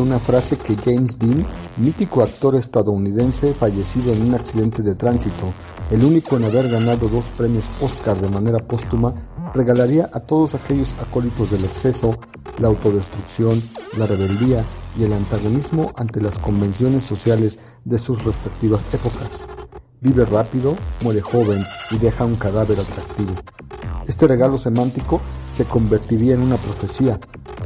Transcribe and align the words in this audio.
Una 0.00 0.18
frase 0.18 0.56
que 0.56 0.76
James 0.76 1.18
Dean, 1.18 1.46
mítico 1.76 2.22
actor 2.22 2.56
estadounidense 2.56 3.54
fallecido 3.54 4.12
en 4.12 4.22
un 4.22 4.34
accidente 4.34 4.82
de 4.82 4.96
tránsito, 4.96 5.52
el 5.90 6.04
único 6.04 6.36
en 6.36 6.44
haber 6.44 6.68
ganado 6.68 7.08
dos 7.08 7.26
premios 7.36 7.70
Oscar 7.80 8.20
de 8.20 8.28
manera 8.28 8.58
póstuma, 8.58 9.14
regalaría 9.54 10.10
a 10.12 10.20
todos 10.20 10.54
aquellos 10.54 10.94
acólitos 11.00 11.50
del 11.52 11.64
exceso, 11.64 12.18
la 12.58 12.68
autodestrucción, 12.68 13.62
la 13.96 14.06
rebeldía 14.06 14.64
y 14.98 15.04
el 15.04 15.12
antagonismo 15.12 15.92
ante 15.96 16.20
las 16.20 16.40
convenciones 16.40 17.04
sociales 17.04 17.58
de 17.84 17.98
sus 18.00 18.22
respectivas 18.24 18.82
épocas. 18.92 19.46
Vive 20.00 20.26
rápido, 20.26 20.76
muere 21.02 21.20
joven 21.20 21.64
y 21.92 21.98
deja 21.98 22.24
un 22.24 22.34
cadáver 22.34 22.80
atractivo. 22.80 23.32
Este 24.06 24.26
regalo 24.26 24.58
semántico 24.58 25.20
se 25.52 25.64
convertiría 25.64 26.34
en 26.34 26.42
una 26.42 26.56
profecía, 26.56 27.18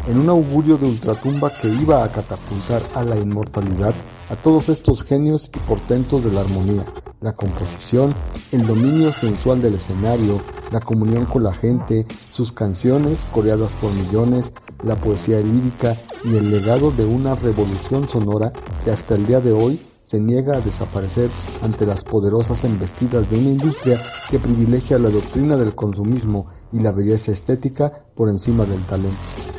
en 0.09 0.19
un 0.19 0.29
augurio 0.30 0.79
de 0.79 0.87
ultratumba 0.87 1.53
que 1.53 1.69
iba 1.69 2.03
a 2.03 2.11
catapultar 2.11 2.83
a 2.95 3.05
la 3.05 3.17
inmortalidad 3.17 3.95
a 4.31 4.37
todos 4.37 4.69
estos 4.71 5.05
genios 5.05 5.51
y 5.55 5.59
portentos 5.61 6.25
de 6.25 6.33
la 6.33 6.41
armonía, 6.41 6.83
la 7.21 7.34
composición, 7.34 8.15
el 8.53 8.67
dominio 8.67 9.12
sensual 9.12 9.61
del 9.61 9.75
escenario, 9.75 10.41
la 10.73 10.81
comunión 10.81 11.27
con 11.27 11.43
la 11.43 11.53
gente, 11.53 12.07
sus 12.31 12.53
canciones 12.53 13.27
coreadas 13.33 13.73
por 13.75 13.92
millones, 13.92 14.53
la 14.83 14.97
poesía 14.97 15.41
lírica 15.41 15.97
y 16.25 16.36
el 16.36 16.51
legado 16.51 16.91
de 16.91 17.05
una 17.05 17.34
revolución 17.34 18.09
sonora 18.09 18.53
que 18.84 18.91
hasta 18.91 19.14
el 19.14 19.27
día 19.27 19.41
de 19.41 19.53
hoy 19.53 19.81
se 20.03 20.20
niega 20.20 20.56
a 20.56 20.61
desaparecer 20.61 21.31
ante 21.62 21.84
las 21.84 22.03
poderosas 22.03 22.64
embestidas 22.64 23.29
de 23.29 23.39
una 23.39 23.51
industria 23.51 24.01
que 24.31 24.39
privilegia 24.39 24.98
la 24.98 25.11
doctrina 25.11 25.56
del 25.59 25.75
consumismo 25.75 26.47
y 26.73 26.81
la 26.81 26.92
belleza 26.92 27.33
estética 27.33 27.92
por 28.14 28.31
encima 28.31 28.64
del 28.64 28.83
talento. 28.84 29.58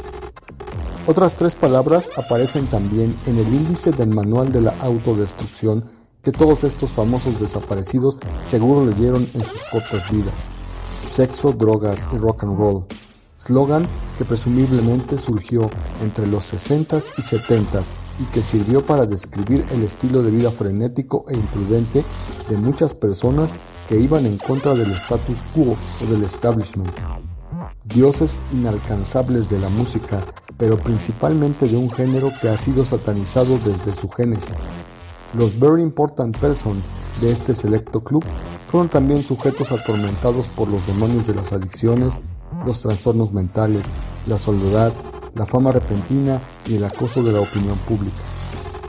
Otras 1.09 1.33
tres 1.33 1.55
palabras 1.55 2.07
aparecen 2.17 2.67
también 2.67 3.15
en 3.25 3.39
el 3.39 3.47
índice 3.47 3.91
del 3.91 4.09
manual 4.09 4.51
de 4.51 4.61
la 4.61 4.75
autodestrucción 4.79 5.83
que 6.21 6.31
todos 6.31 6.63
estos 6.63 6.91
famosos 6.91 7.41
desaparecidos 7.41 8.19
seguro 8.45 8.85
leyeron 8.85 9.27
en 9.33 9.43
sus 9.43 9.63
cortas 9.71 10.07
vidas. 10.11 10.35
Sexo, 11.11 11.51
drogas 11.51 11.97
y 12.13 12.17
rock 12.17 12.43
and 12.43 12.55
roll. 12.59 12.85
Slogan 13.39 13.87
que 14.19 14.23
presumiblemente 14.23 15.17
surgió 15.17 15.71
entre 16.03 16.27
los 16.27 16.53
60s 16.53 17.05
y 17.17 17.21
70s 17.23 17.85
y 18.19 18.25
que 18.25 18.43
sirvió 18.43 18.85
para 18.85 19.07
describir 19.07 19.65
el 19.71 19.81
estilo 19.81 20.21
de 20.21 20.29
vida 20.29 20.51
frenético 20.51 21.25
e 21.27 21.33
imprudente 21.33 22.03
de 22.47 22.57
muchas 22.57 22.93
personas 22.93 23.49
que 23.87 23.99
iban 23.99 24.27
en 24.27 24.37
contra 24.37 24.75
del 24.75 24.91
status 24.91 25.39
quo 25.55 25.75
o 26.03 26.11
del 26.11 26.23
establishment. 26.23 26.93
Dioses 27.83 28.35
inalcanzables 28.53 29.49
de 29.49 29.57
la 29.57 29.69
música 29.69 30.23
pero 30.59 30.77
principalmente 30.77 31.67
de 31.67 31.77
un 31.77 31.89
género 31.89 32.31
que 32.39 32.49
ha 32.49 32.57
sido 32.57 32.85
satanizado 32.85 33.57
desde 33.59 33.95
su 33.95 34.09
génesis. 34.09 34.53
Los 35.33 35.57
Very 35.57 35.81
Important 35.81 36.37
Person 36.37 36.83
de 37.21 37.31
este 37.31 37.55
selecto 37.55 38.03
club 38.03 38.23
fueron 38.69 38.89
también 38.89 39.23
sujetos 39.23 39.71
atormentados 39.71 40.47
por 40.47 40.67
los 40.67 40.85
demonios 40.85 41.25
de 41.25 41.33
las 41.33 41.53
adicciones, 41.53 42.13
los 42.65 42.81
trastornos 42.81 43.31
mentales, 43.31 43.83
la 44.27 44.37
soledad, 44.37 44.91
la 45.33 45.45
fama 45.45 45.71
repentina 45.71 46.41
y 46.67 46.75
el 46.75 46.83
acoso 46.83 47.23
de 47.23 47.31
la 47.31 47.39
opinión 47.39 47.77
pública. 47.87 48.17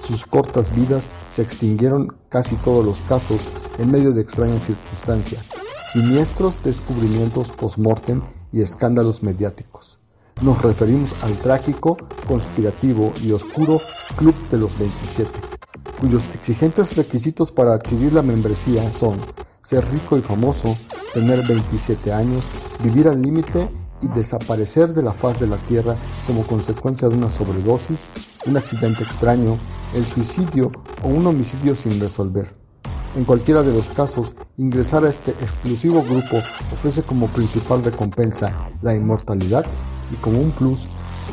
Sus 0.05 0.27
cortas 0.27 0.75
vidas 0.75 1.05
se 1.33 1.43
extinguieron 1.43 2.17
casi 2.29 2.57
todos 2.57 2.85
los 2.85 3.01
casos 3.03 3.41
en 3.79 3.93
medio 3.93 4.11
de 4.11 4.23
extrañas 4.23 4.65
circunstancias, 4.65 5.51
siniestros 5.93 6.61
descubrimientos 6.65 7.51
post-mortem 7.53 8.23
y 8.53 8.61
escándalos 8.61 9.23
mediáticos. 9.23 10.00
Nos 10.41 10.63
referimos 10.63 11.15
al 11.23 11.37
trágico, 11.37 11.99
conspirativo 12.27 13.13
y 13.23 13.33
oscuro 13.33 13.79
Club 14.17 14.35
de 14.49 14.57
los 14.57 14.79
27, 14.79 15.31
cuyos 16.01 16.27
exigentes 16.35 16.97
requisitos 16.97 17.53
para 17.53 17.75
adquirir 17.75 18.15
la 18.15 18.23
membresía 18.23 18.91
son 18.93 19.19
ser 19.61 19.87
rico 19.91 20.17
y 20.17 20.23
famoso, 20.23 20.75
tener 21.13 21.47
27 21.47 22.11
años, 22.11 22.45
vivir 22.83 23.07
al 23.07 23.21
límite 23.21 23.71
y 24.01 24.09
desaparecer 24.09 24.95
de 24.95 25.03
la 25.03 25.13
faz 25.13 25.39
de 25.39 25.47
la 25.47 25.59
Tierra 25.59 25.95
como 26.27 26.47
consecuencia 26.47 27.11
de 27.11 27.17
una 27.17 27.31
sobredosis, 27.31 28.09
un 28.47 28.57
accidente 28.57 29.03
extraño, 29.05 29.59
el 29.95 30.07
suicidio 30.07 30.73
o 31.03 31.09
un 31.09 31.27
homicidio 31.27 31.75
sin 31.75 32.01
resolver. 32.01 32.51
En 33.15 33.25
cualquiera 33.25 33.63
de 33.63 33.75
los 33.75 33.91
casos, 33.91 34.35
ingresar 34.57 35.05
a 35.05 35.11
este 35.11 35.33
exclusivo 35.33 36.03
grupo 36.03 36.39
ofrece 36.73 37.03
como 37.03 37.27
principal 37.27 37.85
recompensa 37.85 38.71
la 38.81 38.95
inmortalidad 38.95 39.67
y 40.11 40.15
como 40.17 40.41
un 40.41 40.51
plus, 40.51 40.87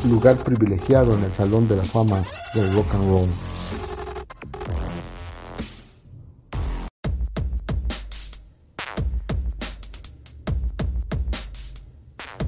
lugar 0.08 0.36
privilegiado 0.38 1.14
en 1.14 1.24
el 1.24 1.32
Salón 1.32 1.68
de 1.68 1.76
la 1.76 1.84
Fama 1.84 2.22
del 2.54 2.72
Rock 2.72 2.94
and 2.94 3.10
Roll. 3.10 3.28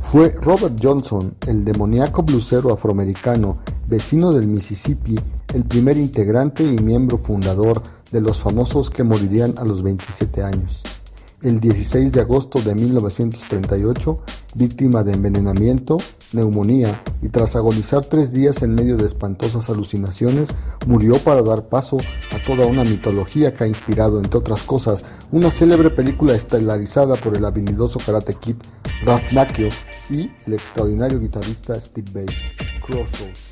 Fue 0.00 0.32
Robert 0.40 0.74
Johnson, 0.82 1.36
el 1.46 1.64
demoníaco 1.64 2.22
blusero 2.22 2.72
afroamericano, 2.72 3.58
vecino 3.86 4.32
del 4.32 4.48
Mississippi, 4.48 5.16
el 5.54 5.64
primer 5.64 5.96
integrante 5.96 6.64
y 6.64 6.78
miembro 6.82 7.16
fundador 7.18 7.80
de 8.10 8.20
los 8.20 8.40
famosos 8.40 8.90
que 8.90 9.04
morirían 9.04 9.54
a 9.58 9.64
los 9.64 9.84
27 9.84 10.42
años 10.42 10.82
el 11.42 11.60
16 11.60 12.12
de 12.12 12.20
agosto 12.20 12.60
de 12.60 12.74
1938, 12.74 14.20
víctima 14.54 15.02
de 15.02 15.12
envenenamiento, 15.12 15.98
neumonía 16.32 17.02
y 17.22 17.28
tras 17.28 17.56
agonizar 17.56 18.04
tres 18.04 18.32
días 18.32 18.62
en 18.62 18.74
medio 18.74 18.96
de 18.96 19.06
espantosas 19.06 19.70
alucinaciones, 19.70 20.50
murió 20.86 21.16
para 21.18 21.42
dar 21.42 21.68
paso 21.68 21.98
a 22.32 22.42
toda 22.44 22.66
una 22.66 22.84
mitología 22.84 23.54
que 23.54 23.64
ha 23.64 23.68
inspirado, 23.68 24.18
entre 24.18 24.38
otras 24.38 24.62
cosas, 24.62 25.02
una 25.32 25.50
célebre 25.50 25.90
película 25.90 26.34
estelarizada 26.34 27.16
por 27.16 27.36
el 27.36 27.44
habilidoso 27.44 27.98
karate 28.04 28.34
kid 28.34 28.56
Ralph 29.04 29.32
Macchio 29.32 29.68
y 30.10 30.30
el 30.46 30.54
extraordinario 30.54 31.20
guitarrista 31.20 31.80
Steve 31.80 32.10
Bay, 32.12 32.26
Crossroads. 32.84 33.49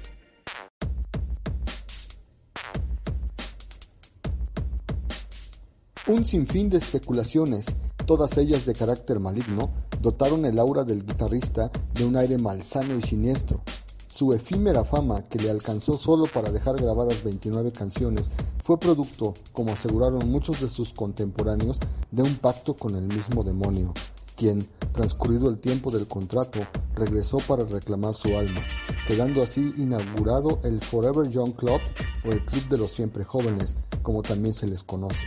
Un 6.09 6.25
sinfín 6.25 6.71
de 6.71 6.79
especulaciones, 6.79 7.67
todas 8.07 8.39
ellas 8.39 8.65
de 8.65 8.73
carácter 8.73 9.21
maligno, 9.21 9.69
dotaron 10.01 10.47
el 10.47 10.59
aura 10.59 10.83
del 10.83 11.05
guitarrista 11.05 11.71
de 11.93 12.07
un 12.07 12.17
aire 12.17 12.39
malsano 12.39 12.97
y 12.97 13.03
siniestro. 13.03 13.61
Su 14.09 14.33
efímera 14.33 14.87
fama, 14.87 15.29
que 15.29 15.39
le 15.39 15.51
alcanzó 15.51 15.99
solo 15.99 16.25
para 16.25 16.51
dejar 16.51 16.77
grabadas 16.77 17.23
29 17.25 17.73
canciones, 17.73 18.31
fue 18.65 18.81
producto, 18.81 19.35
como 19.53 19.73
aseguraron 19.73 20.31
muchos 20.31 20.63
de 20.63 20.71
sus 20.71 20.95
contemporáneos, 20.95 21.79
de 22.11 22.23
un 22.23 22.35
pacto 22.37 22.75
con 22.75 22.97
el 22.97 23.03
mismo 23.03 23.45
demonio, 23.45 23.93
quien, 24.35 24.67
transcurrido 24.95 25.51
el 25.51 25.59
tiempo 25.59 25.91
del 25.91 26.09
contrato, 26.09 26.61
regresó 26.95 27.37
para 27.37 27.65
reclamar 27.65 28.15
su 28.15 28.29
alma, 28.35 28.63
quedando 29.07 29.43
así 29.43 29.75
inaugurado 29.77 30.59
el 30.65 30.81
Forever 30.81 31.29
Young 31.29 31.53
Club 31.53 31.81
o 32.25 32.31
el 32.31 32.43
Club 32.47 32.67
de 32.71 32.79
los 32.79 32.93
Siempre 32.93 33.25
Jóvenes, 33.25 33.77
como 34.03 34.23
también 34.23 34.55
se 34.55 34.67
les 34.67 34.83
conoce. 34.83 35.27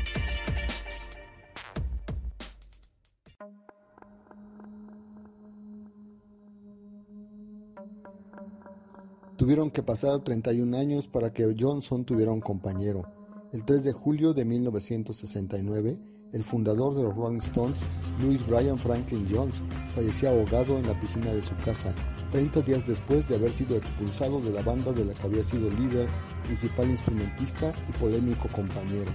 Tuvieron 9.41 9.71
que 9.71 9.81
pasar 9.81 10.19
31 10.19 10.77
años 10.77 11.07
para 11.07 11.33
que 11.33 11.55
Johnson 11.59 12.05
tuviera 12.05 12.31
un 12.31 12.41
compañero. 12.41 13.11
El 13.51 13.65
3 13.65 13.85
de 13.85 13.91
julio 13.91 14.35
de 14.35 14.45
1969, 14.45 15.97
el 16.31 16.43
fundador 16.43 16.93
de 16.93 17.01
los 17.01 17.15
Rolling 17.15 17.39
Stones, 17.39 17.79
Louis 18.21 18.45
Brian 18.45 18.77
Franklin 18.77 19.25
Jones, 19.27 19.63
falleció 19.95 20.29
ahogado 20.29 20.77
en 20.77 20.85
la 20.85 20.99
piscina 20.99 21.33
de 21.33 21.41
su 21.41 21.55
casa, 21.65 21.91
30 22.29 22.61
días 22.61 22.85
después 22.85 23.27
de 23.27 23.38
haber 23.38 23.51
sido 23.51 23.75
expulsado 23.75 24.39
de 24.41 24.51
la 24.51 24.61
banda 24.61 24.93
de 24.93 25.05
la 25.05 25.15
que 25.15 25.23
había 25.23 25.43
sido 25.43 25.71
líder, 25.71 26.07
principal 26.45 26.91
instrumentista 26.91 27.73
y 27.89 27.93
polémico 27.93 28.47
compañero. 28.49 29.11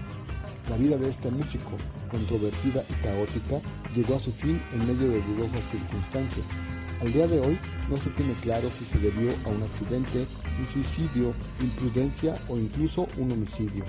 La 0.69 0.77
vida 0.77 0.97
de 0.97 1.09
este 1.09 1.31
músico, 1.31 1.71
controvertida 2.11 2.85
y 2.89 2.95
caótica, 2.95 3.61
llegó 3.95 4.17
a 4.17 4.19
su 4.19 4.33
fin 4.33 4.61
en 4.75 4.89
medio 4.89 5.09
de 5.09 5.23
dudosas 5.23 5.65
circunstancias. 5.67 6.47
Al 7.01 7.13
día 7.13 7.29
de 7.29 7.39
hoy 7.39 7.61
no 7.91 7.97
se 7.97 8.11
tiene 8.11 8.35
claro 8.41 8.71
si 8.71 8.85
se 8.85 8.99
debió 8.99 9.33
a 9.45 9.49
un 9.51 9.63
accidente, 9.63 10.27
un 10.59 10.67
suicidio, 10.67 11.35
imprudencia 11.61 12.35
o 12.49 12.57
incluso 12.57 13.07
un 13.19 13.33
homicidio. 13.33 13.85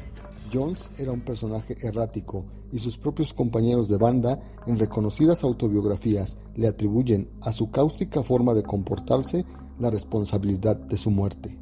Jones 0.52 0.90
era 0.98 1.12
un 1.12 1.22
personaje 1.22 1.76
errático 1.82 2.46
y 2.72 2.80
sus 2.80 2.98
propios 2.98 3.34
compañeros 3.34 3.90
de 3.90 3.98
banda, 3.98 4.40
en 4.66 4.80
reconocidas 4.80 5.44
autobiografías, 5.44 6.38
le 6.56 6.68
atribuyen 6.68 7.30
a 7.42 7.54
su 7.54 7.70
cáustica 7.72 8.24
forma 8.24 8.54
de 8.54 8.64
comportarse 8.64 9.46
la 9.80 9.90
responsabilidad 9.90 10.76
de 10.76 10.98
su 10.98 11.12
muerte. 11.12 11.58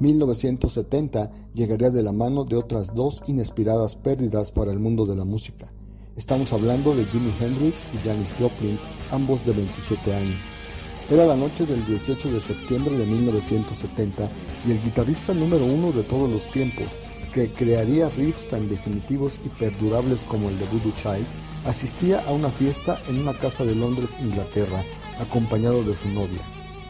1970 0.00 1.30
llegaría 1.54 1.90
de 1.90 2.02
la 2.02 2.12
mano 2.12 2.44
de 2.44 2.56
otras 2.56 2.94
dos 2.94 3.20
inesperadas 3.26 3.96
pérdidas 3.96 4.52
para 4.52 4.70
el 4.72 4.78
mundo 4.78 5.06
de 5.06 5.16
la 5.16 5.24
música. 5.24 5.68
Estamos 6.18 6.52
hablando 6.52 6.96
de 6.96 7.04
Jimi 7.04 7.32
Hendrix 7.40 7.86
y 7.94 7.98
Janis 7.98 8.34
Joplin, 8.40 8.76
ambos 9.12 9.46
de 9.46 9.52
27 9.52 10.12
años. 10.12 10.40
Era 11.08 11.24
la 11.24 11.36
noche 11.36 11.64
del 11.64 11.86
18 11.86 12.32
de 12.32 12.40
septiembre 12.40 12.98
de 12.98 13.06
1970 13.06 14.28
y 14.66 14.72
el 14.72 14.82
guitarrista 14.82 15.32
número 15.32 15.64
uno 15.64 15.92
de 15.92 16.02
todos 16.02 16.28
los 16.28 16.44
tiempos, 16.50 16.88
que 17.32 17.52
crearía 17.52 18.08
riffs 18.08 18.48
tan 18.48 18.68
definitivos 18.68 19.38
y 19.46 19.48
perdurables 19.60 20.24
como 20.24 20.48
el 20.48 20.58
de 20.58 20.64
Voodoo 20.64 20.92
Child, 21.00 21.24
asistía 21.64 22.20
a 22.26 22.32
una 22.32 22.50
fiesta 22.50 22.98
en 23.08 23.20
una 23.20 23.34
casa 23.34 23.64
de 23.64 23.76
Londres, 23.76 24.10
Inglaterra, 24.20 24.82
acompañado 25.20 25.84
de 25.84 25.94
su 25.94 26.08
novia. 26.08 26.40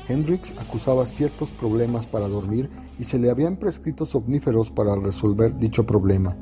Hendrix 0.08 0.54
acusaba 0.58 1.04
ciertos 1.04 1.50
problemas 1.50 2.06
para 2.06 2.28
dormir 2.28 2.70
y 2.98 3.04
se 3.04 3.18
le 3.18 3.30
habían 3.30 3.58
prescrito 3.58 4.06
somníferos 4.06 4.70
para 4.70 4.96
resolver 4.96 5.54
dicho 5.58 5.84
problema. 5.84 6.34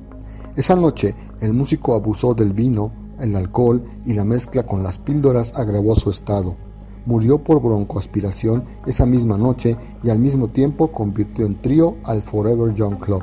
Esa 0.56 0.74
noche, 0.74 1.14
el 1.42 1.52
músico 1.52 1.94
abusó 1.94 2.32
del 2.32 2.54
vino, 2.54 2.90
el 3.20 3.36
alcohol 3.36 3.82
y 4.06 4.14
la 4.14 4.24
mezcla 4.24 4.62
con 4.62 4.82
las 4.82 4.96
píldoras 4.96 5.52
agravó 5.54 5.94
su 5.96 6.10
estado. 6.10 6.56
Murió 7.04 7.44
por 7.44 7.60
broncoaspiración 7.60 8.64
esa 8.86 9.04
misma 9.04 9.36
noche 9.36 9.76
y 10.02 10.08
al 10.08 10.18
mismo 10.18 10.48
tiempo 10.48 10.90
convirtió 10.90 11.44
en 11.44 11.60
trío 11.60 11.96
al 12.04 12.22
Forever 12.22 12.74
Young 12.74 12.98
Club. 12.98 13.22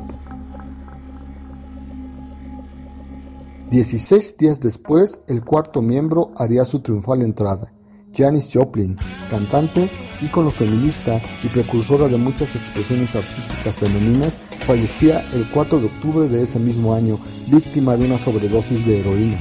Dieciséis 3.71 4.37
días 4.37 4.59
después, 4.59 5.21
el 5.27 5.43
cuarto 5.43 5.81
miembro 5.81 6.31
haría 6.37 6.63
su 6.65 6.81
triunfal 6.81 7.23
entrada. 7.23 7.73
Janis 8.15 8.49
Joplin, 8.53 8.97
cantante, 9.29 9.89
ícono 10.21 10.51
feminista 10.51 11.19
y 11.43 11.47
precursora 11.47 12.07
de 12.07 12.17
muchas 12.17 12.55
expresiones 12.55 13.15
artísticas 13.15 13.75
femeninas, 13.75 14.37
fallecía 14.65 15.23
el 15.33 15.45
4 15.47 15.79
de 15.79 15.85
octubre 15.87 16.27
de 16.27 16.43
ese 16.43 16.59
mismo 16.59 16.93
año, 16.93 17.19
víctima 17.47 17.97
de 17.97 18.05
una 18.05 18.17
sobredosis 18.17 18.85
de 18.85 18.99
heroína. 18.99 19.39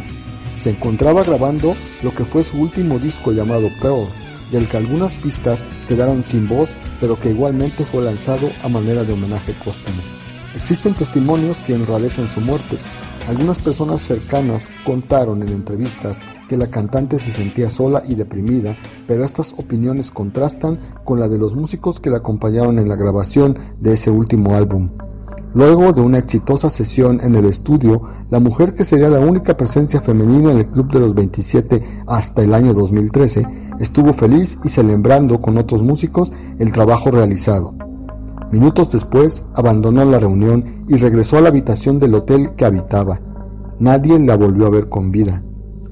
Se 0.58 0.70
encontraba 0.70 1.24
grabando 1.24 1.74
lo 2.02 2.12
que 2.12 2.24
fue 2.24 2.44
su 2.44 2.58
último 2.60 2.98
disco 2.98 3.32
llamado 3.32 3.68
Pearl, 3.80 4.06
del 4.50 4.68
que 4.68 4.76
algunas 4.76 5.14
pistas 5.14 5.64
quedaron 5.88 6.24
sin 6.24 6.46
voz, 6.46 6.70
pero 7.00 7.18
que 7.18 7.30
igualmente 7.30 7.84
fue 7.84 8.02
lanzado 8.04 8.50
a 8.62 8.68
manera 8.68 9.02
de 9.04 9.12
homenaje 9.12 9.52
póstumo. 9.64 10.02
Existen 10.56 10.94
testimonios 10.94 11.56
que 11.58 11.74
enrarecen 11.74 12.28
su 12.28 12.40
muerte. 12.40 12.76
Algunas 13.28 13.58
personas 13.58 14.00
cercanas 14.00 14.68
contaron 14.84 15.42
en 15.42 15.50
entrevistas 15.50 16.18
que 16.48 16.56
la 16.56 16.66
cantante 16.66 17.18
se 17.20 17.32
sentía 17.32 17.70
sola 17.70 18.02
y 18.06 18.14
deprimida, 18.14 18.76
pero 19.06 19.24
estas 19.24 19.54
opiniones 19.56 20.10
contrastan 20.10 20.78
con 21.04 21.20
la 21.20 21.28
de 21.28 21.38
los 21.38 21.54
músicos 21.54 22.00
que 22.00 22.10
la 22.10 22.18
acompañaron 22.18 22.78
en 22.78 22.88
la 22.88 22.96
grabación 22.96 23.56
de 23.80 23.94
ese 23.94 24.10
último 24.10 24.54
álbum. 24.54 24.90
Luego 25.54 25.92
de 25.92 26.00
una 26.00 26.18
exitosa 26.18 26.68
sesión 26.68 27.20
en 27.22 27.34
el 27.34 27.44
estudio, 27.44 28.02
la 28.30 28.40
mujer 28.40 28.74
que 28.74 28.84
sería 28.84 29.08
la 29.08 29.20
única 29.20 29.56
presencia 29.56 30.00
femenina 30.00 30.50
en 30.50 30.58
el 30.58 30.66
Club 30.66 30.90
de 30.90 31.00
los 31.00 31.14
27 31.14 32.02
hasta 32.06 32.42
el 32.42 32.54
año 32.54 32.74
2013, 32.74 33.46
estuvo 33.78 34.14
feliz 34.14 34.58
y 34.64 34.68
celebrando 34.68 35.40
con 35.40 35.58
otros 35.58 35.82
músicos 35.82 36.32
el 36.58 36.72
trabajo 36.72 37.10
realizado. 37.10 37.74
Minutos 38.52 38.92
después, 38.92 39.46
abandonó 39.54 40.04
la 40.04 40.20
reunión 40.20 40.84
y 40.86 40.96
regresó 40.96 41.38
a 41.38 41.40
la 41.40 41.48
habitación 41.48 41.98
del 41.98 42.14
hotel 42.14 42.50
que 42.54 42.66
habitaba. 42.66 43.18
Nadie 43.78 44.18
la 44.18 44.36
volvió 44.36 44.66
a 44.66 44.70
ver 44.70 44.90
con 44.90 45.10
vida. 45.10 45.42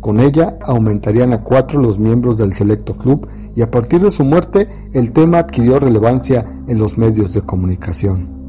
Con 0.00 0.20
ella 0.20 0.58
aumentarían 0.62 1.32
a 1.32 1.42
cuatro 1.42 1.80
los 1.80 1.98
miembros 1.98 2.36
del 2.36 2.52
selecto 2.52 2.96
club 2.96 3.26
y 3.56 3.62
a 3.62 3.70
partir 3.70 4.02
de 4.02 4.10
su 4.10 4.24
muerte 4.24 4.68
el 4.92 5.12
tema 5.12 5.38
adquirió 5.38 5.78
relevancia 5.78 6.62
en 6.68 6.78
los 6.78 6.98
medios 6.98 7.32
de 7.32 7.42
comunicación. 7.42 8.39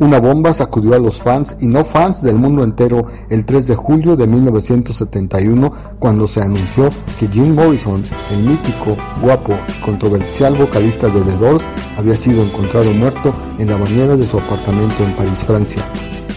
Una 0.00 0.18
bomba 0.18 0.54
sacudió 0.54 0.94
a 0.94 0.98
los 0.98 1.20
fans 1.20 1.56
y 1.60 1.66
no 1.66 1.84
fans 1.84 2.22
del 2.22 2.36
mundo 2.36 2.64
entero 2.64 3.06
el 3.28 3.44
3 3.44 3.66
de 3.66 3.76
julio 3.76 4.16
de 4.16 4.26
1971 4.26 5.72
cuando 5.98 6.26
se 6.26 6.40
anunció 6.40 6.88
que 7.18 7.28
Jim 7.28 7.54
Morrison, 7.54 8.02
el 8.30 8.38
mítico, 8.38 8.96
guapo 9.20 9.52
y 9.68 9.84
controversial 9.84 10.54
vocalista 10.54 11.08
de 11.08 11.20
The 11.20 11.36
Doors, 11.36 11.64
había 11.98 12.16
sido 12.16 12.42
encontrado 12.42 12.90
muerto 12.94 13.34
en 13.58 13.68
la 13.68 13.76
bañera 13.76 14.16
de 14.16 14.24
su 14.24 14.38
apartamento 14.38 15.04
en 15.04 15.12
París, 15.12 15.44
Francia. 15.46 15.82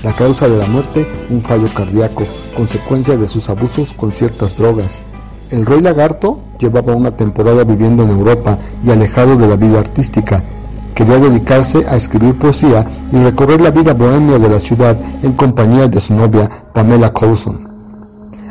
La 0.03 0.13
causa 0.13 0.49
de 0.49 0.57
la 0.57 0.65
muerte, 0.65 1.07
un 1.29 1.41
fallo 1.41 1.69
cardíaco, 1.73 2.25
consecuencia 2.57 3.15
de 3.15 3.29
sus 3.29 3.49
abusos 3.49 3.93
con 3.93 4.11
ciertas 4.11 4.57
drogas. 4.57 5.01
El 5.51 5.65
rey 5.65 5.79
lagarto 5.79 6.39
llevaba 6.59 6.95
una 6.95 7.15
temporada 7.15 7.63
viviendo 7.63 8.03
en 8.03 8.09
Europa 8.09 8.57
y 8.85 8.91
alejado 8.91 9.37
de 9.37 9.47
la 9.47 9.55
vida 9.55 9.79
artística 9.79 10.43
Quería 10.93 11.17
dedicarse 11.17 11.85
a 11.87 11.95
escribir 11.95 12.35
poesía 12.35 12.85
y 13.11 13.17
recorrer 13.17 13.61
la 13.61 13.71
vida 13.71 13.93
bohemia 13.93 14.37
de 14.37 14.49
la 14.49 14.59
ciudad 14.59 14.95
en 15.23 15.33
compañía 15.33 15.87
de 15.87 15.99
su 15.99 16.13
novia 16.13 16.49
Pamela 16.73 17.11
Coulson. 17.11 17.67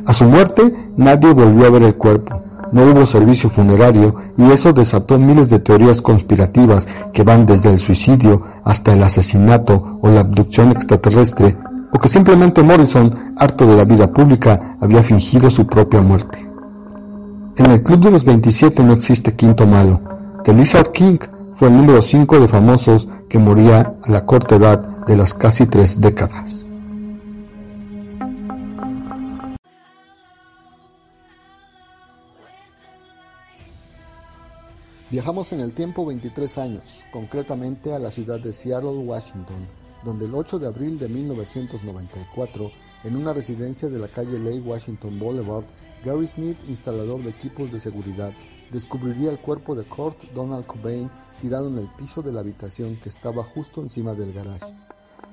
A 0.06 0.12
su 0.12 0.24
muerte 0.24 0.90
nadie 0.96 1.32
volvió 1.32 1.66
a 1.66 1.70
ver 1.70 1.84
el 1.84 1.94
cuerpo, 1.94 2.42
no 2.72 2.84
hubo 2.84 3.06
servicio 3.06 3.50
funerario 3.50 4.16
y 4.36 4.50
eso 4.50 4.72
desató 4.72 5.18
miles 5.18 5.50
de 5.50 5.60
teorías 5.60 6.00
conspirativas 6.00 6.88
que 7.12 7.22
van 7.22 7.46
desde 7.46 7.70
el 7.70 7.78
suicidio 7.78 8.42
hasta 8.64 8.94
el 8.94 9.02
asesinato 9.02 9.98
o 10.00 10.08
la 10.08 10.20
abducción 10.20 10.72
extraterrestre, 10.72 11.56
o 11.92 11.98
que 11.98 12.08
simplemente 12.08 12.62
Morrison, 12.62 13.34
harto 13.38 13.66
de 13.66 13.76
la 13.76 13.84
vida 13.84 14.10
pública, 14.10 14.76
había 14.80 15.02
fingido 15.02 15.50
su 15.50 15.66
propia 15.66 16.00
muerte. 16.00 16.38
En 17.56 17.70
el 17.70 17.82
Club 17.82 18.00
de 18.00 18.10
los 18.10 18.24
27 18.24 18.82
no 18.82 18.94
existe 18.94 19.36
quinto 19.36 19.66
malo. 19.66 20.00
The 20.42 20.54
Lizard 20.54 20.90
King 20.92 21.18
fue 21.62 21.68
el 21.68 21.76
número 21.76 22.02
5 22.02 22.40
de 22.40 22.48
famosos 22.48 23.06
que 23.28 23.38
moría 23.38 23.94
a 24.02 24.10
la 24.10 24.26
corta 24.26 24.56
edad 24.56 24.80
de 25.06 25.16
las 25.16 25.32
casi 25.32 25.64
tres 25.64 26.00
décadas. 26.00 26.66
Viajamos 35.08 35.52
en 35.52 35.60
el 35.60 35.72
tiempo 35.72 36.04
23 36.04 36.58
años, 36.58 37.04
concretamente 37.12 37.94
a 37.94 38.00
la 38.00 38.10
ciudad 38.10 38.40
de 38.40 38.52
Seattle, 38.52 38.98
Washington, 38.98 39.68
donde 40.04 40.24
el 40.24 40.34
8 40.34 40.58
de 40.58 40.66
abril 40.66 40.98
de 40.98 41.08
1994, 41.08 42.72
en 43.04 43.14
una 43.14 43.32
residencia 43.32 43.88
de 43.88 44.00
la 44.00 44.08
calle 44.08 44.40
Lake 44.40 44.66
Washington 44.66 45.16
Boulevard, 45.16 45.66
Gary 46.04 46.26
Smith, 46.26 46.58
instalador 46.66 47.22
de 47.22 47.30
equipos 47.30 47.70
de 47.70 47.78
seguridad, 47.78 48.32
descubriría 48.72 49.30
el 49.30 49.38
cuerpo 49.38 49.74
de 49.74 49.84
Kurt 49.84 50.32
Donald 50.34 50.66
Cobain 50.66 51.10
tirado 51.40 51.68
en 51.68 51.78
el 51.78 51.88
piso 51.98 52.22
de 52.22 52.32
la 52.32 52.40
habitación 52.40 52.96
que 52.96 53.10
estaba 53.10 53.44
justo 53.44 53.80
encima 53.82 54.14
del 54.14 54.32
garage. 54.32 54.74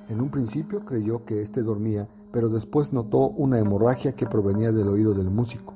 En 0.10 0.22
un 0.22 0.29
principio 0.29 0.84
creyó 0.86 1.24
que 1.24 1.41
éste 1.41 1.62
dormía, 1.62 2.08
pero 2.31 2.50
después 2.50 2.93
notó 2.93 3.29
una 3.29 3.60
hemorragia 3.60 4.12
que 4.12 4.25
provenía 4.25 4.72
del 4.72 4.89
oído 4.89 5.13
del 5.13 5.29
músico. 5.29 5.74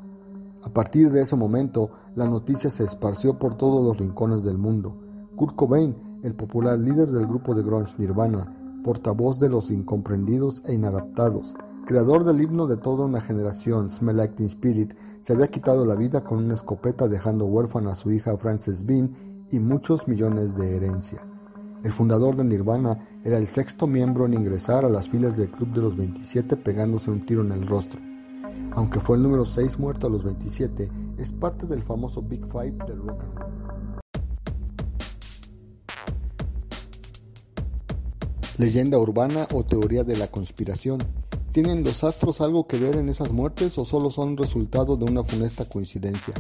A 0.66 0.70
partir 0.70 1.12
de 1.12 1.22
ese 1.22 1.36
momento, 1.36 1.92
la 2.16 2.28
noticia 2.28 2.70
se 2.70 2.84
esparció 2.84 3.40
por 3.40 3.56
todos 3.56 3.86
los 3.86 3.98
rincones 3.98 4.44
del 4.44 4.58
mundo. 4.58 4.96
Kurt 5.36 5.56
Cobain, 5.56 6.20
el 6.24 6.36
popular 6.36 6.78
líder 6.80 7.12
del 7.12 7.28
grupo 7.28 7.54
de 7.54 7.64
grunge 7.64 7.96
Nirvana, 7.98 8.82
portavoz 8.84 9.40
de 9.40 9.50
los 9.50 9.72
incomprendidos 9.72 10.62
e 10.66 10.74
inadaptados, 10.74 11.56
creador 11.84 12.24
del 12.24 12.42
himno 12.42 12.68
de 12.68 12.78
toda 12.78 13.06
una 13.06 13.22
generación, 13.22 13.90
Smell 13.90 14.18
Like 14.18 14.36
Teen 14.36 14.48
Spirit, 14.48 14.94
se 15.22 15.34
había 15.34 15.48
quitado 15.48 15.86
la 15.86 15.96
vida 15.96 16.24
con 16.24 16.40
una 16.40 16.54
escopeta 16.54 17.08
dejando 17.08 17.46
huérfana 17.46 17.92
a 17.92 17.96
su 17.96 18.12
hija 18.12 18.38
Frances 18.38 18.86
Bean 18.86 19.12
y 19.52 19.60
muchos 19.60 20.08
millones 20.08 20.56
de 20.56 20.76
herencia. 20.76 21.20
El 21.84 21.92
fundador 21.92 22.36
de 22.36 22.46
Nirvana 22.46 23.08
era 23.24 23.38
el 23.38 23.48
sexto 23.48 23.88
miembro 23.88 24.26
en 24.26 24.34
ingresar 24.34 24.86
a 24.86 24.90
las 24.90 25.10
filas 25.10 25.36
del 25.36 25.52
Club 25.52 25.74
de 25.74 25.82
los 25.82 25.98
27 25.98 26.56
pegándose 26.58 27.12
un 27.12 27.26
tiro 27.26 27.42
en 27.42 27.52
el 27.52 27.68
rostro. 27.68 28.00
Aunque 28.72 29.00
fue 29.00 29.18
el 29.18 29.24
número 29.24 29.46
6 29.46 29.78
muerto 29.80 30.08
a 30.08 30.10
los 30.10 30.24
27, 30.24 30.90
es 31.18 31.32
parte 31.34 31.68
del 31.68 31.84
famoso 31.84 32.22
Big 32.22 32.46
Five 32.46 32.78
del 32.88 33.00
rock 33.00 33.22
and 33.22 33.38
roll. 33.38 33.54
Leyenda 38.58 38.98
urbana 39.00 39.48
o 39.54 39.64
teoría 39.64 40.04
de 40.04 40.16
la 40.16 40.28
conspiración. 40.28 41.00
¿Tienen 41.54 41.84
los 41.84 42.04
astros 42.04 42.42
algo 42.42 42.66
que 42.66 42.80
ver 42.80 42.98
en 42.98 43.10
esas 43.10 43.32
muertes 43.32 43.78
o 43.78 43.86
solo 43.86 44.10
son 44.10 44.36
resultado 44.38 44.98
de 44.98 45.06
una 45.06 45.24
funesta 45.24 45.66
coincidencia? 45.66 46.34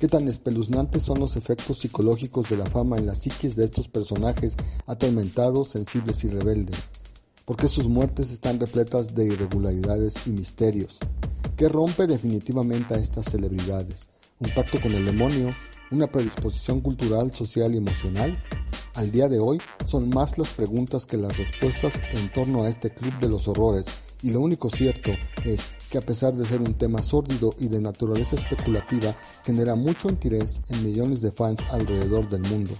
¿Qué 0.00 0.08
tan 0.08 0.28
espeluznantes 0.28 1.02
son 1.02 1.20
los 1.20 1.36
efectos 1.36 1.80
psicológicos 1.80 2.48
de 2.48 2.56
la 2.56 2.64
fama 2.64 2.96
en 2.96 3.04
las 3.04 3.18
psiquis 3.18 3.54
de 3.54 3.66
estos 3.66 3.88
personajes 3.88 4.56
atormentados, 4.86 5.68
sensibles 5.68 6.24
y 6.24 6.30
rebeldes? 6.30 6.88
¿Por 7.44 7.56
qué 7.56 7.68
sus 7.68 7.86
muertes 7.86 8.32
están 8.32 8.58
repletas 8.58 9.14
de 9.14 9.26
irregularidades 9.26 10.26
y 10.26 10.30
misterios? 10.30 10.98
¿Qué 11.54 11.68
rompe 11.68 12.06
definitivamente 12.06 12.94
a 12.94 12.96
estas 12.98 13.26
celebridades? 13.26 14.04
¿Un 14.38 14.54
pacto 14.54 14.80
con 14.80 14.92
el 14.92 15.04
demonio? 15.04 15.50
¿Una 15.90 16.06
predisposición 16.06 16.80
cultural, 16.80 17.34
social 17.34 17.74
y 17.74 17.76
emocional? 17.76 18.42
Al 18.94 19.12
día 19.12 19.28
de 19.28 19.38
hoy 19.38 19.58
son 19.84 20.08
más 20.08 20.38
las 20.38 20.54
preguntas 20.54 21.04
que 21.04 21.18
las 21.18 21.36
respuestas 21.36 21.92
en 22.12 22.32
torno 22.32 22.62
a 22.62 22.70
este 22.70 22.88
club 22.88 23.12
de 23.20 23.28
los 23.28 23.46
horrores 23.46 23.84
y 24.22 24.30
lo 24.30 24.40
único 24.40 24.68
cierto 24.70 25.12
es 25.44 25.76
que 25.90 25.98
a 25.98 26.02
pesar 26.02 26.34
de 26.34 26.46
ser 26.46 26.60
un 26.60 26.74
tema 26.74 27.02
sórdido 27.02 27.54
y 27.58 27.68
de 27.68 27.80
naturaleza 27.80 28.36
especulativa, 28.36 29.14
genera 29.44 29.74
mucho 29.74 30.08
interés 30.08 30.60
en 30.68 30.84
millones 30.84 31.20
de 31.20 31.32
fans 31.32 31.60
alrededor 31.70 32.28
del 32.28 32.42
mundo. 32.42 32.74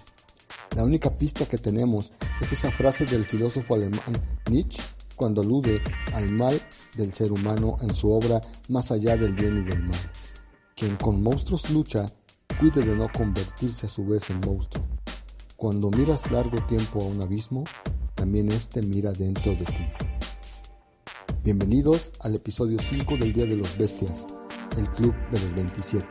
La 0.76 0.84
única 0.84 1.16
pista 1.16 1.46
que 1.46 1.58
tenemos 1.58 2.12
es 2.40 2.52
esa 2.52 2.70
frase 2.70 3.04
del 3.04 3.24
filósofo 3.24 3.74
alemán 3.74 4.00
Nietzsche 4.48 4.80
cuando 5.16 5.42
alude 5.42 5.82
al 6.14 6.30
mal 6.30 6.58
del 6.96 7.12
ser 7.12 7.32
humano 7.32 7.76
en 7.82 7.94
su 7.94 8.10
obra 8.10 8.40
Más 8.68 8.90
allá 8.90 9.16
del 9.16 9.34
bien 9.34 9.58
y 9.58 9.68
del 9.68 9.82
mal. 9.82 9.98
Quien 10.74 10.96
con 10.96 11.22
monstruos 11.22 11.70
lucha, 11.70 12.10
cuide 12.58 12.82
de 12.82 12.96
no 12.96 13.08
convertirse 13.12 13.86
a 13.86 13.90
su 13.90 14.06
vez 14.06 14.30
en 14.30 14.40
monstruo. 14.40 14.86
Cuando 15.56 15.90
miras 15.90 16.30
largo 16.30 16.56
tiempo 16.66 17.02
a 17.02 17.04
un 17.04 17.20
abismo, 17.20 17.64
también 18.14 18.48
éste 18.48 18.80
mira 18.80 19.12
dentro 19.12 19.52
de 19.52 19.64
ti. 19.64 20.09
Bienvenidos 21.42 22.12
al 22.20 22.34
episodio 22.34 22.78
5 22.78 23.16
del 23.16 23.32
Día 23.32 23.46
de 23.46 23.56
los 23.56 23.78
Bestias, 23.78 24.26
el 24.76 24.86
Club 24.90 25.14
de 25.30 25.40
los 25.40 25.54
27. 25.54 26.06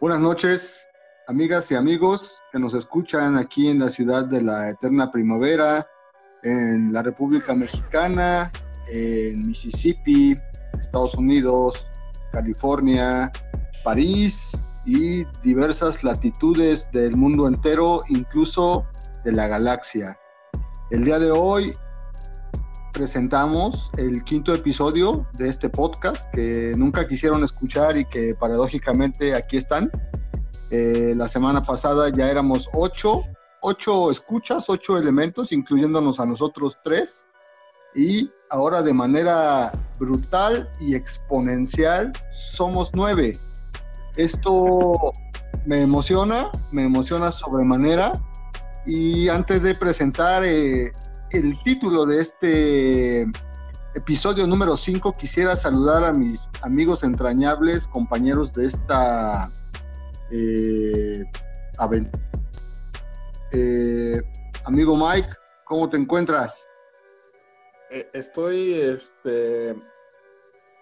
Buenas 0.00 0.20
noches, 0.20 0.80
amigas 1.26 1.72
y 1.72 1.74
amigos 1.74 2.40
que 2.52 2.60
nos 2.60 2.74
escuchan 2.74 3.36
aquí 3.36 3.66
en 3.66 3.80
la 3.80 3.88
ciudad 3.88 4.26
de 4.26 4.40
la 4.40 4.70
eterna 4.70 5.10
primavera, 5.10 5.88
en 6.44 6.92
la 6.92 7.02
República 7.02 7.52
Mexicana, 7.52 8.52
en 8.92 9.44
Mississippi, 9.44 10.36
Estados 10.80 11.16
Unidos, 11.16 11.84
California, 12.30 13.32
París 13.82 14.52
y 14.90 15.24
diversas 15.44 16.02
latitudes 16.02 16.88
del 16.90 17.14
mundo 17.16 17.46
entero, 17.46 18.02
incluso 18.08 18.84
de 19.24 19.30
la 19.30 19.46
galaxia. 19.46 20.18
El 20.90 21.04
día 21.04 21.20
de 21.20 21.30
hoy 21.30 21.72
presentamos 22.92 23.88
el 23.98 24.24
quinto 24.24 24.52
episodio 24.52 25.24
de 25.38 25.48
este 25.48 25.68
podcast 25.68 26.28
que 26.34 26.74
nunca 26.76 27.06
quisieron 27.06 27.44
escuchar 27.44 27.96
y 27.96 28.04
que 28.04 28.34
paradójicamente 28.34 29.32
aquí 29.36 29.58
están. 29.58 29.92
Eh, 30.72 31.12
la 31.14 31.28
semana 31.28 31.64
pasada 31.64 32.08
ya 32.08 32.28
éramos 32.28 32.68
ocho 32.72 33.22
ocho 33.62 34.10
escuchas, 34.10 34.68
ocho 34.68 34.98
elementos, 34.98 35.52
incluyéndonos 35.52 36.18
a 36.18 36.26
nosotros 36.26 36.80
tres. 36.82 37.28
Y 37.94 38.28
ahora 38.50 38.82
de 38.82 38.92
manera 38.92 39.70
brutal 40.00 40.68
y 40.80 40.96
exponencial 40.96 42.10
somos 42.30 42.90
nueve. 42.94 43.34
Esto 44.20 45.12
me 45.64 45.80
emociona, 45.80 46.50
me 46.72 46.84
emociona 46.84 47.32
sobremanera. 47.32 48.12
Y 48.84 49.30
antes 49.30 49.62
de 49.62 49.74
presentar 49.74 50.44
eh, 50.44 50.92
el 51.30 51.58
título 51.62 52.04
de 52.04 52.20
este 52.20 53.22
episodio 53.94 54.46
número 54.46 54.76
5, 54.76 55.14
quisiera 55.14 55.56
saludar 55.56 56.04
a 56.04 56.12
mis 56.12 56.50
amigos 56.60 57.02
entrañables, 57.02 57.88
compañeros 57.88 58.52
de 58.52 58.66
esta 58.66 59.50
eh, 60.30 61.24
aventura 61.78 62.22
eh, 63.52 64.20
amigo 64.66 64.96
Mike, 64.96 65.30
¿cómo 65.64 65.88
te 65.88 65.96
encuentras? 65.96 66.68
Estoy, 68.12 68.74
este, 68.74 69.74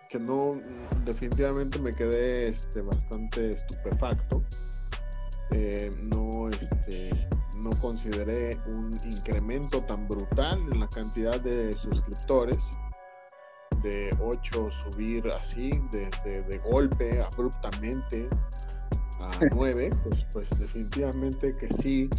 que 0.08 0.18
no, 0.18 0.60
definitivamente 1.04 1.78
me 1.78 1.92
quedé 1.92 2.48
este, 2.48 2.80
bastante 2.80 3.50
estupefacto. 3.50 4.42
Eh, 5.50 5.90
no, 6.02 6.48
este, 6.48 7.10
no 7.58 7.70
consideré 7.80 8.58
un 8.66 8.90
incremento 9.06 9.82
tan 9.82 10.06
brutal 10.08 10.60
en 10.72 10.80
la 10.80 10.88
cantidad 10.88 11.40
de 11.40 11.72
suscriptores. 11.72 12.58
De 13.82 14.10
8 14.20 14.70
subir 14.72 15.28
así, 15.28 15.70
de, 15.92 16.10
de 16.24 16.58
golpe, 16.58 17.22
abruptamente, 17.22 18.28
a 19.20 19.30
9, 19.54 19.90
pues, 20.02 20.26
pues 20.32 20.58
definitivamente 20.58 21.54
que 21.56 21.68
sí 21.68 22.10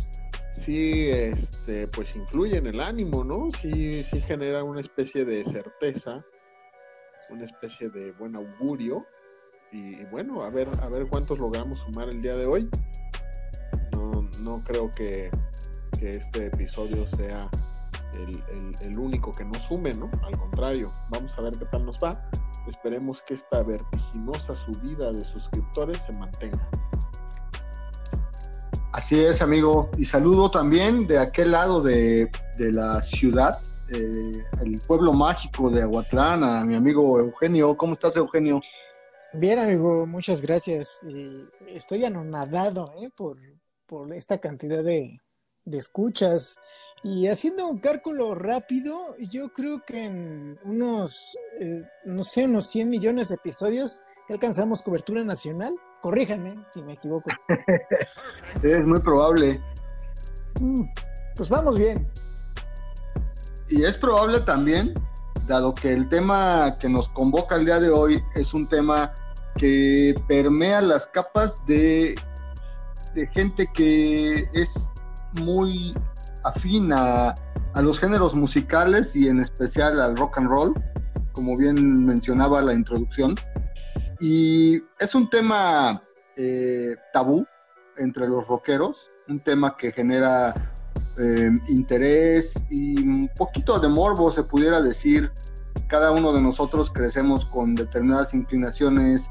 sí 0.59 1.09
este, 1.09 1.87
pues 1.87 2.15
influye 2.15 2.57
en 2.57 2.67
el 2.67 2.81
ánimo, 2.81 3.23
¿no? 3.23 3.49
Sí, 3.51 4.03
sí 4.03 4.21
genera 4.21 4.63
una 4.63 4.81
especie 4.81 5.25
de 5.25 5.43
certeza, 5.45 6.23
una 7.31 7.45
especie 7.45 7.89
de 7.89 8.11
buen 8.13 8.35
augurio. 8.35 8.97
Y, 9.71 10.03
bueno, 10.05 10.43
a 10.43 10.49
ver, 10.49 10.69
a 10.81 10.87
ver 10.87 11.07
cuántos 11.07 11.39
logramos 11.39 11.79
sumar 11.79 12.09
el 12.09 12.21
día 12.21 12.33
de 12.33 12.45
hoy. 12.47 12.69
No, 14.39 14.63
creo 14.63 14.91
que, 14.91 15.29
este 16.01 16.47
episodio 16.47 17.05
sea 17.05 17.49
el, 18.13 18.73
el, 18.83 18.97
único 18.97 19.33
que 19.33 19.43
nos 19.43 19.63
sume, 19.63 19.91
¿no? 19.93 20.09
Al 20.23 20.37
contrario, 20.37 20.89
vamos 21.09 21.37
a 21.37 21.41
ver 21.41 21.53
qué 21.59 21.65
tal 21.65 21.85
nos 21.85 21.97
va. 22.01 22.29
Esperemos 22.67 23.21
que 23.23 23.33
esta 23.33 23.61
vertiginosa 23.63 24.53
subida 24.53 25.11
de 25.11 25.23
suscriptores 25.23 25.97
se 26.03 26.13
mantenga. 26.13 26.69
Así 28.99 29.19
es, 29.23 29.41
amigo. 29.41 29.89
Y 29.97 30.05
saludo 30.05 30.51
también 30.51 31.07
de 31.07 31.19
aquel 31.19 31.51
lado 31.51 31.81
de, 31.81 32.29
la 32.57 32.99
ciudad, 33.01 33.57
eh, 33.91 34.31
el 34.61 34.79
pueblo 34.87 35.13
mágico 35.13 35.69
de 35.69 35.81
Aguatlán, 35.81 36.43
a 36.43 36.65
mi 36.65 36.75
amigo 36.75 37.19
Eugenio. 37.19 37.75
¿Cómo 37.75 37.93
estás, 37.93 38.15
Eugenio? 38.15 38.61
Bien, 39.33 39.59
amigo, 39.59 40.05
muchas 40.05 40.41
gracias. 40.41 41.05
estoy 41.67 42.05
anonadado 42.05 42.93
¿eh? 43.01 43.09
por, 43.15 43.37
esta 44.13 44.39
cantidad 44.39 44.83
de, 44.83 45.19
escuchas. 45.65 46.59
Y 47.03 47.27
haciendo 47.27 47.67
un 47.67 47.79
cálculo 47.79 48.35
rápido, 48.35 49.15
yo 49.17 49.53
creo 49.53 49.83
que 49.85 50.05
en 50.05 50.59
unos, 50.63 51.37
eh, 51.59 51.83
no 52.05 52.23
sé, 52.23 52.45
unos 52.45 52.67
100 52.67 52.89
millones 52.89 53.29
de 53.29 53.35
episodios 53.35 54.03
alcanzamos 54.29 54.81
cobertura 54.81 55.23
nacional. 55.23 55.73
Corríjanme 56.01 56.55
si 56.65 56.81
me 56.81 56.93
equivoco. 56.93 57.29
es 58.63 58.85
muy 58.85 58.99
probable. 58.99 59.57
Mm, 60.59 60.83
pues 61.35 61.49
vamos 61.49 61.77
bien. 61.77 62.07
Y 63.69 63.83
es 63.83 63.97
probable 63.97 64.39
también, 64.41 64.93
dado 65.47 65.75
que 65.75 65.93
el 65.93 66.09
tema 66.09 66.75
que 66.79 66.89
nos 66.89 67.07
convoca 67.09 67.55
el 67.55 67.65
día 67.65 67.79
de 67.79 67.89
hoy 67.89 68.23
es 68.35 68.53
un 68.53 68.67
tema 68.67 69.13
que 69.57 70.15
permea 70.27 70.81
las 70.81 71.05
capas 71.05 71.63
de, 71.67 72.15
gente 73.31 73.69
que 73.73 74.47
es 74.53 74.91
muy 75.41 75.93
afina 76.43 77.35
a 77.73 77.81
los 77.81 77.99
géneros 77.99 78.33
musicales 78.33 79.15
y 79.15 79.27
en 79.27 79.39
especial 79.39 79.99
al 80.01 80.15
rock 80.15 80.39
and 80.39 80.47
roll, 80.47 80.73
como 81.33 81.55
bien 81.55 82.05
mencionaba 82.05 82.61
la 82.61 82.73
introducción. 82.73 83.35
Y 84.19 84.77
es 84.99 85.13
un 85.13 85.29
tema 85.29 86.01
eh, 86.37 86.95
tabú 87.13 87.45
entre 87.97 88.27
los 88.27 88.47
rockeros, 88.47 89.11
un 89.27 89.41
tema 89.41 89.75
que 89.77 89.91
genera 89.91 90.55
eh, 91.19 91.51
interés 91.67 92.55
y 92.69 93.01
un 93.01 93.29
poquito 93.35 93.79
de 93.79 93.87
morbo, 93.87 94.31
se 94.31 94.43
pudiera 94.43 94.81
decir. 94.81 95.31
Cada 95.87 96.11
uno 96.11 96.33
de 96.33 96.41
nosotros 96.41 96.91
crecemos 96.91 97.45
con 97.45 97.75
determinadas 97.75 98.33
inclinaciones 98.33 99.29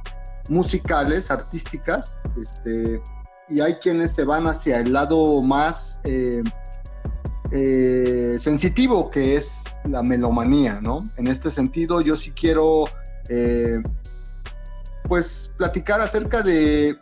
musicales, 0.48 1.30
artísticas, 1.30 2.20
este, 2.40 3.00
y 3.48 3.60
hay 3.60 3.74
quienes 3.76 4.14
se 4.14 4.24
van 4.24 4.46
hacia 4.46 4.80
el 4.80 4.92
lado 4.92 5.42
más 5.42 6.00
eh, 6.04 6.42
sensitivo, 8.38 9.10
que 9.10 9.36
es 9.36 9.62
la 9.84 10.02
melomanía, 10.02 10.80
¿no? 10.80 11.04
En 11.16 11.26
este 11.26 11.50
sentido, 11.50 12.00
yo 12.00 12.16
sí 12.16 12.32
quiero 12.32 12.86
pues 15.08 15.52
platicar 15.56 16.00
acerca 16.00 16.42
de, 16.42 16.96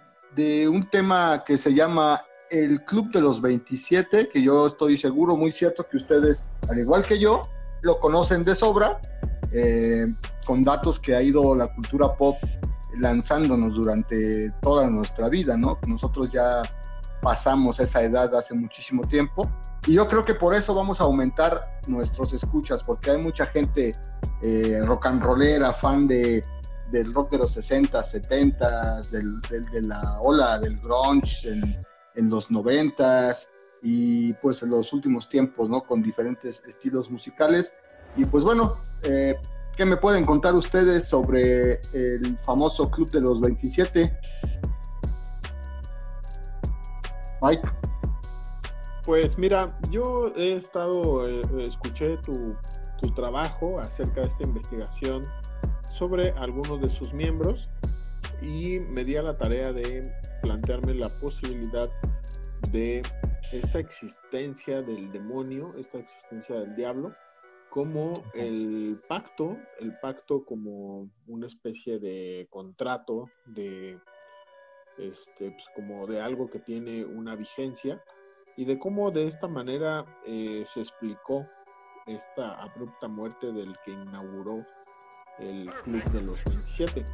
un 0.70 0.88
tema 0.90 1.42
que 1.44 1.58
se 1.58 1.72
llama 1.72 2.22
el 2.50 2.84
Club 2.84 3.10
de 3.12 3.20
los 3.20 3.40
27, 3.40 4.28
que 4.28 4.42
yo 4.42 4.66
estoy 4.66 4.96
seguro, 4.96 5.36
muy 5.36 5.52
cierto, 5.52 5.86
que 5.88 5.96
ustedes, 5.96 6.48
al 6.68 6.78
igual 6.78 7.04
que 7.04 7.18
yo, 7.18 7.42
lo 7.82 7.98
conocen 7.98 8.42
de 8.42 8.54
sobra, 8.54 9.00
eh, 9.52 10.06
con 10.46 10.62
datos 10.62 10.98
que 10.98 11.14
ha 11.14 11.22
ido 11.22 11.54
la 11.54 11.66
cultura 11.74 12.14
pop 12.16 12.36
lanzándonos 12.98 13.74
durante 13.76 14.50
toda 14.62 14.88
nuestra 14.88 15.28
vida, 15.28 15.56
¿no? 15.56 15.78
Nosotros 15.86 16.30
ya 16.30 16.62
pasamos 17.22 17.80
esa 17.80 18.02
edad 18.02 18.34
hace 18.34 18.54
muchísimo 18.54 19.02
tiempo 19.02 19.50
y 19.86 19.94
yo 19.94 20.06
creo 20.08 20.22
que 20.22 20.34
por 20.34 20.54
eso 20.54 20.74
vamos 20.74 21.00
a 21.00 21.04
aumentar 21.04 21.60
nuestros 21.88 22.32
escuchas, 22.32 22.82
porque 22.82 23.10
hay 23.10 23.18
mucha 23.18 23.44
gente 23.46 23.94
eh, 24.42 24.80
rock 24.84 25.06
and 25.06 25.22
rollera, 25.22 25.72
fan 25.72 26.06
de 26.06 26.42
del 26.90 27.12
rock 27.12 27.32
de 27.32 27.38
los 27.38 27.52
60, 27.52 28.00
70, 28.00 29.02
del, 29.10 29.40
de 29.40 29.82
la 29.82 30.20
ola 30.20 30.58
del 30.58 30.78
grunge 30.78 31.48
en, 31.48 31.76
en, 32.16 32.30
los 32.30 32.50
90 32.50 33.32
y 33.82 34.32
pues 34.34 34.62
en 34.62 34.70
los 34.70 34.92
últimos 34.92 35.28
tiempos, 35.28 35.68
¿no? 35.68 35.82
Con 35.82 36.02
diferentes 36.02 36.64
estilos 36.66 37.10
musicales. 37.10 37.74
Y 38.16 38.24
pues 38.24 38.44
bueno, 38.44 38.76
eh, 39.04 39.36
¿qué 39.76 39.84
me 39.84 39.96
pueden 39.96 40.24
contar 40.24 40.54
ustedes 40.54 41.06
sobre 41.06 41.80
el 41.92 42.38
famoso 42.44 42.90
Club 42.90 43.10
de 43.10 43.20
los 43.20 43.40
27? 43.40 44.18
Mike. 47.42 47.68
Pues 49.04 49.38
mira, 49.38 49.78
yo 49.90 50.32
he 50.34 50.54
estado, 50.54 51.28
eh, 51.28 51.42
escuché 51.60 52.16
tu, 52.18 52.56
tu 53.00 53.10
trabajo 53.14 53.78
acerca 53.78 54.22
de 54.22 54.28
esta 54.28 54.44
investigación 54.44 55.22
sobre 55.96 56.30
algunos 56.32 56.80
de 56.80 56.90
sus 56.90 57.12
miembros 57.12 57.70
y 58.42 58.78
me 58.78 59.04
di 59.04 59.16
a 59.16 59.22
la 59.22 59.36
tarea 59.36 59.72
de 59.72 60.02
plantearme 60.42 60.94
la 60.94 61.08
posibilidad 61.20 61.90
de 62.70 63.02
esta 63.52 63.78
existencia 63.78 64.82
del 64.82 65.10
demonio, 65.12 65.74
esta 65.76 65.98
existencia 65.98 66.56
del 66.56 66.74
diablo, 66.74 67.14
como 67.70 68.12
el 68.34 69.00
pacto, 69.08 69.56
el 69.80 69.98
pacto 69.98 70.44
como 70.44 71.10
una 71.26 71.46
especie 71.46 71.98
de 71.98 72.46
contrato, 72.50 73.30
de 73.44 73.98
este, 74.98 75.50
pues, 75.50 75.64
como 75.74 76.06
de 76.06 76.20
algo 76.20 76.48
que 76.48 76.58
tiene 76.58 77.04
una 77.04 77.36
vigencia, 77.36 78.02
y 78.56 78.64
de 78.64 78.78
cómo 78.78 79.10
de 79.10 79.26
esta 79.26 79.48
manera 79.48 80.06
eh, 80.26 80.64
se 80.64 80.80
explicó 80.80 81.46
esta 82.06 82.62
abrupta 82.62 83.08
muerte 83.08 83.52
del 83.52 83.76
que 83.84 83.90
inauguró 83.90 84.56
el 85.38 85.70
Club 85.82 86.02
de 86.12 86.22
los 86.22 86.42
27. 86.44 87.04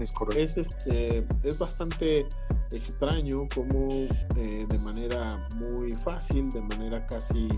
Es. 0.00 0.14
Es, 0.36 0.56
este, 0.56 1.26
es 1.42 1.58
bastante 1.58 2.26
extraño 2.72 3.46
como 3.54 3.88
eh, 4.36 4.66
de 4.68 4.78
manera 4.78 5.46
muy 5.56 5.92
fácil, 5.92 6.48
de 6.50 6.62
manera 6.62 7.06
casi 7.06 7.48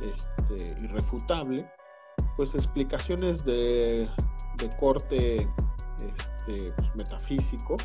este, 0.00 0.84
irrefutable, 0.84 1.66
pues 2.36 2.54
explicaciones 2.54 3.44
de, 3.44 4.08
de 4.58 4.76
corte 4.76 5.36
este, 5.36 6.72
pues, 6.72 6.94
metafísico 6.96 7.76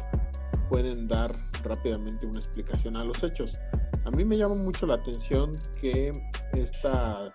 pueden 0.69 1.07
dar 1.07 1.31
rápidamente 1.63 2.25
una 2.25 2.39
explicación 2.39 2.97
a 2.97 3.03
los 3.03 3.23
hechos. 3.23 3.59
A 4.05 4.11
mí 4.11 4.25
me 4.25 4.35
llama 4.35 4.55
mucho 4.55 4.85
la 4.85 4.95
atención 4.95 5.51
que 5.79 6.11
esta, 6.53 7.33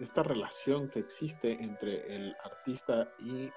esta 0.00 0.22
relación 0.22 0.88
que 0.88 1.00
existe 1.00 1.52
entre 1.52 2.14
el 2.14 2.34
artista 2.44 3.08
y 3.20 3.50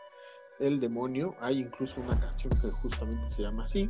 el 0.61 0.79
demonio, 0.79 1.35
hay 1.41 1.59
incluso 1.59 1.99
una 1.99 2.19
canción 2.19 2.53
que 2.61 2.71
justamente 2.71 3.29
se 3.29 3.41
llama 3.41 3.63
así, 3.63 3.89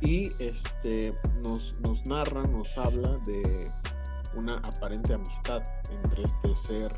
y 0.00 0.30
este, 0.38 1.16
nos, 1.42 1.74
nos 1.80 2.04
narra, 2.06 2.42
nos 2.42 2.68
habla 2.76 3.18
de 3.24 3.70
una 4.36 4.56
aparente 4.58 5.14
amistad 5.14 5.62
entre 5.90 6.22
este 6.22 6.56
ser 6.56 6.92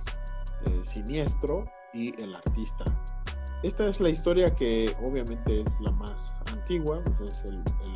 eh, 0.65 0.83
siniestro 0.85 1.71
y 1.93 2.21
el 2.21 2.35
artista. 2.35 2.85
Esta 3.63 3.89
es 3.89 4.01
la 4.01 4.11
historia 4.11 4.55
que 4.55 4.95
obviamente 5.03 5.63
es 5.63 5.81
la 5.81 5.91
más 5.93 6.33
antigua, 6.53 7.03
es 7.25 7.45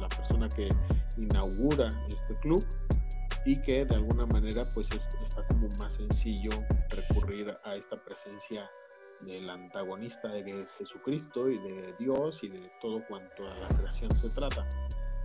la 0.01 0.09
persona 0.09 0.49
que 0.49 0.69
inaugura 1.17 1.89
este 2.09 2.35
club 2.39 2.65
y 3.45 3.61
que 3.63 3.85
de 3.85 3.95
alguna 3.95 4.27
manera 4.27 4.65
pues 4.75 4.91
está 4.93 5.47
como 5.49 5.69
más 5.79 5.95
sencillo 5.95 6.51
recurrir 6.91 7.55
a 7.65 7.75
esta 7.75 8.03
presencia 8.03 8.69
del 9.23 9.49
antagonista 9.51 10.29
de 10.29 10.67
Jesucristo 10.79 11.49
y 11.49 11.59
de 11.59 11.95
Dios 11.99 12.43
y 12.43 12.49
de 12.49 12.71
todo 12.81 13.05
cuanto 13.07 13.47
a 13.47 13.55
la 13.55 13.69
creación 13.69 14.11
se 14.17 14.29
trata 14.31 14.67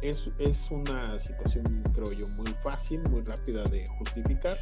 es, 0.01 0.31
es 0.39 0.71
una 0.71 1.17
situación, 1.19 1.63
creo 1.93 2.11
yo, 2.11 2.27
muy 2.33 2.51
fácil, 2.63 3.01
muy 3.09 3.21
rápida 3.21 3.63
de 3.65 3.85
justificar 3.97 4.59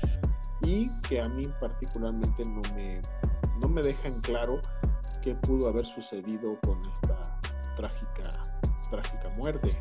y 0.61 0.89
que 1.01 1.19
a 1.19 1.27
mí 1.29 1.43
particularmente 1.59 2.43
no 2.49 2.61
me, 2.75 3.01
no 3.59 3.67
me 3.67 3.81
deja 3.81 4.07
en 4.07 4.19
claro 4.21 4.61
qué 5.21 5.35
pudo 5.35 5.69
haber 5.69 5.85
sucedido 5.85 6.57
con 6.65 6.79
esta 6.93 7.39
trágica, 7.75 8.29
trágica 8.89 9.29
muerte. 9.37 9.77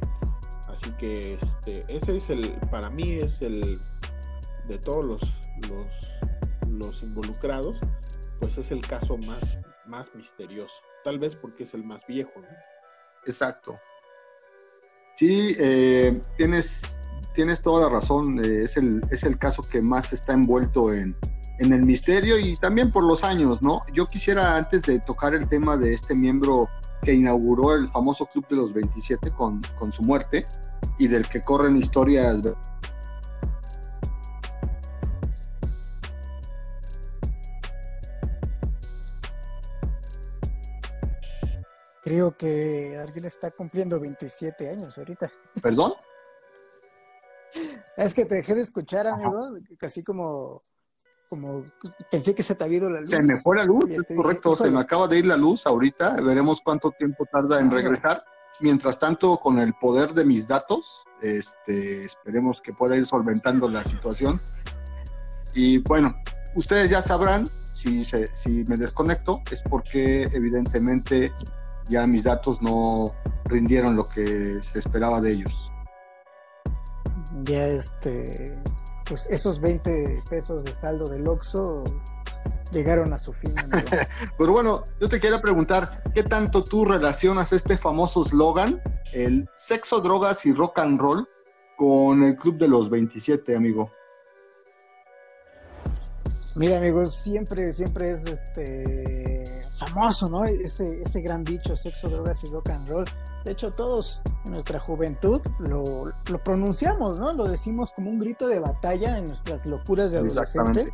Así 0.68 0.90
que 0.92 1.34
este, 1.34 1.82
ese 1.88 2.16
es 2.16 2.30
el, 2.30 2.52
para 2.70 2.88
mí 2.90 3.12
es 3.14 3.42
el, 3.42 3.78
de 4.68 4.78
todos 4.78 5.04
los, 5.04 5.40
los, 5.68 6.10
los 6.68 7.02
involucrados, 7.02 7.78
pues 8.42 8.58
es 8.58 8.72
el 8.72 8.80
caso 8.80 9.16
más, 9.18 9.56
más 9.86 10.12
misterioso. 10.16 10.74
Tal 11.04 11.18
vez 11.20 11.36
porque 11.36 11.62
es 11.62 11.74
el 11.74 11.84
más 11.84 12.04
viejo. 12.06 12.32
¿no? 12.36 12.48
Exacto. 13.24 13.78
Sí, 15.14 15.54
eh, 15.58 16.20
tienes, 16.36 16.98
tienes 17.34 17.60
toda 17.60 17.88
la 17.88 17.94
razón. 17.94 18.44
Eh, 18.44 18.64
es, 18.64 18.76
el, 18.76 19.00
es 19.10 19.22
el 19.22 19.38
caso 19.38 19.62
que 19.62 19.80
más 19.80 20.12
está 20.12 20.32
envuelto 20.32 20.92
en, 20.92 21.16
en 21.60 21.72
el 21.72 21.82
misterio 21.84 22.36
y 22.36 22.56
también 22.56 22.90
por 22.90 23.06
los 23.06 23.22
años, 23.22 23.62
¿no? 23.62 23.80
Yo 23.92 24.06
quisiera, 24.06 24.56
antes 24.56 24.82
de 24.82 24.98
tocar 24.98 25.34
el 25.34 25.48
tema 25.48 25.76
de 25.76 25.94
este 25.94 26.14
miembro 26.14 26.68
que 27.02 27.12
inauguró 27.12 27.76
el 27.76 27.88
famoso 27.90 28.26
Club 28.26 28.46
de 28.48 28.56
los 28.56 28.74
27 28.74 29.30
con, 29.32 29.60
con 29.78 29.92
su 29.92 30.02
muerte 30.02 30.44
y 30.98 31.06
del 31.06 31.28
que 31.28 31.40
corren 31.42 31.76
historias 31.76 32.42
Creo 42.02 42.36
que 42.36 42.98
alguien 43.00 43.24
está 43.26 43.52
cumpliendo 43.52 44.00
27 44.00 44.68
años 44.68 44.98
ahorita. 44.98 45.30
¿Perdón? 45.62 45.92
Es 47.98 48.14
que 48.14 48.24
te 48.24 48.36
dejé 48.36 48.54
de 48.54 48.62
escuchar, 48.62 49.06
amigo, 49.06 49.58
casi 49.78 50.02
como, 50.02 50.62
como 51.28 51.58
pensé 52.10 52.34
que 52.34 52.42
se 52.42 52.54
te 52.54 52.64
había 52.64 52.78
ido 52.78 52.88
la 52.88 53.00
luz. 53.00 53.10
Se 53.10 53.20
me 53.20 53.36
fue 53.36 53.56
la 53.56 53.64
luz, 53.64 53.84
es 53.90 54.06
correcto, 54.16 54.56
se 54.56 54.70
me 54.70 54.80
acaba 54.80 55.06
de 55.06 55.18
ir 55.18 55.26
la 55.26 55.36
luz 55.36 55.66
ahorita, 55.66 56.16
veremos 56.22 56.62
cuánto 56.64 56.92
tiempo 56.92 57.26
tarda 57.30 57.60
en 57.60 57.70
regresar. 57.70 58.24
Mientras 58.60 58.98
tanto, 58.98 59.36
con 59.36 59.58
el 59.58 59.74
poder 59.74 60.14
de 60.14 60.24
mis 60.24 60.48
datos, 60.48 61.04
este, 61.20 62.06
esperemos 62.06 62.62
que 62.62 62.72
pueda 62.72 62.96
ir 62.96 63.04
solventando 63.04 63.68
la 63.68 63.84
situación. 63.84 64.40
Y 65.54 65.78
bueno, 65.78 66.12
ustedes 66.54 66.90
ya 66.90 67.02
sabrán, 67.02 67.46
si, 67.72 68.04
se, 68.04 68.26
si 68.28 68.64
me 68.64 68.78
desconecto, 68.78 69.42
es 69.50 69.62
porque 69.62 70.22
evidentemente 70.32 71.32
ya 71.88 72.06
mis 72.06 72.24
datos 72.24 72.60
no 72.62 73.14
rindieron 73.44 73.96
lo 73.96 74.04
que 74.04 74.62
se 74.62 74.78
esperaba 74.78 75.20
de 75.20 75.32
ellos. 75.32 75.72
Ya 77.42 77.64
este, 77.64 78.56
pues 79.08 79.28
esos 79.30 79.60
20 79.60 80.22
pesos 80.28 80.64
de 80.64 80.74
saldo 80.74 81.08
del 81.08 81.26
Oxxo 81.26 81.84
llegaron 82.72 83.12
a 83.12 83.18
su 83.18 83.32
fin. 83.32 83.54
Pero 84.38 84.52
bueno, 84.52 84.84
yo 85.00 85.08
te 85.08 85.20
quería 85.20 85.40
preguntar, 85.40 86.02
¿qué 86.14 86.22
tanto 86.22 86.62
tú 86.64 86.84
relacionas 86.84 87.52
este 87.52 87.78
famoso 87.78 88.24
slogan, 88.24 88.82
el 89.12 89.48
sexo, 89.54 90.00
drogas 90.00 90.44
y 90.46 90.52
rock 90.52 90.78
and 90.78 91.00
roll, 91.00 91.28
con 91.76 92.22
el 92.22 92.36
Club 92.36 92.58
de 92.58 92.68
los 92.68 92.90
27, 92.90 93.56
amigo? 93.56 93.90
Mira, 96.56 96.78
amigos, 96.78 97.14
siempre, 97.14 97.72
siempre 97.72 98.10
es 98.10 98.26
este 98.26 99.21
famoso, 99.86 100.28
¿no? 100.28 100.44
Ese, 100.44 101.00
ese 101.00 101.20
gran 101.20 101.44
dicho, 101.44 101.76
sexo, 101.76 102.08
drogas 102.08 102.42
y 102.44 102.48
rock 102.48 102.70
and 102.70 102.88
roll. 102.88 103.04
De 103.44 103.52
hecho, 103.52 103.72
todos 103.72 104.22
en 104.44 104.52
nuestra 104.52 104.78
juventud 104.78 105.40
lo, 105.58 106.04
lo 106.28 106.44
pronunciamos, 106.44 107.18
¿no? 107.18 107.32
Lo 107.32 107.44
decimos 107.44 107.92
como 107.92 108.10
un 108.10 108.20
grito 108.20 108.48
de 108.48 108.60
batalla 108.60 109.18
en 109.18 109.26
nuestras 109.26 109.66
locuras 109.66 110.12
de 110.12 110.18
adolescente. 110.18 110.86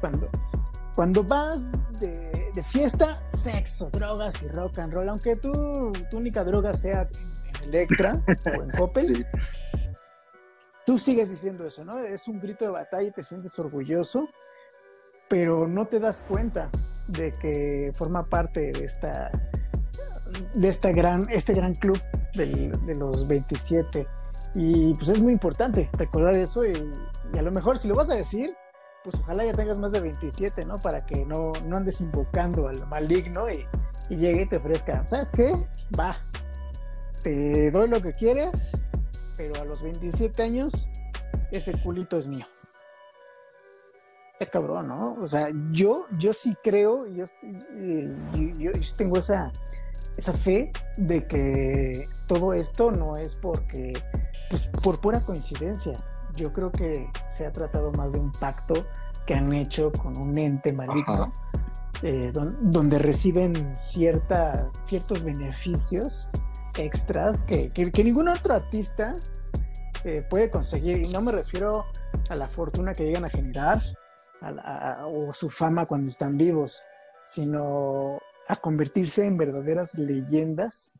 Cuando, 0.00 0.28
cuando 0.94 1.24
vas 1.24 1.60
de, 2.00 2.50
de, 2.54 2.62
fiesta, 2.62 3.22
sexo, 3.28 3.90
drogas 3.90 4.42
y 4.42 4.48
rock 4.48 4.78
and 4.78 4.92
roll, 4.92 5.08
aunque 5.08 5.36
tu, 5.36 5.52
tu 6.10 6.16
única 6.16 6.44
droga 6.44 6.74
sea 6.74 7.06
en 7.62 7.68
Electra 7.68 8.22
o 8.58 8.62
en 8.62 8.70
Coppel. 8.70 9.26
Tú 10.86 10.98
sigues 10.98 11.30
diciendo 11.30 11.64
eso, 11.64 11.84
¿no? 11.84 11.98
Es 11.98 12.26
un 12.26 12.40
grito 12.40 12.64
de 12.64 12.70
batalla 12.70 13.08
y 13.08 13.12
te 13.12 13.22
sientes 13.22 13.56
orgulloso 13.58 14.28
pero 15.30 15.68
no 15.68 15.86
te 15.86 16.00
das 16.00 16.24
cuenta 16.28 16.68
de 17.10 17.32
que 17.32 17.90
forma 17.94 18.28
parte 18.28 18.72
de 18.72 18.84
esta 18.84 19.30
de 20.54 20.68
esta 20.68 20.90
gran 20.92 21.26
este 21.30 21.52
gran 21.52 21.74
club 21.74 22.00
de 22.34 22.94
los 22.96 23.26
27 23.26 24.06
y 24.54 24.94
pues 24.94 25.08
es 25.08 25.20
muy 25.20 25.32
importante 25.32 25.90
recordar 25.92 26.36
eso 26.36 26.64
y, 26.64 26.72
y, 27.32 27.38
a 27.38 27.42
lo 27.42 27.50
mejor 27.50 27.78
si 27.78 27.88
lo 27.88 27.94
vas 27.94 28.10
a 28.10 28.14
decir 28.14 28.54
pues 29.04 29.16
ojalá 29.16 29.44
ya 29.44 29.54
tengas 29.54 29.78
más 29.78 29.92
de 29.92 30.00
27 30.00 30.64
no 30.64 30.74
para 30.82 31.00
que 31.00 31.24
no, 31.24 31.52
no 31.66 31.76
andes 31.76 32.00
invocando 32.00 32.68
al 32.68 32.86
maligno 32.86 33.50
y, 33.50 33.66
y 34.08 34.16
llegue 34.16 34.42
y 34.42 34.46
te 34.46 34.56
ofrezca 34.56 35.06
sabes 35.06 35.30
qué 35.30 35.52
va 35.98 36.16
te 37.22 37.70
doy 37.70 37.88
lo 37.88 38.00
que 38.00 38.12
quieres 38.12 38.84
pero 39.36 39.60
a 39.60 39.64
los 39.64 39.82
27 39.82 40.42
años 40.42 40.90
ese 41.50 41.72
culito 41.82 42.18
es 42.18 42.26
mío 42.26 42.46
es 44.40 44.50
cabrón, 44.50 44.88
¿no? 44.88 45.16
O 45.20 45.28
sea, 45.28 45.50
yo, 45.70 46.06
yo 46.18 46.32
sí 46.32 46.56
creo, 46.64 47.06
yo, 47.06 47.26
yo, 48.32 48.72
yo 48.72 48.72
tengo 48.96 49.18
esa, 49.18 49.52
esa 50.16 50.32
fe 50.32 50.72
de 50.96 51.26
que 51.26 52.08
todo 52.26 52.54
esto 52.54 52.90
no 52.90 53.16
es 53.16 53.34
porque, 53.34 53.92
pues 54.48 54.66
por 54.82 54.98
pura 55.00 55.20
coincidencia. 55.20 55.92
Yo 56.36 56.52
creo 56.52 56.72
que 56.72 57.10
se 57.28 57.44
ha 57.44 57.52
tratado 57.52 57.92
más 57.92 58.12
de 58.12 58.18
un 58.18 58.32
pacto 58.32 58.86
que 59.26 59.34
han 59.34 59.52
hecho 59.52 59.92
con 59.92 60.16
un 60.16 60.38
ente 60.38 60.72
maligno, 60.72 61.30
eh, 62.02 62.30
don, 62.32 62.56
donde 62.70 62.98
reciben 62.98 63.76
cierta, 63.76 64.70
ciertos 64.78 65.22
beneficios 65.22 66.32
extras 66.78 67.44
que, 67.44 67.68
que, 67.68 67.92
que 67.92 68.04
ningún 68.04 68.28
otro 68.28 68.54
artista 68.54 69.12
eh, 70.04 70.24
puede 70.30 70.48
conseguir. 70.48 70.98
Y 70.98 71.08
no 71.10 71.20
me 71.20 71.32
refiero 71.32 71.84
a 72.30 72.34
la 72.36 72.46
fortuna 72.46 72.94
que 72.94 73.04
llegan 73.04 73.24
a 73.24 73.28
generar, 73.28 73.82
a, 74.40 74.48
a, 75.00 75.06
o 75.06 75.32
su 75.32 75.48
fama 75.48 75.86
cuando 75.86 76.08
están 76.08 76.36
vivos, 76.36 76.84
sino 77.24 78.18
a 78.48 78.56
convertirse 78.56 79.26
en 79.26 79.36
verdaderas 79.36 79.94
leyendas 79.98 80.92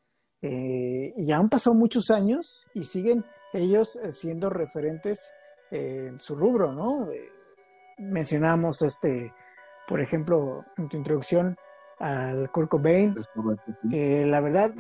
Eh, 0.43 1.13
y 1.19 1.33
han 1.33 1.51
pasado 1.51 1.75
muchos 1.75 2.11
años 2.11 2.67
y 2.73 2.85
siguen 2.85 3.27
ellos 3.53 4.01
siendo 4.09 4.49
referentes 4.49 5.35
en 5.71 6.19
su 6.19 6.35
rubro, 6.35 6.73
¿no? 6.73 7.09
mencionamos 7.99 8.81
este, 8.81 9.35
por 9.87 10.01
ejemplo, 10.01 10.65
en 10.79 10.89
tu 10.89 10.97
introducción 10.97 11.57
al 11.99 12.51
Kurt 12.51 12.71
Cobain, 12.71 13.15
que 13.91 14.25
la 14.25 14.41
verdad 14.41 14.73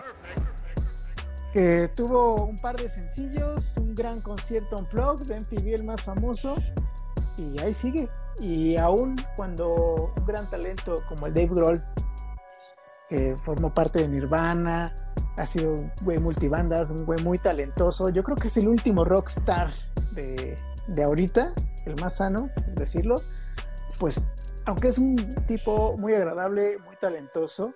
que 1.52 1.88
tuvo 1.94 2.46
un 2.46 2.56
par 2.56 2.76
de 2.76 2.88
sencillos, 2.88 3.76
un 3.76 3.94
gran 3.94 4.18
concierto 4.20 4.78
en 4.78 4.86
Plug 4.86 5.18
de 5.26 5.40
MTV 5.40 5.74
el 5.74 5.84
más 5.84 6.00
famoso, 6.00 6.54
y 7.36 7.60
ahí 7.60 7.74
sigue. 7.74 8.08
Y 8.38 8.76
aún 8.76 9.16
cuando 9.36 10.12
un 10.16 10.26
gran 10.26 10.48
talento 10.48 10.96
como 11.08 11.26
el 11.26 11.34
Dave 11.34 11.48
Grohl, 11.48 11.84
que 13.08 13.36
formó 13.36 13.74
parte 13.74 14.00
de 14.00 14.08
Nirvana, 14.08 14.94
ha 15.36 15.46
sido 15.46 15.72
un 15.72 15.92
güey 16.04 16.18
multibandas, 16.18 16.90
un 16.90 17.04
güey 17.04 17.22
muy 17.22 17.38
talentoso, 17.38 18.08
yo 18.10 18.22
creo 18.22 18.36
que 18.36 18.48
es 18.48 18.56
el 18.56 18.68
último 18.68 19.04
rockstar 19.04 19.70
de, 20.12 20.56
de 20.86 21.02
ahorita, 21.02 21.48
el 21.86 22.00
más 22.00 22.16
sano, 22.16 22.50
decirlo, 22.74 23.16
pues 23.98 24.28
aunque 24.66 24.88
es 24.88 24.98
un 24.98 25.16
tipo 25.46 25.96
muy 25.96 26.14
agradable, 26.14 26.78
muy 26.78 26.96
talentoso, 26.96 27.74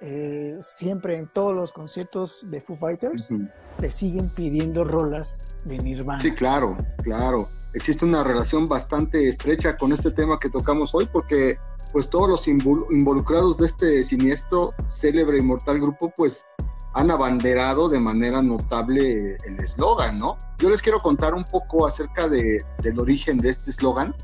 eh, 0.00 0.56
siempre 0.60 1.16
en 1.16 1.28
todos 1.28 1.54
los 1.54 1.72
conciertos 1.72 2.50
de 2.50 2.60
Foo 2.60 2.76
Fighters 2.76 3.32
le 3.78 3.88
siguen 3.88 4.28
pidiendo 4.34 4.82
rolas 4.82 5.62
de 5.64 5.78
Nirvana. 5.78 6.20
Sí, 6.20 6.34
claro, 6.34 6.76
claro. 7.02 7.48
Existe 7.74 8.04
una 8.04 8.22
relación 8.22 8.68
bastante 8.68 9.28
estrecha 9.28 9.76
con 9.76 9.92
este 9.92 10.10
tema 10.10 10.38
que 10.38 10.50
tocamos 10.50 10.94
hoy 10.94 11.08
porque 11.10 11.58
pues 11.92 12.08
todos 12.08 12.28
los 12.28 12.48
involucrados 12.48 13.58
de 13.58 13.66
este 13.66 14.02
siniestro, 14.02 14.74
célebre 14.86 15.38
y 15.38 15.42
mortal 15.42 15.80
grupo 15.80 16.12
pues 16.16 16.46
han 16.94 17.10
abanderado 17.10 17.88
de 17.88 17.98
manera 17.98 18.42
notable 18.42 19.36
el 19.46 19.58
eslogan, 19.58 20.18
¿no? 20.18 20.36
Yo 20.58 20.68
les 20.68 20.82
quiero 20.82 20.98
contar 20.98 21.34
un 21.34 21.44
poco 21.44 21.86
acerca 21.86 22.28
de, 22.28 22.58
del 22.82 23.00
origen 23.00 23.38
de 23.38 23.50
este 23.50 23.70
eslogan. 23.70 24.14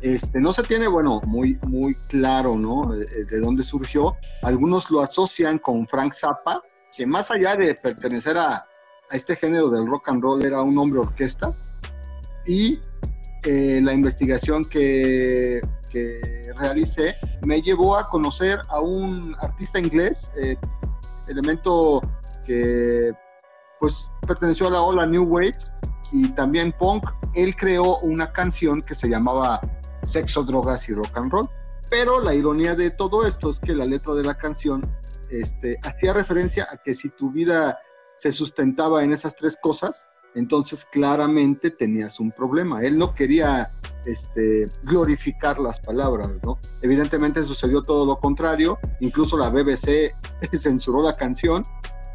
Este, 0.00 0.40
no 0.40 0.52
se 0.52 0.62
tiene, 0.62 0.88
bueno, 0.88 1.20
muy, 1.26 1.58
muy 1.66 1.94
claro, 2.08 2.56
¿no? 2.56 2.94
De, 2.94 3.40
dónde 3.40 3.62
surgió. 3.62 4.16
Algunos 4.42 4.90
lo 4.90 5.00
asocian 5.02 5.58
con 5.58 5.86
Frank 5.86 6.14
Zappa, 6.14 6.62
que 6.96 7.06
más 7.06 7.30
allá 7.30 7.54
de 7.56 7.74
pertenecer 7.74 8.38
a, 8.38 8.54
a 8.54 8.66
este 9.16 9.36
género 9.36 9.68
del 9.68 9.86
rock 9.86 10.08
and 10.08 10.22
roll 10.22 10.42
era 10.42 10.62
un 10.62 10.78
hombre 10.78 11.00
orquesta. 11.00 11.54
Y 12.46 12.78
eh, 13.44 13.80
la 13.82 13.92
investigación 13.92 14.64
que, 14.64 15.60
que, 15.92 16.20
realicé 16.58 17.16
me 17.46 17.60
llevó 17.60 17.96
a 17.96 18.08
conocer 18.08 18.58
a 18.70 18.80
un 18.80 19.36
artista 19.40 19.78
inglés, 19.78 20.32
eh, 20.40 20.56
elemento 21.28 22.00
que 22.44 23.12
pues 23.80 24.10
perteneció 24.26 24.68
a 24.68 24.70
la 24.70 24.80
ola 24.80 25.06
New 25.06 25.24
Wave 25.24 25.54
y 26.12 26.28
también 26.30 26.72
punk. 26.72 27.04
Él 27.34 27.54
creó 27.54 27.98
una 27.98 28.32
canción 28.32 28.80
que 28.82 28.94
se 28.94 29.08
llamaba 29.08 29.60
Sexo, 30.02 30.42
Drogas 30.44 30.88
y 30.88 30.94
Rock 30.94 31.16
and 31.16 31.30
Roll. 31.30 31.48
Pero 31.90 32.20
la 32.20 32.34
ironía 32.34 32.74
de 32.74 32.90
todo 32.90 33.26
esto 33.26 33.50
es 33.50 33.60
que 33.60 33.74
la 33.74 33.84
letra 33.84 34.14
de 34.14 34.24
la 34.24 34.36
canción 34.36 34.82
este, 35.30 35.78
hacía 35.82 36.12
referencia 36.12 36.66
a 36.70 36.76
que 36.78 36.94
si 36.94 37.10
tu 37.10 37.30
vida 37.30 37.78
se 38.16 38.32
sustentaba 38.32 39.04
en 39.04 39.12
esas 39.12 39.36
tres 39.36 39.56
cosas, 39.60 40.08
entonces 40.36 40.84
claramente 40.84 41.70
tenías 41.70 42.20
un 42.20 42.30
problema. 42.30 42.82
Él 42.82 42.98
no 42.98 43.14
quería 43.14 43.72
este, 44.04 44.66
glorificar 44.84 45.58
las 45.58 45.80
palabras, 45.80 46.30
¿no? 46.44 46.58
Evidentemente 46.82 47.42
sucedió 47.42 47.82
todo 47.82 48.06
lo 48.06 48.18
contrario, 48.18 48.78
incluso 49.00 49.36
la 49.36 49.48
BBC 49.48 50.14
censuró 50.58 51.02
la 51.02 51.14
canción 51.14 51.64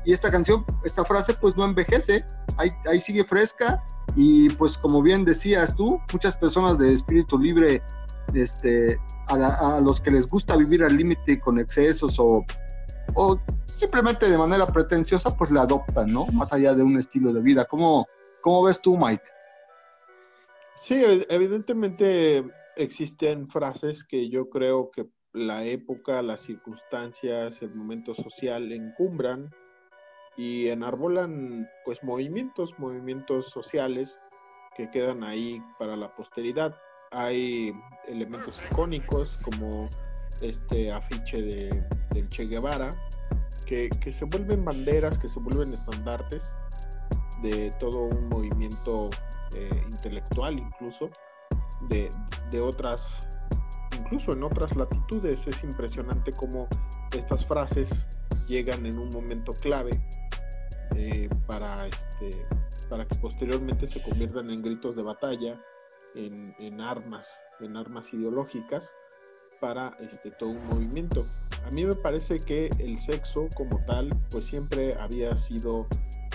y 0.06 0.14
esta 0.14 0.32
canción, 0.32 0.64
esta 0.84 1.04
frase 1.04 1.34
pues 1.34 1.56
no 1.58 1.66
envejece, 1.66 2.24
ahí, 2.58 2.70
ahí 2.90 3.02
sigue 3.02 3.24
fresca 3.24 3.84
y 4.16 4.50
pues 4.50 4.78
como 4.78 5.02
bien 5.02 5.26
decías 5.26 5.76
tú, 5.76 6.00
muchas 6.14 6.36
personas 6.36 6.78
de 6.78 6.94
espíritu 6.94 7.38
libre, 7.38 7.82
este, 8.34 9.00
a, 9.28 9.76
a 9.78 9.82
los 9.82 10.00
que 10.00 10.12
les 10.12 10.28
gusta 10.28 10.56
vivir 10.56 10.84
al 10.84 10.96
límite 10.96 11.40
con 11.40 11.60
excesos 11.60 12.18
o, 12.20 12.46
o 13.16 13.40
simplemente 13.66 14.30
de 14.30 14.38
manera 14.38 14.68
pretenciosa 14.68 15.36
pues 15.36 15.52
la 15.52 15.62
adoptan, 15.62 16.08
¿no? 16.08 16.26
Más 16.34 16.54
allá 16.54 16.74
de 16.74 16.84
un 16.84 16.98
estilo 16.98 17.34
de 17.34 17.42
vida. 17.42 17.66
¿Cómo, 17.66 18.08
cómo 18.42 18.64
ves 18.64 18.82
tú, 18.82 18.98
Mike? 18.98 19.24
Sí, 20.76 21.04
evidentemente 21.30 22.44
existen 22.76 23.48
frases 23.50 24.04
que 24.04 24.30
yo 24.30 24.50
creo 24.50 24.92
que 24.92 25.08
la 25.34 25.64
época, 25.64 26.22
las 26.22 26.42
circunstancias, 26.42 27.62
el 27.62 27.74
momento 27.74 28.14
social 28.16 28.72
encumbran 28.72 29.50
y 30.38 30.70
enarbolan 30.70 31.70
pues 31.86 32.04
movimientos, 32.04 32.78
movimientos 32.78 33.50
sociales 33.50 34.20
que 34.76 34.90
quedan 34.90 35.24
ahí 35.24 35.62
para 35.78 35.96
la 35.96 36.14
posteridad. 36.16 36.76
Hay 37.12 37.74
elementos 38.08 38.62
icónicos 38.72 39.38
como 39.44 39.88
este 40.42 40.90
afiche 40.90 41.42
de, 41.42 41.84
del 42.12 42.28
Che 42.30 42.46
Guevara, 42.48 42.90
que, 43.66 43.90
que 43.90 44.12
se 44.12 44.26
vuelven 44.26 44.66
banderas, 44.66 45.18
que 45.18 45.28
se 45.28 45.40
vuelven 45.40 45.74
estandartes 45.74 46.54
de 47.42 47.72
todo 47.80 48.04
un 48.04 48.30
movimiento 48.30 49.10
eh, 49.56 49.84
intelectual 49.92 50.58
incluso 50.58 51.10
de, 51.90 52.10
de, 52.52 52.62
otras, 52.62 53.28
incluso 53.98 54.34
en 54.34 54.44
otras 54.44 54.76
latitudes. 54.76 55.48
Es 55.48 55.64
impresionante 55.64 56.32
cómo 56.34 56.68
estas 57.16 57.46
frases 57.46 58.06
llegan 58.48 58.86
en 58.86 58.98
un 58.98 59.10
momento 59.10 59.52
clave 59.62 59.92
eh, 60.96 61.30
para, 61.48 61.88
este, 61.88 62.30
para 62.90 63.08
que 63.08 63.18
posteriormente 63.20 63.88
se 63.88 64.02
conviertan 64.02 64.50
en 64.50 64.62
gritos 64.62 64.96
de 64.96 65.04
batalla, 65.04 65.60
en, 66.16 66.54
en 66.60 66.82
armas, 66.82 67.42
en 67.62 67.78
armas 67.78 68.14
ideológicas 68.14 68.94
para 69.62 69.96
este, 70.00 70.32
todo 70.32 70.50
un 70.50 70.66
movimiento. 70.68 71.26
A 71.66 71.70
mí 71.70 71.86
me 71.86 71.94
parece 71.94 72.40
que 72.40 72.70
el 72.80 72.98
sexo 73.00 73.48
como 73.56 73.80
tal, 73.86 74.10
pues 74.32 74.46
siempre 74.46 74.94
había 75.00 75.38
sido 75.38 75.88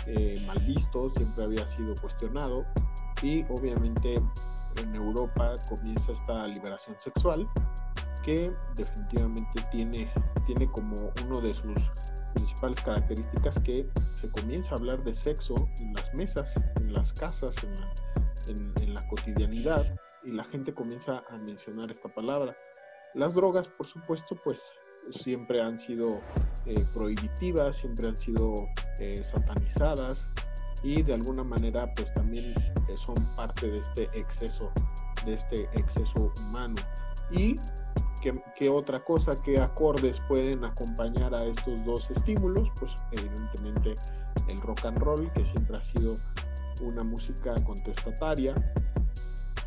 eh, 0.07 0.37
mal 0.47 0.59
visto, 0.65 1.11
siempre 1.11 1.45
había 1.45 1.69
sido 1.69 1.95
cuestionado, 2.01 2.65
y 3.23 3.43
obviamente 3.51 4.15
en 4.83 4.95
Europa 4.97 5.55
comienza 5.69 6.13
esta 6.13 6.47
liberación 6.47 6.97
sexual 7.01 7.49
que 8.23 8.53
definitivamente 8.75 9.63
tiene, 9.71 10.11
tiene 10.47 10.71
como 10.71 11.13
uno 11.25 11.41
de 11.41 11.55
sus 11.55 11.93
principales 12.35 12.81
características 12.83 13.61
que 13.61 13.89
se 14.15 14.31
comienza 14.31 14.75
a 14.75 14.79
hablar 14.79 15.03
de 15.05 15.15
sexo 15.15 15.55
en 15.81 15.93
las 15.95 16.13
mesas, 16.15 16.55
en 16.81 16.93
las 16.93 17.13
casas, 17.13 17.57
en 17.65 17.75
la, 18.95 19.09
cotidianidad 19.09 19.95
y 20.25 20.33
la 20.33 20.45
gente 20.45 20.73
comienza 20.75 21.23
a 21.31 21.37
mencionar 21.37 21.91
esta 21.91 22.09
palabra. 22.09 22.57
Las 23.17 23.33
drogas, 23.33 23.67
por 23.67 23.87
supuesto, 23.87 24.37
pues 24.45 24.61
siempre 25.11 25.63
han 25.63 25.81
sido 25.81 26.21
eh, 26.67 26.85
prohibitivas, 26.93 27.77
siempre 27.77 28.09
han 28.09 28.17
sido 28.19 28.55
eh, 28.99 29.17
satanizadas, 29.25 30.29
y 30.83 31.03
de 31.03 31.15
alguna 31.15 31.43
manera 31.43 31.91
pues 31.95 32.13
también 32.13 32.53
eh, 32.89 32.97
son 32.97 33.15
parte 33.35 33.71
de 33.71 33.77
este 33.77 34.11
exceso, 34.13 34.71
de 35.25 35.33
este 35.33 35.63
exceso 35.73 36.31
humano. 36.41 36.75
Y 37.31 37.57
¿qué, 38.55 38.69
otra 38.69 39.01
cosa, 39.01 39.33
qué 39.43 39.59
acordes 39.63 40.21
pueden 40.29 40.63
acompañar 40.63 41.35
a 41.41 41.43
estos 41.45 41.83
dos 41.87 42.11
estímulos? 42.11 42.69
Pues 42.79 42.95
evidentemente 43.13 43.95
el 44.47 44.59
rock 44.59 44.85
and 44.85 44.99
roll, 44.99 45.33
que 45.33 45.43
siempre 45.43 45.79
ha 45.79 45.85
sido 45.85 46.17
una 46.83 47.03
música 47.03 47.55
contestataria, 47.65 48.55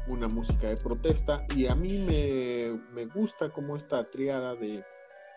una 0.09 0.27
música 0.27 0.67
de 0.67 0.77
protesta, 0.77 1.45
y 1.55 1.67
a 1.67 1.75
mí 1.75 1.89
me, 1.97 2.79
me 2.93 3.05
gusta 3.05 3.49
como 3.49 3.75
esta 3.75 4.09
triada 4.09 4.55
de, 4.55 4.83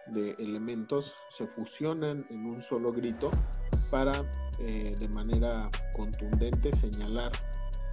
de 0.07 0.31
elementos 0.39 1.15
se 1.31 1.47
fusionan 1.47 2.27
en 2.31 2.47
un 2.47 2.63
solo 2.63 2.93
grito 2.93 3.31
para 3.91 4.13
eh, 4.61 4.91
de 4.99 5.09
manera 5.11 5.71
contundente 5.95 6.73
señalar 6.75 7.31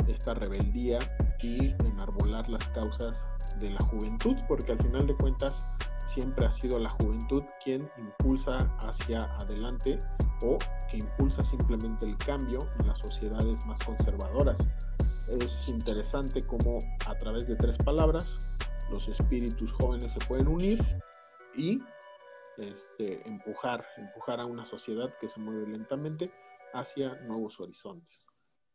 esta 0.07 0.33
rebeldía 0.33 0.97
y 1.41 1.73
enarbolar 1.85 2.47
las 2.49 2.67
causas 2.69 3.25
de 3.59 3.69
la 3.71 3.79
juventud, 3.85 4.35
porque 4.47 4.71
al 4.71 4.81
final 4.81 5.05
de 5.05 5.15
cuentas 5.15 5.67
siempre 6.07 6.45
ha 6.45 6.51
sido 6.51 6.79
la 6.79 6.89
juventud 7.01 7.43
quien 7.63 7.89
impulsa 7.97 8.57
hacia 8.79 9.19
adelante 9.43 9.99
o 10.43 10.57
que 10.89 10.97
impulsa 10.97 11.43
simplemente 11.43 12.07
el 12.07 12.17
cambio 12.17 12.59
en 12.79 12.87
las 12.87 12.99
sociedades 12.99 13.65
más 13.67 13.83
conservadoras. 13.83 14.67
Es 15.29 15.69
interesante 15.69 16.41
cómo 16.41 16.79
a 17.05 17.15
través 17.15 17.47
de 17.47 17.55
tres 17.55 17.77
palabras 17.77 18.39
los 18.89 19.07
espíritus 19.07 19.71
jóvenes 19.73 20.13
se 20.13 20.25
pueden 20.25 20.47
unir 20.47 20.79
y 21.55 21.79
este, 22.57 23.27
empujar, 23.27 23.85
empujar 23.97 24.39
a 24.39 24.45
una 24.45 24.65
sociedad 24.65 25.13
que 25.19 25.29
se 25.29 25.39
mueve 25.39 25.67
lentamente 25.67 26.31
hacia 26.73 27.13
nuevos 27.21 27.59
horizontes. 27.59 28.25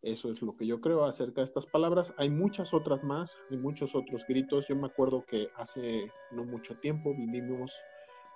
Eso 0.03 0.31
es 0.31 0.43
lo 0.43 0.57
que 0.57 0.67
yo 0.67 0.81
creo 0.81 1.05
acerca 1.05 1.41
de 1.41 1.47
estas 1.47 1.67
palabras. 1.67 2.15
Hay 2.19 2.31
muchas 2.31 2.73
otras 2.73 3.03
más, 3.03 3.37
hay 3.51 3.57
muchos 3.57 3.95
otros 3.95 4.23
gritos. 4.29 4.69
Yo 4.69 4.77
me 4.77 4.87
acuerdo 4.87 5.25
que 5.27 5.49
hace 5.57 6.13
no 6.31 6.45
mucho 6.45 6.77
tiempo 6.79 7.15
vivimos 7.15 7.73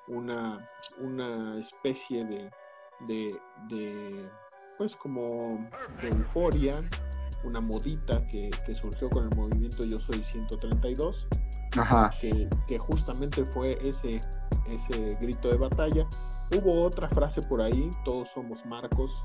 una, 0.09 0.67
una 1.03 1.59
especie 1.59 2.25
de, 2.25 2.51
de, 3.07 3.39
de 3.69 4.31
pues 4.79 4.97
como 4.97 5.69
de 6.01 6.09
euforia, 6.09 6.83
una 7.45 7.61
modita 7.61 8.27
que, 8.29 8.51
que, 8.67 8.73
surgió 8.73 9.09
con 9.11 9.25
el 9.25 9.37
movimiento 9.37 9.85
Yo 9.85 9.99
Soy 10.01 10.23
132, 10.25 11.27
Ajá. 11.77 12.11
Que, 12.21 12.49
que, 12.67 12.79
justamente 12.79 13.45
fue 13.47 13.71
ese, 13.83 14.21
ese 14.69 15.11
grito 15.21 15.49
de 15.49 15.57
batalla. 15.57 16.07
Hubo 16.57 16.85
otra 16.85 17.09
frase 17.11 17.43
por 17.49 17.61
ahí, 17.61 17.91
todos 18.05 18.29
somos 18.31 18.65
Marcos, 18.67 19.17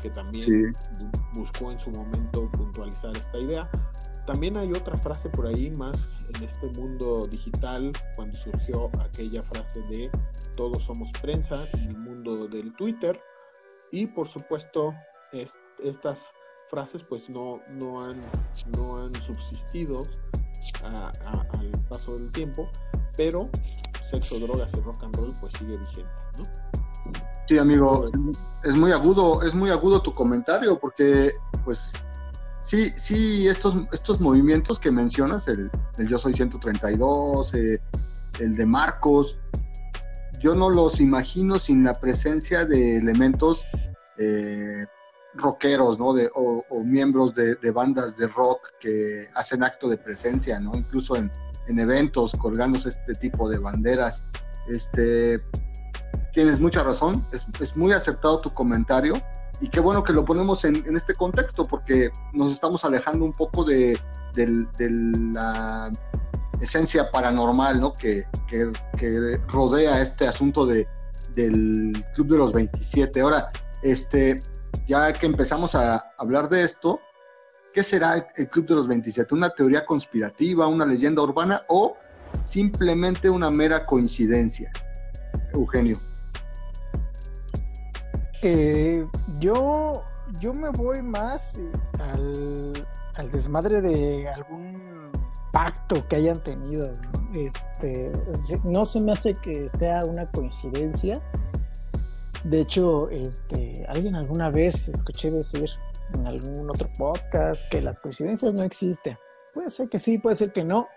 que 0.00 0.10
también 0.10 0.72
buscó 1.34 1.70
en 1.70 1.78
su 1.78 1.90
momento 1.90 2.48
puntualizar 2.52 3.16
esta 3.16 3.38
idea. 3.38 3.70
También 4.26 4.56
hay 4.58 4.70
otra 4.70 4.96
frase 4.98 5.28
por 5.30 5.46
ahí 5.46 5.70
más 5.72 6.08
en 6.34 6.44
este 6.44 6.66
mundo 6.80 7.26
digital, 7.30 7.90
cuando 8.14 8.38
surgió 8.38 8.90
aquella 9.00 9.42
frase 9.42 9.80
de 9.90 10.10
todos 10.56 10.84
somos 10.84 11.10
prensa 11.20 11.66
en 11.74 11.88
el 11.88 11.96
mundo 11.96 12.46
del 12.46 12.72
Twitter. 12.74 13.20
Y 13.90 14.06
por 14.06 14.28
supuesto, 14.28 14.94
estas 15.82 16.30
frases 16.70 17.02
pues 17.02 17.28
no, 17.28 17.60
no, 17.68 18.04
han, 18.04 18.20
no 18.76 18.96
han 18.96 19.14
subsistido 19.22 20.00
al 20.84 21.70
paso 21.88 22.12
del 22.12 22.30
tiempo, 22.30 22.68
pero 23.16 23.50
sexo, 24.04 24.38
drogas 24.38 24.72
y 24.74 24.80
rock 24.80 25.02
and 25.02 25.16
roll 25.16 25.32
pues 25.40 25.52
sigue 25.58 25.76
vigente, 25.76 26.10
Sí, 27.48 27.58
amigo, 27.58 28.04
es 28.62 28.76
muy 28.76 28.92
agudo, 28.92 29.42
es 29.42 29.54
muy 29.54 29.70
agudo 29.70 30.00
tu 30.00 30.12
comentario, 30.12 30.78
porque 30.78 31.32
pues 31.64 31.92
sí, 32.60 32.92
sí, 32.96 33.48
estos, 33.48 33.74
estos 33.92 34.20
movimientos 34.20 34.78
que 34.78 34.92
mencionas, 34.92 35.48
el, 35.48 35.68
Yo 36.06 36.16
Soy 36.16 36.32
132, 36.32 37.54
eh, 37.54 37.78
el 38.38 38.54
de 38.54 38.66
Marcos, 38.66 39.40
yo 40.40 40.54
no 40.54 40.70
los 40.70 41.00
imagino 41.00 41.58
sin 41.58 41.82
la 41.82 41.92
presencia 41.94 42.64
de 42.64 42.98
elementos 42.98 43.64
eh, 44.18 44.86
rockeros, 45.34 45.98
¿no? 45.98 46.12
De, 46.12 46.30
o, 46.34 46.64
miembros 46.84 47.34
de, 47.34 47.56
bandas 47.70 48.16
de 48.16 48.26
rock 48.26 48.60
que 48.80 49.28
hacen 49.34 49.62
acto 49.62 49.88
de 49.88 49.98
presencia, 49.98 50.58
¿no? 50.60 50.72
Incluso 50.74 51.16
en, 51.16 51.30
en 51.68 51.78
eventos, 51.78 52.32
colgándose 52.32 52.90
este 52.90 53.14
tipo 53.14 53.48
de 53.48 53.58
banderas. 53.58 54.22
Este, 54.68 55.40
tienes 56.32 56.60
mucha 56.60 56.82
razón, 56.82 57.24
es, 57.32 57.76
muy 57.76 57.92
aceptado 57.92 58.38
tu 58.40 58.50
comentario 58.50 59.14
y 59.60 59.68
qué 59.68 59.80
bueno 59.80 60.02
que 60.02 60.12
lo 60.12 60.24
ponemos 60.24 60.64
en, 60.64 60.96
este 60.96 61.14
contexto 61.14 61.66
porque 61.66 62.10
nos 62.32 62.52
estamos 62.52 62.84
alejando 62.84 63.24
un 63.24 63.32
poco 63.32 63.64
de, 63.64 63.98
la 65.34 65.90
esencia 66.60 67.10
paranormal 67.10 67.80
¿no? 67.80 67.92
que, 67.92 68.24
rodea 69.48 70.00
este 70.00 70.26
asunto 70.26 70.66
de, 70.66 70.86
del 71.34 71.92
Club 72.14 72.28
de 72.28 72.38
los 72.38 72.52
27. 72.52 73.20
Ahora, 73.20 73.50
este, 73.82 74.40
ya 74.86 75.12
que 75.12 75.26
empezamos 75.26 75.74
a 75.74 76.12
hablar 76.18 76.48
de 76.48 76.64
esto, 76.64 77.00
¿qué 77.72 77.82
será 77.82 78.26
el 78.36 78.48
Club 78.48 78.66
de 78.66 78.74
los 78.74 78.88
27? 78.88 79.34
¿Una 79.34 79.50
teoría 79.50 79.84
conspirativa, 79.84 80.66
una 80.66 80.84
leyenda 80.84 81.22
urbana 81.22 81.62
o 81.68 81.96
simplemente 82.44 83.30
una 83.30 83.50
mera 83.50 83.86
coincidencia? 83.86 84.70
Eugenio. 85.52 85.96
Eh, 88.42 89.06
yo, 89.38 89.92
yo 90.40 90.54
me 90.54 90.70
voy 90.70 91.02
más 91.02 91.58
eh, 91.58 92.72
al, 93.18 93.30
desmadre 93.30 93.82
de 93.82 94.28
algún 94.28 95.12
pacto 95.52 96.06
que 96.08 96.16
hayan 96.16 96.42
tenido. 96.42 96.90
Este, 97.36 98.06
no 98.64 98.86
se 98.86 99.00
me 99.00 99.12
hace 99.12 99.34
que 99.34 99.68
sea 99.68 100.04
una 100.08 100.26
coincidencia. 100.30 101.20
De 102.44 102.60
hecho, 102.60 103.08
este, 103.10 103.84
alguien 103.88 104.16
alguna 104.16 104.50
vez 104.50 104.88
escuché 104.88 105.30
decir 105.30 105.70
en 106.14 106.26
algún 106.26 106.70
otro 106.70 106.86
podcast 106.96 107.68
que 107.70 107.82
las 107.82 108.00
coincidencias 108.00 108.54
no 108.54 108.62
existen. 108.62 109.18
Puede 109.52 109.70
ser 109.70 109.88
que 109.88 109.98
sí, 109.98 110.18
puede 110.18 110.36
ser 110.36 110.52
que 110.52 110.64
no. 110.64 110.88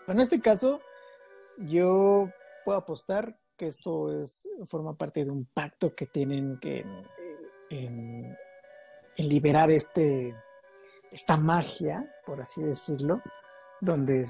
Pero 0.00 0.18
en 0.18 0.22
este 0.22 0.40
caso, 0.40 0.80
yo 1.58 2.30
puedo 2.64 2.78
apostar 2.78 3.36
que 3.56 3.66
esto 3.66 4.20
es, 4.20 4.48
forma 4.66 4.96
parte 4.96 5.24
de 5.24 5.30
un 5.30 5.46
pacto 5.46 5.94
que 5.94 6.06
tienen 6.06 6.58
que 6.60 6.84
en, 7.70 8.36
liberar 9.16 9.70
este, 9.70 10.34
esta 11.10 11.36
magia, 11.36 12.04
por 12.24 12.40
así 12.40 12.62
decirlo, 12.62 13.22
donde 13.80 14.26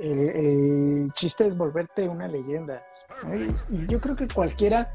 el, 0.00 1.08
chiste 1.14 1.46
es 1.46 1.56
volverte 1.56 2.08
una 2.08 2.26
leyenda. 2.28 2.82
Y, 3.70 3.86
yo 3.86 4.00
creo 4.00 4.16
que 4.16 4.26
cualquiera 4.28 4.92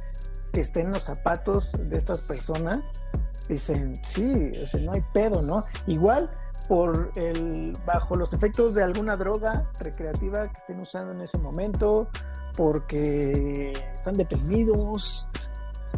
que 0.52 0.62
esté 0.62 0.82
en 0.82 0.92
los 0.92 1.04
zapatos 1.04 1.74
de 1.78 1.98
estas 1.98 2.22
personas, 2.22 3.08
dicen, 3.48 3.94
sí, 4.04 4.52
o 4.56 4.78
no 4.80 4.92
hay 4.94 5.04
pedo, 5.14 5.42
¿no? 5.42 5.66
Igual 5.86 6.30
por 6.68 7.12
el, 7.16 7.74
bajo 7.86 8.16
los 8.16 8.34
efectos 8.34 8.76
de 8.76 8.84
alguna 8.84 9.16
droga 9.16 9.70
recreativa 9.80 10.48
que 10.52 10.58
estén 10.58 10.80
usando 10.80 11.14
en 11.14 11.22
ese 11.22 11.38
momento, 11.38 12.10
porque 12.58 13.72
están 13.94 14.16
deprimidos, 14.16 15.28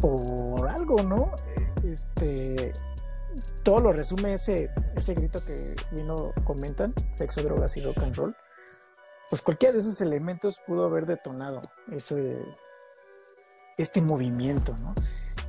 por 0.00 0.68
algo, 0.68 1.02
¿no? 1.02 1.32
Este, 1.84 2.72
todo 3.64 3.80
lo 3.80 3.92
resume 3.92 4.34
ese, 4.34 4.70
ese 4.94 5.14
grito 5.14 5.44
que 5.44 5.74
vino 5.92 6.30
comentan, 6.44 6.94
sexo, 7.12 7.42
drogas 7.42 7.76
y 7.76 7.80
rock 7.82 8.02
and 8.02 8.16
roll. 8.16 8.36
Pues 9.28 9.42
cualquiera 9.42 9.72
de 9.72 9.80
esos 9.80 10.00
elementos 10.00 10.60
pudo 10.66 10.86
haber 10.86 11.06
detonado 11.06 11.62
ese, 11.90 12.38
este 13.80 14.00
movimiento, 14.00 14.74
¿no? 14.80 14.92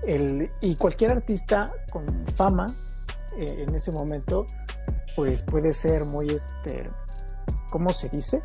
El, 0.04 0.52
y 0.62 0.76
cualquier 0.76 1.12
artista 1.12 1.74
con 1.92 2.26
fama 2.28 2.68
eh, 3.38 3.66
en 3.68 3.76
ese 3.76 3.92
momento, 3.92 4.48
pues 5.16 5.44
puede 5.44 5.74
ser 5.74 6.06
muy, 6.06 6.28
este, 6.28 6.90
¿cómo 7.72 7.94
se 7.94 8.10
dice? 8.10 8.42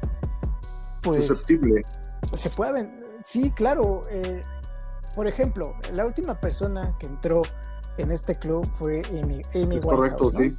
Pues, 1.02 1.26
Susceptible. 1.26 1.82
Se 2.32 2.50
puede, 2.50 2.90
sí, 3.22 3.50
claro. 3.52 4.02
Eh, 4.10 4.42
por 5.14 5.26
ejemplo, 5.26 5.74
la 5.92 6.04
última 6.04 6.38
persona 6.38 6.94
que 6.98 7.06
entró 7.06 7.42
en 7.96 8.10
este 8.10 8.34
club 8.34 8.68
fue 8.74 9.00
Amy, 9.10 9.40
Amy 9.54 9.80
Correcto, 9.80 10.30
sí. 10.30 10.54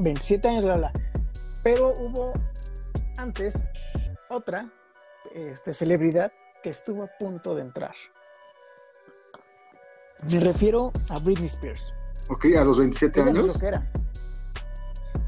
27 0.00 0.48
años, 0.48 0.64
bla, 0.64 0.92
Pero 1.62 1.94
hubo 1.98 2.32
antes 3.16 3.66
otra 4.28 4.70
este, 5.34 5.72
celebridad 5.72 6.32
que 6.62 6.70
estuvo 6.70 7.04
a 7.04 7.08
punto 7.18 7.54
de 7.54 7.62
entrar. 7.62 7.94
Me 10.30 10.40
refiero 10.40 10.92
a 11.10 11.18
Britney 11.18 11.46
Spears. 11.46 11.94
Ok, 12.30 12.46
a 12.58 12.64
los 12.64 12.78
27 12.78 13.22
años. 13.22 13.58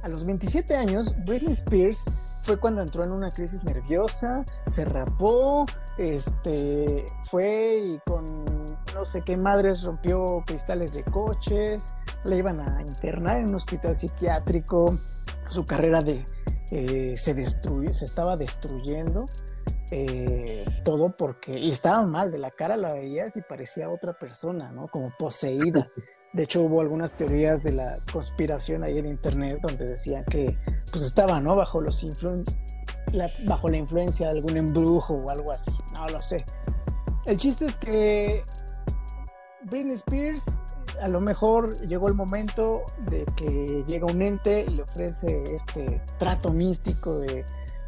A 0.02 0.08
los 0.08 0.24
27 0.24 0.76
años, 0.76 1.14
Britney 1.26 1.52
Spears 1.52 2.06
fue 2.42 2.58
cuando 2.58 2.80
entró 2.80 3.04
en 3.04 3.12
una 3.12 3.28
crisis 3.28 3.62
nerviosa, 3.64 4.44
se 4.66 4.84
rapó, 4.84 5.66
este, 5.98 7.04
fue 7.30 7.82
y 7.84 7.98
con 8.06 8.24
no 8.44 9.04
sé 9.04 9.22
qué 9.22 9.36
madres 9.36 9.82
rompió 9.82 10.42
cristales 10.46 10.94
de 10.94 11.04
coches, 11.04 11.94
le 12.24 12.36
iban 12.36 12.60
a 12.60 12.80
internar 12.80 13.36
en 13.36 13.50
un 13.50 13.56
hospital 13.56 13.94
psiquiátrico, 13.94 14.98
su 15.50 15.66
carrera 15.66 16.02
de, 16.02 16.24
eh, 16.70 17.16
se, 17.16 17.34
destruyó, 17.34 17.92
se 17.92 18.04
estaba 18.04 18.36
destruyendo. 18.36 19.26
Eh, 19.90 20.64
todo 20.84 21.16
porque, 21.16 21.58
y 21.58 21.70
estaba 21.70 22.04
mal, 22.04 22.30
de 22.30 22.38
la 22.38 22.50
cara 22.50 22.76
la 22.76 22.92
veías 22.92 23.36
y 23.36 23.42
parecía 23.42 23.90
otra 23.90 24.18
persona, 24.18 24.70
¿no? 24.70 24.88
Como 24.88 25.12
poseída. 25.18 25.90
De 26.32 26.44
hecho, 26.44 26.62
hubo 26.62 26.80
algunas 26.80 27.16
teorías 27.16 27.64
de 27.64 27.72
la 27.72 27.98
conspiración 28.12 28.84
ahí 28.84 28.98
en 28.98 29.08
internet 29.08 29.58
donde 29.60 29.86
decían 29.86 30.24
que 30.26 30.56
pues 30.92 31.04
estaba, 31.04 31.40
¿no? 31.40 31.56
Bajo 31.56 31.80
los 31.80 32.06
bajo 33.46 33.68
la 33.68 33.76
influencia 33.76 34.26
de 34.26 34.32
algún 34.32 34.56
embrujo 34.56 35.14
o 35.14 35.30
algo 35.30 35.50
así. 35.50 35.72
No 35.92 36.06
lo 36.06 36.22
sé. 36.22 36.44
El 37.26 37.36
chiste 37.36 37.66
es 37.66 37.76
que 37.76 38.42
Britney 39.64 39.94
Spears 39.94 40.64
a 41.00 41.08
lo 41.08 41.20
mejor 41.20 41.74
llegó 41.86 42.08
el 42.08 42.14
momento 42.14 42.82
de 43.08 43.24
que 43.36 43.82
llega 43.86 44.06
un 44.06 44.22
ente 44.22 44.64
y 44.68 44.70
le 44.70 44.82
ofrece 44.82 45.44
este 45.54 46.00
trato 46.18 46.52
místico 46.52 47.18
de, 47.18 47.44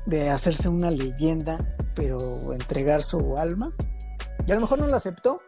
de 0.07 0.31
hacerse 0.31 0.69
una 0.69 0.91
leyenda, 0.91 1.59
pero 1.95 2.53
entregar 2.53 3.03
su 3.03 3.33
alma. 3.39 3.73
Y 4.47 4.53
a 4.53 4.55
lo 4.55 4.61
mejor 4.61 4.81
no 4.81 4.87
lo 4.87 4.97
aceptó, 4.97 5.41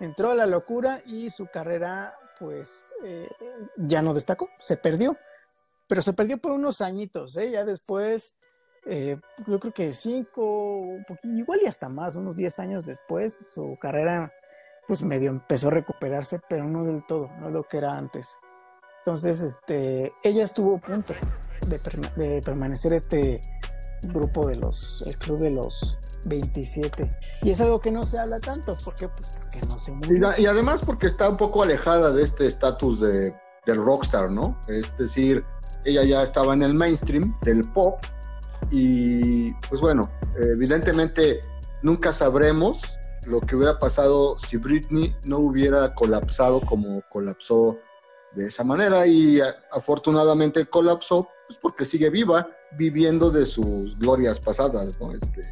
entró 0.00 0.30
a 0.30 0.34
la 0.34 0.46
locura 0.46 1.02
y 1.06 1.30
su 1.30 1.46
carrera 1.46 2.14
pues 2.38 2.92
eh, 3.04 3.28
ya 3.76 4.02
no 4.02 4.14
destacó, 4.14 4.48
se 4.58 4.76
perdió. 4.76 5.16
Pero 5.86 6.02
se 6.02 6.12
perdió 6.12 6.38
por 6.38 6.52
unos 6.52 6.80
añitos, 6.80 7.36
¿eh? 7.36 7.50
Ya 7.50 7.64
después, 7.64 8.36
eh, 8.86 9.20
yo 9.46 9.60
creo 9.60 9.74
que 9.74 9.92
cinco, 9.92 10.84
igual 11.22 11.60
y 11.62 11.66
hasta 11.66 11.88
más, 11.88 12.16
unos 12.16 12.34
diez 12.34 12.58
años 12.58 12.86
después, 12.86 13.52
su 13.52 13.76
carrera 13.80 14.32
pues 14.86 15.02
medio 15.02 15.30
empezó 15.30 15.68
a 15.68 15.72
recuperarse, 15.72 16.40
pero 16.48 16.64
no 16.64 16.84
del 16.84 17.04
todo, 17.06 17.30
no 17.38 17.50
lo 17.50 17.64
que 17.64 17.78
era 17.78 17.92
antes. 17.92 18.38
Entonces, 19.04 19.40
este, 19.40 20.12
ella 20.22 20.44
estuvo 20.44 20.76
a 20.76 20.78
punto 20.78 21.14
de, 21.66 22.40
permanecer 22.40 22.92
este 22.92 23.40
grupo 24.02 24.46
de 24.46 24.56
los, 24.56 25.04
el 25.06 25.16
club 25.18 25.40
de 25.40 25.50
los 25.50 25.98
27. 26.24 27.18
Y 27.42 27.50
es 27.50 27.60
algo 27.60 27.80
que 27.80 27.90
no 27.90 28.04
se 28.04 28.18
habla 28.18 28.40
tanto, 28.40 28.76
¿por 28.84 28.94
qué? 28.94 29.08
Pues 29.08 29.30
porque 29.42 29.66
no 29.66 29.78
se 29.78 29.92
mueve. 29.92 30.20
Y, 30.38 30.46
además 30.46 30.82
porque 30.84 31.06
está 31.06 31.28
un 31.28 31.36
poco 31.36 31.62
alejada 31.62 32.12
de 32.12 32.22
este 32.22 32.46
estatus 32.46 33.00
de, 33.00 33.34
del 33.66 33.82
rockstar, 33.82 34.30
¿no? 34.30 34.58
Es 34.68 34.96
decir, 34.96 35.44
ella 35.84 36.04
ya 36.04 36.22
estaba 36.22 36.54
en 36.54 36.62
el 36.62 36.74
mainstream 36.74 37.36
del 37.42 37.62
pop 37.72 37.98
y 38.70 39.52
pues 39.68 39.80
bueno, 39.80 40.02
evidentemente 40.36 41.40
nunca 41.82 42.12
sabremos 42.12 42.80
lo 43.26 43.40
que 43.40 43.56
hubiera 43.56 43.78
pasado 43.78 44.38
si 44.38 44.56
Britney 44.56 45.14
no 45.24 45.38
hubiera 45.38 45.94
colapsado 45.94 46.60
como 46.60 47.02
colapsó 47.08 47.78
de 48.34 48.46
esa 48.46 48.64
manera 48.64 49.06
y 49.06 49.40
afortunadamente 49.72 50.66
colapsó 50.66 51.28
pues 51.46 51.58
porque 51.60 51.84
sigue 51.84 52.10
viva, 52.10 52.48
viviendo 52.78 53.30
de 53.30 53.44
sus 53.44 53.98
glorias 53.98 54.40
pasadas, 54.40 54.98
¿no? 55.00 55.12
Este, 55.12 55.42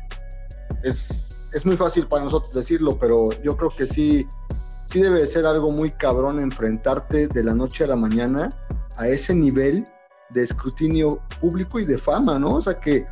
es, 0.83 1.37
es 1.53 1.67
muy 1.67 1.77
fácil 1.77 2.07
para 2.07 2.25
nosotros 2.25 2.55
decirlo, 2.55 2.99
pero 2.99 3.29
yo 3.43 3.57
creo 3.57 3.71
que 3.71 3.87
sí, 3.87 4.27
sí 4.87 5.03
debe 5.03 5.27
ser 5.27 5.47
algo 5.47 5.71
muy 5.71 5.91
cabrón 5.91 6.41
enfrentarte 6.41 7.29
de 7.29 7.45
la 7.45 7.55
noche 7.55 7.85
a 7.85 7.89
la 7.89 7.97
mañana 7.97 8.49
a 8.97 9.09
ese 9.09 9.35
nivel 9.35 9.87
de 10.31 10.43
escrutinio 10.43 11.21
público 11.41 11.81
y 11.81 11.85
de 11.85 11.99
fama, 11.99 12.39
¿no? 12.39 12.57
O 12.57 12.61
sea 12.61 12.79
que 12.79 13.07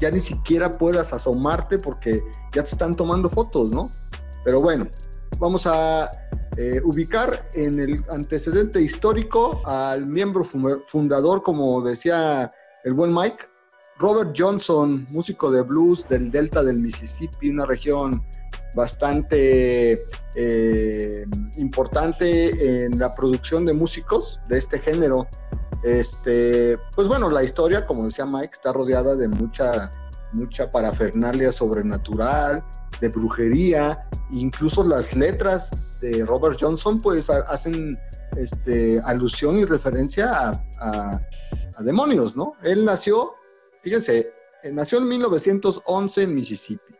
ya 0.00 0.10
ni 0.10 0.20
siquiera 0.20 0.72
puedas 0.72 1.12
asomarte 1.12 1.78
porque 1.78 2.22
ya 2.54 2.62
te 2.64 2.70
están 2.70 2.94
tomando 2.94 3.28
fotos, 3.28 3.70
¿no? 3.70 3.90
Pero 4.44 4.60
bueno, 4.60 4.88
vamos 5.38 5.66
a 5.66 6.10
eh, 6.56 6.80
ubicar 6.84 7.44
en 7.54 7.80
el 7.80 8.04
antecedente 8.10 8.80
histórico 8.80 9.60
al 9.64 10.06
miembro 10.06 10.44
fundador, 10.44 11.42
como 11.42 11.80
decía 11.82 12.52
el 12.84 12.94
buen 12.94 13.14
Mike, 13.14 13.44
Robert 13.98 14.34
Johnson, 14.36 15.06
músico 15.10 15.50
de 15.50 15.62
blues 15.62 16.06
del 16.08 16.30
delta 16.30 16.62
del 16.62 16.78
Mississippi, 16.78 17.50
una 17.50 17.66
región 17.66 18.22
bastante 18.74 20.04
eh, 20.34 21.24
importante 21.56 22.84
en 22.84 22.98
la 22.98 23.12
producción 23.12 23.64
de 23.64 23.72
músicos 23.74 24.40
de 24.48 24.58
este 24.58 24.78
género. 24.78 25.26
Este, 25.82 26.76
pues 26.94 27.08
bueno, 27.08 27.30
la 27.30 27.42
historia, 27.42 27.84
como 27.86 28.04
decía 28.04 28.26
Mike, 28.26 28.52
está 28.52 28.72
rodeada 28.72 29.14
de 29.16 29.28
mucha, 29.28 29.90
mucha 30.32 30.70
parafernalia 30.70 31.52
sobrenatural, 31.52 32.64
de 33.02 33.08
brujería, 33.08 34.08
incluso 34.30 34.84
las 34.84 35.14
letras 35.14 35.70
de 36.00 36.24
Robert 36.24 36.56
Johnson 36.58 37.00
pues 37.02 37.28
hacen 37.28 37.98
este, 38.36 39.00
alusión 39.04 39.58
y 39.58 39.64
referencia 39.64 40.52
a, 40.80 41.20
demonios, 41.80 42.36
¿no? 42.36 42.52
Él 42.62 42.84
nació, 42.84 43.34
fíjense, 43.82 44.32
nació 44.72 44.98
en 44.98 45.08
1911 45.08 46.22
en 46.22 46.34
Mississippi. 46.34 46.94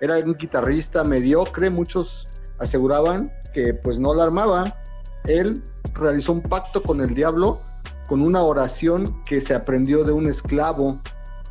Era 0.00 0.18
un 0.18 0.34
guitarrista 0.34 1.04
mediocre, 1.04 1.70
muchos 1.70 2.26
aseguraban 2.58 3.32
que 3.52 3.74
pues 3.74 4.00
no 4.00 4.12
la 4.12 4.24
armaba. 4.24 4.82
Él 5.26 5.62
realizó 5.94 6.32
un 6.32 6.42
pacto 6.42 6.82
con 6.82 7.00
el 7.00 7.14
diablo 7.14 7.60
con 8.08 8.22
una 8.22 8.42
oración 8.42 9.22
que 9.24 9.40
se 9.40 9.54
aprendió 9.54 10.02
de 10.02 10.12
un 10.12 10.26
esclavo. 10.26 11.00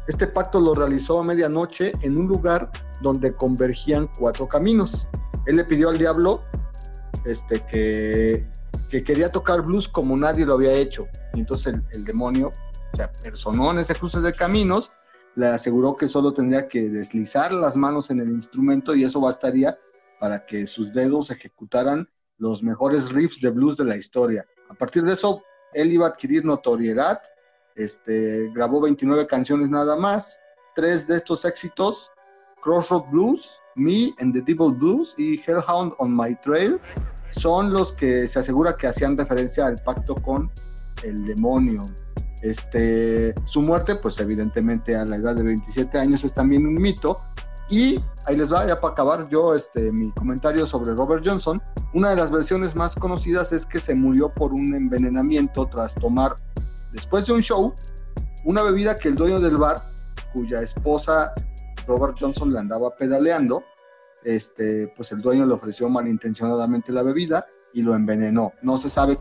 Este 0.08 0.28
pacto 0.28 0.60
lo 0.60 0.76
realizó 0.76 1.20
a 1.20 1.24
medianoche 1.24 1.94
en 2.02 2.18
un 2.18 2.28
lugar 2.28 2.70
donde 3.04 3.36
convergían 3.36 4.10
cuatro 4.18 4.48
caminos. 4.48 5.08
Él 5.46 5.58
le 5.58 5.66
pidió 5.66 5.90
al 5.90 5.98
diablo 6.00 6.44
este, 7.26 7.60
que, 7.68 8.48
que 8.90 9.04
quería 9.04 9.32
tocar 9.32 9.62
blues 9.62 9.88
como 9.88 10.18
nadie 10.18 10.46
lo 10.46 10.56
había 10.56 10.72
hecho. 10.72 11.08
Y 11.34 11.42
entonces 11.42 11.76
el, 11.92 12.06
demonio 12.06 12.52
se 12.94 13.08
personó 13.24 13.72
en 13.72 13.80
ese 13.80 13.94
cruce 13.94 14.20
de 14.20 14.34
caminos, 14.34 14.92
le 15.36 15.48
aseguró 15.48 15.96
que 15.96 16.08
solo 16.08 16.34
tendría 16.34 16.68
que 16.68 16.90
deslizar 16.90 17.52
las 17.52 17.76
manos 17.76 18.10
en 18.10 18.20
el 18.20 18.30
instrumento 18.30 18.96
y 18.96 19.04
eso 19.04 19.20
bastaría 19.20 19.78
para 20.20 20.46
que 20.46 20.66
sus 20.66 20.94
dedos 20.94 21.30
ejecutaran 21.32 22.08
los 22.38 22.64
mejores 22.64 23.12
riffs 23.12 23.42
de 23.42 23.50
blues 23.50 23.78
de 23.78 23.86
la 23.86 23.98
historia. 23.98 24.46
A 24.70 24.74
partir 24.74 25.04
de 25.04 25.14
eso, 25.14 25.44
él 25.74 25.92
iba 25.92 26.06
a 26.06 26.10
adquirir 26.10 26.46
notoriedad, 26.46 27.22
este, 27.76 28.50
grabó 28.54 28.80
29 28.82 29.28
canciones 29.28 29.70
nada 29.70 29.96
más, 29.98 30.40
tres 30.76 31.08
de 31.08 31.18
estos 31.18 31.46
éxitos 31.46 32.12
Crossroad 32.64 33.10
Blues, 33.12 33.62
Me 33.76 34.14
and 34.20 34.34
the 34.34 34.42
Devil 34.42 34.72
Blues 34.72 35.14
y 35.18 35.40
Hellhound 35.46 35.94
on 36.00 36.16
My 36.16 36.36
Trail 36.42 36.80
son 37.30 37.74
los 37.74 37.92
que 37.94 38.28
se 38.28 38.40
asegura 38.40 38.76
que 38.76 38.88
hacían 38.88 39.18
referencia 39.18 39.66
al 39.68 39.76
pacto 39.84 40.16
con 40.16 40.50
el 41.04 41.26
demonio. 41.26 41.82
Este, 42.42 43.34
su 43.46 43.62
muerte, 43.62 43.96
pues 43.96 44.20
evidentemente 44.20 44.96
a 44.96 45.04
la 45.06 45.18
edad 45.18 45.36
de 45.36 45.44
27 45.44 45.98
años 45.98 46.24
es 46.24 46.34
también 46.34 46.66
un 46.66 46.76
mito. 46.76 47.16
Y 47.70 48.00
ahí 48.28 48.38
les 48.38 48.52
va, 48.52 48.68
ya 48.68 48.76
para 48.76 48.94
acabar 48.94 49.30
yo 49.30 49.56
este, 49.56 49.92
mi 49.92 50.12
comentario 50.12 50.68
sobre 50.68 50.94
Robert 50.94 51.26
Johnson. 51.26 51.62
Una 51.94 52.12
de 52.12 52.18
las 52.18 52.32
versiones 52.32 52.76
más 52.76 52.96
conocidas 52.96 53.52
es 53.52 53.66
que 53.66 53.80
se 53.80 53.96
murió 53.96 54.30
por 54.30 54.54
un 54.54 54.76
envenenamiento 54.76 55.68
tras 55.68 55.96
tomar, 55.96 56.36
después 56.92 57.26
de 57.26 57.34
un 57.34 57.42
show, 57.42 57.74
una 58.46 58.62
bebida 58.62 58.96
que 58.96 59.10
el 59.10 59.16
dueño 59.16 59.40
del 59.40 59.58
bar, 59.58 59.78
cuya 60.34 60.62
esposa 60.62 61.34
Robert 61.88 62.16
Johnson 62.20 62.52
le 62.52 62.60
andaba 62.60 62.96
pedaleando, 62.96 63.64
este, 64.24 64.92
pues 64.96 65.12
el 65.12 65.22
dueño 65.22 65.46
le 65.46 65.54
ofreció 65.54 65.90
malintencionadamente 65.90 66.92
la 66.92 67.04
bebida 67.04 67.46
y 67.74 67.82
lo 67.82 67.96
envenenó. 67.96 68.54
No 68.62 68.78
se 68.78 68.90
sabe. 68.90 69.18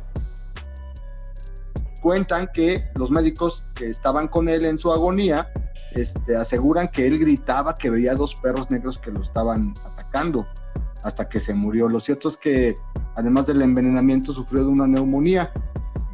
Cuentan 2.00 2.48
que 2.52 2.90
los 2.96 3.10
médicos 3.10 3.64
que 3.74 3.90
estaban 3.90 4.28
con 4.28 4.48
él 4.48 4.64
en 4.64 4.78
su 4.78 4.92
agonía 4.92 5.52
este, 5.92 6.36
aseguran 6.36 6.88
que 6.88 7.06
él 7.06 7.18
gritaba 7.18 7.74
que 7.74 7.90
veía 7.90 8.14
dos 8.14 8.34
perros 8.34 8.70
negros 8.70 9.00
que 9.00 9.10
lo 9.10 9.22
estaban 9.22 9.74
atacando 9.84 10.46
hasta 11.04 11.28
que 11.28 11.40
se 11.40 11.54
murió. 11.54 11.88
Lo 11.88 12.00
cierto 12.00 12.28
es 12.28 12.36
que 12.36 12.74
además 13.16 13.46
del 13.46 13.62
envenenamiento 13.62 14.32
sufrió 14.32 14.64
de 14.64 14.70
una 14.70 14.86
neumonía 14.86 15.52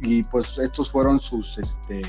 y 0.01 0.23
pues 0.23 0.57
estos 0.57 0.91
fueron 0.91 1.19
sus, 1.19 1.57
este, 1.57 2.01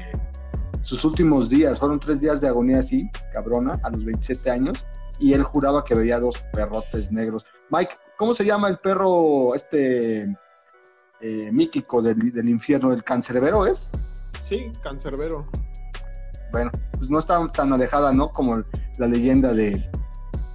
sus 0.82 1.04
últimos 1.04 1.48
días, 1.48 1.78
fueron 1.78 2.00
tres 2.00 2.20
días 2.20 2.40
de 2.40 2.48
agonía 2.48 2.78
así, 2.78 3.08
cabrona, 3.32 3.78
a 3.82 3.90
los 3.90 4.04
27 4.04 4.50
años, 4.50 4.86
y 5.18 5.32
él 5.32 5.42
juraba 5.42 5.84
que 5.84 5.94
veía 5.94 6.18
dos 6.18 6.42
perrotes 6.52 7.12
negros. 7.12 7.44
Mike, 7.70 7.94
¿cómo 8.16 8.34
se 8.34 8.44
llama 8.44 8.68
el 8.68 8.78
perro 8.78 9.54
este 9.54 10.22
eh, 11.20 11.52
mítico 11.52 12.00
del, 12.00 12.32
del, 12.32 12.48
infierno? 12.48 12.92
¿El 12.92 13.04
cancerbero 13.04 13.66
es? 13.66 13.92
Sí, 14.42 14.70
cancerbero. 14.82 15.46
Bueno, 16.50 16.70
pues 16.96 17.10
no 17.10 17.18
está 17.18 17.46
tan 17.52 17.72
alejada, 17.72 18.12
¿no? 18.12 18.28
Como 18.28 18.62
la 18.98 19.06
leyenda 19.06 19.52
de, 19.52 19.90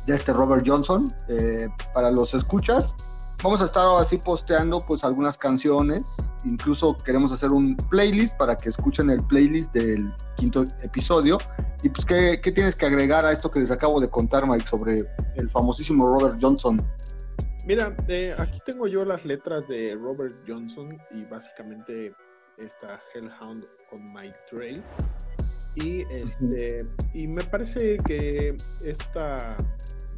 de 0.06 0.16
este 0.16 0.34
Robert 0.34 0.66
Johnson. 0.68 1.08
Eh, 1.30 1.68
para 1.94 2.12
los 2.12 2.34
escuchas, 2.34 2.96
vamos 3.44 3.62
a 3.62 3.66
estar 3.66 3.86
así 4.00 4.18
posteando 4.18 4.80
pues 4.88 5.04
algunas 5.04 5.38
canciones, 5.38 6.16
incluso 6.44 6.96
queremos 7.06 7.32
hacer 7.32 7.52
un 7.52 7.76
playlist 7.90 8.38
para 8.38 8.56
que 8.56 8.70
escuchen 8.70 9.10
el 9.10 9.26
playlist 9.28 9.74
del 9.74 10.14
quinto 10.36 10.64
episodio. 10.82 11.38
Y 11.84 11.90
pues, 11.90 12.06
¿qué, 12.06 12.40
qué 12.42 12.52
tienes 12.52 12.76
que 12.76 12.86
agregar 12.86 13.26
a 13.26 13.32
esto 13.32 13.52
que 13.52 13.60
les 13.60 13.72
acabo 13.72 14.00
de 14.00 14.10
contar, 14.10 14.48
Mike, 14.48 14.68
sobre 14.68 15.04
el 15.36 15.50
famosísimo 15.50 16.08
Robert 16.08 16.38
Johnson? 16.42 16.82
Mira, 17.66 17.96
eh, 18.08 18.36
aquí 18.38 18.60
tengo 18.66 18.88
yo 18.88 19.04
las 19.06 19.26
letras 19.26 19.68
de 19.68 19.96
Robert 19.96 20.36
Johnson 20.48 20.98
y 21.12 21.26
básicamente 21.26 22.14
está 22.58 23.02
Hellhound 23.14 23.66
on 23.92 24.14
My 24.14 24.32
Trail. 24.52 24.84
Y, 25.76 26.04
este, 26.14 26.88
y 27.14 27.28
me 27.28 27.44
parece 27.44 27.98
que 28.06 28.56
esta 28.84 29.58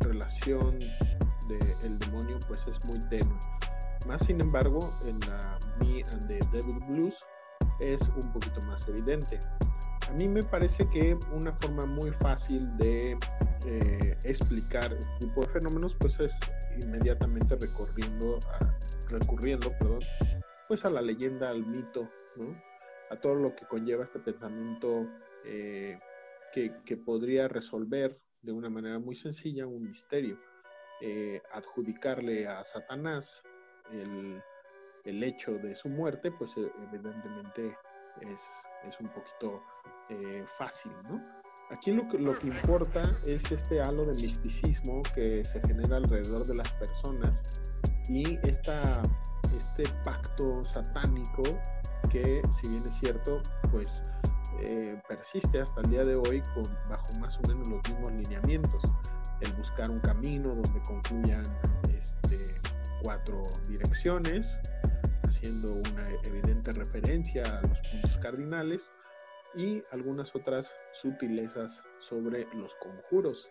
relación 0.02 0.78
del 1.48 2.00
demonio 2.00 2.40
pues 2.48 2.66
es 2.68 2.84
muy 2.86 3.00
tenue. 3.10 3.38
Más 4.08 4.26
sin 4.26 4.42
embargo, 4.42 4.80
en 5.06 5.20
la 5.22 5.60
Me 5.80 6.00
and 6.14 6.28
the 6.28 6.40
Devil 6.52 6.80
Blues 6.88 7.24
es 7.80 8.02
un 8.10 8.32
poquito 8.32 8.60
más 8.68 8.88
evidente. 8.88 9.40
A 10.10 10.14
mí 10.14 10.28
me 10.28 10.42
parece 10.44 10.90
que 10.90 11.18
una 11.34 11.54
forma 11.54 11.86
muy 11.86 12.12
fácil 12.12 12.78
de 12.78 13.18
eh, 13.66 14.18
explicar 14.24 14.94
este 14.94 15.28
tipo 15.28 15.42
de 15.42 15.48
fenómenos 15.48 15.96
pues 16.00 16.20
es 16.20 16.40
inmediatamente 16.82 17.56
recorriendo 17.56 18.40
recurriendo 19.10 19.72
perdón, 19.78 20.00
pues 20.68 20.86
a 20.86 20.90
la 20.90 21.02
leyenda, 21.02 21.50
al 21.50 21.66
mito, 21.66 22.10
a 23.10 23.16
todo 23.20 23.36
lo 23.36 23.56
que 23.56 23.66
conlleva 23.66 24.04
este 24.04 24.20
pensamiento 24.20 25.08
eh, 25.46 26.00
que, 26.54 26.74
que 26.86 26.98
podría 26.98 27.48
resolver 27.48 28.20
de 28.42 28.52
una 28.52 28.70
manera 28.70 29.00
muy 29.00 29.16
sencilla 29.16 29.68
un 29.68 29.84
misterio. 29.84 30.40
Eh, 31.00 31.40
adjudicarle 31.52 32.48
a 32.48 32.64
Satanás 32.64 33.44
el, 33.92 34.42
hecho 35.24 35.54
de 35.54 35.76
su 35.76 35.90
muerte, 35.90 36.32
pues 36.32 36.58
eh, 36.58 36.72
evidentemente 36.92 37.78
es, 38.22 39.00
un 39.00 39.08
poquito 39.10 39.64
eh, 40.10 40.44
fácil, 40.58 40.92
¿no? 41.04 41.24
Aquí 41.70 41.92
lo 41.92 42.08
que, 42.10 42.18
lo 42.18 42.38
que 42.38 42.48
importa 42.48 43.04
es 43.28 43.52
este 43.52 43.80
halo 43.80 44.06
de 44.06 44.14
misticismo 44.14 45.02
que 45.14 45.46
se 45.46 45.62
genera 45.62 45.98
alrededor 45.98 46.48
de 46.48 46.56
las 46.56 46.72
personas 46.74 47.62
y 48.10 48.40
esta, 48.48 49.04
este 49.56 49.84
pacto 50.04 50.64
satánico 50.66 51.44
que, 52.10 52.42
si 52.52 52.70
bien 52.70 52.84
es 52.88 52.96
cierto, 53.00 53.42
pues 53.72 54.02
persiste 55.08 55.60
hasta 55.60 55.82
el 55.82 55.90
día 55.92 56.04
de 56.04 56.16
hoy 56.16 56.42
con, 56.56 56.64
bajo 56.90 57.20
más 57.20 57.38
o 57.38 57.42
menos 57.48 57.68
los 57.68 57.82
mismos 57.90 58.12
lineamientos 58.14 58.82
el 59.42 59.54
buscar 59.54 59.90
un 59.90 60.00
camino 60.00 60.50
donde 60.50 60.82
confluyan 60.86 61.44
este, 61.90 62.60
cuatro 63.04 63.42
direcciones, 63.68 64.58
haciendo 65.24 65.74
una 65.74 66.04
evidente 66.26 66.72
referencia 66.74 67.44
a 67.44 67.62
los 67.62 67.80
puntos 67.90 68.18
cardinales 68.18 68.92
y 69.56 69.84
algunas 69.92 70.36
otras 70.36 70.76
sutilezas 70.94 71.84
sobre 72.00 72.48
los 72.54 72.76
conjuros. 72.76 73.50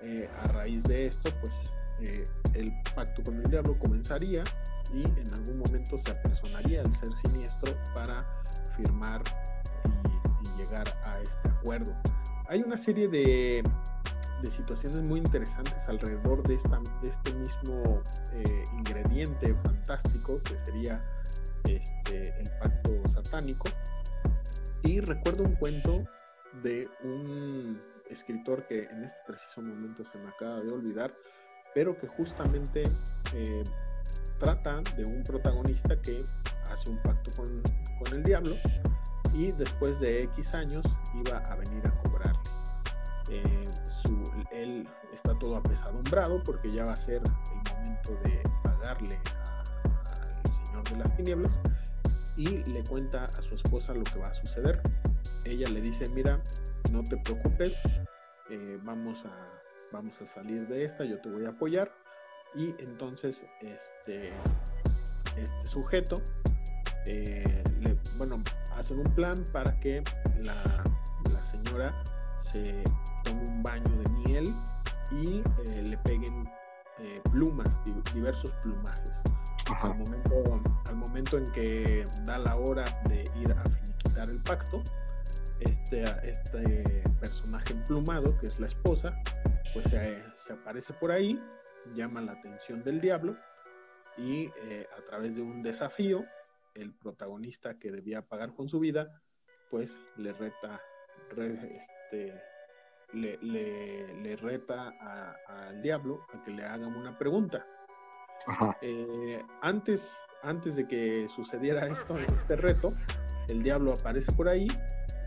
Eh, 0.00 0.28
a 0.38 0.44
raíz 0.52 0.84
de 0.84 1.04
esto, 1.04 1.30
pues 1.40 1.72
eh, 2.00 2.24
el 2.54 2.72
pacto 2.94 3.22
con 3.24 3.36
el 3.36 3.44
diablo 3.44 3.76
comenzaría 3.78 4.44
y 4.92 5.02
en 5.02 5.34
algún 5.34 5.58
momento 5.58 5.98
se 5.98 6.12
apersonaría 6.12 6.82
el 6.82 6.94
ser 6.94 7.08
siniestro 7.16 7.74
para 7.94 8.24
firmar 8.76 9.22
y, 9.84 10.58
llegar 10.58 10.86
a 11.06 11.20
este 11.20 11.48
acuerdo. 11.48 11.94
Hay 12.48 12.62
una 12.62 12.76
serie 12.76 13.08
de, 13.08 13.62
de 14.42 14.50
situaciones 14.50 15.08
muy 15.08 15.18
interesantes 15.18 15.88
alrededor 15.88 16.42
de, 16.44 16.54
esta, 16.54 16.78
de 17.02 17.10
este 17.10 17.34
mismo 17.34 18.02
eh, 18.32 18.64
ingrediente 18.72 19.54
fantástico 19.64 20.40
que 20.42 20.56
sería 20.64 21.02
este, 21.64 22.34
el 22.38 22.50
pacto 22.60 23.02
satánico. 23.08 23.68
Y 24.82 25.00
recuerdo 25.00 25.44
un 25.44 25.54
cuento 25.56 26.04
de 26.62 26.88
un 27.02 27.80
escritor 28.10 28.66
que 28.66 28.84
en 28.84 29.04
este 29.04 29.18
preciso 29.26 29.60
momento 29.60 30.04
se 30.04 30.18
me 30.18 30.28
acaba 30.28 30.60
de 30.60 30.70
olvidar, 30.70 31.14
pero 31.74 31.98
que 31.98 32.06
justamente 32.06 32.84
eh, 33.34 33.62
trata 34.38 34.80
de 34.96 35.04
un 35.04 35.22
protagonista 35.22 36.00
que 36.00 36.22
hace 36.70 36.90
un 36.90 36.98
pacto 37.02 37.30
con, 37.36 37.62
con, 37.98 38.16
el 38.16 38.22
diablo 38.22 38.56
y 39.34 39.52
después 39.52 40.00
de 40.00 40.24
X 40.24 40.54
años 40.54 40.84
iba 41.14 41.38
a 41.38 41.56
venir 41.56 41.86
a 41.86 41.90
cobrar. 42.02 42.36
Eh, 43.30 43.64
él 44.52 44.88
está 45.12 45.38
todo 45.38 45.56
apesadumbrado 45.56 46.42
porque 46.44 46.72
ya 46.72 46.84
va 46.84 46.92
a 46.92 46.96
ser 46.96 47.22
el 47.22 47.74
momento 47.74 48.12
de 48.24 48.42
pagarle 48.62 49.18
al 49.84 50.66
Señor 50.66 50.84
de 50.84 50.96
las 50.96 51.16
Tinieblas 51.16 51.60
y 52.36 52.64
le 52.70 52.84
cuenta 52.84 53.24
a 53.24 53.42
su 53.42 53.54
esposa 53.56 53.94
lo 53.94 54.04
que 54.04 54.18
va 54.18 54.28
a 54.28 54.34
suceder. 54.34 54.80
Ella 55.44 55.68
le 55.68 55.80
dice, 55.80 56.08
mira, 56.10 56.40
no 56.92 57.02
te 57.02 57.16
preocupes, 57.18 57.80
eh, 58.50 58.78
vamos, 58.82 59.24
a, 59.26 59.60
vamos 59.92 60.22
a 60.22 60.26
salir 60.26 60.66
de 60.68 60.84
esta, 60.84 61.04
yo 61.04 61.20
te 61.20 61.28
voy 61.28 61.44
a 61.46 61.50
apoyar. 61.50 61.92
Y 62.54 62.74
entonces 62.78 63.44
este, 63.60 64.32
este 65.36 65.66
sujeto, 65.66 66.22
eh, 67.06 67.64
bueno, 68.16 68.42
hacen 68.76 68.98
un 69.00 69.14
plan 69.14 69.44
para 69.52 69.78
que 69.80 70.02
la, 70.44 70.84
señora 71.44 72.02
se 72.40 72.82
tome 73.24 73.48
un 73.48 73.62
baño 73.62 73.90
de 74.02 74.07
miel 74.40 74.54
y 75.10 75.38
eh, 75.38 75.82
le 75.82 75.98
peguen 75.98 76.48
plumas, 77.30 77.84
diversos 78.12 78.50
plumajes. 78.62 79.22
Al 79.82 79.94
momento, 79.96 80.60
al 80.88 80.96
momento 80.96 81.38
en 81.38 81.44
que 81.52 82.04
da 82.24 82.38
la 82.38 82.56
hora 82.56 82.84
de 83.08 83.24
ir 83.36 83.52
a 83.52 83.62
finiquitar 83.64 84.28
el 84.30 84.42
pacto, 84.42 84.82
este, 85.60 86.02
este 86.24 87.02
personaje 87.20 87.74
emplumado, 87.74 88.36
que 88.38 88.46
es 88.46 88.58
la 88.60 88.66
esposa, 88.66 89.16
pues 89.72 89.88
se, 89.90 90.52
aparece 90.52 90.92
por 90.94 91.12
ahí, 91.12 91.40
llama 91.94 92.20
la 92.20 92.32
atención 92.32 92.82
del 92.82 93.00
diablo 93.00 93.36
y 94.16 94.50
eh, 94.64 94.86
a 94.96 95.02
través 95.02 95.36
de 95.36 95.42
un 95.42 95.62
desafío, 95.62 96.24
el 96.74 96.92
protagonista 96.94 97.78
que 97.78 97.90
debía 97.90 98.22
pagar 98.22 98.54
con 98.54 98.68
su 98.68 98.80
vida, 98.80 99.20
pues 99.70 100.00
le 100.16 100.32
reta, 100.32 100.80
este, 101.30 102.40
le, 103.12 104.36
reta 104.36 104.92
al 105.46 105.82
diablo 105.82 106.26
a 106.32 106.42
que 106.42 106.50
le 106.50 106.64
hagan 106.64 106.94
una 106.94 107.16
pregunta. 107.16 107.64
Eh, 108.80 109.42
antes, 109.62 110.22
antes 110.42 110.76
de 110.76 110.86
que 110.86 111.26
sucediera 111.34 111.86
esto, 111.86 112.16
este 112.18 112.56
reto, 112.56 112.88
el 113.48 113.62
diablo 113.62 113.92
aparece 113.92 114.32
por 114.32 114.50
ahí 114.50 114.68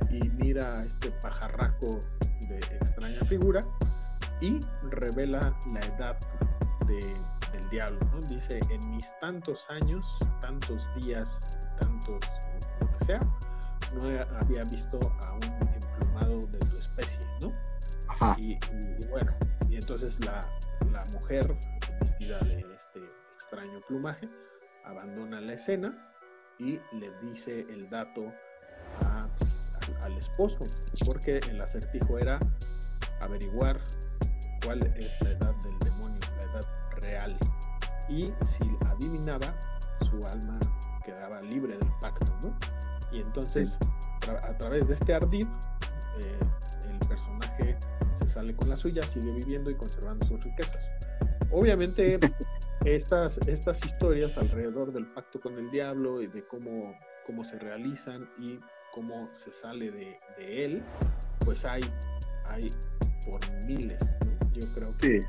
y 0.09 0.29
mira 0.29 0.79
a 0.79 0.81
este 0.81 1.11
pajarraco 1.21 1.99
de 2.47 2.57
extraña 2.57 3.21
figura 3.27 3.61
y 4.41 4.59
revela 4.89 5.57
la 5.71 5.79
edad 5.79 6.17
del 6.87 7.69
diablo. 7.69 7.99
Dice, 8.29 8.59
en 8.69 8.89
mis 8.91 9.13
tantos 9.19 9.69
años, 9.69 10.19
tantos 10.41 10.87
días, 11.01 11.39
tantos, 11.79 12.19
lo 12.79 12.87
que 12.91 13.05
sea, 13.05 13.19
no 13.93 14.07
había 14.39 14.61
visto 14.71 14.99
a 15.25 15.33
un 15.33 15.50
Y, 18.37 18.57
bueno, 19.09 19.31
y 19.69 19.75
entonces 19.75 20.23
la, 20.25 20.39
la 20.91 21.01
mujer 21.13 21.57
vestida 21.99 22.39
de 22.39 22.59
este 22.59 22.99
extraño 23.35 23.81
plumaje 23.87 24.29
abandona 24.85 25.41
la 25.41 25.53
escena 25.53 26.11
y 26.59 26.79
le 26.93 27.11
dice 27.23 27.61
el 27.61 27.89
dato 27.89 28.31
al 30.03 30.17
esposo, 30.17 30.63
porque 31.05 31.39
el 31.49 31.61
acertijo 31.61 32.17
era 32.19 32.39
averiguar 33.21 33.79
cuál 34.65 34.81
es 34.97 35.17
la 35.21 35.31
edad 35.31 35.55
del 35.63 35.79
demonio, 35.79 36.19
la 36.37 36.51
edad 36.51 36.67
real. 37.01 37.37
Y 38.09 38.33
si 38.45 38.77
adivinaba, 38.87 39.55
su 40.01 40.19
alma 40.31 40.59
quedaba 41.03 41.41
libre 41.41 41.77
del 41.77 41.91
pacto, 42.01 42.27
¿no? 42.43 42.55
Y 43.11 43.21
entonces, 43.21 43.77
a 44.43 44.57
través 44.57 44.87
de 44.87 44.93
este 44.93 45.13
ardid, 45.13 45.47
eh, 46.23 46.39
el 46.89 46.99
personaje 47.07 47.77
se 48.21 48.29
sale 48.29 48.55
con 48.55 48.69
la 48.69 48.75
suya, 48.75 49.01
sigue 49.03 49.31
viviendo 49.31 49.69
y 49.69 49.75
conservando 49.75 50.25
sus 50.27 50.43
riquezas. 50.43 50.91
Obviamente, 51.51 52.19
estas, 52.85 53.37
estas 53.47 53.83
historias 53.85 54.37
alrededor 54.37 54.91
del 54.93 55.07
pacto 55.07 55.39
con 55.39 55.57
el 55.57 55.69
diablo 55.71 56.21
y 56.21 56.27
de 56.27 56.45
cómo, 56.47 56.93
cómo 57.25 57.43
se 57.43 57.59
realizan 57.59 58.29
y 58.39 58.59
cómo 58.93 59.29
se 59.33 59.51
sale 59.51 59.91
de, 59.91 60.19
él, 60.37 60.83
pues 61.45 61.65
hay, 61.65 61.81
hay 62.45 62.69
por 63.25 63.39
miles. 63.65 64.01
Yo 64.53 64.67
creo 64.73 64.97
que 64.97 65.19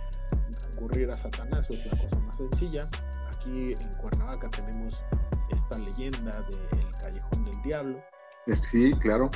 ocurrir 0.76 1.10
a 1.10 1.14
Satanás 1.14 1.68
es 1.70 1.84
la 1.86 2.02
cosa 2.02 2.18
más 2.20 2.36
sencilla. 2.36 2.88
Aquí 3.36 3.70
en 3.72 3.94
Cuernavaca 4.00 4.50
tenemos 4.50 5.04
esta 5.50 5.78
leyenda 5.78 6.44
del 6.50 6.90
Callejón 7.02 7.44
del 7.44 7.62
Diablo. 7.62 8.02
Sí, 8.70 8.92
claro. 9.00 9.30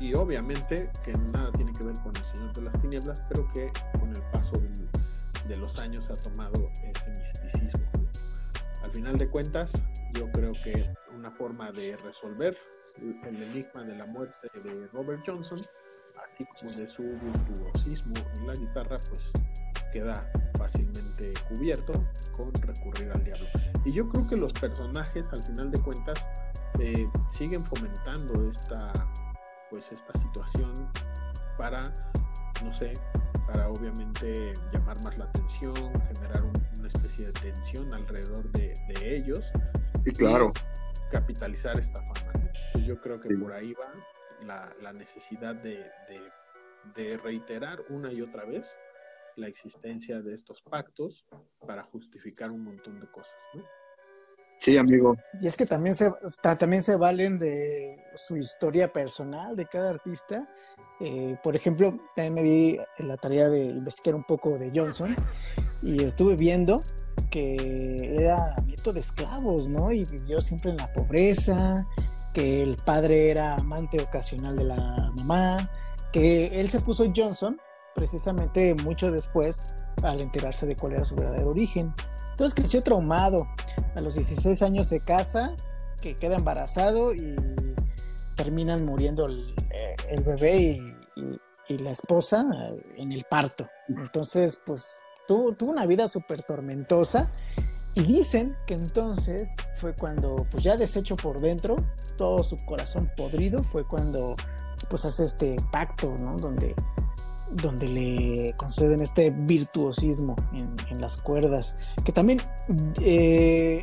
Y, 0.00 0.14
obviamente 0.14 0.90
que 1.04 1.12
nada 1.12 1.50
tiene 1.52 1.72
que 1.72 1.84
ver 1.84 1.94
con 2.00 2.14
el 2.16 2.24
Señor 2.24 2.52
de 2.52 2.62
las 2.62 2.80
Tinieblas, 2.80 3.22
pero 3.28 3.48
que 3.52 3.72
con 3.98 4.08
el 4.10 4.22
paso 4.32 4.52
de 5.48 5.56
los 5.56 5.78
años 5.80 6.10
ha 6.10 6.14
tomado 6.14 6.70
ese 6.82 7.10
misticismo. 7.10 8.08
Al 8.82 8.90
final 8.90 9.16
de 9.16 9.28
cuentas, 9.28 9.84
yo 10.14 10.30
creo 10.32 10.52
que 10.52 10.90
una 11.14 11.30
forma 11.30 11.72
de 11.72 11.96
resolver 12.04 12.56
el 12.98 13.42
enigma 13.42 13.82
de 13.82 13.96
la 13.96 14.06
muerte 14.06 14.48
de 14.62 14.86
Robert 14.88 15.22
Johnson, 15.26 15.58
así 16.22 16.44
como 16.44 16.72
de 16.72 16.88
su 16.88 17.02
virtuosismo 17.02 18.14
en 18.36 18.46
la 18.46 18.54
guitarra, 18.54 18.96
pues 19.08 19.32
queda 19.92 20.30
fácilmente 20.58 21.32
cubierto 21.48 21.92
con 22.36 22.52
recurrir 22.54 23.10
al 23.12 23.24
diablo. 23.24 23.46
Y 23.84 23.92
yo 23.92 24.08
creo 24.08 24.28
que 24.28 24.36
los 24.36 24.52
personajes, 24.52 25.24
al 25.30 25.42
final 25.42 25.70
de 25.70 25.80
cuentas, 25.80 26.26
eh, 26.80 27.08
siguen 27.30 27.64
fomentando 27.64 28.50
esta, 28.50 28.92
pues, 29.74 29.90
esta 29.90 30.16
situación 30.20 30.72
para, 31.58 31.80
no 32.62 32.72
sé, 32.72 32.92
para 33.44 33.68
obviamente 33.68 34.52
llamar 34.72 34.96
más 35.02 35.18
la 35.18 35.24
atención, 35.24 35.74
generar 36.14 36.44
una 36.78 36.86
especie 36.86 37.26
de 37.26 37.32
tensión 37.32 37.92
alrededor 37.92 38.52
de, 38.52 38.72
ellos. 39.02 39.50
Y 40.06 40.12
claro. 40.12 40.52
capitalizar 41.10 41.76
esta 41.76 42.00
fama. 42.02 42.40
Pues 42.72 42.86
yo 42.86 43.00
creo 43.00 43.20
que 43.20 43.34
por 43.34 43.52
ahí 43.52 43.74
va 43.74 44.72
la, 44.80 44.92
necesidad 44.92 45.56
de, 45.56 45.84
de, 46.94 47.16
reiterar 47.16 47.82
una 47.88 48.12
y 48.12 48.22
otra 48.22 48.44
vez 48.44 48.76
la 49.34 49.48
existencia 49.48 50.20
de 50.20 50.34
estos 50.34 50.62
pactos 50.62 51.26
para 51.66 51.82
justificar 51.82 52.48
un 52.52 52.62
montón 52.62 53.00
de 53.00 53.10
cosas, 53.10 53.40
¿no? 53.54 53.64
Sí, 54.58 54.78
amigo. 54.78 55.16
Y 55.40 55.46
es 55.46 55.56
que 55.56 55.66
también 55.66 55.94
se, 55.94 56.10
también 56.58 56.82
se 56.82 56.96
valen 56.96 57.38
de 57.38 58.02
su 58.14 58.36
historia 58.36 58.92
personal 58.92 59.56
de 59.56 59.66
cada 59.66 59.90
artista. 59.90 60.48
Eh, 61.00 61.36
por 61.42 61.56
ejemplo, 61.56 61.98
también 62.14 62.34
me 62.34 62.42
di 62.42 62.78
la 62.98 63.16
tarea 63.16 63.48
de 63.48 63.64
investigar 63.64 64.14
un 64.14 64.24
poco 64.24 64.56
de 64.56 64.70
Johnson 64.74 65.14
y 65.82 66.02
estuve 66.02 66.36
viendo 66.36 66.80
que 67.30 67.96
era 68.16 68.56
nieto 68.64 68.92
de 68.92 69.00
esclavos, 69.00 69.68
¿no? 69.68 69.92
Y 69.92 70.04
vivió 70.04 70.40
siempre 70.40 70.70
en 70.70 70.76
la 70.76 70.92
pobreza, 70.92 71.86
que 72.32 72.62
el 72.62 72.76
padre 72.76 73.30
era 73.30 73.56
amante 73.56 74.00
ocasional 74.00 74.56
de 74.56 74.64
la 74.64 75.12
mamá, 75.18 75.70
que 76.12 76.46
él 76.46 76.68
se 76.68 76.80
puso 76.80 77.12
Johnson 77.14 77.58
precisamente 77.94 78.74
mucho 78.82 79.10
después 79.10 79.74
al 80.02 80.20
enterarse 80.20 80.66
de 80.66 80.76
cuál 80.76 80.94
era 80.94 81.04
su 81.04 81.14
verdadero 81.14 81.50
origen. 81.50 81.94
Entonces 82.30 82.54
creció 82.54 82.82
traumado. 82.82 83.46
A 83.96 84.00
los 84.00 84.14
16 84.14 84.62
años 84.62 84.88
se 84.88 85.00
casa, 85.00 85.54
que 86.02 86.14
queda 86.14 86.36
embarazado 86.36 87.14
y 87.14 87.36
terminan 88.36 88.84
muriendo 88.84 89.26
el, 89.26 89.54
bebé 90.24 90.78
y, 91.16 91.78
la 91.78 91.92
esposa 91.92 92.44
en 92.96 93.12
el 93.12 93.24
parto. 93.24 93.66
Entonces, 93.88 94.60
pues 94.66 95.02
tuvo, 95.26 95.54
tuvo 95.54 95.70
una 95.70 95.86
vida 95.86 96.08
súper 96.08 96.42
tormentosa 96.42 97.30
y 97.96 98.02
dicen 98.02 98.56
que 98.66 98.74
entonces 98.74 99.54
fue 99.76 99.94
cuando, 99.94 100.36
pues 100.50 100.64
ya 100.64 100.74
deshecho 100.74 101.16
por 101.16 101.40
dentro, 101.40 101.76
todo 102.16 102.42
su 102.42 102.56
corazón 102.66 103.10
podrido, 103.16 103.62
fue 103.62 103.86
cuando 103.86 104.34
pues 104.90 105.04
hace 105.04 105.24
este 105.24 105.56
pacto, 105.70 106.16
¿no? 106.20 106.36
Donde, 106.36 106.74
donde 107.50 107.88
le 107.88 108.54
conceden 108.56 109.00
este 109.00 109.30
virtuosismo 109.30 110.36
en, 110.52 111.00
las 111.00 111.22
cuerdas, 111.22 111.76
que 112.04 112.12
también 112.12 112.40
eh, 113.00 113.82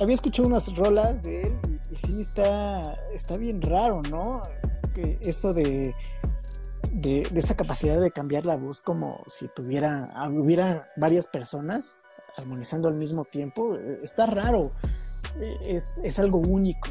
había 0.00 0.14
escuchado 0.14 0.48
unas 0.48 0.74
rolas 0.76 1.22
de 1.22 1.42
él 1.42 1.58
y, 1.90 1.96
sí 1.96 2.20
está, 2.20 2.94
está 3.12 3.36
bien 3.36 3.60
raro, 3.60 4.00
¿no? 4.10 4.42
Que 4.94 5.18
eso 5.22 5.52
de, 5.52 5.94
de, 6.92 7.28
esa 7.34 7.56
capacidad 7.56 8.00
de 8.00 8.10
cambiar 8.10 8.46
la 8.46 8.56
voz 8.56 8.80
como 8.80 9.22
si 9.26 9.48
tuviera, 9.48 10.12
hubiera 10.30 10.88
varias 10.96 11.26
personas 11.26 12.02
armonizando 12.36 12.88
al 12.88 12.94
mismo 12.94 13.24
tiempo, 13.24 13.74
eh, 13.74 14.00
está 14.02 14.26
raro, 14.26 14.72
eh, 15.40 15.56
es, 15.66 16.00
es 16.04 16.18
algo 16.18 16.38
único. 16.38 16.88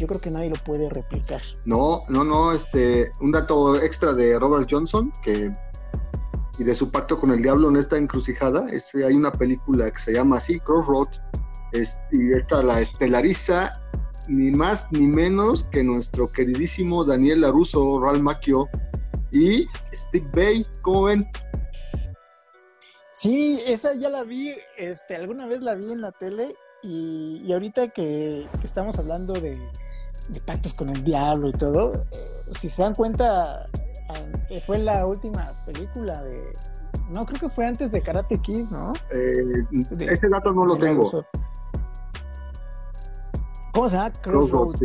Yo 0.00 0.06
creo 0.06 0.20
que 0.20 0.30
nadie 0.30 0.48
lo 0.48 0.56
puede 0.64 0.88
replicar. 0.88 1.40
No, 1.66 2.04
no, 2.08 2.24
no, 2.24 2.52
este, 2.52 3.12
un 3.20 3.32
dato 3.32 3.78
extra 3.78 4.14
de 4.14 4.38
Robert 4.38 4.66
Johnson, 4.70 5.12
que 5.22 5.52
y 6.58 6.64
de 6.64 6.74
su 6.74 6.90
pacto 6.90 7.18
con 7.18 7.30
el 7.30 7.42
diablo 7.42 7.68
en 7.68 7.76
esta 7.76 7.96
encrucijada, 7.96 8.66
es, 8.70 8.94
hay 8.94 9.14
una 9.14 9.32
película 9.32 9.90
que 9.90 9.98
se 9.98 10.12
llama 10.12 10.38
así, 10.38 10.58
Crossroad, 10.60 11.08
es, 11.72 11.98
y 12.12 12.32
esta 12.32 12.62
la 12.62 12.80
estelariza 12.80 13.72
ni 14.28 14.50
más 14.50 14.86
ni 14.90 15.06
menos 15.06 15.64
que 15.64 15.82
nuestro 15.82 16.30
queridísimo 16.30 17.04
Daniel 17.04 17.42
Laruso, 17.42 18.00
Ralph 18.00 18.20
Macchio 18.20 18.68
y 19.32 19.66
Steve 19.92 20.28
Bay, 20.34 20.62
¿cómo 20.82 21.04
ven? 21.04 21.26
Sí, 23.14 23.60
esa 23.66 23.94
ya 23.94 24.08
la 24.08 24.24
vi, 24.24 24.54
este, 24.76 25.16
alguna 25.16 25.46
vez 25.46 25.62
la 25.62 25.74
vi 25.74 25.92
en 25.92 26.00
la 26.00 26.12
tele 26.12 26.54
y, 26.82 27.50
ahorita 27.52 27.88
que, 27.88 28.46
estamos 28.62 28.98
hablando 28.98 29.32
de, 29.34 29.52
pactos 30.38 30.74
con 30.74 30.88
el 30.90 31.02
diablo 31.02 31.48
y 31.48 31.52
todo, 31.52 31.94
eh, 31.94 32.42
si 32.58 32.68
se 32.68 32.82
dan 32.82 32.94
cuenta, 32.94 33.68
eh, 34.48 34.60
fue 34.64 34.78
la 34.78 35.06
última 35.06 35.52
película 35.66 36.22
de... 36.22 36.52
No, 37.10 37.26
creo 37.26 37.40
que 37.40 37.48
fue 37.48 37.66
antes 37.66 37.90
de 37.90 38.00
Karate 38.00 38.38
Kid, 38.38 38.66
¿no? 38.70 38.92
Eh, 39.12 39.64
ese 39.98 40.28
dato 40.28 40.52
no 40.52 40.64
lo 40.64 40.76
tengo. 40.76 41.10
¿Cómo 43.72 43.88
se 43.88 43.96
llama? 43.96 44.12
Crossroads, 44.12 44.82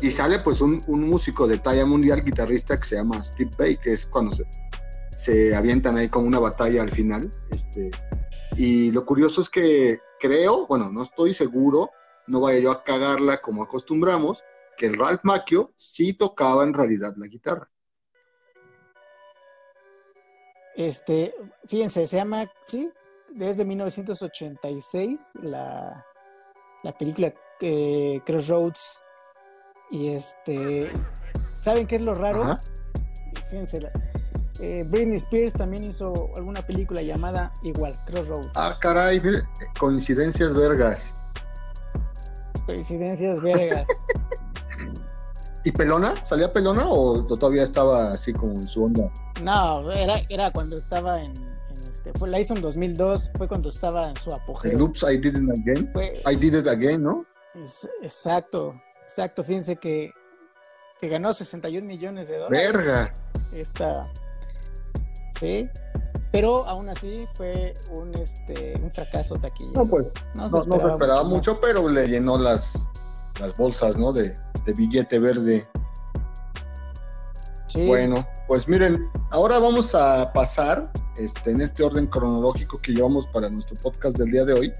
Y 0.00 0.10
sale 0.10 0.38
pues 0.38 0.60
un, 0.60 0.80
un, 0.86 1.08
músico 1.08 1.46
de 1.46 1.58
talla 1.58 1.84
mundial, 1.84 2.22
guitarrista 2.22 2.78
que 2.78 2.86
se 2.86 2.96
llama 2.96 3.22
Steve 3.22 3.50
Bay, 3.58 3.76
que 3.78 3.92
es 3.92 4.06
cuando 4.06 4.34
se, 4.34 4.44
se 5.16 5.54
avientan 5.54 5.96
ahí 5.96 6.08
como 6.08 6.26
una 6.26 6.38
batalla 6.38 6.82
al 6.82 6.90
final. 6.90 7.30
Este, 7.50 7.90
y 8.56 8.90
lo 8.90 9.04
curioso 9.04 9.40
es 9.40 9.48
que 9.48 10.00
creo, 10.20 10.66
bueno, 10.66 10.90
no 10.90 11.02
estoy 11.02 11.32
seguro, 11.32 11.90
no 12.26 12.40
vaya 12.40 12.58
yo 12.60 12.70
a 12.70 12.84
cagarla 12.84 13.40
como 13.40 13.62
acostumbramos, 13.62 14.44
que 14.78 14.86
el 14.86 14.96
Ralph 14.96 15.20
Macchio 15.24 15.74
sí 15.76 16.14
tocaba 16.14 16.62
en 16.62 16.72
realidad 16.72 17.14
la 17.16 17.26
guitarra. 17.26 17.68
Este, 20.76 21.34
fíjense, 21.66 22.06
se 22.06 22.16
llama, 22.16 22.50
sí, 22.64 22.90
desde 23.34 23.64
1986, 23.64 25.38
la, 25.42 26.06
la 26.84 26.96
película 26.96 27.34
eh, 27.60 28.20
Crossroads. 28.24 29.00
Y 29.90 30.10
este, 30.14 30.88
¿saben 31.54 31.86
qué 31.86 31.96
es 31.96 32.02
lo 32.02 32.14
raro? 32.14 32.56
Fíjense, 33.50 33.90
eh, 34.60 34.84
Britney 34.86 35.16
Spears 35.16 35.54
también 35.54 35.82
hizo 35.82 36.30
alguna 36.36 36.62
película 36.62 37.02
llamada 37.02 37.52
igual, 37.64 37.94
Crossroads. 38.06 38.52
Ah, 38.54 38.76
caray, 38.80 39.20
coincidencias 39.80 40.54
vergas. 40.54 41.12
Coincidencias 42.66 43.40
vergas. 43.40 43.88
¿Y 45.68 45.72
Pelona? 45.72 46.14
¿Salía 46.24 46.50
Pelona 46.50 46.88
o 46.88 47.26
todavía 47.26 47.62
estaba 47.62 48.14
así 48.14 48.32
como 48.32 48.54
en 48.54 48.66
su 48.66 48.84
onda? 48.84 49.12
No, 49.42 49.92
era, 49.92 50.22
era 50.30 50.50
cuando 50.50 50.78
estaba 50.78 51.20
en, 51.20 51.34
este, 51.90 52.10
fue, 52.18 52.30
la 52.30 52.40
hizo 52.40 52.54
en 52.54 52.62
2002, 52.62 53.32
fue 53.36 53.46
cuando 53.46 53.68
estaba 53.68 54.08
en 54.08 54.16
su 54.16 54.32
apogeo. 54.32 54.72
El 54.72 54.80
Oops, 54.80 55.02
I 55.02 55.18
Did 55.18 55.36
It 55.36 55.50
Again. 55.60 55.92
I 56.26 56.36
Did 56.36 56.54
It 56.60 56.68
Again, 56.68 57.02
¿no? 57.02 57.26
exacto, 58.02 58.80
exacto. 59.02 59.44
Fíjense 59.44 59.76
que, 59.76 60.10
que 60.98 61.08
ganó 61.08 61.34
61 61.34 61.86
millones 61.86 62.28
de 62.28 62.38
dólares. 62.38 62.72
Verga. 62.72 63.14
Esta, 63.52 64.10
sí, 65.38 65.68
pero 66.32 66.64
aún 66.64 66.88
así 66.88 67.28
fue 67.34 67.74
un, 67.90 68.14
este, 68.14 68.72
un 68.82 68.90
fracaso 68.90 69.34
taquilla. 69.34 69.72
No, 69.74 69.86
pues, 69.86 70.06
no 70.34 70.48
se 70.48 70.60
esperaba, 70.60 71.24
mucho, 71.24 71.60
pero 71.60 71.86
le 71.90 72.08
llenó 72.08 72.38
las, 72.38 72.88
las 73.38 73.54
bolsas, 73.56 73.96
¿no? 73.96 74.12
De, 74.12 74.34
de 74.64 74.72
billete 74.74 75.18
verde. 75.18 75.68
Sí. 77.66 77.86
Bueno, 77.86 78.26
pues 78.46 78.66
miren, 78.66 78.98
ahora 79.30 79.58
vamos 79.58 79.94
a 79.94 80.32
pasar 80.32 80.90
este, 81.18 81.50
en 81.50 81.60
este 81.60 81.82
orden 81.82 82.06
cronológico 82.06 82.78
que 82.78 82.92
llevamos 82.92 83.26
para 83.28 83.50
nuestro 83.50 83.76
podcast 83.82 84.16
del 84.16 84.30
día 84.30 84.44
de 84.44 84.54
hoy 84.54 84.72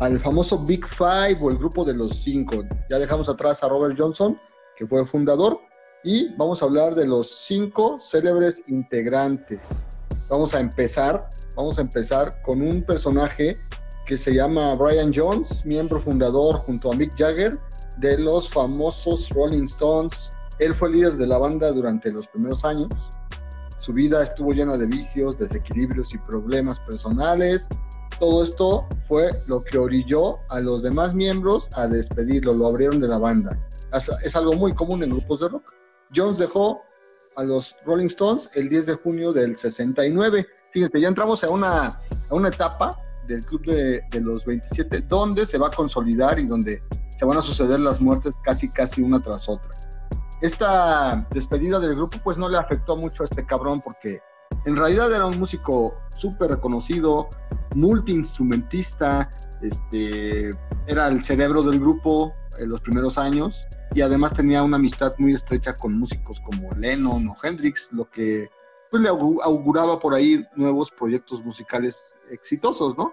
al 0.00 0.18
famoso 0.20 0.58
Big 0.58 0.86
Five 0.86 1.38
o 1.40 1.50
el 1.50 1.58
grupo 1.58 1.84
de 1.84 1.94
los 1.94 2.16
cinco. 2.16 2.62
Ya 2.90 2.98
dejamos 2.98 3.28
atrás 3.28 3.62
a 3.62 3.68
Robert 3.68 3.96
Johnson, 3.98 4.38
que 4.76 4.86
fue 4.86 5.04
fundador, 5.06 5.58
y 6.02 6.34
vamos 6.36 6.60
a 6.60 6.66
hablar 6.66 6.94
de 6.94 7.06
los 7.06 7.30
cinco 7.30 7.98
célebres 7.98 8.62
integrantes 8.66 9.86
vamos 10.28 10.54
a 10.54 10.60
empezar, 10.60 11.28
vamos 11.56 11.78
a 11.78 11.82
empezar 11.82 12.40
con 12.42 12.60
un 12.62 12.82
personaje 12.82 13.56
que 14.06 14.16
se 14.16 14.34
llama 14.34 14.74
Brian 14.74 15.12
Jones, 15.14 15.64
miembro 15.64 16.00
fundador 16.00 16.56
junto 16.56 16.92
a 16.92 16.96
Mick 16.96 17.16
Jagger 17.16 17.58
de 17.98 18.18
los 18.18 18.48
famosos 18.48 19.28
Rolling 19.30 19.64
Stones. 19.64 20.30
Él 20.58 20.74
fue 20.74 20.90
líder 20.90 21.14
de 21.14 21.26
la 21.26 21.38
banda 21.38 21.72
durante 21.72 22.10
los 22.10 22.26
primeros 22.28 22.64
años. 22.64 22.90
Su 23.78 23.92
vida 23.92 24.22
estuvo 24.22 24.50
llena 24.52 24.76
de 24.76 24.86
vicios, 24.86 25.36
desequilibrios 25.38 26.14
y 26.14 26.18
problemas 26.18 26.80
personales. 26.80 27.68
Todo 28.18 28.42
esto 28.44 28.86
fue 29.04 29.30
lo 29.46 29.62
que 29.62 29.76
orilló 29.76 30.38
a 30.48 30.60
los 30.60 30.82
demás 30.82 31.14
miembros 31.14 31.68
a 31.76 31.86
despedirlo, 31.86 32.52
lo 32.52 32.68
abrieron 32.68 33.00
de 33.00 33.08
la 33.08 33.18
banda. 33.18 33.58
Es 34.24 34.34
algo 34.36 34.54
muy 34.54 34.72
común 34.72 35.02
en 35.02 35.10
grupos 35.10 35.40
de 35.40 35.48
rock. 35.48 35.64
Jones 36.14 36.38
dejó 36.38 36.80
a 37.36 37.44
los 37.44 37.76
Rolling 37.84 38.06
Stones 38.06 38.48
el 38.54 38.68
10 38.68 38.86
de 38.86 38.94
junio 38.94 39.32
del 39.32 39.56
69. 39.56 40.46
Fíjate, 40.72 41.00
ya 41.00 41.08
entramos 41.08 41.44
a 41.44 41.50
una, 41.50 41.86
a 41.86 42.34
una 42.34 42.48
etapa 42.48 42.90
del 43.26 43.44
club 43.44 43.64
de, 43.66 44.02
de, 44.10 44.20
los 44.20 44.44
27 44.44 45.02
donde 45.02 45.46
se 45.46 45.58
va 45.58 45.68
a 45.68 45.70
consolidar 45.70 46.38
y 46.38 46.46
donde 46.46 46.82
se 47.10 47.24
van 47.24 47.38
a 47.38 47.42
suceder 47.42 47.80
las 47.80 48.00
muertes 48.00 48.34
casi 48.42 48.68
casi 48.68 49.02
una 49.02 49.20
tras 49.20 49.48
otra. 49.48 49.68
Esta 50.40 51.26
despedida 51.30 51.78
del 51.78 51.94
grupo 51.94 52.18
pues 52.22 52.38
no 52.38 52.48
le 52.48 52.58
afectó 52.58 52.96
mucho 52.96 53.22
a 53.22 53.26
este 53.26 53.46
cabrón 53.46 53.80
porque 53.80 54.20
en 54.64 54.76
realidad 54.76 55.12
era 55.12 55.26
un 55.26 55.38
músico 55.38 55.94
súper 56.16 56.50
reconocido, 56.50 57.28
multiinstrumentista, 57.74 59.28
este, 59.62 60.50
era 60.86 61.08
el 61.08 61.22
cerebro 61.22 61.62
del 61.62 61.80
grupo 61.80 62.32
en 62.58 62.70
los 62.70 62.80
primeros 62.80 63.18
años 63.18 63.66
y 63.94 64.00
además 64.00 64.34
tenía 64.34 64.62
una 64.62 64.76
amistad 64.76 65.12
muy 65.18 65.34
estrecha 65.34 65.72
con 65.74 65.98
músicos 65.98 66.40
como 66.40 66.72
Lennon 66.74 67.28
o 67.28 67.36
Hendrix, 67.42 67.92
lo 67.92 68.08
que 68.10 68.48
pues, 68.94 69.02
le 69.02 69.08
auguraba 69.08 69.98
por 69.98 70.14
ahí 70.14 70.46
nuevos 70.54 70.88
proyectos 70.92 71.44
musicales 71.44 72.16
exitosos, 72.30 72.96
¿no? 72.96 73.12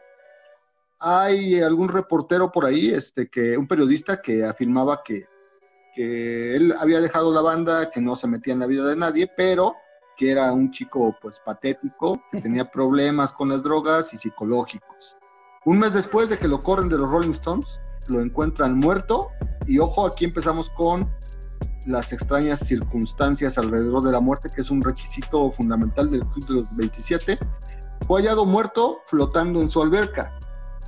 Hay 1.00 1.60
algún 1.60 1.90
reportero 1.90 2.52
por 2.52 2.66
ahí, 2.66 2.92
este, 2.92 3.32
que, 3.32 3.58
un 3.58 3.68
periodista 3.68 4.22
que 4.22 4.46
afirmaba 4.46 5.02
que, 5.02 5.26
que 5.96 6.56
él 6.56 6.72
había 6.80 7.02
dejado 7.02 7.34
la 7.34 7.42
banda, 7.42 7.90
que 7.90 8.00
no 8.00 8.16
se 8.16 8.28
metía 8.28 8.54
en 8.54 8.60
la 8.60 8.68
vida 8.68 8.86
de 8.86 8.96
nadie, 8.96 9.28
pero 9.36 9.74
que 10.16 10.30
era 10.30 10.54
un 10.54 10.70
chico 10.70 11.18
pues 11.20 11.42
patético, 11.44 12.22
que 12.32 12.42
tenía 12.42 12.70
problemas 12.70 13.34
con 13.34 13.50
las 13.50 13.64
drogas 13.64 14.14
y 14.14 14.20
psicológicos. 14.20 15.18
Un 15.66 15.80
mes 15.80 15.96
después 15.96 16.30
de 16.30 16.38
que 16.38 16.48
lo 16.48 16.60
corren 16.60 16.90
de 16.90 17.00
los 17.00 17.10
Rolling 17.10 17.32
Stones, 17.32 17.82
lo 18.08 18.22
encuentran 18.22 18.78
muerto 18.78 19.32
y 19.66 19.80
ojo, 19.80 20.06
aquí 20.06 20.26
empezamos 20.26 20.70
con 20.70 21.12
las 21.86 22.14
extrañas 22.14 22.60
circunstancias 22.60 23.58
alrededor 23.58 24.04
de 24.04 24.12
la 24.12 24.20
muerte, 24.20 24.50
que 24.54 24.62
es 24.62 24.70
un 24.70 24.82
requisito 24.82 25.50
fundamental 25.52 26.10
del 26.10 26.26
Club 26.28 26.48
de 26.48 26.54
los 26.56 26.76
27. 26.76 27.40
Fue 28.08 28.22
hallado 28.22 28.46
muerto 28.46 29.02
flotando 29.06 29.62
en 29.62 29.70
su 29.70 29.82
alberca. 29.82 30.38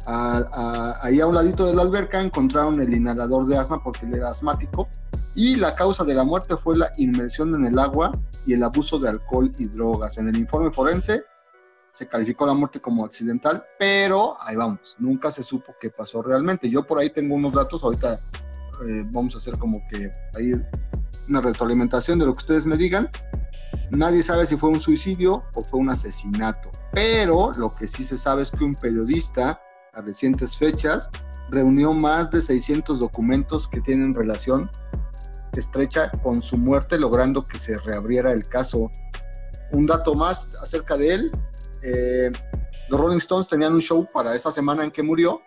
ahí 0.06 1.20
a 1.22 1.28
un 1.28 1.36
ladito 1.36 1.66
de 1.66 1.76
la 1.76 1.84
alberca 1.84 2.22
encontraron 2.22 2.80
el 2.82 2.94
inhalador 2.94 3.48
de 3.48 3.58
asma 3.58 3.82
porque 3.84 4.06
él 4.06 4.16
era 4.16 4.30
asmático 4.30 4.90
y 5.36 5.56
la 5.56 5.74
causa 5.74 6.04
de 6.04 6.14
la 6.14 6.24
muerte 6.24 6.58
fue 6.58 6.78
la 6.78 6.92
inmersión 6.98 7.56
en 7.56 7.66
el 7.66 7.80
agua 7.80 8.12
y 8.46 8.54
el 8.54 8.64
abuso 8.64 9.00
de 9.00 9.10
alcohol 9.10 9.52
y 9.58 9.68
drogas. 9.68 10.18
En 10.18 10.28
el 10.28 10.38
informe 10.38 10.72
forense 10.72 11.24
se 11.92 12.08
calificó 12.08 12.46
la 12.46 12.54
muerte 12.54 12.80
como 12.80 13.06
accidental, 13.06 13.64
pero 13.78 14.36
ahí 14.42 14.56
vamos, 14.56 14.96
nunca 14.98 15.32
se 15.32 15.44
supo 15.44 15.76
qué 15.80 15.90
pasó 15.90 16.22
realmente. 16.22 16.70
Yo 16.70 16.86
por 16.86 17.00
ahí 17.00 17.12
tengo 17.12 17.36
unos 17.36 17.54
datos, 17.54 17.84
ahorita 17.84 18.20
eh, 18.88 19.04
vamos 19.12 19.36
a 19.36 19.38
hacer 19.38 19.58
como 19.58 19.80
que 19.90 20.12
ahí 20.38 20.54
una 21.30 21.42
retroalimentación 21.42 22.20
de 22.20 22.26
lo 22.26 22.34
que 22.34 22.40
ustedes 22.40 22.66
me 22.66 22.78
digan, 22.78 23.10
Nadie 23.92 24.24
sabe 24.24 24.48
si 24.48 24.56
fue 24.56 24.70
un 24.70 24.80
suicidio 24.80 25.44
o 25.54 25.62
fue 25.62 25.80
un 25.80 25.90
asesinato, 25.90 26.72
pero 26.94 27.52
lo 27.58 27.72
que 27.72 27.88
sí 27.88 28.04
se 28.04 28.18
sabe 28.18 28.42
es 28.42 28.50
que 28.50 28.64
un 28.64 28.74
periodista 28.74 29.62
a 29.94 30.02
recientes 30.02 30.58
fechas 30.58 31.10
reunió 31.50 31.94
más 31.94 32.32
de 32.32 32.42
600 32.42 33.00
documentos 33.00 33.68
que 33.68 33.82
tienen 33.82 34.14
relación 34.14 34.70
estrecha 35.52 36.10
con 36.24 36.42
su 36.42 36.58
muerte, 36.58 36.98
logrando 36.98 37.46
que 37.48 37.60
se 37.60 37.78
reabriera 37.80 38.32
el 38.32 38.48
caso. 38.48 38.90
Un 39.72 39.86
dato 39.86 40.16
más 40.16 40.48
acerca 40.64 40.98
de 40.98 41.14
él, 41.14 41.32
eh, 41.84 42.32
los 42.90 43.00
Rolling 43.00 43.18
Stones 43.18 43.48
tenían 43.48 43.74
un 43.74 43.82
show 43.82 44.08
para 44.12 44.36
esa 44.36 44.52
semana 44.52 44.84
en 44.84 44.90
que 44.90 45.04
murió, 45.04 45.42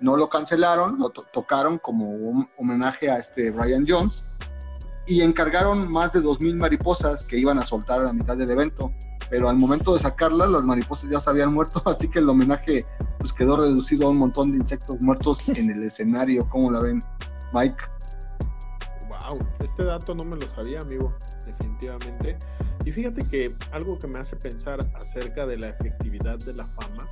no 0.00 0.16
lo 0.16 0.28
cancelaron, 0.28 0.98
lo 0.98 1.10
tocaron 1.10 1.78
como 1.78 2.08
un 2.08 2.48
homenaje 2.56 3.10
a 3.10 3.18
este 3.18 3.50
Brian 3.50 3.84
Jones 3.86 4.26
y 5.06 5.22
encargaron 5.22 5.90
más 5.90 6.12
de 6.12 6.20
2.000 6.20 6.56
mariposas 6.56 7.24
que 7.24 7.38
iban 7.38 7.58
a 7.58 7.66
soltar 7.66 8.00
a 8.00 8.04
la 8.04 8.12
mitad 8.12 8.36
del 8.36 8.50
evento, 8.50 8.92
pero 9.28 9.48
al 9.48 9.56
momento 9.56 9.94
de 9.94 10.00
sacarlas 10.00 10.48
las 10.48 10.64
mariposas 10.64 11.10
ya 11.10 11.20
se 11.20 11.30
habían 11.30 11.52
muerto, 11.52 11.82
así 11.86 12.08
que 12.08 12.20
el 12.20 12.28
homenaje 12.28 12.84
pues 13.18 13.32
quedó 13.32 13.56
reducido 13.56 14.06
a 14.06 14.10
un 14.10 14.18
montón 14.18 14.52
de 14.52 14.58
insectos 14.58 15.00
muertos 15.00 15.48
en 15.48 15.70
el 15.70 15.82
escenario, 15.82 16.48
¿cómo 16.48 16.70
la 16.70 16.80
ven, 16.80 17.00
Mike? 17.52 17.84
Wow, 19.08 19.38
este 19.62 19.84
dato 19.84 20.14
no 20.14 20.24
me 20.24 20.36
lo 20.36 20.50
sabía, 20.50 20.78
amigo, 20.80 21.14
definitivamente. 21.44 22.38
Y 22.86 22.92
fíjate 22.92 23.22
que 23.28 23.54
algo 23.72 23.98
que 23.98 24.06
me 24.06 24.20
hace 24.20 24.36
pensar 24.36 24.78
acerca 24.94 25.44
de 25.44 25.58
la 25.58 25.68
efectividad 25.68 26.38
de 26.38 26.54
la 26.54 26.66
fama 26.66 27.06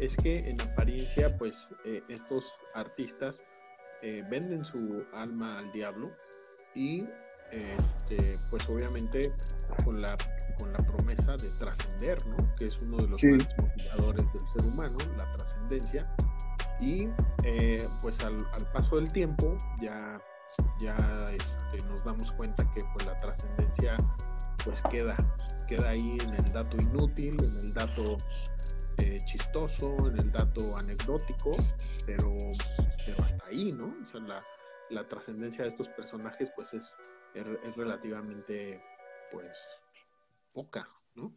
es 0.00 0.16
que 0.16 0.34
en 0.34 0.60
apariencia, 0.60 1.36
pues 1.36 1.68
eh, 1.84 2.02
estos 2.08 2.44
artistas 2.74 3.42
eh, 4.02 4.24
venden 4.30 4.64
su 4.64 5.04
alma 5.12 5.58
al 5.58 5.72
diablo 5.72 6.08
y 6.74 7.04
este, 7.50 8.36
pues 8.50 8.68
obviamente 8.68 9.32
con 9.84 9.98
la, 9.98 10.16
con 10.58 10.72
la 10.72 10.78
promesa 10.78 11.32
de 11.36 11.48
trascender, 11.58 12.18
¿no? 12.26 12.36
Que 12.56 12.66
es 12.66 12.78
uno 12.82 12.98
de 12.98 13.08
los 13.08 13.22
grandes 13.22 13.48
motivadores 13.58 14.32
del 14.32 14.48
ser 14.48 14.64
humano, 14.66 14.96
la 15.16 15.32
trascendencia. 15.36 16.14
Y 16.80 17.08
eh, 17.44 17.78
pues 18.02 18.22
al, 18.24 18.36
paso 18.72 18.96
del 18.96 19.12
tiempo 19.12 19.56
ya, 19.80 20.20
ya 20.80 20.96
este, 21.32 21.92
nos 21.92 22.04
damos 22.04 22.32
cuenta 22.34 22.62
que 22.74 22.84
pues 22.92 23.06
la 23.06 23.16
trascendencia 23.16 23.96
pues 24.64 24.82
queda, 24.84 25.16
queda 25.66 25.90
ahí 25.90 26.18
en 26.20 26.44
el 26.44 26.52
dato 26.52 26.76
inútil, 26.76 27.34
en 27.42 27.66
el 27.66 27.74
dato 27.74 28.16
eh, 28.98 29.18
chistoso, 29.24 29.96
en 30.08 30.18
el 30.20 30.32
dato 30.32 30.76
anecdótico, 30.76 31.50
pero, 32.06 32.24
pero 33.04 33.24
hasta 33.24 33.46
ahí, 33.46 33.72
¿no? 33.72 33.96
O 34.02 34.06
sea, 34.06 34.20
la, 34.20 34.44
la 34.90 35.06
trascendencia 35.08 35.64
de 35.64 35.70
estos 35.70 35.88
personajes 35.88 36.50
pues 36.54 36.72
es, 36.72 36.94
es, 37.34 37.76
relativamente 37.76 38.82
pues 39.30 39.56
poca, 40.52 40.88
¿no? 41.14 41.32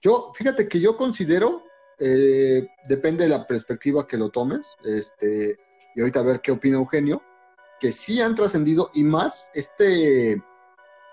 Yo, 0.00 0.32
fíjate 0.34 0.68
que 0.68 0.80
yo 0.80 0.96
considero, 0.96 1.64
eh, 1.98 2.66
depende 2.88 3.24
de 3.24 3.30
la 3.30 3.46
perspectiva 3.46 4.06
que 4.06 4.18
lo 4.18 4.30
tomes, 4.30 4.76
este, 4.84 5.58
y 5.94 6.00
ahorita 6.00 6.20
a 6.20 6.24
ver 6.24 6.40
qué 6.40 6.52
opina 6.52 6.76
Eugenio, 6.76 7.22
que 7.80 7.90
sí 7.90 8.20
han 8.20 8.34
trascendido 8.34 8.90
y 8.94 9.04
más 9.04 9.50
este, 9.54 10.42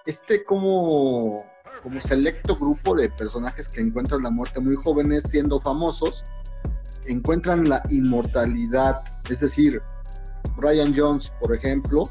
este 0.05 0.43
como, 0.43 1.50
como 1.81 1.99
selecto 2.01 2.55
grupo 2.55 2.95
de 2.95 3.09
personajes 3.09 3.67
que 3.69 3.81
encuentran 3.81 4.23
la 4.23 4.29
muerte 4.29 4.59
muy 4.59 4.75
jóvenes 4.75 5.23
siendo 5.27 5.59
famosos, 5.59 6.23
encuentran 7.05 7.67
la 7.67 7.81
inmortalidad, 7.89 9.01
es 9.29 9.39
decir, 9.39 9.81
Brian 10.57 10.93
Jones, 10.95 11.31
por 11.39 11.55
ejemplo, 11.55 12.03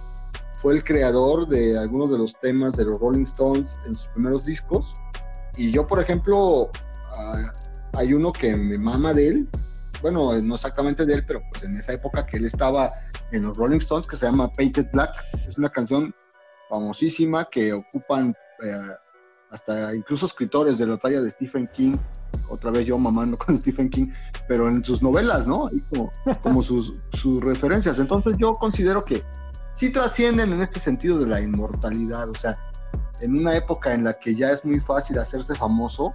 fue 0.60 0.74
el 0.74 0.84
creador 0.84 1.48
de 1.48 1.78
algunos 1.78 2.10
de 2.10 2.18
los 2.18 2.34
temas 2.40 2.76
de 2.76 2.84
los 2.84 2.98
Rolling 2.98 3.24
Stones 3.24 3.76
en 3.86 3.94
sus 3.94 4.08
primeros 4.08 4.44
discos. 4.44 4.94
Y 5.56 5.70
yo, 5.70 5.86
por 5.86 6.00
ejemplo, 6.00 6.70
ah, 7.16 7.52
hay 7.94 8.12
uno 8.12 8.32
que 8.32 8.54
me 8.54 8.78
mama 8.78 9.14
de 9.14 9.28
él. 9.28 9.48
Bueno, 10.02 10.36
no 10.40 10.54
exactamente 10.54 11.06
de 11.06 11.14
él, 11.14 11.24
pero 11.26 11.40
pues 11.50 11.64
en 11.64 11.76
esa 11.76 11.92
época 11.92 12.26
que 12.26 12.36
él 12.36 12.46
estaba 12.46 12.92
en 13.32 13.44
los 13.44 13.56
Rolling 13.56 13.78
Stones, 13.78 14.06
que 14.06 14.16
se 14.16 14.26
llama 14.26 14.50
Painted 14.52 14.88
Black. 14.92 15.14
Es 15.46 15.56
una 15.56 15.68
canción 15.68 16.14
famosísima 16.68 17.46
que 17.46 17.72
ocupan 17.72 18.34
eh, 18.62 18.72
hasta 19.50 19.94
incluso 19.94 20.26
escritores 20.26 20.78
de 20.78 20.86
la 20.86 20.96
talla 20.96 21.20
de 21.20 21.30
Stephen 21.30 21.68
King, 21.72 21.94
otra 22.48 22.70
vez 22.70 22.86
yo 22.86 22.98
mamando 22.98 23.36
con 23.46 23.56
Stephen 23.56 23.90
King, 23.90 24.08
pero 24.48 24.68
en 24.68 24.84
sus 24.84 25.02
novelas, 25.02 25.46
¿no? 25.46 25.68
como, 25.90 26.10
como 26.42 26.62
sus, 26.62 26.92
referencias. 27.40 27.98
Entonces 27.98 28.34
yo 28.38 28.52
considero 28.52 29.04
que 29.04 29.22
sí 29.72 29.90
trascienden 29.90 30.52
en 30.52 30.60
este 30.60 30.80
sentido 30.80 31.18
de 31.18 31.26
la 31.26 31.40
inmortalidad, 31.40 32.28
o 32.28 32.34
sea, 32.34 32.56
en 33.20 33.36
una 33.36 33.54
época 33.56 33.92
en 33.92 34.04
la 34.04 34.14
que 34.14 34.34
ya 34.34 34.50
es 34.50 34.64
muy 34.64 34.80
fácil 34.80 35.18
hacerse 35.18 35.54
famoso 35.54 36.14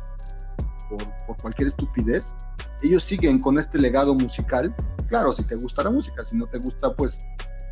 por, 0.89 1.03
por 1.27 1.37
cualquier 1.41 1.67
estupidez, 1.67 2.33
ellos 2.81 3.03
siguen 3.03 3.39
con 3.39 3.57
este 3.59 3.77
legado 3.79 4.15
musical. 4.15 4.75
Claro, 5.07 5.33
si 5.33 5.43
te 5.43 5.55
gusta 5.55 5.83
la 5.83 5.91
música, 5.91 6.25
si 6.25 6.35
no 6.35 6.47
te 6.47 6.57
gusta, 6.57 6.93
pues 6.93 7.19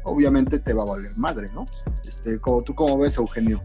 obviamente 0.06 0.60
te 0.60 0.74
va 0.74 0.84
a 0.84 0.86
valer 0.86 1.16
madre, 1.18 1.48
¿no? 1.54 1.66
Este, 2.04 2.40
como, 2.40 2.62
¿Tú 2.64 2.76
cómo 2.76 2.98
ves, 2.98 3.18
Eugenio? 3.18 3.62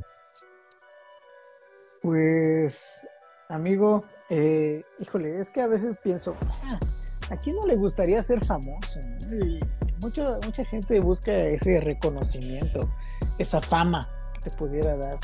Pues, 2.02 3.06
amigo, 3.48 4.02
eh, 4.30 4.82
híjole, 4.98 5.38
es 5.38 5.50
que 5.50 5.60
a 5.60 5.66
veces 5.66 5.98
pienso, 6.02 6.34
ah, 6.46 6.78
¿a 7.30 7.36
quién 7.36 7.56
no 7.56 7.66
le 7.66 7.76
gustaría 7.76 8.22
ser 8.22 8.44
famoso? 8.44 9.00
mucha 10.00 10.64
gente 10.64 11.00
busca 11.00 11.32
ese 11.32 11.80
reconocimiento, 11.80 12.80
esa 13.38 13.60
fama 13.60 14.08
que 14.34 14.50
te 14.50 14.56
pudiera 14.56 14.96
dar. 14.96 15.18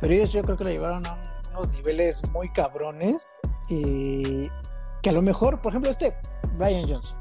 Pero 0.00 0.14
ellos 0.14 0.32
yo 0.32 0.42
creo 0.42 0.56
que 0.56 0.64
lo 0.64 0.70
llevaron 0.70 1.06
a 1.06 1.20
unos 1.52 1.72
niveles 1.72 2.22
muy 2.30 2.48
cabrones. 2.50 3.40
y 3.68 4.48
que 5.02 5.10
a 5.10 5.12
lo 5.12 5.22
mejor, 5.22 5.60
por 5.62 5.72
ejemplo, 5.72 5.90
este, 5.90 6.14
Brian 6.58 6.86
Johnson, 6.86 7.18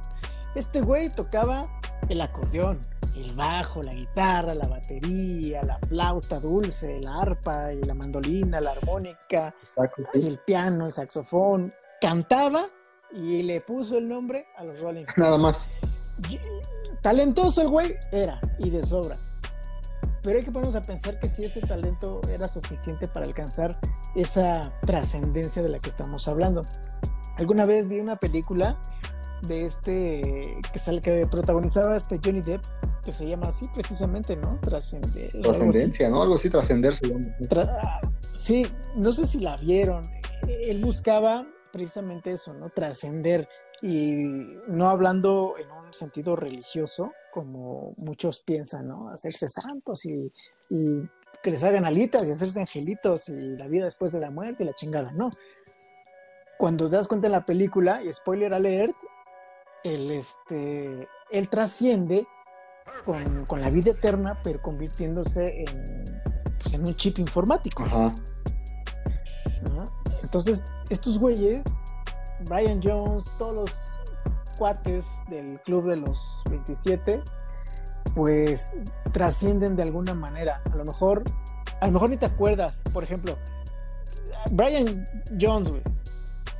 este 0.56 0.82
güey 0.82 1.10
tocaba 1.10 1.62
el 2.08 2.22
acordeón, 2.22 2.80
el 3.16 3.34
bajo, 3.34 3.84
la 3.84 3.93
guitarra, 3.93 4.54
la 4.56 4.68
batería, 4.68 5.62
la 5.64 5.78
flauta 5.80 6.39
dulce, 6.39 7.00
la 7.02 7.22
arpa, 7.22 7.74
y 7.74 7.82
la 7.82 7.93
mandolina, 7.93 8.60
la 8.62 8.72
armónica, 8.72 9.54
el 10.14 10.39
piano, 10.39 10.86
el 10.86 10.91
saxofón. 10.91 11.74
Cantaba 12.02 12.62
y 13.12 13.43
le 13.43 13.62
puso 13.62 13.97
el 13.97 14.08
nombre 14.08 14.47
a 14.58 14.64
los 14.64 14.80
Rolling 14.80 15.04
Stones. 15.04 15.18
Nada 15.18 15.38
más. 15.38 15.70
Talentoso 17.02 17.62
el 17.62 17.70
güey 17.70 17.95
era 18.12 18.39
y 18.58 18.70
de 18.70 18.86
sobra. 18.86 19.18
Pero 20.22 20.38
hay 20.38 20.43
que 20.43 20.52
ponernos 20.52 20.76
a 20.76 20.82
pensar 20.82 21.18
que 21.20 21.30
si 21.30 21.43
ese 21.43 21.62
talento 21.62 22.22
era 22.30 22.47
suficiente 22.47 23.08
para 23.08 23.26
alcanzar 23.26 23.80
esa 24.16 24.62
trascendencia 24.86 25.62
de 25.62 25.70
la 25.70 25.80
que 25.80 25.89
estamos 25.89 26.28
hablando. 26.28 26.62
Alguna 27.38 27.66
vez 27.66 27.88
vi 27.88 28.02
una 28.02 28.18
película 28.18 28.78
de 29.47 29.65
este 29.65 30.59
que 30.71 30.79
sale 30.79 31.01
que 31.01 31.25
protagonizaba 31.29 31.95
este 31.95 32.19
Johnny 32.23 32.41
Depp 32.41 32.63
que 33.03 33.11
se 33.11 33.27
llama 33.27 33.47
así 33.47 33.65
precisamente, 33.73 34.35
¿no? 34.35 34.59
Trascender. 34.61 35.31
Trascendencia, 35.41 36.09
¿no? 36.09 36.21
Algo 36.21 36.35
así, 36.35 36.49
trascenderse. 36.49 37.01
sí, 38.35 38.67
no 38.95 39.11
sé 39.13 39.25
si 39.25 39.39
la 39.39 39.57
vieron. 39.57 40.03
Él 40.47 40.81
buscaba 40.81 41.47
precisamente 41.71 42.31
eso, 42.31 42.53
¿no? 42.53 42.69
Trascender 42.69 43.47
y 43.81 44.17
no 44.67 44.89
hablando 44.89 45.55
en 45.57 45.71
un 45.71 45.93
sentido 45.93 46.35
religioso, 46.35 47.13
como 47.31 47.93
muchos 47.97 48.39
piensan, 48.39 48.87
¿no? 48.87 49.09
Hacerse 49.09 49.47
santos 49.47 50.05
y, 50.05 50.31
y 50.69 51.01
que 51.41 51.51
les 51.51 51.63
hagan 51.63 51.85
alitas 51.85 52.27
y 52.27 52.31
hacerse 52.31 52.59
angelitos 52.59 53.29
y 53.29 53.55
la 53.57 53.67
vida 53.67 53.85
después 53.85 54.11
de 54.11 54.19
la 54.19 54.29
muerte 54.29 54.63
y 54.63 54.67
la 54.67 54.73
chingada, 54.73 55.11
¿no? 55.11 55.29
Cuando 56.57 56.89
te 56.89 56.97
das 56.97 57.07
cuenta 57.07 57.27
en 57.27 57.31
la 57.31 57.45
película, 57.45 58.03
y 58.03 58.11
spoiler 58.11 58.53
alert, 58.53 58.93
él, 59.84 60.11
este, 60.11 61.07
él 61.32 61.49
trasciende 61.49 62.27
con, 63.05 63.45
con, 63.45 63.61
la 63.61 63.69
vida 63.69 63.91
eterna, 63.91 64.39
pero 64.43 64.61
convirtiéndose 64.61 65.63
en, 65.63 66.03
pues, 66.61 66.73
en 66.73 66.86
un 66.86 66.95
chip 66.95 67.19
informático. 67.19 67.84
Entonces, 70.23 70.71
estos 70.89 71.19
güeyes 71.19 71.63
Brian 72.45 72.80
Jones, 72.84 73.32
todos 73.38 73.53
los 73.55 73.93
cuates 74.57 75.23
del 75.30 75.59
club 75.61 75.89
de 75.89 75.97
los 75.97 76.41
27, 76.49 77.21
pues 78.15 78.77
trascienden 79.11 79.75
de 79.75 79.84
alguna 79.84 80.13
manera. 80.13 80.61
A 80.71 80.75
lo 80.75 80.86
mejor, 80.86 81.23
a 81.82 81.88
lo 81.88 81.93
mejor 81.93 82.09
ni 82.09 82.17
te 82.17 82.25
acuerdas, 82.25 82.84
por 82.93 83.03
ejemplo, 83.03 83.36
Brian 84.51 85.05
Jones, 85.39 85.69
güey. 85.69 85.84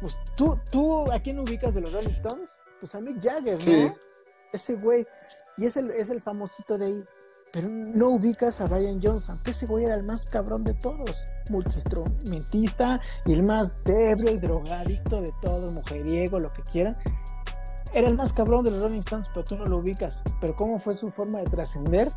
Pues 0.02 0.18
tú, 0.36 0.58
tú, 0.72 1.12
¿a 1.12 1.20
quién 1.20 1.40
ubicas 1.40 1.74
de 1.76 1.82
los 1.82 1.92
Rolling 1.92 2.10
Stones? 2.10 2.64
Pues 2.80 2.96
a 2.96 3.02
Mick 3.02 3.22
Jagger, 3.22 3.60
¿no? 3.68 3.94
Ese 4.54 4.76
güey. 4.76 5.06
Y 5.58 5.66
es 5.66 5.78
el, 5.78 5.92
es 5.92 6.10
el 6.10 6.22
famosito 6.22 6.78
de 6.78 6.86
ahí 6.86 7.04
pero 7.52 7.68
no 7.68 8.10
ubicas 8.10 8.62
a 8.62 8.68
Brian 8.68 9.00
Johnson, 9.02 9.40
que 9.44 9.52
ese 9.52 9.66
güey 9.66 9.86
era 9.86 9.96
el 9.96 10.04
más 10.04 10.28
cabrón 10.28 10.64
de 10.64 10.74
todos, 10.76 11.26
multiinstrumentista 11.50 13.02
y 13.26 13.34
el 13.34 13.44
más 13.44 13.88
ebrio 13.88 14.34
y 14.34 14.36
drogadicto 14.36 15.22
de 15.22 15.34
todo, 15.42 15.72
mujeriego, 15.72 16.40
lo 16.40 16.52
que 16.54 16.62
quieran. 16.64 16.96
era 17.94 18.08
el 18.08 18.16
más 18.16 18.34
cabrón 18.34 18.64
de 18.66 18.72
los 18.72 18.82
Rolling 18.82 19.00
Stones, 19.00 19.30
pero 19.34 19.44
tú 19.44 19.56
no 19.58 19.66
lo 19.66 19.78
ubicas. 19.78 20.22
Pero 20.40 20.56
¿cómo 20.56 20.80
fue 20.80 20.94
su 20.94 21.10
forma 21.10 21.40
de 21.40 21.46
trascender? 21.46 22.12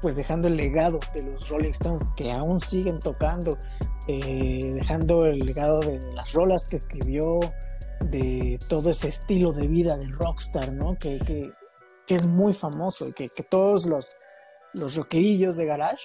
Pues 0.00 0.16
dejando 0.16 0.48
el 0.48 0.56
legado 0.56 0.98
de 1.12 1.22
los 1.22 1.48
Rolling 1.50 1.70
Stones, 1.70 2.10
que 2.16 2.32
aún 2.32 2.58
siguen 2.58 2.98
tocando, 2.98 3.58
eh, 4.08 4.72
dejando 4.74 5.26
el 5.26 5.40
legado 5.40 5.80
de 5.80 6.00
las 6.14 6.32
rolas 6.32 6.66
que 6.66 6.76
escribió, 6.76 7.38
de 8.00 8.58
todo 8.68 8.90
ese 8.90 9.08
estilo 9.08 9.52
de 9.52 9.66
vida 9.66 9.96
del 9.96 10.12
rockstar, 10.12 10.72
¿no? 10.72 10.96
Que, 10.98 11.18
que, 11.18 11.52
es 12.06 12.26
muy 12.26 12.52
famoso 12.52 13.08
y 13.08 13.12
que, 13.14 13.28
que, 13.30 13.42
todos 13.42 13.86
los, 13.86 14.16
los 14.74 14.94
rockerillos 14.96 15.56
de 15.56 15.64
garage 15.64 16.04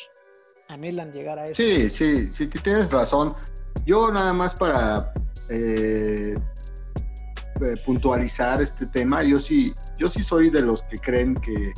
anhelan 0.70 1.12
llegar 1.12 1.40
a 1.40 1.48
eso. 1.48 1.62
Sí, 1.62 1.90
sí, 1.90 2.32
sí, 2.32 2.48
tienes 2.48 2.92
razón. 2.92 3.34
Yo 3.86 4.12
nada 4.12 4.32
más 4.32 4.54
para 4.54 5.12
eh, 5.50 6.36
eh, 7.62 7.76
puntualizar 7.86 8.62
este 8.62 8.86
tema, 8.86 9.24
yo 9.24 9.38
sí, 9.40 9.74
yo 9.98 10.10
sí 10.10 10.24
soy 10.24 10.50
de 10.50 10.62
los 10.62 10.84
que 10.84 10.98
creen 11.00 11.36
que, 11.36 11.74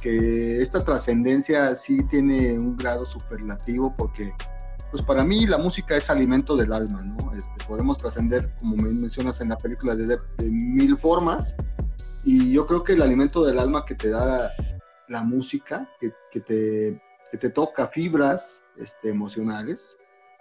que 0.00 0.62
esta 0.62 0.84
trascendencia 0.84 1.74
sí 1.74 1.98
tiene 2.08 2.52
un 2.58 2.76
grado 2.76 3.04
superlativo 3.06 3.94
porque 3.96 4.32
pues 4.92 5.02
para 5.02 5.24
mí 5.24 5.46
la 5.46 5.56
música 5.56 5.96
es 5.96 6.10
alimento 6.10 6.54
del 6.54 6.70
alma, 6.70 7.02
¿no? 7.02 7.32
Este, 7.34 7.64
podemos 7.66 7.96
trascender, 7.96 8.52
como 8.60 8.76
me 8.76 8.90
mencionas 8.90 9.40
en 9.40 9.48
la 9.48 9.56
película, 9.56 9.96
de, 9.96 10.06
de, 10.06 10.50
mil 10.50 10.98
formas 10.98 11.56
y 12.24 12.52
yo 12.52 12.66
creo 12.66 12.84
que 12.84 12.92
el 12.92 13.00
alimento 13.00 13.42
del 13.42 13.58
alma 13.58 13.86
que 13.86 13.94
te 13.94 14.10
da 14.10 14.52
la 15.08 15.22
música, 15.22 15.88
que, 15.98 16.12
que 16.30 16.40
te, 16.40 17.02
que 17.30 17.38
te 17.38 17.48
toca 17.48 17.86
fibras 17.86 18.62
este, 18.76 19.08
emocionales, 19.08 19.96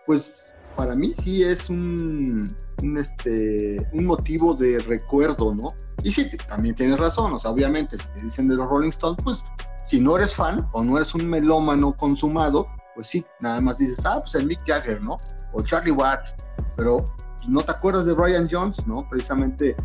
pues 0.06 0.54
para 0.76 0.95
mí 0.95 1.14
sí 1.14 1.43
es 1.43 1.70
un, 1.70 2.45
un, 2.84 2.97
este, 2.97 3.78
un 3.93 4.06
motivo 4.06 4.54
de 4.54 4.80
recuerdo, 4.80 5.56
¿no? 5.56 5.72
Y 6.04 6.12
sí, 6.12 6.30
también 6.49 6.76
tienes 6.76 6.99
razón, 6.99 7.32
o 7.34 7.39
sea, 7.39 7.52
obviamente, 7.52 7.97
si 7.97 8.08
te 8.10 8.22
dicen 8.22 8.49
de 8.49 8.56
los 8.58 8.68
Rolling 8.68 8.89
Stones, 8.89 9.24
pues 9.24 9.45
si 9.86 10.02
no 10.02 10.18
eres 10.18 10.36
fan 10.36 10.68
o 10.74 10.84
no 10.84 10.97
eres 10.97 11.16
un 11.16 11.30
melómano 11.30 11.95
consumado, 11.95 12.68
pues 12.95 13.07
sí, 13.07 13.25
nada 13.39 13.59
más 13.61 13.77
dices, 13.77 14.05
ah, 14.05 14.19
pues 14.19 14.35
el 14.35 14.47
Mick 14.47 14.65
Jagger, 14.65 15.01
¿no? 15.01 15.17
O 15.53 15.61
Charlie 15.61 15.91
Watt, 15.91 16.41
pero 16.75 17.05
no 17.47 17.61
te 17.61 17.71
acuerdas 17.71 18.05
de 18.05 18.13
Brian 18.13 18.47
Jones, 18.49 18.85
¿no? 18.87 19.07
Precisamente 19.09 19.75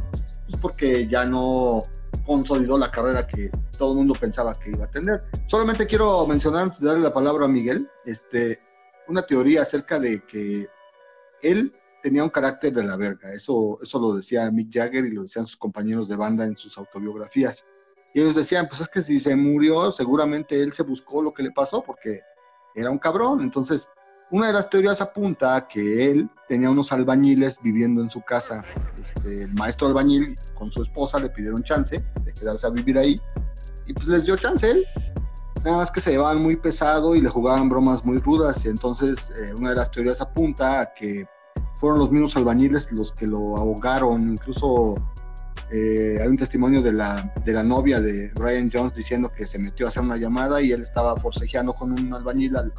pues 0.47 0.61
porque 0.61 1.09
ya 1.09 1.25
no 1.25 1.83
consolidó 2.25 2.79
la 2.79 2.91
carrera 2.91 3.27
que 3.27 3.51
todo 3.77 3.93
el 3.93 3.99
mundo 3.99 4.15
pensaba 4.19 4.55
que 4.55 4.71
iba 4.71 4.85
a 4.85 4.91
tener. 4.91 5.25
Solamente 5.47 5.87
quiero 5.87 6.27
mencionar, 6.27 6.65
antes 6.65 6.81
de 6.81 6.89
darle 6.89 7.03
la 7.03 7.13
palabra 7.13 7.45
a 7.45 7.49
Miguel, 7.49 7.89
este, 8.05 8.61
una 9.09 9.25
teoría 9.25 9.63
acerca 9.63 9.99
de 9.99 10.25
que 10.25 10.69
él 11.43 11.75
tenía 12.03 12.25
un 12.25 12.31
carácter 12.31 12.73
de 12.73 12.85
la 12.85 12.97
verga. 12.97 13.33
Eso, 13.33 13.79
eso 13.83 13.99
lo 13.99 14.15
decía 14.15 14.51
Mick 14.51 14.73
Jagger 14.73 15.05
y 15.05 15.11
lo 15.11 15.23
decían 15.23 15.47
sus 15.47 15.57
compañeros 15.57 16.09
de 16.09 16.17
banda 16.17 16.45
en 16.45 16.57
sus 16.57 16.79
autobiografías. 16.79 17.65
Y 18.15 18.21
ellos 18.21 18.35
decían, 18.35 18.67
pues 18.69 18.81
es 18.81 18.89
que 18.89 19.03
si 19.03 19.21
se 19.21 19.35
murió, 19.37 19.91
seguramente 19.91 20.63
él 20.63 20.73
se 20.73 20.85
buscó 20.85 21.21
lo 21.21 21.35
que 21.35 21.43
le 21.43 21.51
pasó 21.51 21.83
porque 21.83 22.21
era 22.77 22.91
un 22.91 22.99
cabrón. 22.99 23.41
Entonces, 23.41 23.89
una 24.31 24.49
de 24.49 24.53
las 24.53 24.69
teorías 24.69 25.01
apunta 25.01 25.57
a 25.57 25.69
que 25.69 26.11
él 26.11 26.29
tenía 26.49 26.71
unos 26.71 26.93
albañiles 26.93 27.59
viviendo 27.63 28.03
en 28.03 28.11
su 28.11 28.21
casa. 28.23 28.65
Este, 29.01 29.45
el 29.45 29.55
maestro 29.55 29.89
albañil 29.89 30.35
con 30.55 30.71
su 30.71 30.83
esposa 30.83 31.19
le 31.19 31.31
pidieron 31.31 31.63
chance 31.63 32.05
de 32.23 32.33
quedarse 32.33 32.67
a 32.67 32.71
vivir 32.71 32.99
ahí 32.99 33.17
y 33.87 33.93
pues 33.93 34.07
les 34.09 34.27
dio 34.27 34.37
chance 34.37 34.69
él. 34.69 34.85
Nada 35.65 35.79
más 35.79 35.91
que 35.91 36.01
se 36.01 36.13
llevaban 36.13 36.43
muy 36.43 36.57
pesado 36.57 37.15
y 37.15 37.21
le 37.21 37.29
jugaban 37.29 37.69
bromas 37.69 38.05
muy 38.05 38.19
rudas. 38.19 38.65
Y 38.65 38.69
entonces, 38.69 39.31
eh, 39.31 39.55
una 39.59 39.71
de 39.71 39.77
las 39.77 39.91
teorías 39.91 40.21
apunta 40.21 40.81
a 40.81 40.95
que 40.95 41.27
fueron 41.77 41.99
los 41.99 42.11
mismos 42.11 42.37
albañiles 42.37 42.93
los 42.93 43.13
que 43.13 43.27
lo 43.27 43.57
ahogaron. 43.57 44.31
Incluso 44.31 44.97
eh, 45.71 46.19
hay 46.21 46.29
un 46.29 46.37
testimonio 46.37 46.81
de 46.81 46.93
la, 46.93 47.33
de 47.45 47.53
la 47.53 47.65
novia 47.65 48.01
de 48.01 48.31
Brian 48.35 48.71
Jones 48.73 48.95
diciendo 48.95 49.33
que 49.35 49.47
se 49.47 49.59
metió 49.59 49.87
a 49.87 49.89
hacer 49.89 50.03
una 50.03 50.17
llamada 50.17 50.61
y 50.61 50.71
él 50.71 50.83
estaba 50.83 51.17
forcejeando 51.17 51.73
con 51.75 51.91
un 51.93 52.15
albañil 52.15 52.57
al, 52.57 52.73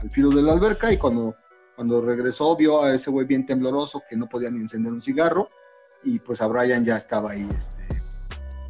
al, 0.00 0.10
filo 0.10 0.30
de 0.30 0.42
la 0.42 0.52
alberca 0.52 0.90
y 0.90 0.96
cuando, 0.96 1.36
cuando 1.76 2.00
regresó 2.00 2.56
vio 2.56 2.82
a 2.82 2.94
ese 2.94 3.10
güey 3.10 3.26
bien 3.26 3.44
tembloroso 3.44 4.02
que 4.08 4.16
no 4.16 4.26
podía 4.26 4.50
ni 4.50 4.60
encender 4.60 4.92
un 4.92 5.02
cigarro 5.02 5.50
y 6.02 6.18
pues 6.18 6.40
a 6.40 6.46
Brian 6.46 6.82
ya 6.82 6.96
estaba 6.96 7.32
ahí, 7.32 7.46
este, 7.56 7.82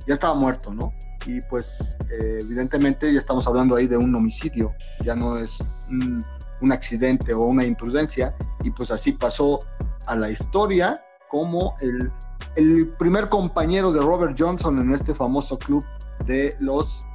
ya 0.06 0.14
estaba 0.14 0.34
muerto, 0.34 0.74
¿no? 0.74 0.92
Y 1.26 1.40
pues 1.42 1.96
eh, 2.10 2.40
evidentemente 2.42 3.12
ya 3.12 3.20
estamos 3.20 3.46
hablando 3.46 3.76
ahí 3.76 3.86
de 3.86 3.96
un 3.96 4.12
homicidio, 4.12 4.74
ya 5.04 5.14
no 5.14 5.38
es 5.38 5.60
un, 5.88 6.20
un 6.60 6.72
accidente 6.72 7.32
o 7.34 7.44
una 7.44 7.64
imprudencia 7.64 8.34
y 8.64 8.70
pues 8.72 8.90
así 8.90 9.12
pasó 9.12 9.60
a 10.08 10.16
la 10.16 10.28
historia 10.28 11.00
como 11.28 11.76
el 11.80 12.10
el 12.56 12.88
primer 12.98 13.28
compañero 13.28 13.92
de 13.92 14.00
Robert 14.00 14.36
Johnson 14.38 14.80
en 14.80 14.92
este 14.92 15.14
famoso 15.14 15.58
club 15.58 15.84
de 16.26 16.54
los 16.60 17.06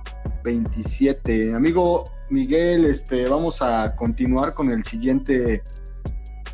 27. 0.43 1.53
Amigo 1.53 2.03
Miguel, 2.29 2.85
este, 2.85 3.27
vamos 3.27 3.61
a 3.61 3.95
continuar 3.95 4.53
con 4.53 4.71
el 4.71 4.83
siguiente 4.83 5.63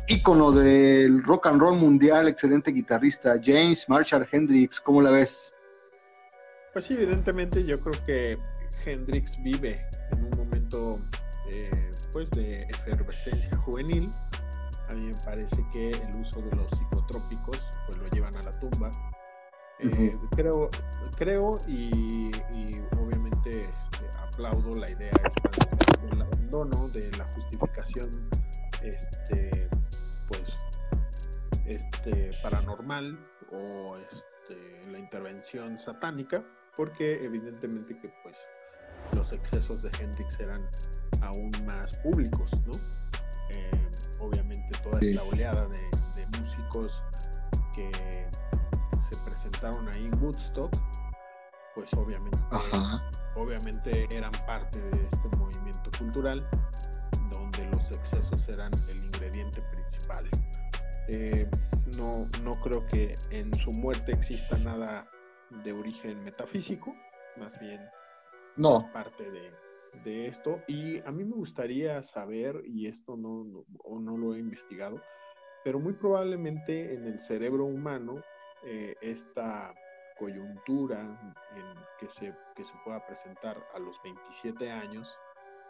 ícono 0.08 0.50
del 0.50 1.22
rock 1.22 1.46
and 1.46 1.60
roll 1.60 1.78
mundial, 1.78 2.28
excelente 2.28 2.72
guitarrista, 2.72 3.40
James 3.42 3.88
Marshall 3.88 4.26
Hendrix. 4.30 4.80
¿Cómo 4.80 5.00
la 5.00 5.10
ves? 5.10 5.54
Pues 6.72 6.86
sí, 6.86 6.94
evidentemente 6.94 7.64
yo 7.64 7.80
creo 7.80 8.04
que 8.06 8.38
Hendrix 8.84 9.40
vive 9.42 9.86
en 10.10 10.24
un 10.24 10.30
momento 10.36 10.98
eh, 11.54 11.90
pues 12.12 12.30
de 12.30 12.66
efervescencia 12.70 13.56
juvenil 13.58 14.10
a 14.92 14.94
mí 14.94 15.06
me 15.06 15.24
parece 15.24 15.64
que 15.72 15.88
el 15.90 16.20
uso 16.20 16.42
de 16.42 16.54
los 16.54 16.68
psicotrópicos 16.70 17.70
pues 17.86 17.96
lo 17.98 18.08
llevan 18.08 18.36
a 18.36 18.42
la 18.42 18.52
tumba. 18.52 18.90
Eh, 19.78 20.12
creo, 20.36 20.70
creo 21.16 21.50
y, 21.66 22.30
obviamente 23.00 23.50
este, 23.50 24.18
aplaudo 24.18 24.70
la 24.78 24.90
idea 24.90 25.10
esta 25.24 25.50
del 26.02 26.22
abandono, 26.22 26.88
de 26.90 27.10
la 27.16 27.24
justificación 27.32 28.28
este, 28.82 29.68
pues, 30.28 30.42
este, 31.64 32.30
paranormal 32.42 33.18
o 33.50 33.96
este, 33.96 34.90
la 34.90 34.98
intervención 34.98 35.80
satánica, 35.80 36.44
porque 36.76 37.24
evidentemente 37.24 37.98
que 37.98 38.12
pues 38.22 38.36
los 39.16 39.32
excesos 39.32 39.82
de 39.82 39.90
Hendrix 39.98 40.38
eran 40.38 40.68
aún 41.22 41.50
más 41.64 41.98
públicos, 41.98 42.50
¿no? 42.66 42.72
Eh, 43.50 43.70
obviamente 44.22 44.78
toda 44.82 44.98
esta 45.00 45.22
oleada 45.22 45.66
de, 45.68 45.92
músicos 46.38 47.04
que 47.74 47.90
se 49.00 49.18
presentaron 49.24 49.88
ahí 49.88 50.06
en 50.06 50.22
Woodstock, 50.22 50.70
pues 51.74 51.92
obviamente, 51.94 52.38
obviamente 53.36 54.08
eran 54.16 54.30
parte 54.46 54.80
de 54.80 55.06
este 55.06 55.28
movimiento 55.36 55.90
cultural 55.98 56.48
donde 57.32 57.66
los 57.70 57.90
excesos 57.90 58.48
eran 58.48 58.72
el 58.88 59.04
ingrediente 59.04 59.60
principal. 59.62 60.28
Eh, 61.08 61.48
no, 61.98 62.28
no 62.42 62.52
creo 62.62 62.86
que 62.86 63.14
en 63.30 63.52
su 63.54 63.70
muerte 63.72 64.12
exista 64.12 64.56
nada 64.58 65.06
de 65.64 65.72
origen 65.72 66.22
metafísico, 66.22 66.94
más 67.36 67.58
bien 67.60 67.80
no. 68.56 68.90
parte 68.92 69.30
de, 69.30 69.52
de 70.04 70.26
esto 70.26 70.60
y 70.66 71.00
a 71.06 71.12
mí 71.12 71.24
me 71.24 71.36
gustaría 71.36 72.02
saber, 72.02 72.62
y 72.66 72.86
esto 72.86 73.16
no, 73.16 73.44
no, 73.44 74.00
no 74.00 74.16
lo 74.16 74.34
he 74.34 74.38
investigado, 74.38 75.00
pero 75.64 75.78
muy 75.78 75.92
probablemente 75.92 76.94
en 76.94 77.06
el 77.06 77.18
cerebro 77.18 77.66
humano 77.66 78.20
eh, 78.64 78.94
esta 79.00 79.74
coyuntura 80.18 81.00
en 81.00 81.64
que, 81.98 82.08
se, 82.08 82.34
que 82.54 82.64
se 82.64 82.72
pueda 82.84 83.04
presentar 83.06 83.56
a 83.74 83.78
los 83.78 84.00
27 84.02 84.70
años 84.70 85.08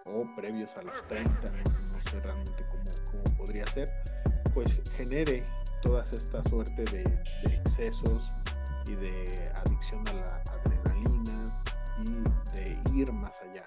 o 0.05 0.27
previos 0.37 0.77
a 0.77 0.83
los 0.83 1.07
30, 1.09 1.31
no, 1.33 2.11
sé 2.11 2.21
realmente 2.21 2.65
cómo, 2.71 2.85
cómo, 3.11 3.37
podría 3.39 3.67
ser, 3.67 3.89
pues 4.55 4.81
genere 4.97 5.45
toda 5.83 6.03
esta 6.03 6.43
suerte 6.45 6.85
de, 6.85 7.05
de 7.05 7.55
excesos 7.55 8.33
y 8.89 8.95
de 8.95 9.25
adicción 9.55 10.03
a 10.09 10.15
la 10.15 10.43
adrenalina 10.53 11.45
y 11.99 12.59
de 12.59 12.99
ir 12.99 13.13
más 13.13 13.41
allá 13.43 13.65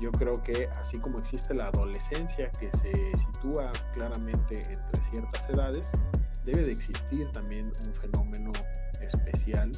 yo 0.00 0.10
creo 0.12 0.42
que 0.42 0.68
así 0.80 0.98
como 0.98 1.18
existe 1.18 1.54
la 1.54 1.66
adolescencia 1.66 2.50
que 2.58 2.70
se 2.78 2.92
sitúa 3.18 3.70
claramente 3.92 4.56
entre 4.56 5.04
ciertas 5.12 5.50
edades, 5.50 5.90
debe 6.44 6.62
de 6.62 6.72
existir 6.72 7.30
también 7.32 7.70
un 7.86 7.94
fenómeno 7.94 8.50
especial 9.00 9.70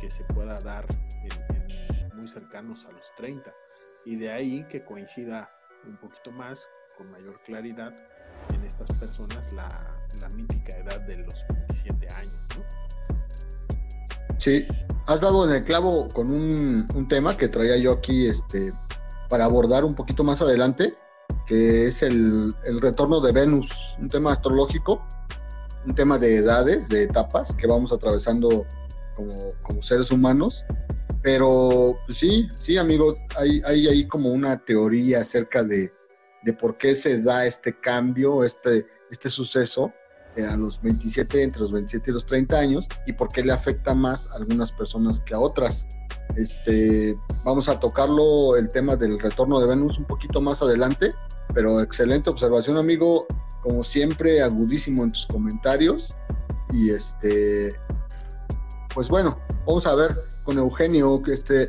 que 0.00 0.10
se 0.10 0.22
pueda 0.24 0.58
dar 0.60 0.84
en, 1.22 2.16
muy 2.16 2.28
cercanos 2.28 2.84
a 2.86 2.92
los 2.92 3.04
30 3.16 3.52
y 4.04 4.16
de 4.16 4.30
ahí 4.30 4.66
que 4.68 4.84
coincida 4.84 5.50
un 5.86 5.96
poquito 5.96 6.30
más 6.32 6.68
con 6.98 7.10
mayor 7.10 7.40
claridad 7.44 7.94
en 8.52 8.62
estas 8.64 8.92
personas 8.98 9.52
la, 9.52 9.68
la 10.20 10.28
mítica 10.30 10.76
edad 10.76 11.00
de 11.02 11.16
los 11.18 11.34
27 11.68 12.14
años. 12.14 12.36
Sí, 14.38 14.66
has 15.06 15.20
dado 15.20 15.48
en 15.48 15.56
el 15.56 15.64
clavo 15.64 16.08
con 16.08 16.30
un, 16.30 16.86
un 16.94 17.08
tema 17.08 17.36
que 17.36 17.48
traía 17.48 17.76
yo 17.78 17.92
aquí 17.92 18.26
este, 18.26 18.70
para 19.28 19.44
abordar 19.44 19.84
un 19.84 19.94
poquito 19.94 20.24
más 20.24 20.40
adelante, 20.40 20.94
que 21.46 21.86
es 21.86 22.02
el, 22.02 22.52
el, 22.64 22.80
retorno 22.80 23.20
de 23.20 23.32
Venus, 23.32 23.96
un 24.00 24.08
tema 24.08 24.32
astrológico, 24.32 25.04
un 25.84 25.94
tema 25.94 26.18
de 26.18 26.36
edades, 26.36 26.88
de 26.88 27.04
etapas 27.04 27.54
que 27.54 27.66
vamos 27.66 27.92
atravesando 27.92 28.66
como, 29.14 29.32
como 29.62 29.82
seres 29.82 30.10
humanos. 30.10 30.64
Pero 31.22 31.98
pues 32.06 32.18
sí, 32.18 32.48
sí, 32.56 32.78
amigo, 32.78 33.14
hay, 33.36 33.60
hay 33.64 33.88
ahí 33.88 34.06
como 34.06 34.30
una 34.30 34.64
teoría 34.64 35.20
acerca 35.20 35.64
de, 35.64 35.92
de 36.44 36.52
por 36.52 36.78
qué 36.78 36.94
se 36.94 37.20
da 37.20 37.46
este 37.46 37.78
cambio, 37.80 38.44
este, 38.44 38.86
este 39.10 39.28
suceso 39.30 39.92
eh, 40.36 40.44
a 40.44 40.56
los 40.56 40.80
27, 40.82 41.42
entre 41.42 41.62
los 41.62 41.72
27 41.72 42.10
y 42.10 42.14
los 42.14 42.26
30 42.26 42.58
años, 42.58 42.86
y 43.06 43.12
por 43.12 43.28
qué 43.28 43.42
le 43.42 43.52
afecta 43.52 43.94
más 43.94 44.30
a 44.32 44.36
algunas 44.36 44.72
personas 44.72 45.20
que 45.20 45.34
a 45.34 45.40
otras. 45.40 45.88
Este, 46.36 47.18
vamos 47.44 47.68
a 47.68 47.80
tocarlo 47.80 48.56
el 48.56 48.68
tema 48.70 48.96
del 48.96 49.18
retorno 49.18 49.58
de 49.60 49.66
Venus 49.66 49.98
un 49.98 50.04
poquito 50.04 50.40
más 50.40 50.62
adelante, 50.62 51.10
pero 51.54 51.80
excelente 51.80 52.30
observación, 52.30 52.76
amigo. 52.76 53.26
Como 53.62 53.82
siempre, 53.82 54.42
agudísimo 54.42 55.02
en 55.02 55.10
tus 55.10 55.26
comentarios. 55.26 56.14
Y 56.72 56.90
este, 56.90 57.72
pues 58.94 59.08
bueno, 59.08 59.38
vamos 59.66 59.86
a 59.86 59.94
ver 59.94 60.14
con 60.44 60.58
Eugenio, 60.58 61.22
que 61.22 61.32
este, 61.32 61.68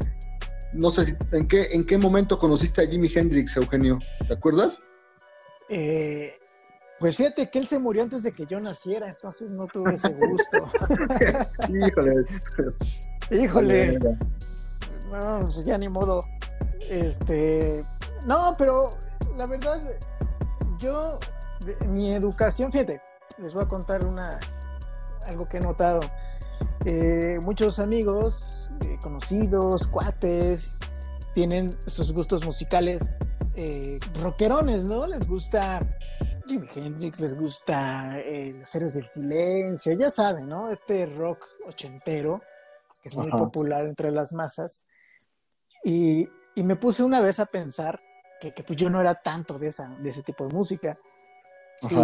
no 0.73 0.89
sé 0.89 1.05
si, 1.05 1.13
en 1.31 1.47
qué, 1.47 1.67
en 1.71 1.83
qué 1.83 1.97
momento 1.97 2.37
conociste 2.37 2.81
a 2.81 2.87
Jimi 2.87 3.11
Hendrix, 3.13 3.57
Eugenio, 3.57 3.97
¿te 4.27 4.33
acuerdas? 4.33 4.79
Eh, 5.69 6.33
pues 6.99 7.17
fíjate 7.17 7.49
que 7.49 7.59
él 7.59 7.67
se 7.67 7.79
murió 7.79 8.03
antes 8.03 8.23
de 8.23 8.31
que 8.31 8.45
yo 8.45 8.59
naciera, 8.59 9.07
entonces 9.07 9.51
no 9.51 9.67
tuve 9.67 9.93
ese 9.93 10.09
gusto. 10.09 10.65
Híjole. 11.69 12.25
Híjole. 13.43 13.99
No, 15.11 15.39
pues 15.39 15.65
ya 15.65 15.77
ni 15.77 15.89
modo. 15.89 16.21
Este, 16.89 17.81
no, 18.25 18.55
pero 18.57 18.89
la 19.35 19.45
verdad, 19.45 19.81
yo, 20.79 21.19
mi 21.87 22.11
educación, 22.11 22.71
fíjate, 22.71 22.99
les 23.39 23.53
voy 23.53 23.63
a 23.63 23.67
contar 23.67 24.05
una, 24.05 24.39
algo 25.27 25.47
que 25.47 25.57
he 25.57 25.61
notado. 25.61 25.99
Eh, 26.85 27.39
muchos 27.43 27.79
amigos, 27.79 28.69
eh, 28.85 28.97
conocidos, 29.01 29.87
cuates, 29.87 30.77
tienen 31.33 31.69
sus 31.87 32.13
gustos 32.13 32.43
musicales 32.43 33.11
eh, 33.55 33.99
rockerones, 34.21 34.85
¿no? 34.85 35.05
Les 35.05 35.27
gusta 35.27 35.81
Jimi 36.47 36.67
Hendrix, 36.73 37.19
les 37.19 37.37
gusta 37.37 38.17
eh, 38.17 38.55
Los 38.57 38.73
Héroes 38.73 38.95
del 38.95 39.05
Silencio, 39.05 39.93
ya 39.93 40.09
saben, 40.09 40.47
¿no? 40.47 40.71
Este 40.71 41.05
rock 41.05 41.45
ochentero, 41.67 42.41
que 43.03 43.09
es 43.09 43.15
muy 43.15 43.29
popular 43.29 43.85
entre 43.85 44.09
las 44.11 44.33
masas. 44.33 44.86
Y, 45.83 46.27
me 46.55 46.75
puse 46.75 47.03
una 47.03 47.21
vez 47.21 47.39
a 47.39 47.45
pensar 47.45 48.01
que, 48.39 48.51
pues 48.51 48.77
yo 48.77 48.89
no 48.89 48.99
era 48.99 49.21
tanto 49.21 49.59
de, 49.59 49.67
esa, 49.67 49.89
de 49.99 50.09
ese 50.09 50.23
tipo 50.23 50.47
de 50.47 50.53
música. 50.53 50.97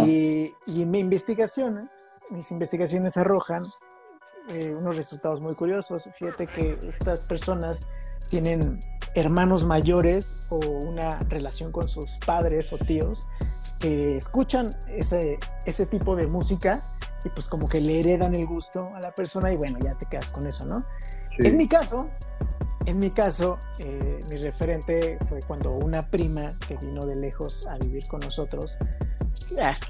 Y, 0.06 0.52
y 0.68 0.84
mis 0.86 1.00
investigaciones, 1.00 1.90
mis 2.30 2.50
investigaciones 2.52 3.16
arrojan 3.16 3.62
eh, 4.48 4.74
unos 4.74 4.96
resultados 4.96 5.40
muy 5.40 5.54
curiosos. 5.54 6.08
Fíjate 6.18 6.46
que 6.46 6.78
estas 6.86 7.26
personas 7.26 7.88
tienen 8.28 8.78
hermanos 9.14 9.64
mayores 9.64 10.36
o 10.50 10.58
una 10.58 11.18
relación 11.20 11.72
con 11.72 11.88
sus 11.88 12.18
padres 12.18 12.72
o 12.72 12.78
tíos 12.78 13.26
que 13.78 14.16
escuchan 14.16 14.68
ese, 14.88 15.38
ese 15.64 15.86
tipo 15.86 16.14
de 16.14 16.26
música 16.26 16.80
y 17.24 17.30
pues 17.30 17.48
como 17.48 17.68
que 17.68 17.80
le 17.80 18.00
heredan 18.00 18.34
el 18.34 18.46
gusto 18.46 18.90
a 18.94 19.00
la 19.00 19.14
persona 19.14 19.52
y 19.52 19.56
bueno, 19.56 19.78
ya 19.82 19.96
te 19.96 20.06
quedas 20.06 20.30
con 20.30 20.46
eso, 20.46 20.66
¿no? 20.66 20.84
En 21.38 21.56
mi 21.56 21.66
caso, 21.66 22.10
en 22.86 22.98
mi 22.98 23.10
caso, 23.10 23.58
eh, 23.80 24.20
mi 24.30 24.36
referente 24.36 25.18
fue 25.28 25.40
cuando 25.46 25.72
una 25.72 26.02
prima 26.02 26.56
que 26.68 26.76
vino 26.76 27.04
de 27.06 27.16
lejos 27.16 27.66
a 27.66 27.76
vivir 27.78 28.06
con 28.06 28.20
nosotros, 28.20 28.78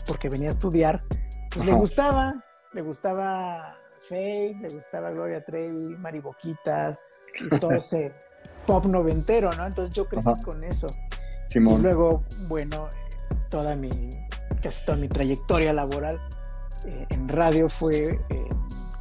porque 0.06 0.28
venía 0.28 0.48
a 0.48 0.52
estudiar, 0.52 1.02
pues 1.50 1.66
le 1.66 1.72
gustaba, 1.72 2.44
le 2.72 2.82
gustaba 2.82 3.76
Faye, 4.08 4.56
le 4.60 4.68
gustaba 4.68 5.10
Gloria 5.10 5.44
Trevi, 5.44 5.96
Mariboquitas 5.96 7.32
y 7.40 7.58
todo 7.58 7.72
ese 7.76 8.12
pop 8.66 8.84
noventero, 8.86 9.50
¿no? 9.52 9.66
Entonces 9.66 9.94
yo 9.94 10.06
crecí 10.06 10.30
con 10.44 10.62
eso. 10.62 10.86
Y 11.54 11.58
luego, 11.58 12.24
bueno, 12.48 12.88
toda 13.48 13.76
mi, 13.76 13.90
casi 14.62 14.84
toda 14.84 14.98
mi 14.98 15.08
trayectoria 15.08 15.72
laboral 15.72 16.20
eh, 16.86 17.06
en 17.10 17.28
radio 17.28 17.68
fue 17.68 18.20
en 18.30 18.48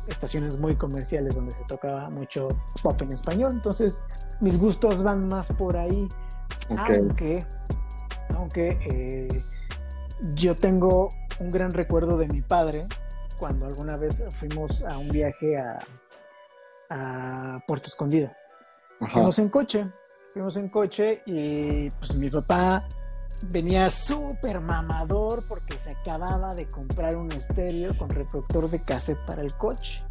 estaciones 0.08 0.60
muy 0.60 0.76
comerciales 0.76 1.36
donde 1.36 1.52
se 1.52 1.64
tocaba 1.66 2.10
mucho 2.10 2.50
pop 2.82 3.02
en 3.02 3.12
español. 3.12 3.52
Entonces 3.54 4.06
mis 4.40 4.60
gustos 4.60 5.04
van 5.04 5.28
más 5.28 5.52
por 5.54 5.78
ahí. 5.78 6.08
Aunque, 6.78 7.44
aunque 8.36 8.78
eh, 8.90 9.44
yo 10.36 10.56
tengo 10.56 11.10
un 11.40 11.52
gran 11.52 11.72
recuerdo 11.72 12.18
de 12.18 12.28
mi 12.28 12.42
padre 12.42 12.88
cuando 13.38 13.66
alguna 13.66 13.98
vez 13.98 14.24
fuimos 14.32 14.84
a 14.86 14.98
un 14.98 15.10
viaje 15.10 15.58
a, 15.58 15.80
a 16.90 17.60
Puerto 17.68 17.88
Escondido. 17.88 18.32
Fuimos 19.12 19.40
en 19.40 19.50
coche, 19.50 19.92
fuimos 20.32 20.56
en 20.56 20.70
coche 20.70 21.22
y 21.26 21.90
pues 21.90 22.16
mi 22.16 22.30
papá 22.30 22.88
venía 23.52 23.90
súper 23.90 24.60
mamador 24.62 25.44
porque 25.48 25.78
se 25.78 25.92
acababa 25.92 26.54
de 26.54 26.68
comprar 26.68 27.16
un 27.16 27.32
estéreo 27.32 27.96
con 27.98 28.10
reproductor 28.10 28.70
de 28.70 28.82
cassette 28.82 29.26
para 29.26 29.42
el 29.42 29.54
coche. 29.58 30.04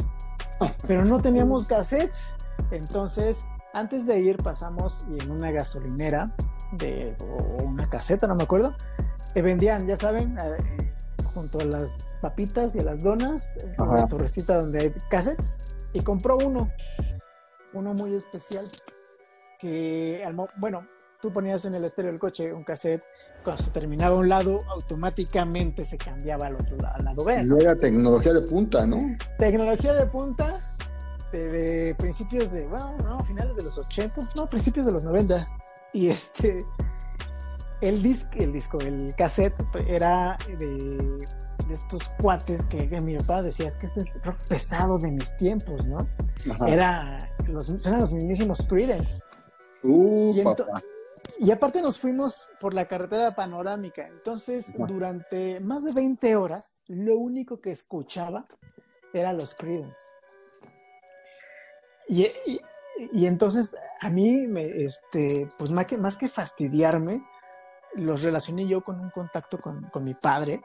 Pero 0.87 1.05
no 1.05 1.21
teníamos 1.21 1.67
cassettes. 1.67 2.37
Entonces, 2.71 3.47
antes 3.73 4.07
de 4.07 4.21
ir 4.21 4.37
pasamos 4.37 5.07
y 5.11 5.23
en 5.23 5.31
una 5.31 5.51
gasolinera 5.51 6.35
de 6.73 7.17
o 7.23 7.65
una 7.65 7.87
caseta, 7.87 8.27
no 8.27 8.35
me 8.35 8.45
acuerdo, 8.45 8.75
que 9.35 9.43
vendían, 9.43 9.87
ya 9.87 9.97
saben, 9.97 10.37
eh, 10.39 10.93
junto 11.25 11.61
a 11.61 11.65
las 11.65 12.19
papitas 12.21 12.77
y 12.77 12.81
a 12.81 12.85
las 12.85 13.03
donas, 13.03 13.59
una 13.79 14.07
torrecita 14.07 14.59
donde 14.59 14.81
hay 14.81 14.95
cassettes, 15.09 15.77
y 15.93 16.03
compró 16.03 16.37
uno, 16.37 16.71
uno 17.73 17.95
muy 17.95 18.15
especial, 18.15 18.67
que, 19.59 20.25
bueno, 20.57 20.87
tú 21.23 21.33
ponías 21.33 21.65
en 21.65 21.75
el 21.77 21.85
estéreo 21.85 22.11
del 22.11 22.21
coche 22.21 22.53
un 22.53 22.65
cassette, 22.65 23.05
cuando 23.45 23.63
se 23.63 23.71
terminaba 23.71 24.17
un 24.17 24.29
lado, 24.29 24.59
automáticamente 24.69 25.85
se 25.85 25.97
cambiaba 25.97 26.49
al 26.49 26.57
otro 26.57 26.77
al 26.85 27.05
lado 27.05 27.25
B. 27.25 27.35
Y 27.35 27.63
era 27.63 27.77
tecnología 27.77 28.35
de 28.35 28.41
punta, 28.43 28.85
¿no? 28.85 28.99
Tecnología 29.39 29.95
de 29.95 30.07
punta 30.07 30.59
de, 31.31 31.95
principios 31.99 32.53
de, 32.53 32.67
bueno, 32.67 32.97
no, 32.99 33.21
finales 33.21 33.57
de 33.57 33.63
los 33.63 33.79
80, 33.79 34.21
no, 34.37 34.49
principios 34.49 34.85
de 34.85 34.93
los 34.93 35.05
90. 35.05 35.49
Y 35.93 36.09
este, 36.09 36.59
el, 37.81 38.03
disc, 38.03 38.27
el 38.37 38.53
disco, 38.53 38.79
el 38.79 39.15
cassette 39.17 39.55
era 39.87 40.37
de, 40.59 41.19
estos 41.71 42.09
cuates 42.21 42.67
que, 42.67 43.01
mi 43.01 43.17
papá 43.19 43.43
decía, 43.43 43.69
es 43.69 43.77
que 43.77 43.87
este 43.87 44.01
es 44.01 44.21
rock 44.25 44.37
pesado 44.49 44.99
de 44.99 45.13
mis 45.13 45.37
tiempos, 45.37 45.87
¿no? 45.87 45.99
Era 46.67 47.17
los, 47.47 47.87
eran 47.87 48.01
los 48.01 48.13
mismísimos 48.13 48.67
Creedence. 48.69 49.23
Uh, 49.85 50.35
y, 50.35 50.45
aparte 51.51 51.83
nos 51.83 51.99
fuimos 51.99 52.51
por 52.61 52.75
la 52.75 52.87
carretera 52.87 53.35
panorámica. 53.35 54.07
Entonces, 54.07 54.75
durante 54.77 55.61
más 55.61 55.85
de 55.85 55.93
20 55.93 56.37
horas, 56.37 56.81
lo 56.87 57.17
único 57.17 57.61
que 57.61 57.71
escuchaba 57.71 58.47
era 59.13 59.33
los 59.33 59.55
Creedence. 59.55 60.01
Y, 62.09 62.27
y, 63.13 63.27
entonces 63.27 63.77
a 64.01 64.11
mí, 64.11 64.47
me, 64.47 64.85
este, 64.85 65.49
pues 65.59 65.71
más 65.71 65.87
que, 65.87 65.97
más 65.97 66.19
que 66.19 66.29
fastidiarme, 66.29 67.23
los 67.95 68.23
relacioné 68.23 68.67
yo 68.67 68.83
con 68.83 69.01
un 69.01 69.11
contacto 69.11 69.59
con, 69.59 69.85
con 69.91 70.05
mi 70.05 70.15
padre, 70.15 70.63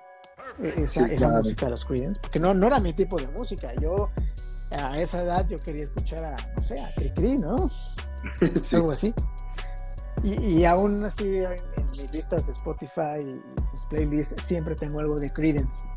e-, 0.61 0.83
esa, 0.83 1.07
esa 1.07 1.29
música 1.29 1.65
de 1.65 1.71
los 1.71 1.85
Creedence, 1.85 2.19
porque 2.21 2.39
no, 2.39 2.53
no 2.53 2.67
era 2.67 2.79
mi 2.79 2.93
tipo 2.93 3.17
de 3.17 3.27
música. 3.27 3.73
Yo 3.75 4.09
a 4.71 4.97
esa 4.97 5.23
edad 5.23 5.47
yo 5.47 5.59
quería 5.59 5.83
escuchar 5.83 6.25
a, 6.25 6.35
no 6.55 6.61
sé, 6.61 6.79
a 6.79 6.93
Cricri, 6.95 7.37
¿no? 7.37 7.55
Algo 8.73 8.91
así. 8.91 9.13
Y, 10.23 10.59
y, 10.59 10.65
aún 10.65 11.03
así 11.05 11.37
en, 11.37 11.55
mis 11.75 12.13
listas 12.13 12.47
de 12.47 12.51
Spotify 12.51 13.19
y 13.21 13.41
mis 13.71 13.85
playlists 13.89 14.43
siempre 14.43 14.75
tengo 14.75 14.99
algo 14.99 15.17
de 15.17 15.29
Creedence. 15.29 15.87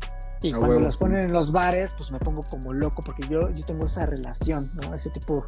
Y 0.43 0.51
cuando 0.53 0.79
los 0.79 0.97
ponen 0.97 1.25
en 1.25 1.33
los 1.33 1.51
bares, 1.51 1.93
pues 1.93 2.11
me 2.11 2.17
pongo 2.19 2.41
como 2.49 2.73
loco 2.73 3.03
porque 3.05 3.27
yo, 3.27 3.49
yo 3.51 3.63
tengo 3.65 3.85
esa 3.85 4.05
relación, 4.07 4.71
¿no? 4.73 4.93
Ese 4.93 5.11
tipo 5.11 5.45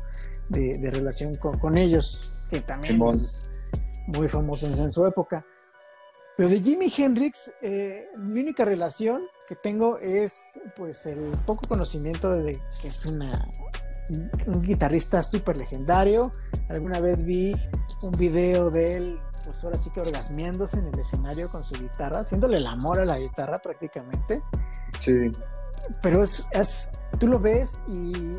de, 0.49 0.73
de 0.73 0.91
relación 0.91 1.33
con, 1.35 1.57
con, 1.57 1.77
ellos, 1.77 2.41
que 2.49 2.61
también 2.61 3.01
es 3.11 3.49
muy 4.07 4.27
famosos 4.27 4.79
en 4.79 4.91
su 4.91 5.05
época. 5.07 5.45
Pero 6.35 6.49
de 6.49 6.61
Jimi 6.61 6.91
Hendrix, 6.95 7.51
eh, 7.61 8.07
mi 8.17 8.41
única 8.41 8.65
relación 8.65 9.21
que 9.47 9.55
tengo 9.55 9.99
es 9.99 10.59
pues 10.75 11.05
el 11.05 11.31
poco 11.45 11.61
conocimiento 11.67 12.31
de 12.31 12.59
que 12.81 12.87
es 12.87 13.05
una, 13.05 13.47
un 14.47 14.61
guitarrista 14.61 15.21
súper 15.21 15.57
legendario. 15.57 16.31
Alguna 16.69 16.99
vez 16.99 17.23
vi 17.23 17.53
un 18.01 18.11
video 18.13 18.71
de 18.71 18.95
él, 18.95 19.19
pues 19.45 19.63
ahora 19.63 19.77
sí 19.77 19.91
que 19.91 20.01
orgasmeándose 20.01 20.79
en 20.79 20.87
el 20.87 20.99
escenario 20.99 21.49
con 21.49 21.63
su 21.63 21.79
guitarra, 21.79 22.21
haciéndole 22.21 22.57
el 22.57 22.65
amor 22.65 22.99
a 22.99 23.05
la 23.05 23.17
guitarra 23.17 23.59
prácticamente. 23.59 24.41
Sí. 24.99 25.31
Pero 26.01 26.23
es, 26.23 26.47
es 26.51 26.89
tú 27.19 27.27
lo 27.27 27.39
ves 27.39 27.79
y 27.87 28.33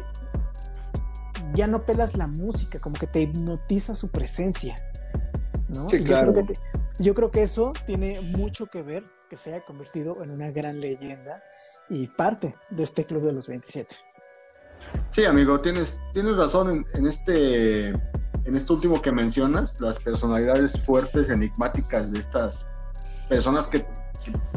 ya 1.55 1.68
no 1.68 1.86
pelas 1.86 2.16
la 2.16 2.26
música, 2.26 2.80
como 2.80 2.95
que 2.95 3.07
te 3.07 3.20
hipnotiza 3.20 3.95
su 3.95 4.11
presencia. 4.11 4.74
¿No? 5.68 5.88
Sí, 5.88 6.02
claro. 6.02 6.32
Yo 6.98 7.14
creo 7.14 7.30
que 7.30 7.42
eso 7.42 7.72
tiene 7.86 8.20
mucho 8.36 8.66
que 8.66 8.82
ver 8.82 9.02
que 9.28 9.36
se 9.36 9.52
haya 9.52 9.64
convertido 9.64 10.22
en 10.22 10.30
una 10.30 10.50
gran 10.50 10.80
leyenda 10.80 11.42
y 11.88 12.06
parte 12.06 12.54
de 12.70 12.82
este 12.82 13.04
club 13.04 13.22
de 13.22 13.32
los 13.32 13.48
27. 13.48 13.94
Sí, 15.10 15.24
amigo, 15.24 15.60
tienes, 15.60 16.00
tienes 16.12 16.36
razón 16.36 16.84
en, 16.94 17.06
este, 17.06 17.88
en 17.88 18.56
esto 18.56 18.74
último 18.74 19.00
que 19.00 19.12
mencionas, 19.12 19.80
las 19.80 19.98
personalidades 19.98 20.80
fuertes, 20.84 21.30
enigmáticas 21.30 22.12
de 22.12 22.18
estas 22.18 22.66
personas 23.28 23.66
que, 23.66 23.84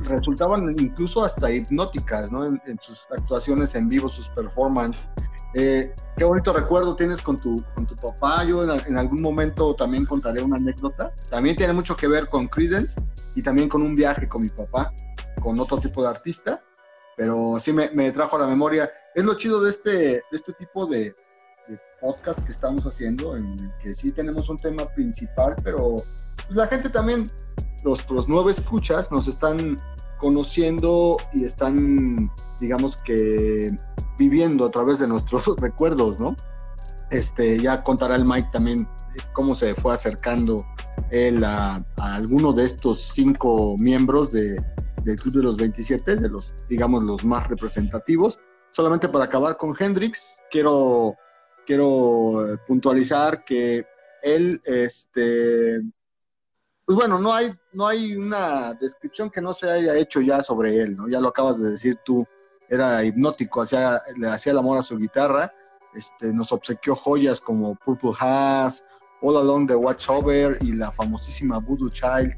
resultaban 0.03 0.73
incluso 0.79 1.25
hasta 1.25 1.51
hipnóticas, 1.51 2.31
¿no? 2.31 2.45
En, 2.45 2.79
sus 2.79 3.05
actuaciones 3.11 3.75
en 3.75 3.89
vivo, 3.89 4.07
sus 4.07 4.29
performances. 4.29 5.05
Eh, 5.59 5.91
qué 6.15 6.23
bonito 6.23 6.53
recuerdo 6.53 6.95
tienes 6.95 7.21
con 7.21 7.37
tu, 7.37 7.55
con 7.73 7.87
tu 7.87 7.95
papá. 7.95 8.43
Yo 8.43 8.63
en, 8.63 8.97
algún 8.97 9.21
momento 9.21 9.73
también 9.73 10.05
contaré 10.05 10.41
una 10.41 10.57
anécdota. 10.57 11.11
También 11.29 11.55
tiene 11.55 11.73
mucho 11.73 11.95
que 11.95 12.07
ver 12.07 12.29
con 12.29 12.47
Credence 12.47 12.99
y 13.35 13.41
también 13.41 13.67
con 13.67 13.81
un 13.81 13.95
viaje 13.95 14.27
con 14.27 14.43
mi 14.43 14.49
papá, 14.49 14.93
con 15.41 15.59
otro 15.59 15.77
tipo 15.77 16.03
de 16.03 16.09
artista 16.09 16.61
pero 17.17 17.59
sí 17.59 17.73
me, 17.73 17.89
me, 17.89 18.11
trajo 18.11 18.37
a 18.37 18.39
la 18.41 18.47
memoria. 18.47 18.89
Es 19.15 19.25
lo 19.25 19.33
chido 19.33 19.61
de 19.61 19.71
este, 19.71 19.91
de 19.91 20.23
este 20.31 20.53
tipo 20.53 20.85
de, 20.85 21.13
podcast 21.99 22.39
que 22.41 22.51
estamos 22.51 22.85
haciendo, 22.85 23.35
en 23.35 23.53
el 23.53 23.77
que 23.79 23.95
sí 23.95 24.11
tenemos 24.11 24.49
un 24.49 24.57
tema 24.57 24.85
principal, 24.93 25.55
pero 25.63 25.95
la 26.49 26.67
gente 26.67 26.89
también, 26.89 27.27
los, 27.83 28.07
los 28.11 28.29
nueve 28.29 28.51
escuchas, 28.51 29.11
nos 29.11 29.27
están 29.27 29.77
conociendo 30.17 31.17
y 31.33 31.45
están, 31.45 32.31
digamos 32.59 32.97
que, 32.97 33.69
viviendo 34.17 34.65
a 34.65 34.71
través 34.71 34.99
de 34.99 35.07
nuestros 35.07 35.45
recuerdos, 35.61 36.19
¿no? 36.19 36.35
Este, 37.09 37.57
ya 37.59 37.83
contará 37.83 38.15
el 38.15 38.25
Mike 38.25 38.49
también 38.51 38.87
cómo 39.33 39.55
se 39.55 39.73
fue 39.75 39.93
acercando 39.93 40.65
él 41.09 41.43
a, 41.43 41.75
a 41.97 42.15
alguno 42.15 42.51
de 42.51 42.65
estos 42.65 42.99
cinco 43.13 43.75
miembros 43.79 44.31
de, 44.31 44.61
del 45.07 45.15
Club 45.19 45.35
de 45.35 45.43
los 45.43 45.57
27, 45.57 46.17
de 46.17 46.29
los, 46.29 46.53
digamos, 46.69 47.01
los 47.03 47.23
más 47.23 47.47
representativos. 47.47 48.39
Solamente 48.71 49.07
para 49.07 49.25
acabar 49.25 49.57
con 49.57 49.73
Hendrix, 49.77 50.43
quiero, 50.51 51.15
quiero 51.65 52.53
eh, 52.53 52.57
puntualizar 52.67 53.43
que 53.45 53.85
él, 54.21 54.59
este, 54.65 55.81
pues 56.87 56.95
bueno, 56.95 57.19
no 57.19 57.33
hay, 57.33 57.53
no 57.73 57.85
hay 57.85 58.15
una 58.15 58.73
descripción 58.73 59.29
que 59.29 59.41
no 59.41 59.53
se 59.53 59.69
haya 59.69 59.97
hecho 59.97 60.21
ya 60.21 60.41
sobre 60.41 60.77
él, 60.77 60.95
¿no? 60.95 61.09
Ya 61.09 61.19
lo 61.19 61.27
acabas 61.27 61.61
de 61.61 61.71
decir 61.71 61.99
tú, 62.05 62.25
era 62.69 63.03
hipnótico, 63.03 63.61
hacía, 63.61 64.01
le 64.15 64.29
hacía 64.29 64.53
el 64.53 64.59
amor 64.59 64.77
a 64.77 64.81
su 64.81 64.97
guitarra, 64.97 65.53
este, 65.93 66.31
nos 66.31 66.53
obsequió 66.53 66.95
joyas 66.95 67.41
como 67.41 67.75
Purple 67.75 68.11
Haze, 68.17 68.85
All 69.21 69.35
Along 69.35 69.67
the 69.67 69.75
Watchover 69.75 70.57
y 70.61 70.71
la 70.71 70.89
famosísima 70.93 71.59
Voodoo 71.59 71.89
Child. 71.89 72.33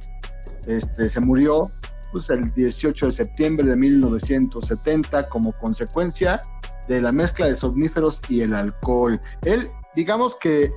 Este, 0.65 1.09
se 1.09 1.19
murió 1.19 1.71
pues, 2.11 2.31
el 2.31 2.51
18 2.51 3.05
de 3.05 3.11
septiembre 3.11 3.67
de 3.67 3.77
1970 3.77 5.29
como 5.29 5.51
consecuencia 5.59 6.41
de 6.87 7.01
la 7.01 7.11
mezcla 7.11 7.45
de 7.45 7.53
somníferos 7.53 8.19
y 8.29 8.41
el 8.41 8.55
alcohol. 8.55 9.21
Él, 9.43 9.69
digamos 9.95 10.35
que 10.37 10.71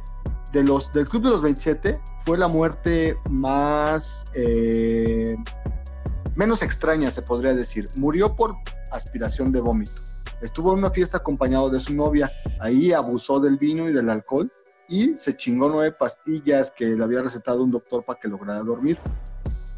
de 0.52 0.62
los, 0.62 0.92
del 0.92 1.08
Club 1.08 1.24
de 1.24 1.30
los 1.30 1.42
27 1.42 2.00
fue 2.18 2.38
la 2.38 2.48
muerte 2.48 3.16
más, 3.30 4.24
eh, 4.34 5.36
menos 6.34 6.62
extraña, 6.62 7.10
se 7.10 7.22
podría 7.22 7.54
decir. 7.54 7.88
Murió 7.96 8.34
por 8.34 8.54
aspiración 8.90 9.52
de 9.52 9.60
vómito. 9.60 9.92
Estuvo 10.40 10.72
en 10.72 10.78
una 10.78 10.90
fiesta 10.90 11.18
acompañado 11.18 11.70
de 11.70 11.80
su 11.80 11.94
novia. 11.94 12.30
Ahí 12.60 12.92
abusó 12.92 13.40
del 13.40 13.56
vino 13.56 13.88
y 13.88 13.92
del 13.92 14.10
alcohol 14.10 14.52
y 14.88 15.16
se 15.16 15.36
chingó 15.36 15.70
nueve 15.70 15.92
pastillas 15.92 16.70
que 16.70 16.86
le 16.86 17.02
había 17.02 17.22
recetado 17.22 17.62
un 17.62 17.70
doctor 17.70 18.04
para 18.04 18.18
que 18.18 18.28
lograra 18.28 18.60
dormir 18.60 18.98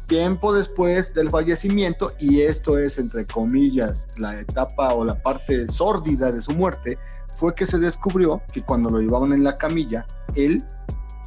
tiempo 0.05 0.53
después 0.53 1.13
del 1.13 1.29
fallecimiento, 1.29 2.11
y 2.19 2.41
esto 2.41 2.77
es 2.77 2.97
entre 2.97 3.25
comillas 3.25 4.07
la 4.19 4.39
etapa 4.39 4.93
o 4.93 5.03
la 5.03 5.21
parte 5.21 5.67
sórdida 5.67 6.31
de 6.31 6.41
su 6.41 6.51
muerte, 6.51 6.97
fue 7.35 7.53
que 7.53 7.65
se 7.65 7.77
descubrió 7.77 8.41
que 8.51 8.63
cuando 8.63 8.89
lo 8.89 8.99
llevaban 8.99 9.31
en 9.31 9.43
la 9.43 9.57
camilla, 9.57 10.05
él 10.35 10.63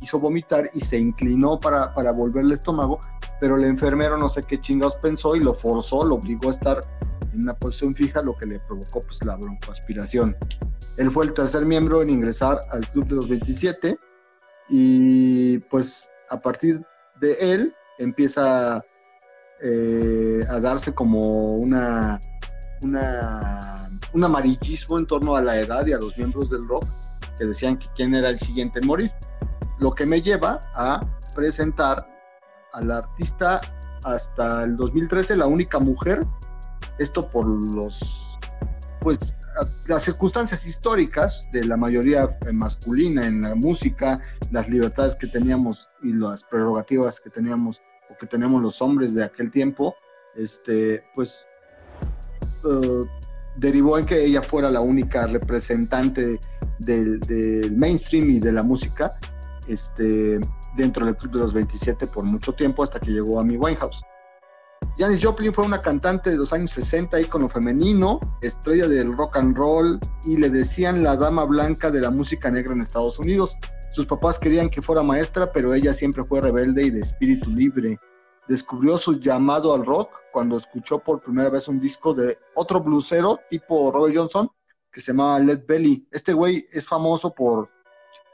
quiso 0.00 0.18
vomitar 0.18 0.70
y 0.74 0.80
se 0.80 0.98
inclinó 0.98 1.58
para, 1.58 1.92
para 1.94 2.12
volverle 2.12 2.50
el 2.50 2.54
estómago, 2.54 3.00
pero 3.40 3.56
el 3.56 3.64
enfermero 3.64 4.16
no 4.16 4.28
sé 4.28 4.42
qué 4.42 4.58
chingados 4.58 4.96
pensó 4.96 5.36
y 5.36 5.40
lo 5.40 5.54
forzó, 5.54 6.04
lo 6.04 6.16
obligó 6.16 6.48
a 6.48 6.52
estar 6.52 6.80
en 7.32 7.42
una 7.42 7.54
posición 7.54 7.94
fija, 7.94 8.22
lo 8.22 8.36
que 8.36 8.46
le 8.46 8.60
provocó 8.60 9.00
pues 9.00 9.24
la 9.24 9.36
broncoaspiración. 9.36 10.36
Él 10.96 11.10
fue 11.10 11.26
el 11.26 11.32
tercer 11.32 11.64
miembro 11.66 12.02
en 12.02 12.10
ingresar 12.10 12.60
al 12.70 12.86
Club 12.90 13.06
de 13.06 13.14
los 13.16 13.28
27 13.28 13.98
y 14.68 15.58
pues 15.58 16.10
a 16.30 16.40
partir 16.40 16.84
de 17.20 17.36
él 17.40 17.74
empieza 17.98 18.84
eh, 19.60 20.44
a 20.48 20.60
darse 20.60 20.94
como 20.94 21.54
una, 21.56 22.20
un 24.12 24.24
amarillismo 24.24 24.98
en 24.98 25.06
torno 25.06 25.36
a 25.36 25.42
la 25.42 25.58
edad 25.58 25.86
y 25.86 25.92
a 25.92 25.98
los 25.98 26.16
miembros 26.16 26.50
del 26.50 26.66
rock 26.66 26.84
que 27.38 27.46
decían 27.46 27.78
que 27.78 27.86
quién 27.94 28.14
era 28.14 28.30
el 28.30 28.38
siguiente 28.38 28.80
en 28.80 28.86
morir. 28.86 29.12
Lo 29.78 29.92
que 29.92 30.06
me 30.06 30.20
lleva 30.20 30.60
a 30.74 31.00
presentar 31.34 32.06
a 32.72 32.80
la 32.80 32.98
artista 32.98 33.60
hasta 34.04 34.64
el 34.64 34.76
2013, 34.76 35.36
la 35.36 35.46
única 35.46 35.78
mujer, 35.78 36.26
esto 36.98 37.22
por 37.22 37.46
los, 37.46 38.38
pues, 39.00 39.34
las 39.86 40.04
circunstancias 40.04 40.66
históricas 40.66 41.48
de 41.52 41.64
la 41.64 41.76
mayoría 41.76 42.28
masculina 42.52 43.26
en 43.26 43.42
la 43.42 43.54
música, 43.54 44.20
las 44.50 44.68
libertades 44.68 45.16
que 45.16 45.26
teníamos 45.26 45.88
y 46.02 46.12
las 46.12 46.44
prerrogativas 46.44 47.20
que 47.20 47.30
teníamos 47.30 47.82
o 48.10 48.16
que 48.18 48.26
tenemos 48.26 48.62
los 48.62 48.80
hombres 48.80 49.14
de 49.14 49.24
aquel 49.24 49.50
tiempo, 49.50 49.94
este, 50.36 51.04
pues 51.14 51.46
uh, 52.64 53.04
derivó 53.58 53.98
en 53.98 54.06
que 54.06 54.24
ella 54.24 54.42
fuera 54.42 54.70
la 54.70 54.80
única 54.80 55.26
representante 55.26 56.38
del, 56.78 57.72
mainstream 57.76 58.30
y 58.30 58.40
de 58.40 58.52
la 58.52 58.62
música 58.62 59.14
este, 59.66 60.40
dentro 60.76 61.04
del 61.04 61.16
Club 61.16 61.32
de 61.32 61.38
los 61.40 61.52
27 61.52 62.06
por 62.06 62.24
mucho 62.24 62.52
tiempo 62.52 62.82
hasta 62.82 63.00
que 63.00 63.10
llegó 63.10 63.40
a 63.40 63.44
mi 63.44 63.56
Winehouse. 63.56 64.00
Janis 64.96 65.24
Joplin 65.24 65.52
fue 65.52 65.64
una 65.64 65.80
cantante 65.80 66.30
de 66.30 66.36
los 66.36 66.52
años 66.52 66.72
60, 66.72 67.20
ícono 67.20 67.48
femenino, 67.48 68.18
estrella 68.42 68.88
del 68.88 69.16
rock 69.16 69.36
and 69.36 69.56
roll 69.56 69.98
y 70.24 70.36
le 70.36 70.50
decían 70.50 71.02
la 71.02 71.16
dama 71.16 71.44
blanca 71.44 71.90
de 71.90 72.00
la 72.00 72.10
música 72.10 72.50
negra 72.50 72.72
en 72.72 72.80
Estados 72.80 73.18
Unidos. 73.18 73.56
Sus 73.90 74.06
papás 74.06 74.38
querían 74.38 74.68
que 74.68 74.82
fuera 74.82 75.02
maestra, 75.02 75.52
pero 75.52 75.72
ella 75.72 75.94
siempre 75.94 76.22
fue 76.24 76.40
rebelde 76.40 76.84
y 76.84 76.90
de 76.90 77.00
espíritu 77.00 77.50
libre. 77.50 77.98
Descubrió 78.48 78.96
su 78.98 79.20
llamado 79.20 79.74
al 79.74 79.84
rock 79.84 80.20
cuando 80.32 80.56
escuchó 80.56 80.98
por 80.98 81.20
primera 81.20 81.50
vez 81.50 81.68
un 81.68 81.78
disco 81.78 82.14
de 82.14 82.38
otro 82.54 82.80
blusero 82.80 83.38
tipo 83.50 83.90
Robert 83.92 84.16
Johnson 84.16 84.48
que 84.90 85.00
se 85.00 85.12
llamaba 85.12 85.38
Led 85.38 85.64
Belly. 85.66 86.08
Este 86.10 86.32
güey 86.32 86.66
es 86.72 86.86
famoso 86.86 87.34
por, 87.34 87.68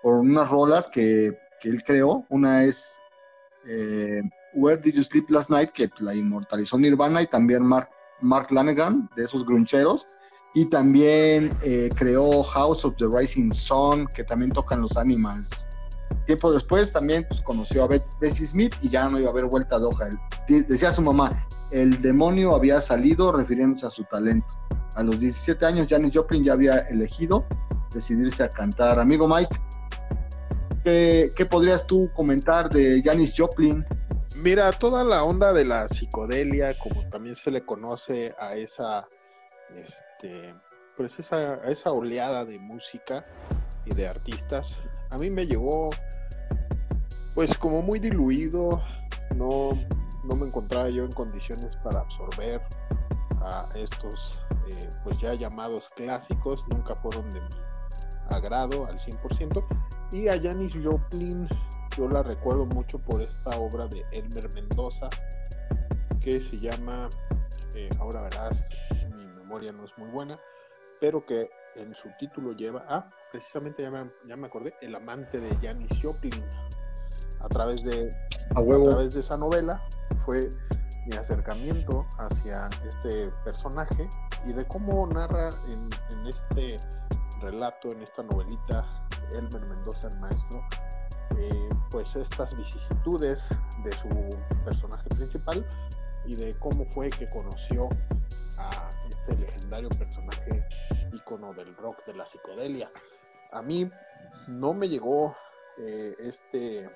por 0.03 0.15
unas 0.15 0.49
rolas 0.49 0.87
que, 0.87 1.37
que 1.61 1.69
él 1.69 1.83
creó. 1.83 2.25
Una 2.29 2.65
es 2.65 2.97
eh, 3.67 4.23
Where 4.55 4.81
Did 4.81 4.95
You 4.95 5.03
Sleep 5.03 5.29
Last 5.31 5.51
Night, 5.51 5.71
que 5.71 5.91
la 5.99 6.15
inmortalizó 6.15 6.79
Nirvana, 6.79 7.23
y 7.23 7.27
también 7.27 7.65
Mark, 7.65 7.91
Mark 8.21 8.53
Lanegan, 8.53 9.11
de 9.17 9.25
esos 9.25 9.45
gruncheros 9.45 10.07
y 10.55 10.67
también 10.67 11.51
eh, 11.63 11.91
creó 11.97 12.43
House 12.45 12.85
of 12.85 12.95
the 12.97 13.07
Rising 13.13 13.51
Sun, 13.51 14.07
que 14.15 14.23
también 14.23 14.53
tocan 14.53 14.81
los 14.81 14.97
Animals. 14.97 15.69
Tiempo 16.27 16.53
después 16.53 16.93
también 16.93 17.27
pues, 17.29 17.41
conoció 17.41 17.85
a 17.85 17.89
Bessie 18.21 18.47
Smith 18.47 18.75
y 18.81 18.89
ya 18.89 19.09
no 19.09 19.19
iba 19.19 19.29
a 19.29 19.33
haber 19.33 19.45
vuelta 19.45 19.79
de 19.79 19.85
hoja. 19.87 20.09
decía 20.49 20.93
su 20.93 21.03
mamá, 21.03 21.47
el 21.71 22.01
demonio 22.01 22.55
había 22.55 22.81
salido 22.81 23.33
refiriéndose 23.33 23.87
a 23.87 23.91
su 23.91 24.05
talento. 24.05 24.47
A 24.95 25.03
los 25.03 25.21
17 25.21 25.67
años 25.67 25.87
Janis 25.89 26.13
Joplin 26.15 26.45
ya 26.45 26.53
había 26.53 26.79
elegido 26.89 27.45
decidirse 27.93 28.43
a 28.43 28.49
cantar. 28.49 28.99
Amigo 28.99 29.29
Mike, 29.29 29.57
¿qué, 30.85 31.47
podrías 31.49 31.87
tú 31.87 32.11
comentar 32.15 32.71
de 32.71 33.03
Janis 33.03 33.35
Joplin? 33.37 33.85
Mira, 34.37 34.71
toda 34.73 35.05
la 35.05 35.25
onda 35.25 35.53
de 35.53 35.65
la 35.65 35.87
psicodelia, 35.89 36.71
como 36.83 37.09
también 37.09 37.37
se 37.37 37.51
le 37.51 37.65
conoce 37.65 38.35
a 38.39 38.57
esa 38.57 39.07
este, 39.77 40.55
pues 40.97 41.19
esa, 41.19 41.57
esa 41.69 41.93
oleada 41.93 42.45
de 42.45 42.59
música 42.59 43.25
y 43.85 43.95
de 43.95 44.07
artistas, 44.07 44.81
a 45.15 45.19
mí 45.19 45.31
me 45.31 45.47
llegó 45.47 45.91
pues 47.35 47.57
como 47.57 47.83
muy 47.83 47.99
diluido, 47.99 48.83
no, 49.37 49.71
no 50.25 50.37
me 50.37 50.47
encontraba 50.47 50.89
yo 50.89 51.05
en 51.05 51.13
condiciones 51.13 51.77
para 51.77 52.01
absorber 52.01 52.61
a 53.41 53.69
estos 53.75 54.41
eh, 54.69 54.91
pues 55.03 55.19
ya 55.19 55.33
llamados 55.35 55.91
clásicos, 55.91 56.65
nunca 56.73 56.95
fueron 56.97 57.29
de 57.31 57.41
mi 57.41 57.49
agrado 58.31 58.87
al 58.87 58.99
100%, 58.99 59.65
y 60.13 60.29
a 60.29 60.41
Janis 60.41 60.79
Joplin 60.83 61.49
yo 61.97 62.09
la 62.09 62.23
recuerdo 62.23 62.67
mucho 62.67 62.99
por 62.99 63.21
esta 63.21 63.51
obra 63.59 63.87
de 63.89 64.05
Elmer 64.13 64.53
Mendoza 64.55 65.09
que 66.21 66.41
se 66.41 66.59
llama, 66.59 67.09
eh, 67.75 67.89
ahora 67.99 68.23
verás, 68.23 68.67
memoria 69.37 69.73
no 69.73 69.85
es 69.85 69.91
muy 69.99 70.09
buena, 70.09 70.39
pero 71.01 71.25
que 71.27 71.51
en 71.77 71.95
su 71.95 72.09
título 72.19 72.53
lleva, 72.53 72.85
ah, 72.89 73.11
precisamente 73.31 73.83
ya 73.83 73.91
me, 73.91 74.11
ya 74.27 74.37
me 74.37 74.47
acordé, 74.47 74.75
El 74.81 74.95
amante 74.95 75.41
de 75.41 75.51
Janis 75.57 75.91
Joplin. 76.03 76.45
A 77.41 77.49
través 77.49 77.83
de, 77.83 78.11
a, 78.51 78.55
través 78.55 79.15
de 79.15 79.21
esa 79.21 79.37
novela 79.37 79.83
fue 80.25 80.49
mi 81.07 81.17
acercamiento 81.17 82.07
hacia 82.19 82.69
este 82.89 83.31
personaje 83.45 84.09
y 84.47 84.53
de 84.53 84.65
cómo 84.67 85.07
narra 85.09 85.51
en, 85.71 85.91
en 86.19 86.27
este 86.27 86.79
relato, 87.43 87.93
en 87.93 88.03
esta 88.03 88.23
novelita, 88.23 88.89
Elmer 89.37 89.67
Mendoza, 89.67 90.09
el 90.09 90.19
maestro, 90.21 90.63
eh, 91.39 91.69
pues 91.91 92.17
estas 92.17 92.57
vicisitudes 92.57 93.51
de 93.83 93.93
su 93.93 94.09
personaje 94.65 95.09
principal 95.11 95.67
y 96.27 96.37
de 96.37 96.55
cómo 96.59 96.87
fue 96.87 97.11
que 97.11 97.29
conoció 97.29 97.89
a 98.59 98.91
este 99.09 99.37
legendario 99.37 99.89
personaje 99.91 100.65
ícono 101.25 101.55
del 101.55 101.75
rock, 101.77 102.05
de 102.07 102.15
la 102.15 102.27
psicodelia. 102.27 102.91
A 103.53 103.63
mí 103.63 103.91
no 104.49 104.75
me 104.75 104.89
llegó 104.89 105.35
eh, 105.79 106.15
este 106.19 106.89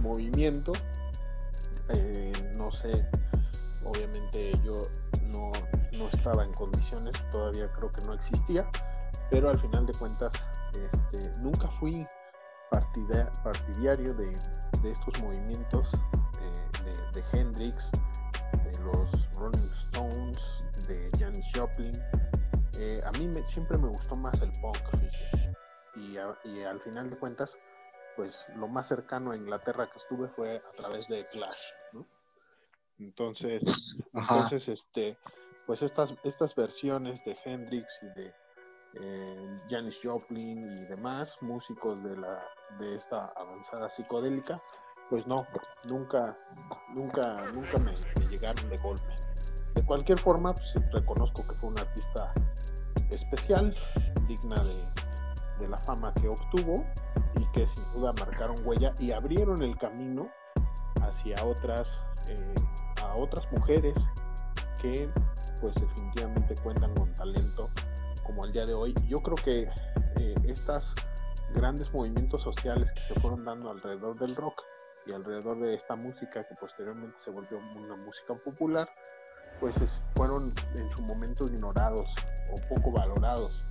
movimiento, 0.00 0.72
eh, 1.88 2.32
no 2.56 2.70
sé, 2.70 3.06
obviamente 3.84 4.52
yo 4.64 4.72
no, 5.22 5.52
no, 5.98 6.08
estaba 6.08 6.44
en 6.44 6.52
condiciones, 6.52 7.12
todavía 7.32 7.70
creo 7.72 7.90
que 7.90 8.04
no 8.06 8.12
existía, 8.14 8.68
pero 9.30 9.50
al 9.50 9.60
final 9.60 9.86
de 9.86 9.92
cuentas 9.94 10.32
este, 10.72 11.38
nunca 11.40 11.68
fui 11.68 12.06
partidario 12.70 14.14
de, 14.14 14.32
estos 14.84 15.20
movimientos 15.20 15.92
de, 17.12 17.24
Hendrix, 17.32 17.90
de 18.52 18.78
los 18.84 19.32
Rolling 19.32 19.70
Stones, 19.72 20.62
de 20.86 21.10
Janis 21.18 21.50
Joplin. 21.54 21.92
Eh, 22.78 23.00
a 23.04 23.10
mí 23.12 23.30
siempre 23.44 23.78
me 23.78 23.88
gustó 23.88 24.16
más 24.16 24.40
el 24.42 24.50
punk, 24.60 24.76
y, 25.96 26.18
y, 26.48 26.62
al 26.62 26.80
final 26.80 27.08
de 27.08 27.16
cuentas, 27.16 27.56
pues 28.16 28.46
lo 28.56 28.68
más 28.68 28.88
cercano 28.88 29.30
a 29.30 29.36
Inglaterra 29.36 29.88
que 29.90 29.98
estuve 29.98 30.28
fue 30.28 30.56
a 30.56 30.70
través 30.72 31.08
de 31.08 31.16
Clash, 31.18 32.04
Entonces, 32.98 33.96
entonces 34.12 34.68
este, 34.68 35.18
pues 35.66 35.82
estas, 35.82 36.14
estas 36.22 36.54
versiones 36.54 37.24
de 37.24 37.36
Hendrix 37.44 38.00
y 38.02 38.20
de 38.20 38.34
eh, 38.94 39.60
Janis 39.68 40.00
Joplin 40.02 40.64
y 40.64 40.84
demás 40.86 41.36
músicos 41.42 42.02
de, 42.02 42.16
la, 42.16 42.40
de 42.78 42.96
esta 42.96 43.26
avanzada 43.36 43.90
psicodélica, 43.90 44.54
pues 45.10 45.26
no, 45.26 45.46
nunca, 45.88 46.38
nunca, 46.94 47.50
nunca 47.52 47.78
me, 47.78 47.94
llegaron 48.28 48.68
de 48.70 48.76
golpe. 48.78 49.14
De 49.74 49.84
cualquier 49.84 50.18
forma, 50.18 50.54
pues 50.54 50.74
reconozco 50.92 51.46
que 51.46 51.54
fue 51.54 51.68
un 51.68 51.78
artista 51.78 52.32
especial, 53.10 53.74
digna 54.26 54.56
de, 55.58 55.68
la 55.68 55.76
fama 55.78 56.12
que 56.12 56.28
obtuvo 56.28 56.84
y 57.40 57.46
que 57.52 57.66
sin 57.66 57.84
duda 57.94 58.12
marcaron 58.18 58.56
huella 58.64 58.92
y 58.98 59.12
abrieron 59.12 59.62
el 59.62 59.76
camino 59.78 60.30
hacia 61.02 61.34
otras, 61.44 62.04
eh, 62.28 62.54
a 63.02 63.14
otras 63.14 63.50
mujeres 63.52 63.94
que 64.80 65.10
pues 65.60 65.74
definitivamente 65.76 66.54
cuentan 66.62 66.94
con 66.94 67.14
talento 67.14 67.70
como 68.24 68.44
el 68.44 68.52
día 68.52 68.64
de 68.64 68.74
hoy. 68.74 68.94
Yo 69.08 69.16
creo 69.18 69.36
que 69.36 69.68
eh, 70.20 70.34
estos 70.46 70.94
grandes 71.54 71.92
movimientos 71.94 72.42
sociales 72.42 72.92
que 72.92 73.14
se 73.14 73.20
fueron 73.20 73.44
dando 73.44 73.70
alrededor 73.70 74.18
del 74.18 74.36
rock 74.36 74.62
y 75.06 75.12
alrededor 75.12 75.60
de 75.60 75.74
esta 75.74 75.96
música 75.96 76.46
que 76.46 76.54
posteriormente 76.56 77.16
se 77.18 77.30
volvió 77.30 77.58
una 77.58 77.96
música 77.96 78.34
popular, 78.34 78.88
pues 79.60 80.02
fueron 80.14 80.52
en 80.76 80.96
su 80.96 81.02
momento 81.04 81.46
ignorados 81.46 82.10
o 82.50 82.74
poco 82.74 82.92
valorados. 82.92 83.64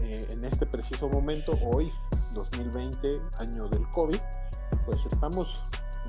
Eh, 0.00 0.26
en 0.30 0.44
este 0.44 0.66
preciso 0.66 1.08
momento, 1.08 1.52
hoy, 1.74 1.90
2020, 2.32 3.20
año 3.40 3.68
del 3.68 3.88
COVID, 3.90 4.20
pues 4.86 5.04
estamos 5.06 5.62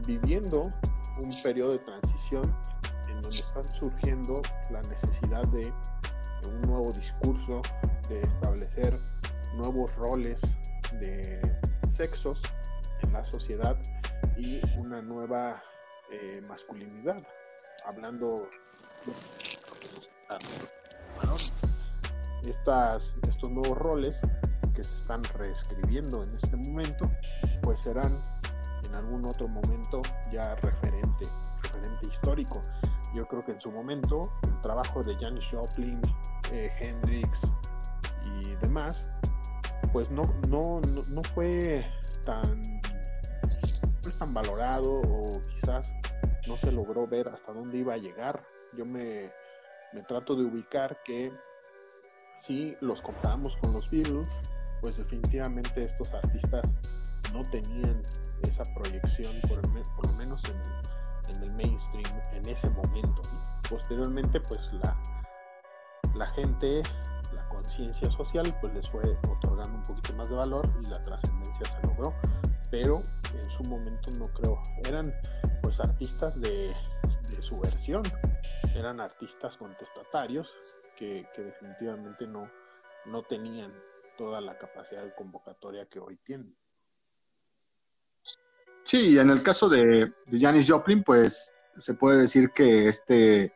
viviendo 0.07 0.63
un 0.63 1.43
periodo 1.43 1.73
de 1.73 1.79
transición 1.79 2.43
en 3.07 3.19
donde 3.19 3.37
están 3.37 3.65
surgiendo 3.65 4.41
la 4.69 4.81
necesidad 4.81 5.43
de 5.49 5.73
un 6.49 6.61
nuevo 6.61 6.91
discurso, 6.93 7.61
de 8.09 8.21
establecer 8.21 8.97
nuevos 9.55 9.93
roles 9.95 10.41
de 10.99 11.41
sexos 11.89 12.41
en 13.01 13.13
la 13.13 13.23
sociedad 13.23 13.77
y 14.37 14.61
una 14.79 15.01
nueva 15.01 15.61
eh, 16.11 16.41
masculinidad, 16.47 17.21
hablando 17.85 18.27
Estas, 22.45 23.13
estos 23.27 23.49
nuevos 23.49 23.77
roles 23.77 24.21
que 24.73 24.83
se 24.83 24.95
están 24.95 25.23
reescribiendo 25.35 26.23
en 26.23 26.35
este 26.35 26.55
momento, 26.55 27.11
pues 27.61 27.81
serán 27.81 28.21
en 28.85 28.95
algún 28.95 29.25
otro 29.25 29.47
momento 29.47 30.01
ya 30.31 30.55
referente, 30.55 31.29
referente 31.63 32.09
histórico. 32.09 32.61
Yo 33.13 33.27
creo 33.27 33.45
que 33.45 33.51
en 33.51 33.61
su 33.61 33.71
momento 33.71 34.21
el 34.43 34.61
trabajo 34.61 35.03
de 35.03 35.15
Janis 35.21 35.45
Joplin, 35.51 36.01
eh, 36.51 36.69
Hendrix 36.79 37.47
y 38.25 38.55
demás, 38.55 39.11
pues 39.91 40.09
no, 40.09 40.23
no, 40.49 40.81
no, 40.81 41.23
fue 41.33 41.85
tan, 42.25 42.63
pues 44.01 44.17
tan 44.17 44.33
valorado 44.33 45.01
o 45.01 45.21
quizás 45.53 45.93
no 46.47 46.57
se 46.57 46.71
logró 46.71 47.07
ver 47.07 47.29
hasta 47.29 47.53
dónde 47.53 47.77
iba 47.77 47.93
a 47.93 47.97
llegar. 47.97 48.43
Yo 48.78 48.86
me, 48.86 49.32
me 49.93 50.01
trato 50.03 50.36
de 50.36 50.43
ubicar 50.43 51.01
que 51.03 51.32
si 52.38 52.76
los 52.82 53.01
comparamos 53.01 53.55
con 53.57 53.74
los 53.74 53.89
Beatles, 53.89 54.41
pues 54.82 54.97
definitivamente 54.97 55.84
estos 55.84 56.13
artistas 56.13 56.63
no 57.32 57.41
tenían 57.43 58.01
esa 58.43 58.63
proyección, 58.76 59.39
por, 59.47 59.65
lo 60.07 60.13
menos 60.13 60.41
en, 60.45 61.43
el 61.43 61.51
mainstream 61.53 62.21
en 62.34 62.49
ese 62.49 62.69
momento. 62.69 63.21
Posteriormente, 63.69 64.39
pues 64.41 64.71
la, 64.74 65.01
la 66.15 66.26
gente, 66.28 66.82
la 67.34 67.47
conciencia 67.49 68.11
social, 68.11 68.55
pues 68.61 68.74
les 68.74 68.89
fue 68.89 69.01
otorgando 69.30 69.78
un 69.78 69.84
poquito 69.84 70.13
más 70.13 70.30
de 70.30 70.36
valor 70.36 70.69
y 70.84 70.89
la 70.89 71.01
trascendencia 71.01 71.65
se 71.65 71.88
logró, 71.88 72.13
pero 72.69 73.01
en 73.34 73.45
su 73.45 73.63
momento 73.69 74.11
no 74.19 74.26
creo, 74.34 74.61
eran 74.88 75.13
pues 75.61 75.80
artistas 75.80 76.39
de, 76.41 76.76
su 77.41 77.59
versión, 77.59 78.03
eran 78.76 78.99
artistas 78.99 79.57
contestatarios 79.57 80.55
que, 80.95 81.28
definitivamente 81.38 82.28
no, 82.28 82.49
no 83.05 83.24
tenían 83.24 83.74
toda 84.17 84.41
la 84.41 84.57
capacidad 84.57 85.03
de 85.03 85.13
convocatoria 85.15 85.86
que 85.86 85.99
hoy 85.99 86.17
tienen. 86.24 86.55
Sí, 88.84 89.17
en 89.17 89.30
el 89.30 89.41
caso 89.41 89.69
de, 89.69 90.13
de 90.26 90.39
Janis 90.39 90.69
Joplin, 90.69 91.03
pues 91.03 91.53
se 91.78 91.93
puede 91.93 92.21
decir 92.21 92.51
que 92.51 92.88
este 92.88 93.53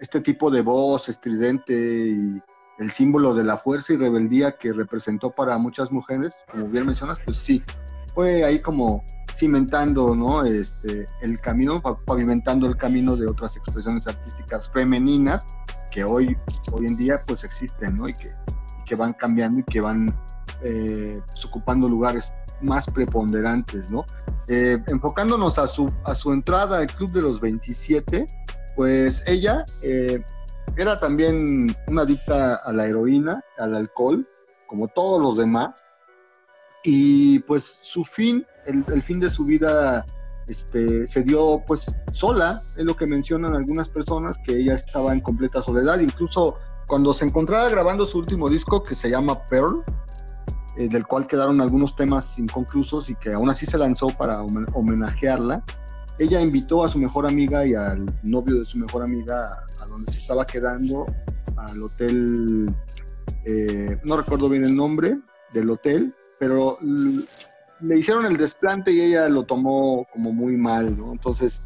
este 0.00 0.20
tipo 0.20 0.50
de 0.50 0.62
voz 0.62 1.08
estridente 1.08 1.72
y 1.74 2.42
el 2.78 2.90
símbolo 2.90 3.34
de 3.34 3.44
la 3.44 3.56
fuerza 3.56 3.92
y 3.92 3.96
rebeldía 3.96 4.52
que 4.52 4.72
representó 4.72 5.30
para 5.30 5.56
muchas 5.58 5.90
mujeres, 5.92 6.34
como 6.50 6.66
bien 6.66 6.86
mencionas, 6.86 7.18
pues 7.24 7.38
sí, 7.38 7.62
fue 8.14 8.44
ahí 8.44 8.58
como 8.58 9.04
cimentando 9.34 10.14
¿no? 10.14 10.44
este, 10.44 11.06
el 11.20 11.40
camino, 11.40 11.80
pavimentando 12.06 12.66
el 12.66 12.76
camino 12.76 13.16
de 13.16 13.26
otras 13.26 13.56
expresiones 13.56 14.06
artísticas 14.06 14.68
femeninas 14.70 15.44
que 15.90 16.04
hoy, 16.04 16.36
hoy 16.72 16.86
en 16.86 16.96
día 16.96 17.22
pues 17.26 17.44
existen 17.44 17.98
¿no? 17.98 18.08
y, 18.08 18.12
que, 18.12 18.30
que 18.86 18.96
van 18.96 19.12
cambiando 19.14 19.60
y 19.60 19.64
que 19.64 19.80
van 19.80 20.08
eh, 20.62 21.20
pues, 21.26 21.44
ocupando 21.44 21.88
lugares 21.88 22.32
más 22.60 22.86
preponderantes. 22.86 23.90
¿no? 23.90 24.04
Eh, 24.48 24.78
enfocándonos 24.86 25.58
a 25.58 25.66
su, 25.66 25.92
a 26.04 26.14
su 26.14 26.32
entrada 26.32 26.78
al 26.78 26.86
Club 26.86 27.12
de 27.12 27.22
los 27.22 27.40
27, 27.40 28.26
pues 28.76 29.22
ella 29.28 29.64
eh, 29.82 30.24
era 30.76 30.98
también 30.98 31.74
una 31.88 32.02
adicta 32.02 32.56
a 32.56 32.72
la 32.72 32.86
heroína, 32.86 33.42
al 33.58 33.74
alcohol, 33.74 34.28
como 34.66 34.88
todos 34.88 35.20
los 35.20 35.36
demás. 35.36 35.83
Y 36.84 37.38
pues 37.40 37.78
su 37.82 38.04
fin, 38.04 38.46
el, 38.66 39.02
fin 39.02 39.18
de 39.18 39.30
su 39.30 39.44
vida, 39.44 40.04
este, 40.46 41.06
se 41.06 41.22
dio 41.22 41.62
pues 41.66 41.94
sola, 42.12 42.62
es 42.76 42.84
lo 42.84 42.94
que 42.94 43.06
mencionan 43.06 43.54
algunas 43.54 43.88
personas, 43.88 44.36
que 44.44 44.58
ella 44.58 44.74
estaba 44.74 45.12
en 45.12 45.20
completa 45.20 45.62
soledad, 45.62 45.98
incluso 45.98 46.58
cuando 46.86 47.14
se 47.14 47.24
encontraba 47.24 47.70
grabando 47.70 48.04
su 48.04 48.18
último 48.18 48.50
disco 48.50 48.82
que 48.82 48.94
se 48.94 49.08
llama 49.08 49.44
Pearl, 49.46 49.82
eh, 50.76 50.88
del 50.88 51.06
cual 51.06 51.26
quedaron 51.26 51.62
algunos 51.62 51.96
temas 51.96 52.38
inconclusos 52.38 53.08
y 53.08 53.14
que 53.14 53.32
aún 53.32 53.48
así 53.48 53.64
se 53.64 53.78
lanzó 53.78 54.08
para 54.08 54.42
homenajearla, 54.42 55.64
ella 56.18 56.40
invitó 56.40 56.84
a 56.84 56.88
su 56.88 56.98
mejor 56.98 57.26
amiga 57.26 57.66
y 57.66 57.74
al 57.74 58.04
novio 58.22 58.60
de 58.60 58.64
su 58.66 58.78
mejor 58.78 59.02
amiga 59.02 59.50
a, 59.80 59.86
donde 59.86 60.12
se 60.12 60.18
estaba 60.18 60.44
quedando, 60.44 61.06
al 61.56 61.82
hotel, 61.82 62.74
eh, 63.44 63.96
no 64.04 64.16
recuerdo 64.18 64.48
bien 64.48 64.64
el 64.64 64.76
nombre 64.76 65.18
del 65.52 65.70
hotel, 65.70 66.14
pero 66.44 66.78
le 66.82 67.98
hicieron 67.98 68.26
el 68.26 68.36
desplante 68.36 68.92
y 68.92 69.00
ella 69.00 69.30
lo 69.30 69.44
tomó 69.44 70.06
como 70.12 70.30
muy 70.30 70.58
mal, 70.58 70.94
¿no? 70.94 71.10
Entonces, 71.10 71.62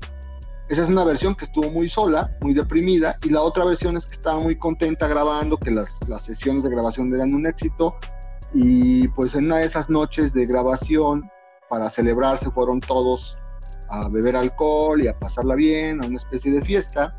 esa 0.69 0.85
es 0.85 0.89
una 0.89 1.05
versión 1.05 1.35
que 1.35 1.47
estuvo 1.47 1.69
muy 1.73 1.89
sola, 1.89 2.31
muy 2.43 2.55
deprimida, 2.55 3.19
y 3.25 3.31
la 3.31 3.41
otra 3.41 3.65
versión 3.65 3.97
es 3.97 4.07
que 4.07 4.15
estaba 4.15 4.39
muy 4.39 4.57
contenta 4.57 5.09
grabando, 5.09 5.57
que 5.57 5.73
las, 5.73 5.99
las 6.07 6.23
sesiones 6.23 6.63
de 6.63 6.71
grabación 6.71 7.13
eran 7.13 7.35
un 7.35 7.45
éxito, 7.45 7.97
y 8.55 9.09
pues 9.09 9.35
en 9.35 9.47
una 9.47 9.57
de 9.57 9.67
esas 9.67 9.91
noches 9.91 10.33
de 10.33 10.47
grabación, 10.47 11.29
para 11.69 11.91
celebrarse, 11.91 12.49
fueron 12.53 12.79
todos 12.79 13.39
a 13.89 14.09
beber 14.09 14.37
alcohol 14.37 15.03
y 15.03 15.09
a 15.09 15.19
pasarla 15.19 15.57
bien, 15.57 16.05
a 16.05 16.07
una 16.07 16.19
especie 16.19 16.53
de 16.53 16.63
fiesta. 16.63 17.17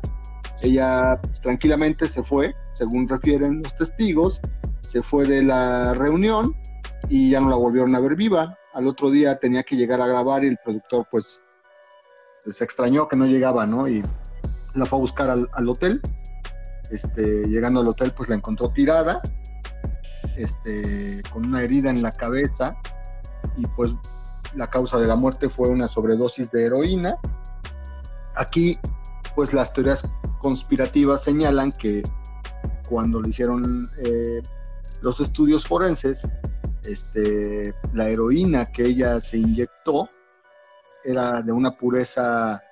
Ella 0.62 1.20
tranquilamente 1.42 2.08
se 2.08 2.22
fue, 2.22 2.54
según 2.78 3.06
refieren 3.06 3.60
los 3.62 3.76
testigos, 3.76 4.40
se 4.80 5.02
fue 5.02 5.26
de 5.26 5.44
la 5.44 5.92
reunión 5.92 6.56
y 7.08 7.30
ya 7.30 7.40
no 7.40 7.50
la 7.50 7.56
volvieron 7.56 7.94
a 7.94 8.00
ver 8.00 8.16
viva. 8.16 8.58
Al 8.72 8.86
otro 8.86 9.10
día 9.10 9.38
tenía 9.38 9.62
que 9.62 9.76
llegar 9.76 10.00
a 10.00 10.06
grabar 10.06 10.44
y 10.44 10.48
el 10.48 10.58
productor 10.64 11.06
pues, 11.10 11.42
se 12.50 12.64
extrañó 12.64 13.08
que 13.08 13.16
no 13.16 13.26
llegaba, 13.26 13.66
¿no? 13.66 13.88
Y 13.88 14.02
la 14.74 14.86
fue 14.86 14.98
a 14.98 15.00
buscar 15.00 15.30
al, 15.30 15.68
hotel. 15.68 16.00
Este, 16.90 17.46
llegando 17.46 17.80
al 17.80 17.88
hotel 17.88 18.12
pues 18.16 18.28
la 18.28 18.34
encontró 18.34 18.70
tirada, 18.70 19.20
este, 20.36 21.22
con 21.32 21.46
una 21.46 21.62
herida 21.62 21.90
en 21.90 22.02
la 22.02 22.10
cabeza 22.10 22.76
y 23.56 23.64
pues 23.76 23.94
la 24.54 24.66
causa 24.66 24.98
de 24.98 25.06
la 25.06 25.14
muerte 25.14 25.48
fue 25.48 25.68
una 25.68 25.86
sobredosis 25.86 26.50
de 26.50 26.66
heroína. 26.66 27.16
Aquí 28.36 28.78
pues 29.34 29.52
las 29.52 29.72
teorías 29.72 30.04
conspirativas 30.40 31.22
señalan 31.22 31.72
que 31.72 32.02
cuando 32.88 33.20
le 33.20 33.30
hicieron 33.30 33.88
eh, 34.04 34.42
los 35.02 35.20
estudios 35.20 35.66
forenses, 35.66 36.28
este, 36.84 37.74
la 37.92 38.08
heroína 38.08 38.66
que 38.66 38.84
ella 38.84 39.20
se 39.20 39.38
inyectó 39.38 40.04
era 41.04 41.42
de 41.42 41.52
una 41.52 41.76
pureza 41.76 42.62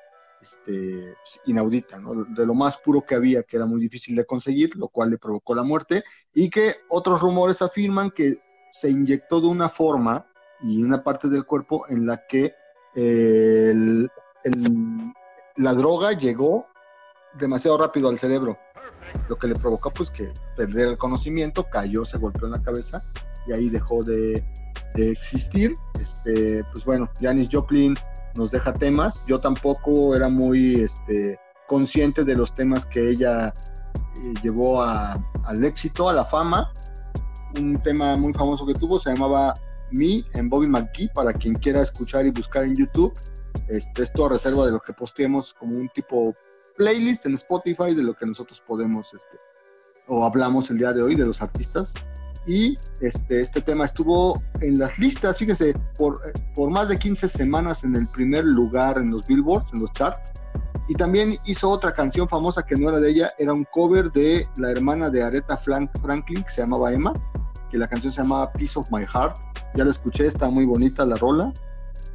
este, 0.40 1.14
inaudita, 1.46 2.00
de 2.28 2.46
lo 2.46 2.54
más 2.54 2.78
puro 2.78 3.02
que 3.02 3.14
había, 3.14 3.42
que 3.42 3.56
era 3.56 3.66
muy 3.66 3.80
difícil 3.80 4.16
de 4.16 4.24
conseguir, 4.24 4.76
lo 4.76 4.88
cual 4.88 5.10
le 5.10 5.18
provocó 5.18 5.54
la 5.54 5.62
muerte, 5.62 6.04
y 6.32 6.48
que 6.50 6.76
otros 6.88 7.20
rumores 7.20 7.62
afirman 7.62 8.10
que 8.10 8.36
se 8.70 8.90
inyectó 8.90 9.40
de 9.40 9.48
una 9.48 9.68
forma 9.68 10.26
y 10.60 10.82
una 10.82 10.98
parte 10.98 11.28
del 11.28 11.44
cuerpo 11.44 11.84
en 11.88 12.06
la 12.06 12.26
que 12.26 12.54
la 15.56 15.74
droga 15.74 16.12
llegó 16.12 16.66
demasiado 17.34 17.78
rápido 17.78 18.08
al 18.08 18.18
cerebro, 18.18 18.58
lo 19.28 19.36
que 19.36 19.46
le 19.46 19.54
provocó 19.54 19.90
pues 19.90 20.10
que 20.10 20.32
perder 20.56 20.88
el 20.88 20.98
conocimiento, 20.98 21.64
cayó, 21.70 22.04
se 22.04 22.18
golpeó 22.18 22.46
en 22.46 22.52
la 22.52 22.62
cabeza 22.62 23.04
y 23.48 23.52
ahí 23.52 23.68
dejó 23.70 24.02
de, 24.04 24.44
existir. 24.94 25.74
Este, 26.00 26.64
pues 26.72 26.84
bueno, 26.84 27.08
Janis 27.20 27.48
Joplin 27.52 27.94
nos 28.36 28.50
deja 28.50 28.74
temas. 28.74 29.22
Yo 29.28 29.38
tampoco 29.38 30.16
era 30.16 30.28
muy 30.28 30.74
este, 30.74 31.38
consciente 31.68 32.24
de 32.24 32.36
los 32.36 32.52
temas 32.52 32.84
que 32.84 33.10
ella 33.10 33.52
eh, 33.94 34.34
llevó 34.42 34.82
al 34.82 35.64
éxito, 35.64 36.08
a 36.08 36.12
la 36.12 36.24
fama. 36.24 36.72
Un 37.60 37.80
tema 37.82 38.16
muy 38.16 38.32
famoso 38.34 38.66
que 38.66 38.74
tuvo 38.74 38.98
se 38.98 39.10
llamaba 39.10 39.54
Me 39.92 40.24
en 40.34 40.48
Bobby 40.48 40.66
McGee, 40.66 41.10
para 41.14 41.32
quien 41.32 41.54
quiera 41.54 41.82
escuchar 41.82 42.26
y 42.26 42.30
buscar 42.30 42.64
en 42.64 42.74
YouTube. 42.74 43.12
Este, 43.68 44.02
esto 44.02 44.26
a 44.26 44.30
reserva 44.30 44.66
de 44.66 44.72
lo 44.72 44.80
que 44.80 44.92
posteemos 44.92 45.54
como 45.54 45.76
un 45.76 45.88
tipo 45.90 46.34
playlist 46.76 47.26
en 47.26 47.34
Spotify 47.34 47.94
de 47.94 48.02
lo 48.02 48.14
que 48.14 48.26
nosotros 48.26 48.62
podemos 48.66 49.12
este, 49.14 49.36
o 50.06 50.24
hablamos 50.24 50.70
el 50.70 50.78
día 50.78 50.92
de 50.92 51.02
hoy 51.02 51.14
de 51.14 51.26
los 51.26 51.42
artistas 51.42 51.92
y 52.48 52.78
este, 53.02 53.42
este 53.42 53.60
tema 53.60 53.84
estuvo 53.84 54.42
en 54.62 54.78
las 54.78 54.98
listas, 54.98 55.36
fíjese, 55.36 55.74
por, 55.98 56.18
por 56.54 56.70
más 56.70 56.88
de 56.88 56.98
15 56.98 57.28
semanas 57.28 57.84
en 57.84 57.94
el 57.94 58.08
primer 58.08 58.42
lugar 58.42 58.96
en 58.96 59.10
los 59.10 59.26
billboards, 59.26 59.70
en 59.74 59.80
los 59.80 59.92
charts. 59.92 60.32
Y 60.88 60.94
también 60.94 61.36
hizo 61.44 61.68
otra 61.68 61.92
canción 61.92 62.26
famosa 62.26 62.64
que 62.64 62.74
no 62.74 62.88
era 62.88 63.00
de 63.00 63.10
ella, 63.10 63.32
era 63.38 63.52
un 63.52 63.64
cover 63.64 64.10
de 64.12 64.48
la 64.56 64.70
hermana 64.70 65.10
de 65.10 65.22
Aretha 65.22 65.58
Franklin, 65.58 66.42
que 66.42 66.50
se 66.50 66.62
llamaba 66.62 66.90
Emma, 66.90 67.12
que 67.70 67.76
la 67.76 67.86
canción 67.86 68.10
se 68.10 68.22
llamaba 68.22 68.50
Piece 68.54 68.78
of 68.78 68.90
My 68.90 69.04
Heart. 69.04 69.36
Ya 69.74 69.84
la 69.84 69.90
escuché, 69.90 70.26
está 70.26 70.48
muy 70.48 70.64
bonita 70.64 71.04
la 71.04 71.16
rola. 71.16 71.52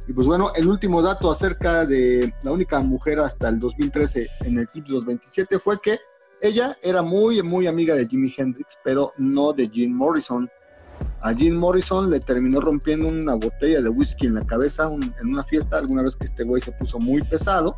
Y 0.08 0.12
pues 0.12 0.26
bueno, 0.26 0.50
el 0.56 0.66
último 0.66 1.00
dato 1.00 1.30
acerca 1.30 1.86
de 1.86 2.34
la 2.42 2.50
única 2.50 2.80
mujer 2.80 3.20
hasta 3.20 3.48
el 3.48 3.60
2013 3.60 4.26
en 4.40 4.58
el 4.58 4.68
Club 4.68 4.84
de 4.84 4.92
los 4.92 5.06
27 5.06 5.60
fue 5.60 5.80
que 5.80 6.00
ella 6.40 6.76
era 6.82 7.02
muy, 7.02 7.42
muy 7.42 7.66
amiga 7.66 7.94
de 7.94 8.06
Jimi 8.06 8.32
Hendrix, 8.36 8.78
pero 8.84 9.12
no 9.18 9.52
de 9.52 9.68
Jim 9.68 9.92
Morrison. 9.92 10.48
A 11.22 11.32
Jim 11.34 11.56
Morrison 11.56 12.10
le 12.10 12.20
terminó 12.20 12.60
rompiendo 12.60 13.08
una 13.08 13.34
botella 13.34 13.80
de 13.80 13.88
whisky 13.88 14.26
en 14.26 14.34
la 14.34 14.42
cabeza 14.42 14.90
en 14.92 15.28
una 15.28 15.42
fiesta, 15.42 15.78
alguna 15.78 16.02
vez 16.02 16.16
que 16.16 16.26
este 16.26 16.44
güey 16.44 16.60
se 16.60 16.72
puso 16.72 16.98
muy 16.98 17.22
pesado. 17.22 17.76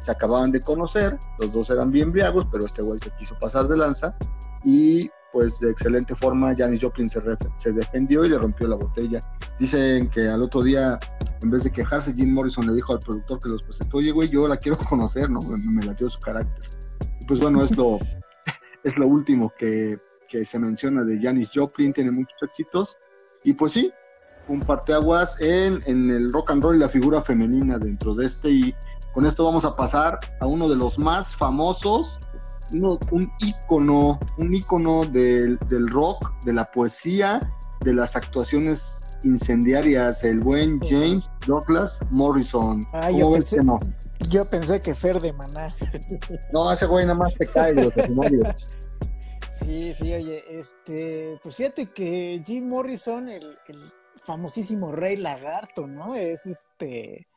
Se 0.00 0.10
acababan 0.10 0.52
de 0.52 0.60
conocer, 0.60 1.18
los 1.40 1.52
dos 1.52 1.70
eran 1.70 1.90
bien 1.90 2.12
briagos, 2.12 2.46
pero 2.52 2.66
este 2.66 2.82
güey 2.82 3.00
se 3.00 3.10
quiso 3.18 3.36
pasar 3.40 3.68
de 3.68 3.78
lanza 3.78 4.14
y 4.62 5.10
pues 5.32 5.58
de 5.58 5.70
excelente 5.70 6.14
forma 6.14 6.54
Janis 6.56 6.80
Joplin 6.80 7.08
se, 7.08 7.72
defendió 7.72 8.24
y 8.24 8.28
le 8.28 8.38
rompió 8.38 8.68
la 8.68 8.76
botella. 8.76 9.18
Dicen 9.58 10.08
que 10.10 10.28
al 10.28 10.42
otro 10.42 10.62
día, 10.62 10.98
en 11.42 11.50
vez 11.50 11.64
de 11.64 11.72
quejarse, 11.72 12.14
Jim 12.14 12.32
Morrison 12.32 12.66
le 12.66 12.74
dijo 12.74 12.92
al 12.92 13.00
productor 13.00 13.40
que 13.40 13.48
los 13.48 13.62
presentó, 13.62 13.96
oye 13.96 14.12
güey, 14.12 14.28
yo 14.28 14.46
la 14.46 14.56
quiero 14.56 14.78
conocer, 14.88 15.30
¿no? 15.30 15.40
Me, 15.40 15.56
me 15.56 15.84
latió 15.84 16.08
su 16.08 16.20
carácter 16.20 16.83
pues 17.26 17.40
bueno, 17.40 17.62
es 17.62 17.76
lo, 17.76 17.98
es 18.84 18.96
lo 18.96 19.06
último 19.06 19.52
que, 19.56 19.98
se 20.44 20.58
menciona 20.58 21.04
de 21.04 21.20
Janis 21.22 21.50
Joplin, 21.54 21.92
tiene 21.92 22.10
muchos 22.10 22.34
éxitos. 22.42 22.98
Y 23.44 23.52
pues 23.52 23.72
sí, 23.72 23.92
un 24.48 24.58
parteaguas 24.58 25.40
en, 25.40 25.78
en 25.86 26.10
el 26.10 26.32
rock 26.32 26.50
and 26.50 26.64
roll 26.64 26.74
y 26.74 26.80
la 26.80 26.88
figura 26.88 27.22
femenina 27.22 27.78
dentro 27.78 28.16
de 28.16 28.26
este. 28.26 28.50
Y 28.50 28.74
con 29.12 29.26
esto 29.26 29.44
vamos 29.44 29.64
a 29.64 29.76
pasar 29.76 30.18
a 30.40 30.46
uno 30.46 30.68
de 30.68 30.74
los 30.74 30.98
más 30.98 31.36
famosos, 31.36 32.18
un 32.72 33.30
ícono, 33.38 34.18
un 34.38 34.54
ícono 34.54 35.04
del, 35.04 35.56
del 35.68 35.88
rock, 35.88 36.32
de 36.44 36.52
la 36.52 36.64
poesía, 36.64 37.38
de 37.82 37.94
las 37.94 38.16
actuaciones 38.16 39.03
incendiarias, 39.24 40.24
el 40.24 40.40
buen 40.40 40.80
James 40.80 41.30
Douglas 41.46 42.00
Morrison. 42.10 42.82
Ah, 42.92 43.10
yo, 43.10 43.32
pensé, 43.32 43.58
yo 44.30 44.44
pensé 44.44 44.80
que 44.80 44.94
Fer 44.94 45.20
de 45.20 45.32
Maná. 45.32 45.74
No, 46.52 46.70
ese 46.72 46.86
güey 46.86 47.04
nada 47.04 47.18
más 47.18 47.34
te 47.34 47.46
cae 47.46 47.74
de 47.74 47.84
los 47.84 47.96
escenarios. 47.96 48.78
Sí, 49.52 49.94
sí, 49.94 50.12
oye, 50.12 50.42
este, 50.48 51.38
pues 51.42 51.56
fíjate 51.56 51.90
que 51.90 52.42
Jim 52.44 52.68
Morrison, 52.68 53.28
el, 53.28 53.56
famosísimo 54.24 54.90
rey 54.90 55.16
lagarto, 55.16 55.86
¿no? 55.86 56.14
Es 56.14 56.46
este, 56.46 57.28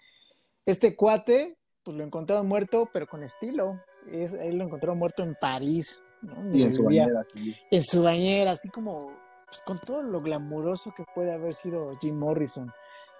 este 0.65 0.95
cuate, 0.95 1.57
pues 1.83 1.95
lo 1.95 2.03
encontraron 2.03 2.47
muerto, 2.47 2.89
pero 2.91 3.07
con 3.07 3.23
estilo. 3.23 3.79
Es, 4.11 4.33
él 4.33 4.57
lo 4.57 4.65
encontraron 4.65 4.97
muerto 4.97 5.23
en 5.23 5.33
París, 5.39 6.01
¿no? 6.23 6.55
Y 6.55 6.63
en 6.63 6.73
su 6.73 6.83
bañera. 6.83 7.25
En 7.69 7.83
su 7.83 8.01
bañera, 8.01 8.51
así 8.51 8.69
como 8.69 9.05
pues, 9.47 9.61
con 9.65 9.79
todo 9.79 10.03
lo 10.03 10.21
glamuroso 10.21 10.93
que 10.95 11.03
puede 11.15 11.33
haber 11.33 11.53
sido 11.53 11.91
Jim 12.01 12.17
Morrison. 12.17 12.71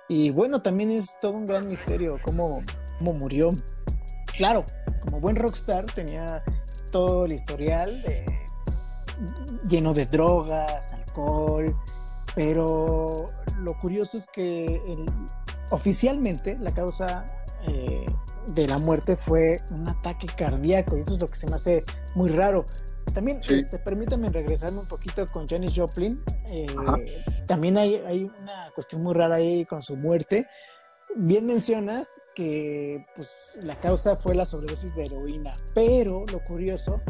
Y 0.10 0.30
bueno, 0.30 0.62
también 0.62 0.92
es 0.92 1.20
todo 1.20 1.34
un 1.34 1.48
gran 1.48 1.68
misterio 1.68 2.18
cómo, 2.22 2.64
cómo 3.00 3.14
murió. 3.14 3.50
Claro, 4.34 4.66
como 5.02 5.20
buen 5.20 5.36
rockstar 5.36 5.86
tenía 5.86 6.44
todo 6.92 7.26
el 7.26 7.34
historial 7.34 8.04
lleno 9.68 9.94
de 9.94 10.06
drogas, 10.06 10.94
alcohol, 10.94 11.76
pero 12.36 13.28
lo 13.58 13.78
curioso 13.78 14.18
es 14.18 14.28
que 14.28 14.82
oficialmente 15.72 16.58
la 16.60 16.74
causa 16.74 17.26
eh, 17.68 18.06
de 18.54 18.68
la 18.68 18.78
muerte 18.78 19.16
fue 19.16 19.58
un 19.72 19.90
ataque 19.90 20.28
cardíaco 20.28 20.98
y 20.98 21.02
eso 21.02 21.14
es 21.14 21.20
lo 21.20 21.28
que 21.28 21.36
se 21.36 21.48
me 21.48 21.56
hace 21.56 21.84
muy 22.16 22.30
raro. 22.30 22.66
También, 23.14 23.40
este, 23.50 23.80
permítame 23.80 24.30
regresarme 24.30 24.80
un 24.80 24.88
poquito 24.88 25.26
con 25.28 25.48
Janis 25.48 25.74
Joplin. 25.76 26.22
Eh, 26.52 26.66
también 27.48 27.78
hay, 27.78 27.96
hay, 27.96 28.24
una 28.24 28.72
cuestión 28.74 29.04
muy 29.04 29.14
rara 29.14 29.36
ahí 29.36 29.66
con 29.66 29.82
su 29.82 29.96
muerte. 29.98 30.48
Bien 31.16 31.46
mencionas 31.46 32.22
que 32.36 33.06
pues, 33.16 33.60
la 33.64 33.80
causa 33.80 34.16
fue 34.16 34.36
la 34.36 34.46
sobredosis 34.46 34.96
de 34.96 35.06
heroína, 35.06 35.52
pero 35.74 36.26
lo 36.32 36.44
curioso 36.44 37.02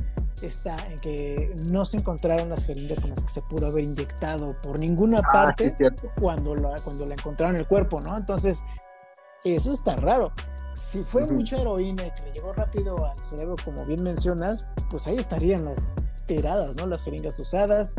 está 0.41 0.75
en 0.89 0.99
que 0.99 1.55
no 1.71 1.83
se 1.83 1.97
encontraron 1.97 2.49
las 2.49 2.65
jeringas 2.65 3.01
con 3.01 3.09
las 3.09 3.23
que 3.23 3.29
se 3.29 3.41
pudo 3.41 3.67
haber 3.67 3.83
inyectado 3.83 4.53
por 4.61 4.79
ninguna 4.79 5.19
ah, 5.19 5.31
parte 5.31 5.75
cuando, 6.19 6.55
la, 6.55 6.75
cuando 6.83 7.05
la 7.05 7.15
encontraron 7.15 7.55
en 7.55 7.61
el 7.61 7.67
cuerpo, 7.67 7.99
¿no? 8.01 8.15
Entonces, 8.15 8.63
eso 9.43 9.73
está 9.73 9.95
raro 9.95 10.31
si 10.77 11.03
fue 11.03 11.25
mucha 11.25 11.57
heroína 11.57 12.05
y 12.07 12.11
que 12.11 12.23
le 12.23 12.31
llegó 12.33 12.53
rápido 12.53 12.95
al 13.05 13.17
cerebro, 13.19 13.55
como 13.65 13.85
bien 13.85 14.03
mencionas, 14.03 14.67
pues 14.89 15.07
ahí 15.07 15.17
estarían 15.17 15.65
las 15.65 15.91
tiradas, 16.25 16.75
¿no? 16.75 16.85
Las 16.85 17.03
jeringas 17.03 17.39
usadas. 17.39 17.95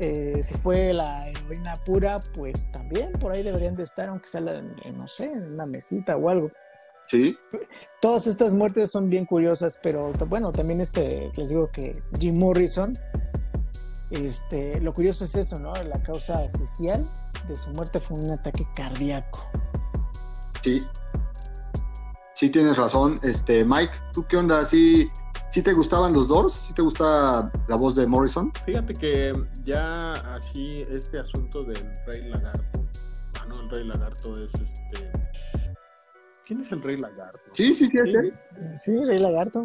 Eh, 0.00 0.40
si 0.42 0.54
fue 0.54 0.92
la 0.92 1.28
heroína 1.28 1.74
pura, 1.84 2.18
pues 2.34 2.70
también 2.72 3.12
por 3.12 3.36
ahí 3.36 3.42
deberían 3.42 3.76
de 3.76 3.82
estar, 3.82 4.08
aunque 4.08 4.26
sea, 4.28 4.40
no 4.40 5.08
sé, 5.08 5.32
en 5.32 5.54
una 5.54 5.66
mesita 5.66 6.16
o 6.16 6.28
algo. 6.28 6.50
Sí. 7.06 7.36
Todas 8.00 8.26
estas 8.26 8.54
muertes 8.54 8.90
son 8.90 9.10
bien 9.10 9.26
curiosas, 9.26 9.78
pero 9.82 10.12
bueno, 10.26 10.52
también 10.52 10.80
este, 10.80 11.30
les 11.36 11.50
digo 11.50 11.70
que 11.70 12.00
Jim 12.18 12.38
Morrison, 12.38 12.92
este, 14.10 14.80
lo 14.80 14.92
curioso 14.92 15.24
es 15.24 15.34
eso, 15.34 15.58
¿no? 15.58 15.72
La 15.74 16.02
causa 16.02 16.40
oficial 16.40 17.06
de 17.48 17.56
su 17.56 17.70
muerte 17.72 18.00
fue 18.00 18.18
un 18.18 18.30
ataque 18.30 18.66
cardíaco. 18.74 19.50
Sí, 20.64 20.82
Sí, 22.34 22.50
tienes 22.50 22.76
razón. 22.76 23.20
Este, 23.22 23.64
Mike, 23.64 23.92
¿tú 24.12 24.26
qué 24.26 24.36
onda? 24.36 24.64
¿Sí, 24.64 25.08
¿Sí 25.50 25.62
te 25.62 25.72
gustaban 25.72 26.12
los 26.12 26.26
Doors? 26.26 26.54
¿Sí 26.54 26.74
te 26.74 26.82
gusta 26.82 27.52
la 27.68 27.76
voz 27.76 27.94
de 27.94 28.08
Morrison? 28.08 28.52
Fíjate 28.66 28.92
que 28.92 29.32
ya 29.64 30.10
así 30.32 30.84
este 30.90 31.20
asunto 31.20 31.62
del 31.62 31.92
Rey 32.06 32.28
Lagarto. 32.28 32.84
Ah, 33.40 33.46
no, 33.48 33.60
el 33.60 33.70
Rey 33.70 33.86
Lagarto 33.86 34.32
es 34.42 34.52
este. 34.54 35.12
¿Quién 36.44 36.60
es 36.60 36.72
el 36.72 36.82
Rey 36.82 36.96
Lagarto? 36.96 37.40
Sí, 37.52 37.72
sí, 37.72 37.86
sí, 37.86 37.98
sí. 38.04 38.32
Sí, 38.74 39.04
Rey 39.04 39.18
Lagarto. 39.18 39.64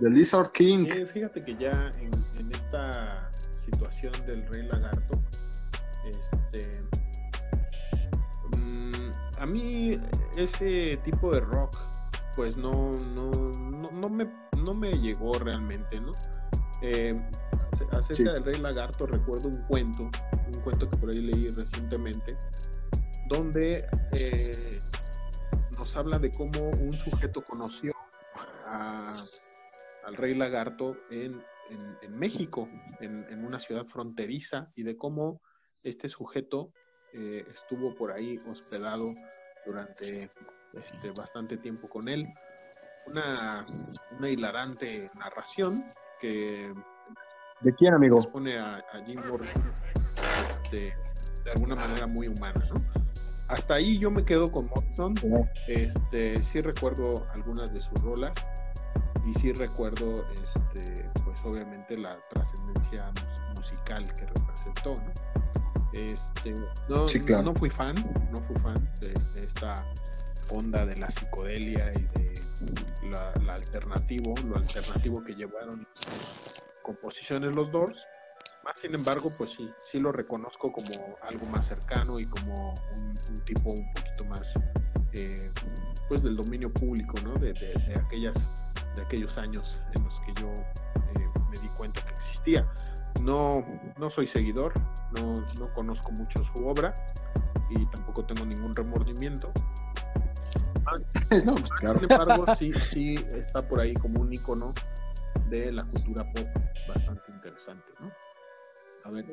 The 0.00 0.08
Lizard 0.08 0.50
King. 0.52 0.86
fíjate 1.12 1.44
que 1.44 1.56
ya 1.56 1.90
en, 1.98 2.50
esta 2.50 3.28
situación 3.58 4.12
del 4.24 4.46
Rey 4.46 4.66
Lagarto. 4.66 5.21
A 9.42 9.46
mí 9.46 10.00
ese 10.36 10.92
tipo 11.04 11.32
de 11.32 11.40
rock, 11.40 11.76
pues 12.36 12.56
no, 12.56 12.92
no, 13.12 13.30
no, 13.90 14.08
me, 14.08 14.32
no 14.56 14.72
me 14.72 14.92
llegó 14.92 15.32
realmente, 15.32 16.00
¿no? 16.00 16.12
Eh, 16.80 17.12
acerca 17.90 18.30
del 18.34 18.44
Rey 18.44 18.60
Lagarto 18.60 19.04
recuerdo 19.04 19.48
un 19.48 19.66
cuento, 19.66 20.04
un 20.04 20.62
cuento 20.62 20.88
que 20.88 20.96
por 20.96 21.10
ahí 21.10 21.20
leí 21.20 21.50
recientemente, 21.50 22.32
donde 23.28 23.84
eh, 24.12 24.78
nos 25.76 25.96
habla 25.96 26.20
de 26.20 26.30
cómo 26.30 26.68
un 26.80 26.94
sujeto 26.94 27.44
conoció 27.44 27.90
al 30.04 30.16
Rey 30.16 30.36
Lagarto 30.36 30.96
en, 31.10 31.42
México, 32.10 32.68
en, 33.00 33.44
una 33.44 33.58
ciudad 33.58 33.84
fronteriza, 33.86 34.70
y 34.76 34.84
de 34.84 34.96
cómo 34.96 35.40
este 35.82 36.08
sujeto 36.08 36.72
eh, 37.12 37.44
estuvo 37.54 37.94
por 37.94 38.12
ahí 38.12 38.40
hospedado 38.48 39.10
durante 39.66 40.04
este, 40.08 41.10
bastante 41.18 41.56
tiempo 41.58 41.88
con 41.88 42.08
él. 42.08 42.26
Una, 43.06 43.58
una 44.18 44.30
hilarante 44.30 45.10
narración 45.18 45.82
que 46.20 46.72
¿De 47.62 47.72
quién, 47.74 47.94
amigo? 47.94 48.20
Pone 48.32 48.58
a, 48.58 48.82
Jim 49.06 49.20
Morrison 49.28 49.72
este, 50.50 50.96
de 51.44 51.50
alguna 51.52 51.76
manera 51.76 52.08
muy 52.08 52.26
humana, 52.26 52.60
¿no? 52.68 52.80
Hasta 53.46 53.74
ahí 53.74 53.96
yo 53.98 54.10
me 54.10 54.24
quedo 54.24 54.50
con 54.50 54.66
Morrison. 54.66 55.14
Este, 55.68 56.42
sí 56.42 56.60
recuerdo 56.60 57.14
algunas 57.32 57.72
de 57.72 57.80
sus 57.80 58.00
rolas 58.02 58.32
y 59.26 59.34
sí 59.34 59.52
recuerdo, 59.52 60.12
este, 60.32 61.08
pues 61.24 61.40
obviamente 61.44 61.96
la 61.96 62.20
trascendencia 62.32 63.12
musical 63.56 64.02
que 64.14 64.26
representó, 64.26 64.94
¿no? 64.94 65.12
Este, 65.94 66.54
no, 66.88 67.06
no 67.42 67.54
fui 67.54 67.70
fan, 67.70 67.94
no 68.30 68.38
fui 68.46 68.56
fan 68.62 68.90
de, 69.00 69.12
esta 69.42 69.74
onda 70.50 70.86
de 70.86 70.96
la 70.96 71.08
psicodelia 71.08 71.92
y 71.92 72.02
de 72.18 72.34
la, 73.10 73.32
la 73.44 73.54
alternativo, 73.54 74.34
lo 74.48 74.56
alternativo 74.56 75.22
que 75.22 75.34
llevaron 75.34 75.86
composiciones 76.82 77.54
los 77.54 77.70
Doors. 77.70 78.06
Más 78.64 78.78
sin 78.78 78.94
embargo, 78.94 79.28
pues 79.36 79.50
sí, 79.50 79.68
sí 79.90 79.98
lo 79.98 80.12
reconozco 80.12 80.70
como 80.70 81.16
algo 81.22 81.46
más 81.46 81.66
cercano 81.66 82.18
y 82.20 82.26
como 82.26 82.72
un, 82.94 83.44
tipo 83.44 83.70
un 83.70 83.92
poquito 83.92 84.24
más, 84.26 84.54
eh, 85.14 85.50
pues 86.08 86.22
del 86.22 86.36
dominio 86.36 86.72
público, 86.72 87.14
¿no? 87.24 87.34
De, 87.34 87.50
aquellas, 87.98 88.36
de 88.94 89.02
aquellos 89.02 89.36
años 89.36 89.82
en 89.96 90.04
los 90.04 90.20
que 90.20 90.32
yo 90.40 90.52
eh, 90.52 91.28
me 91.50 91.60
di 91.60 91.68
cuenta 91.76 92.04
que 92.04 92.12
existía. 92.12 92.70
No, 93.22 93.64
no 93.98 94.10
soy 94.10 94.26
seguidor, 94.26 94.72
no, 95.20 95.34
no 95.58 95.72
conozco 95.74 96.12
mucho 96.12 96.42
su 96.44 96.66
obra 96.66 96.94
y 97.70 97.86
tampoco 97.86 98.24
tengo 98.24 98.44
ningún 98.46 98.74
remordimiento. 98.74 99.50
Pues 100.84 101.06
sin 101.80 102.10
embargo, 102.10 102.44
sí, 102.58 102.72
sí 102.74 103.14
está 103.30 103.66
por 103.66 103.80
ahí 103.80 103.94
como 103.94 104.20
un 104.20 104.32
icono 104.32 104.74
de 105.48 105.72
la 105.72 105.84
cultura 105.84 106.24
pop 106.32 106.46
bastante 106.88 107.32
interesante, 107.32 107.86
¿no? 108.00 108.10
A 109.04 109.10
ver. 109.10 109.24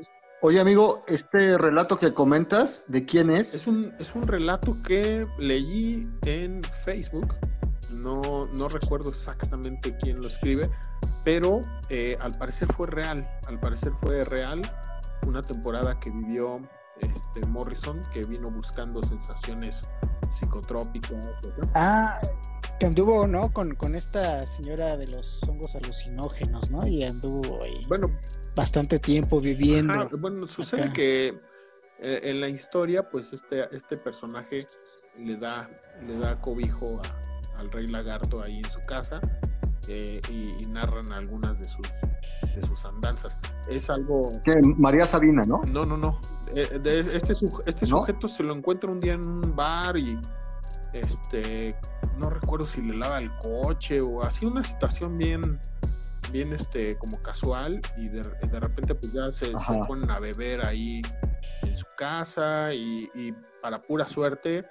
Oye, 0.41 0.59
amigo, 0.59 1.03
este 1.07 1.57
relato 1.57 1.99
que 1.99 2.13
comentas, 2.13 2.85
¿de 2.87 3.05
quién 3.05 3.29
es? 3.29 3.53
Es 3.53 3.67
un, 3.67 3.93
es 3.99 4.15
un 4.15 4.23
relato 4.23 4.77
que 4.85 5.25
leí 5.37 6.07
en 6.25 6.61
Facebook. 6.63 7.35
No, 7.91 8.21
no 8.57 8.69
recuerdo 8.69 9.09
exactamente 9.09 9.97
quién 9.97 10.21
lo 10.21 10.27
escribe, 10.27 10.69
pero 11.23 11.61
eh, 11.89 12.17
al 12.21 12.37
parecer 12.37 12.71
fue 12.73 12.87
real. 12.87 13.27
Al 13.47 13.59
parecer 13.59 13.93
fue 14.01 14.23
real 14.23 14.61
una 15.27 15.41
temporada 15.41 15.99
que 15.99 16.09
vivió 16.09 16.59
este, 17.01 17.47
Morrison, 17.47 18.01
que 18.13 18.21
vino 18.21 18.49
buscando 18.49 19.03
sensaciones 19.03 19.89
psicotrópicas. 20.37 21.27
Ah, 21.75 22.17
que 22.79 22.85
anduvo, 22.85 23.27
¿no? 23.27 23.51
Con, 23.51 23.75
con, 23.75 23.95
esta 23.95 24.43
señora 24.43 24.97
de 24.97 25.07
los 25.07 25.43
hongos 25.47 25.75
alucinógenos, 25.75 26.71
¿no? 26.71 26.85
Y 26.87 27.03
anduvo 27.03 27.61
ahí 27.63 27.81
bueno, 27.87 28.09
bastante 28.55 28.99
tiempo 28.99 29.41
viviendo. 29.41 30.09
bueno, 30.17 30.47
sucede 30.47 30.91
que 30.93 31.27
eh, 31.99 32.19
en 32.23 32.39
la 32.39 32.47
historia, 32.47 33.09
pues 33.09 33.33
este, 33.33 33.75
este 33.75 33.97
personaje 33.97 34.59
le 35.25 35.35
da, 35.35 35.69
le 36.05 36.17
da 36.17 36.39
cobijo 36.39 37.01
al 37.57 37.69
rey 37.71 37.87
lagarto 37.87 38.41
ahí 38.45 38.59
en 38.59 38.71
su 38.71 38.79
casa 38.81 39.19
eh, 39.89 40.21
y, 40.29 40.67
narran 40.69 41.11
algunas 41.13 41.57
de 41.57 41.65
sus, 41.65 41.87
de 42.55 42.63
sus 42.67 42.85
andanzas. 42.85 43.39
Es 43.67 43.89
algo... 43.89 44.21
María 44.77 45.05
Sabina, 45.05 45.41
¿no? 45.47 45.61
No, 45.67 45.83
no, 45.83 45.97
no. 45.97 46.21
Eh, 46.53 46.79
este, 46.83 47.31
este 47.65 47.85
sujeto 47.85 48.27
se 48.27 48.43
lo 48.43 48.53
encuentra 48.53 48.91
un 48.91 48.99
día 48.99 49.13
en 49.13 49.27
un 49.27 49.55
bar 49.55 49.97
y 49.97 50.19
este, 50.93 51.75
no 52.17 52.29
recuerdo 52.29 52.65
si 52.65 52.81
le 52.83 52.97
lava 52.97 53.17
el 53.17 53.31
coche 53.37 53.99
o 53.99 54.21
así 54.21 54.45
una 54.45 54.63
situación 54.63 55.17
bien, 55.17 55.59
bien 56.31 56.53
este, 56.53 56.95
como 56.97 57.19
casual 57.21 57.81
y 57.97 58.09
de, 58.09 58.21
repente 58.59 58.93
pues 58.93 59.11
ya 59.11 59.31
se, 59.31 59.51
ponen 59.87 60.09
a 60.11 60.19
beber 60.19 60.67
ahí 60.67 61.01
en 61.63 61.77
su 61.77 61.85
casa 61.97 62.73
y, 62.73 63.09
para 63.61 63.81
pura 63.81 64.07
suerte 64.07 64.65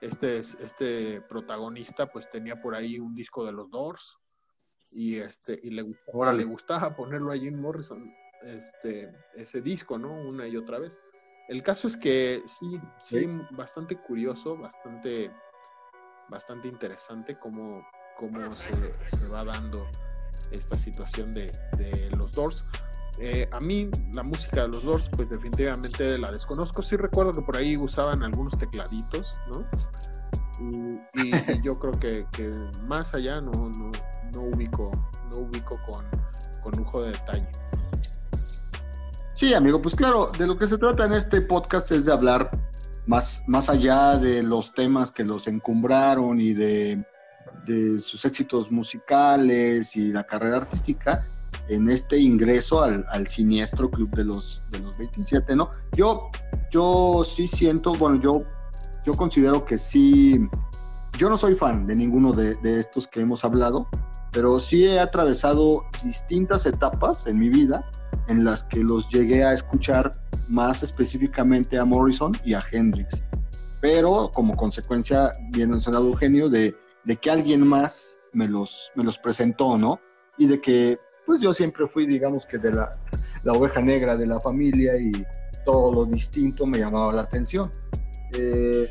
este, 0.00 0.38
este 0.38 1.20
protagonista 1.22 2.06
pues 2.10 2.28
tenía 2.30 2.60
por 2.60 2.74
ahí 2.74 2.98
un 2.98 3.14
disco 3.14 3.44
de 3.44 3.52
los 3.52 3.70
Doors 3.70 4.18
y 4.92 5.18
este 5.18 5.58
y 5.62 5.70
le 5.70 5.82
gustaba, 5.82 6.32
le 6.32 6.44
gustaba 6.44 6.94
ponerlo 6.94 7.32
allí 7.32 7.48
en 7.48 7.60
Morrison 7.60 8.14
este 8.42 9.12
ese 9.34 9.60
disco 9.60 9.98
no 9.98 10.12
una 10.12 10.46
y 10.46 10.56
otra 10.56 10.78
vez 10.78 11.00
el 11.48 11.62
caso 11.62 11.88
es 11.88 11.96
que 11.96 12.42
sí 12.46 12.80
sí 12.98 13.26
bastante 13.50 13.96
curioso 13.96 14.56
bastante 14.56 15.30
bastante 16.28 16.68
interesante 16.68 17.38
cómo, 17.38 17.86
cómo 18.18 18.54
se, 18.54 18.92
se 19.04 19.28
va 19.28 19.44
dando 19.44 19.86
esta 20.50 20.76
situación 20.76 21.32
de, 21.32 21.50
de 21.76 22.10
los 22.16 22.32
Doors. 22.32 22.64
Eh, 23.18 23.48
a 23.50 23.60
mí 23.60 23.88
la 24.14 24.22
música 24.22 24.62
de 24.62 24.68
los 24.68 24.84
Doors, 24.84 25.08
pues 25.16 25.28
definitivamente 25.30 26.18
la 26.18 26.30
desconozco. 26.30 26.82
Sí 26.82 26.96
recuerdo 26.96 27.32
que 27.32 27.42
por 27.42 27.56
ahí 27.56 27.76
usaban 27.76 28.22
algunos 28.22 28.56
tecladitos, 28.58 29.38
¿no? 29.52 29.66
Y, 30.60 31.62
yo 31.62 31.72
creo 31.72 31.92
que, 31.92 32.26
que, 32.32 32.50
más 32.84 33.14
allá 33.14 33.40
no, 33.40 33.52
no, 33.52 33.90
no 34.34 34.40
ubico, 34.42 34.90
no 35.32 35.40
ubico 35.40 35.74
con, 35.90 36.04
con 36.62 36.72
lujo 36.82 37.02
de 37.02 37.08
detalle. 37.08 37.48
Sí, 39.36 39.52
amigo, 39.52 39.82
pues 39.82 39.94
claro, 39.94 40.26
de 40.38 40.46
lo 40.46 40.56
que 40.56 40.66
se 40.66 40.78
trata 40.78 41.04
en 41.04 41.12
este 41.12 41.42
podcast 41.42 41.90
es 41.92 42.06
de 42.06 42.12
hablar 42.12 42.50
más, 43.04 43.44
más 43.46 43.68
allá 43.68 44.16
de 44.16 44.42
los 44.42 44.72
temas 44.72 45.12
que 45.12 45.24
los 45.24 45.46
encumbraron 45.46 46.40
y 46.40 46.54
de, 46.54 47.04
sus 47.98 48.24
éxitos 48.24 48.70
musicales 48.70 49.94
y 49.94 50.12
la 50.12 50.24
carrera 50.24 50.56
artística, 50.58 51.24
en 51.68 51.90
este 51.90 52.18
ingreso 52.18 52.82
al, 52.82 53.26
siniestro 53.26 53.90
club 53.90 54.08
de 54.16 54.24
los, 54.24 54.62
de 54.70 54.78
los 54.78 54.96
27, 54.96 55.54
¿no? 55.54 55.70
Yo, 55.92 56.30
yo 56.70 57.22
sí 57.22 57.46
siento, 57.46 57.92
bueno, 57.92 58.20
yo, 58.20 58.44
yo 59.06 59.14
considero 59.14 59.64
que 59.64 59.78
sí, 59.78 60.48
yo 61.16 61.30
no 61.30 61.38
soy 61.38 61.54
fan 61.54 61.86
de 61.86 61.94
ninguno 61.94 62.32
de, 62.32 62.54
de 62.56 62.80
estos 62.80 63.06
que 63.06 63.20
hemos 63.20 63.44
hablado, 63.44 63.88
pero 64.32 64.58
sí 64.58 64.84
he 64.84 64.98
atravesado 64.98 65.84
distintas 66.04 66.66
etapas 66.66 67.26
en 67.26 67.38
mi 67.38 67.48
vida 67.48 67.88
en 68.26 68.44
las 68.44 68.64
que 68.64 68.82
los 68.82 69.08
llegué 69.08 69.44
a 69.44 69.52
escuchar 69.52 70.10
más 70.48 70.82
específicamente 70.82 71.78
a 71.78 71.84
Morrison 71.84 72.32
y 72.44 72.54
a 72.54 72.62
Hendrix. 72.72 73.22
Pero 73.80 74.30
como 74.34 74.56
consecuencia, 74.56 75.30
bien 75.52 75.70
mencionado 75.70 76.08
Eugenio, 76.08 76.48
de, 76.48 76.74
de 77.04 77.16
que 77.16 77.30
alguien 77.30 77.64
más 77.64 78.18
me 78.32 78.48
los, 78.48 78.90
me 78.96 79.04
los 79.04 79.18
presentó, 79.18 79.78
¿no? 79.78 80.00
Y 80.36 80.48
de 80.48 80.60
que, 80.60 80.98
pues 81.24 81.40
yo 81.40 81.54
siempre 81.54 81.86
fui, 81.86 82.06
digamos 82.06 82.44
que 82.44 82.58
de 82.58 82.72
la, 82.72 82.90
la 83.44 83.52
oveja 83.52 83.80
negra 83.80 84.16
de 84.16 84.26
la 84.26 84.40
familia 84.40 84.98
y 84.98 85.12
todo 85.64 85.92
lo 85.92 86.04
distinto 86.06 86.66
me 86.66 86.78
llamaba 86.78 87.12
la 87.12 87.22
atención. 87.22 87.70
Eh, 88.34 88.90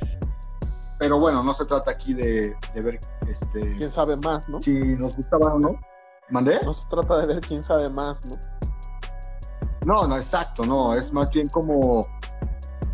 pero 0.97 1.19
bueno, 1.19 1.43
no 1.43 1.53
se 1.53 1.65
trata 1.65 1.91
aquí 1.91 2.13
de, 2.13 2.55
de, 2.73 2.81
ver 2.81 2.99
este, 3.27 3.75
quién 3.75 3.91
sabe 3.91 4.15
más, 4.17 4.47
¿no? 4.47 4.59
Si 4.61 4.73
nos 4.73 5.17
gustaba 5.17 5.53
o 5.53 5.59
no. 5.59 5.79
¿Mandé? 6.29 6.59
No 6.63 6.73
se 6.73 6.87
trata 6.89 7.19
de 7.19 7.27
ver 7.27 7.39
quién 7.41 7.61
sabe 7.61 7.89
más, 7.89 8.19
¿no? 8.25 8.35
No, 9.85 10.07
no, 10.07 10.15
exacto, 10.15 10.65
no, 10.65 10.95
es 10.95 11.13
más 11.13 11.29
bien 11.29 11.47
como 11.49 12.05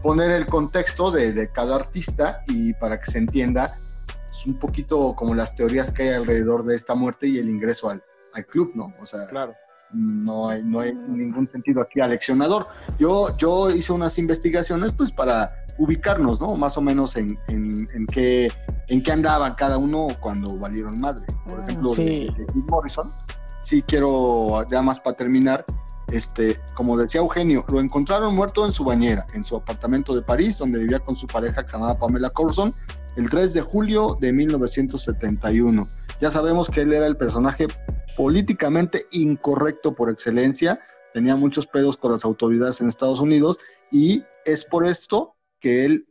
poner 0.04 0.32
el 0.32 0.46
contexto 0.46 1.12
de, 1.12 1.50
cada 1.52 1.76
artista 1.76 2.44
y 2.48 2.74
para 2.74 3.00
que 3.00 3.12
se 3.12 3.20
entienda, 3.20 3.68
es 4.30 4.46
un 4.46 4.60
poquito 4.60 5.16
como 5.16 5.34
las 5.34 5.56
teorías 5.56 5.94
que 5.94 6.04
hay 6.04 6.10
alrededor 6.10 6.66
de 6.66 6.76
esta 6.76 6.96
muerte 6.96 7.28
y 7.28 7.38
el 7.38 7.50
ingreso 7.50 7.90
al, 7.90 8.04
club, 8.48 8.72
¿no? 8.76 8.94
O 9.00 9.06
sea, 9.06 9.28
claro. 9.28 9.54
No, 9.94 10.50
hay, 10.50 10.64
no 10.64 10.80
hay 10.80 10.94
ningún 10.94 11.48
sentido 11.48 11.82
aquí 11.82 12.00
aleccionador. 12.00 12.68
Yo, 13.00 13.36
yo 13.38 13.72
hice 13.72 13.94
unas 13.94 14.18
investigaciones 14.18 14.94
pues 14.94 15.12
para 15.12 15.50
ubicarnos, 15.78 16.40
¿no? 16.40 16.56
Más 16.56 16.78
o 16.78 16.82
menos 16.82 17.16
en, 17.16 17.38
en, 17.48 18.06
qué, 18.08 18.52
en 18.88 19.02
qué 19.02 19.12
andaban 19.12 19.56
cada 19.56 19.78
uno 19.78 20.08
cuando 20.20 20.58
valieron 20.58 21.00
madre. 21.00 21.26
Por 21.48 21.60
ah, 21.60 21.66
ejemplo, 21.66 21.94
de, 21.96 22.34
Morrison, 22.68 23.08
sí 23.64 23.82
quiero, 23.82 24.66
ya 24.70 24.82
más 24.82 25.00
para 25.00 25.16
terminar, 25.16 25.66
este, 26.12 26.60
como 26.76 26.98
decía 26.98 27.22
Eugenio, 27.22 27.66
lo 27.70 27.80
encontraron 27.80 28.36
muerto 28.36 28.66
en 28.66 28.72
su 28.72 28.84
bañera, 28.84 29.26
en 29.34 29.44
su 29.44 29.56
apartamento 29.56 30.14
de 30.14 30.22
París, 30.22 30.58
donde 30.58 30.80
vivía 30.80 31.00
con 31.00 31.16
su 31.16 31.28
pareja 31.28 31.64
que 31.64 31.70
se 31.70 31.78
llamaba 31.78 31.98
Pamela 31.98 32.30
Corson, 32.30 32.74
el 33.16 33.30
3 33.30 33.54
de 33.54 33.62
julio 33.62 34.18
de 34.20 34.34
1971. 34.34 35.88
Ya 36.22 36.30
sabemos 36.30 36.69
que 36.69 36.81
él 36.81 36.93
era 36.93 37.07
el 37.07 37.18
personaje 37.18 37.65
políticamente 38.15 39.07
incorrecto 39.10 39.95
por 39.95 40.11
excelencia, 40.11 40.80
tenía 41.15 41.35
muchos 41.35 41.65
pedos 41.65 41.98
con 41.98 42.11
las 42.11 42.23
autoridades 42.23 42.80
en 42.80 42.89
Estados 42.89 43.19
Unidos 43.19 43.57
y 43.91 44.23
es 44.45 44.64
por 44.64 44.85
esto 44.85 45.35
que 45.60 45.84
él 45.84 46.07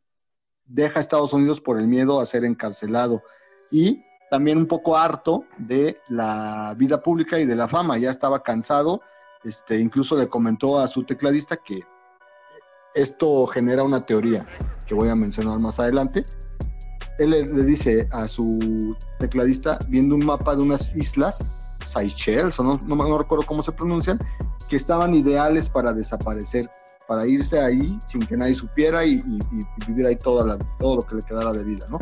deja 0.67 0.99
a 0.99 1.01
Estados 1.01 1.33
Unidos 1.33 1.61
por 1.61 1.79
el 1.79 1.87
miedo 1.87 2.21
a 2.21 2.27
ser 2.27 2.45
encarcelado 2.45 3.23
y 3.71 4.03
también 4.31 4.59
un 4.59 4.67
poco 4.67 4.97
harto 4.97 5.45
de 5.59 6.01
la 6.09 6.75
vida 6.77 7.01
pública 7.01 7.39
y 7.39 7.47
de 7.47 7.55
la 7.55 7.69
fama, 7.69 7.97
ya 7.97 8.11
estaba 8.11 8.43
cansado, 8.43 9.03
este, 9.45 9.79
incluso 9.79 10.17
le 10.17 10.29
comentó 10.29 10.81
a 10.81 10.89
su 10.89 11.05
tecladista 11.05 11.57
que 11.57 11.83
esto 12.95 13.47
genera 13.47 13.85
una 13.85 14.05
teoría 14.05 14.45
que 14.87 14.95
voy 14.95 15.09
a 15.09 15.15
mencionar 15.15 15.61
más 15.61 15.79
adelante. 15.79 16.25
Él 17.21 17.31
le, 17.31 17.45
dice 17.65 18.09
a 18.13 18.27
su 18.27 18.97
tecladista, 19.19 19.79
viendo 19.89 20.15
un 20.15 20.25
mapa 20.25 20.57
de 20.57 20.63
unas 20.63 20.95
islas, 20.97 21.45
Seychelles, 21.85 22.59
o 22.59 22.65
no, 22.65 22.81
no 22.87 23.19
recuerdo 23.19 23.45
cómo 23.47 23.63
se 23.63 23.73
pronuncian, 23.73 24.19
que 24.69 24.77
estaban 24.77 25.15
ideales 25.15 25.69
para 25.69 25.93
desaparecer, 25.93 26.69
para 27.07 27.27
irse 27.27 27.61
ahí 27.61 27.99
sin 28.07 28.25
que 28.25 28.37
nadie 28.37 28.55
supiera 28.55 29.05
y, 29.05 29.23
vivir 29.87 30.07
ahí 30.07 30.17
toda 30.17 30.47
la, 30.47 30.59
todo 30.79 30.97
lo 30.97 31.03
que 31.03 31.17
le 31.17 31.23
quedara 31.23 31.53
de 31.53 31.65
vida, 31.65 31.87
¿no? 31.91 31.99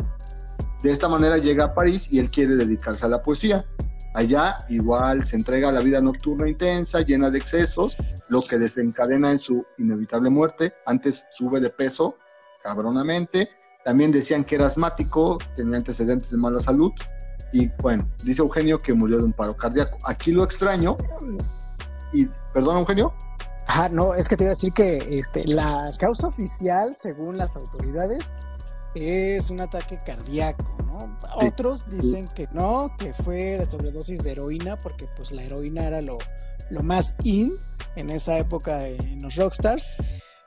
De 0.83 0.91
esta 0.91 1.09
manera 1.09 1.37
llega 1.37 1.65
a 1.65 1.73
París 1.73 2.07
y 2.11 2.19
él 2.19 2.31
quiere 2.31 2.55
dedicarse 2.55 3.05
a 3.05 3.09
la 3.09 3.21
poesía. 3.21 3.65
Allá 4.13 4.57
igual 4.69 5.25
se 5.25 5.35
entrega 5.35 5.69
a 5.69 5.71
la 5.71 5.81
vida 5.81 5.99
nocturna 5.99 6.47
intensa, 6.47 7.01
llena 7.01 7.29
de 7.29 7.39
excesos, 7.39 7.97
lo 8.29 8.41
que 8.41 8.57
desencadena 8.57 9.31
en 9.31 9.39
su 9.39 9.65
inevitable 9.77 10.29
muerte. 10.29 10.73
Antes 10.85 11.25
sube 11.29 11.59
de 11.59 11.69
peso 11.69 12.15
cabronamente. 12.63 13.49
También 13.83 14.11
decían 14.11 14.43
que 14.43 14.55
era 14.55 14.67
asmático, 14.67 15.37
tenía 15.55 15.77
antecedentes 15.77 16.31
de 16.31 16.37
mala 16.37 16.59
salud. 16.59 16.91
Y 17.51 17.67
bueno, 17.81 18.09
dice 18.23 18.41
Eugenio 18.41 18.77
que 18.77 18.93
murió 18.93 19.17
de 19.17 19.23
un 19.23 19.33
paro 19.33 19.55
cardíaco. 19.55 19.97
Aquí 20.05 20.31
lo 20.31 20.43
extraño 20.43 20.95
y, 22.13 22.27
perdón, 22.53 22.77
Eugenio. 22.77 23.13
Ajá, 23.67 23.89
no, 23.89 24.15
es 24.15 24.27
que 24.27 24.35
te 24.35 24.43
iba 24.43 24.51
a 24.51 24.55
decir 24.55 24.73
que 24.73 24.97
este, 25.11 25.45
la 25.45 25.89
causa 25.99 26.27
oficial, 26.27 26.95
según 26.95 27.37
las 27.37 27.55
autoridades, 27.55 28.39
es 28.95 29.49
un 29.51 29.61
ataque 29.61 29.97
cardíaco, 30.03 30.75
¿no? 30.85 30.97
Otros 31.35 31.87
dicen 31.89 32.27
que 32.35 32.47
no, 32.51 32.91
que 32.97 33.13
fue 33.13 33.57
la 33.59 33.65
sobredosis 33.65 34.23
de 34.23 34.31
heroína, 34.31 34.77
porque 34.77 35.07
pues 35.15 35.31
la 35.31 35.43
heroína 35.43 35.85
era 35.85 36.01
lo, 36.01 36.17
lo 36.71 36.81
más 36.81 37.13
in 37.23 37.53
en 37.95 38.09
esa 38.09 38.37
época 38.37 38.87
en 38.87 39.21
los 39.21 39.35
rockstars. 39.35 39.97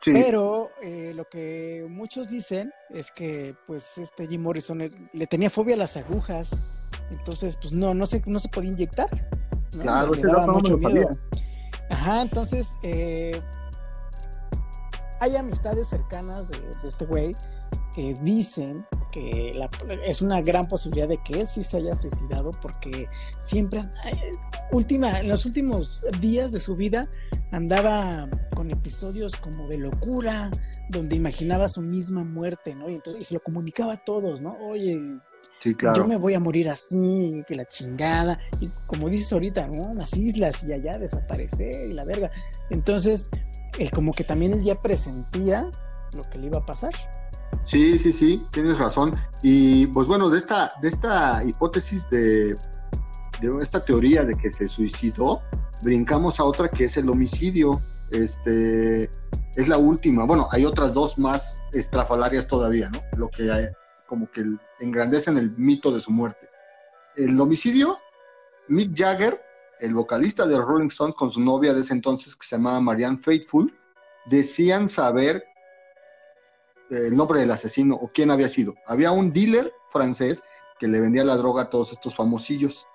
Pero 0.05 0.71
eh, 0.83 1.13
lo 1.15 1.29
que 1.29 1.87
muchos 1.89 2.29
dicen 2.29 2.73
es 2.91 3.11
que 3.11 3.55
pues 3.67 3.99
este 3.99 4.27
Jim 4.27 4.43
Morrison 4.43 4.91
le 5.13 5.27
tenía 5.27 5.49
fobia 5.49 5.75
a 5.75 5.79
las 5.79 5.97
agujas, 5.97 6.51
entonces 7.11 7.57
pues 7.57 7.73
no, 7.73 7.95
no 7.95 8.07
se, 8.07 8.23
no 8.27 8.39
se 8.39 8.49
podía 8.49 8.73
inyectar. 8.73 9.09
Claro, 9.71 10.13
le, 10.13 10.23
daba 10.23 10.47
mucho 10.49 10.77
miedo. 10.77 11.09
Ajá, 11.89 12.23
entonces 12.23 12.71
eh, 12.83 13.41
hay 15.21 15.37
amistades 15.37 15.89
cercanas 15.89 16.49
de, 16.49 16.59
este 16.85 17.07
güey 17.07 17.33
que 17.95 18.15
dicen 18.23 18.85
que 19.13 19.53
es 20.05 20.23
una 20.23 20.41
gran 20.41 20.67
posibilidad 20.67 21.09
de 21.09 21.19
que 21.19 21.41
él 21.41 21.47
sí 21.47 21.63
se 21.63 21.77
haya 21.77 21.95
suicidado 21.95 22.51
porque 22.61 23.09
siempre, 23.39 23.81
eh, 23.81 24.33
última, 24.73 25.21
en 25.21 25.29
los 25.29 25.47
últimos 25.47 26.05
días 26.21 26.51
de 26.51 26.59
su 26.59 26.75
vida 26.75 27.09
andaba 27.53 28.29
con 28.55 28.71
episodios 28.71 29.37
como 29.37 29.69
de 29.69 29.79
locura, 29.79 30.51
donde 30.89 31.15
imaginaba 31.15 31.69
su 31.69 31.83
misma 31.83 32.25
muerte, 32.25 32.75
¿no? 32.75 32.89
Y, 32.89 32.95
entonces, 32.95 33.21
y 33.21 33.25
se 33.25 33.35
lo 33.35 33.41
comunicaba 33.41 33.93
a 33.93 34.05
todos, 34.05 34.41
¿no? 34.41 34.57
Oye, 34.61 34.99
yo 35.95 36.07
me 36.07 36.17
voy 36.17 36.35
a 36.35 36.41
morir 36.41 36.69
así, 36.69 37.43
que 37.47 37.55
la 37.55 37.67
chingada. 37.67 38.39
Y 38.61 38.69
como 38.87 39.09
dices 39.09 39.33
ahorita, 39.33 39.69
¿no? 39.69 39.95
Las 39.95 40.17
islas 40.17 40.65
y 40.65 40.73
allá 40.73 40.99
desaparecer 40.99 41.89
y 41.89 41.95
la 41.95 42.05
verga. 42.05 42.31
Entonces, 42.71 43.31
eh, 43.79 43.89
como 43.91 44.13
que 44.13 44.25
también 44.25 44.55
él 44.55 44.63
ya 44.63 44.75
presentía 44.75 45.71
lo 46.15 46.23
que 46.25 46.39
le 46.39 46.47
iba 46.47 46.59
a 46.59 46.67
pasar. 46.67 46.93
Sí, 47.63 47.99
sí, 47.99 48.13
sí, 48.13 48.47
tienes 48.51 48.79
razón. 48.79 49.15
Y 49.43 49.87
pues 49.89 50.07
bueno, 50.07 50.29
de 50.31 50.39
esta, 50.39 50.73
de 50.83 50.89
esta 50.89 51.45
hipótesis 51.45 52.09
de, 52.11 52.55
de 53.41 53.61
esta 53.61 53.85
teoría 53.85 54.25
de 54.25 54.35
que 54.35 54.51
se 54.51 54.67
suicidó, 54.67 55.43
brincamos 55.85 56.41
a 56.41 56.45
otra 56.45 56.69
que 56.69 56.85
es 56.85 56.97
el 56.97 57.09
homicidio. 57.09 57.81
Este 58.11 59.11
es 59.57 59.69
la 59.69 59.79
última. 59.79 60.25
Bueno, 60.25 60.49
hay 60.51 60.65
otras 60.65 60.95
dos 60.95 61.19
más 61.19 61.63
estrafalarias 61.73 62.47
todavía, 62.47 62.91
¿no? 62.91 63.01
Lo 63.17 63.29
que 63.29 63.51
hay, 63.51 63.67
como 64.07 64.31
que 64.31 64.45
engrandecen 64.81 65.39
el 65.39 65.57
mito 65.57 65.91
de 65.93 66.01
su 66.01 66.11
muerte. 66.11 66.49
El 67.17 67.39
homicidio, 67.41 67.99
Mick 68.69 68.97
Jagger, 68.97 69.41
el 69.81 69.95
vocalista 69.95 70.47
de 70.47 70.59
Rolling 70.59 70.89
Stones 70.89 71.15
con 71.15 71.31
su 71.31 71.41
novia 71.41 71.75
de 71.75 71.81
ese 71.81 71.93
entonces 71.93 72.37
que 72.37 72.47
se 72.47 72.57
llamaba 72.57 72.81
Marianne 72.81 73.19
Faithful, 73.19 73.75
decían 74.27 74.89
saber 74.89 75.45
el 76.93 77.17
nombre 77.17 77.41
del 77.41 77.51
asesino 77.51 77.97
o 77.97 78.09
quién 78.09 78.31
había 78.31 78.49
sido. 78.49 78.75
Había 78.87 79.11
un 79.13 79.33
dealer 79.33 79.73
francés 79.91 80.43
que 80.79 80.89
le 80.89 81.01
vendía 81.01 81.25
la 81.25 81.37
droga 81.37 81.63
a 81.63 81.71
todos 81.71 81.93
estos 81.93 82.15
famosillos. 82.15 82.87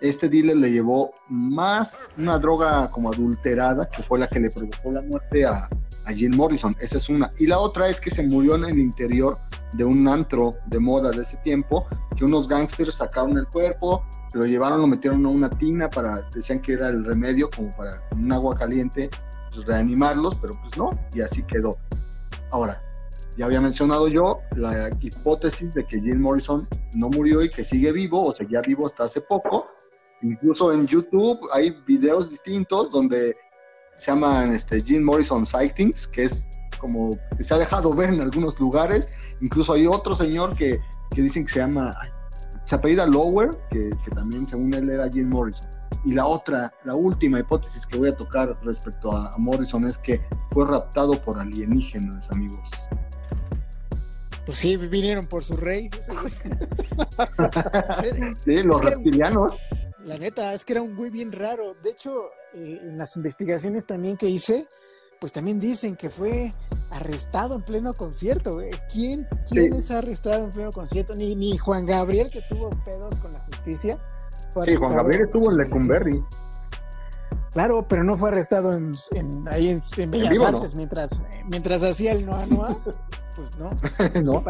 Este 0.00 0.28
dealer 0.28 0.56
le 0.56 0.70
llevó 0.70 1.12
más 1.28 2.08
una 2.16 2.38
droga 2.38 2.88
como 2.90 3.12
adulterada, 3.12 3.88
que 3.88 4.02
fue 4.02 4.18
la 4.18 4.28
que 4.28 4.40
le 4.40 4.50
provocó 4.50 4.92
la 4.92 5.02
muerte 5.02 5.44
a, 5.44 5.68
a 6.06 6.12
Jim 6.12 6.34
Morrison. 6.36 6.74
Esa 6.80 6.98
es 6.98 7.08
una. 7.08 7.30
Y 7.38 7.46
la 7.46 7.58
otra 7.58 7.88
es 7.88 8.00
que 8.00 8.10
se 8.10 8.22
murió 8.22 8.54
en 8.54 8.64
el 8.64 8.78
interior 8.78 9.36
de 9.72 9.84
un 9.84 10.06
antro 10.08 10.52
de 10.66 10.78
moda 10.78 11.10
de 11.10 11.22
ese 11.22 11.36
tiempo, 11.38 11.86
que 12.16 12.24
unos 12.24 12.48
gángsters 12.48 12.94
sacaron 12.94 13.36
el 13.36 13.46
cuerpo, 13.48 14.04
se 14.28 14.38
lo 14.38 14.46
llevaron, 14.46 14.80
lo 14.80 14.86
metieron 14.86 15.26
a 15.26 15.28
una 15.28 15.50
tina 15.50 15.90
para, 15.90 16.22
decían 16.34 16.60
que 16.60 16.74
era 16.74 16.88
el 16.88 17.04
remedio, 17.04 17.50
como 17.54 17.70
para 17.72 17.90
un 18.12 18.32
agua 18.32 18.54
caliente, 18.54 19.10
pues 19.52 19.66
reanimarlos, 19.66 20.38
pero 20.38 20.52
pues 20.62 20.76
no, 20.76 20.90
y 21.12 21.20
así 21.20 21.42
quedó. 21.42 21.76
Ahora, 22.50 22.82
ya 23.38 23.46
había 23.46 23.60
mencionado 23.60 24.08
yo 24.08 24.40
la 24.56 24.90
hipótesis 25.00 25.72
de 25.72 25.86
que 25.86 26.00
Jim 26.00 26.20
Morrison 26.20 26.66
no 26.96 27.08
murió 27.08 27.42
y 27.42 27.48
que 27.48 27.62
sigue 27.62 27.92
vivo 27.92 28.26
o 28.26 28.34
seguía 28.34 28.60
vivo 28.60 28.86
hasta 28.86 29.04
hace 29.04 29.20
poco. 29.20 29.68
Incluso 30.22 30.72
en 30.72 30.88
YouTube 30.88 31.38
hay 31.52 31.70
videos 31.86 32.30
distintos 32.30 32.90
donde 32.90 33.36
se 33.96 34.10
llaman 34.10 34.52
este, 34.52 34.82
Jim 34.82 35.04
Morrison 35.04 35.46
Sightings, 35.46 36.08
que 36.08 36.24
es 36.24 36.48
como 36.80 37.10
que 37.36 37.44
se 37.44 37.54
ha 37.54 37.58
dejado 37.58 37.92
ver 37.92 38.10
en 38.10 38.20
algunos 38.20 38.58
lugares. 38.58 39.08
Incluso 39.40 39.74
hay 39.74 39.86
otro 39.86 40.16
señor 40.16 40.56
que, 40.56 40.80
que 41.10 41.22
dicen 41.22 41.46
que 41.46 41.52
se 41.52 41.58
llama, 41.60 41.94
se 42.64 42.74
apellida 42.74 43.06
Lower, 43.06 43.50
que, 43.70 43.90
que, 44.04 44.10
también 44.10 44.48
según 44.48 44.74
él 44.74 44.90
era 44.90 45.08
Jim 45.08 45.28
Morrison. 45.28 45.70
Y 46.04 46.12
la 46.12 46.26
otra, 46.26 46.72
la 46.84 46.94
última 46.94 47.38
hipótesis 47.38 47.86
que 47.86 47.98
voy 47.98 48.08
a 48.08 48.12
tocar 48.12 48.58
respecto 48.64 49.12
a, 49.12 49.30
Morrison 49.38 49.84
es 49.86 49.96
que 49.98 50.20
fue 50.50 50.66
raptado 50.66 51.12
por 51.22 51.38
alienígenas, 51.38 52.30
amigos. 52.32 52.70
Pues 54.48 54.60
sí, 54.60 54.78
vinieron 54.78 55.26
por 55.26 55.44
su 55.44 55.58
rey. 55.58 55.90
sí, 58.42 58.62
los 58.62 58.82
reptilianos. 58.82 59.58
la 60.06 60.16
neta, 60.16 60.54
es 60.54 60.64
que 60.64 60.72
era 60.72 60.80
un 60.80 60.96
güey 60.96 61.10
bien 61.10 61.32
raro. 61.32 61.74
De 61.82 61.90
hecho, 61.90 62.30
eh, 62.54 62.80
en 62.82 62.96
las 62.96 63.14
investigaciones 63.16 63.84
también 63.84 64.16
que 64.16 64.24
hice, 64.24 64.66
pues 65.20 65.32
también 65.32 65.60
dicen 65.60 65.96
que 65.96 66.08
fue 66.08 66.50
arrestado 66.92 67.56
en 67.56 67.62
pleno 67.62 67.92
concierto. 67.92 68.62
¿Quién, 68.90 69.28
quién 69.50 69.74
es 69.74 69.90
arrestado 69.90 70.46
en 70.46 70.50
pleno 70.50 70.72
concierto? 70.72 71.14
Ni, 71.14 71.36
ni 71.36 71.58
Juan 71.58 71.84
Gabriel, 71.84 72.30
que 72.30 72.40
tuvo 72.48 72.70
pedos 72.86 73.16
con 73.16 73.30
la 73.32 73.40
justicia. 73.40 74.00
Sí, 74.64 74.76
Juan 74.76 74.94
Gabriel 74.94 75.24
estuvo 75.24 75.50
en 75.50 75.58
Lecumberri. 75.58 76.24
Claro, 77.52 77.86
pero 77.86 78.02
no 78.02 78.16
fue 78.16 78.30
arrestado 78.30 78.74
en, 78.74 78.94
ahí 79.50 79.68
en, 79.68 80.10
Bellas 80.10 80.40
Artes 80.40 80.74
mientras, 80.74 81.20
mientras 81.50 81.82
hacía 81.82 82.12
el 82.12 82.24
Noa 82.24 82.46
Noa. 82.46 82.78
Pues 83.38 83.56
no. 83.56 83.70
¿No? 84.24 84.44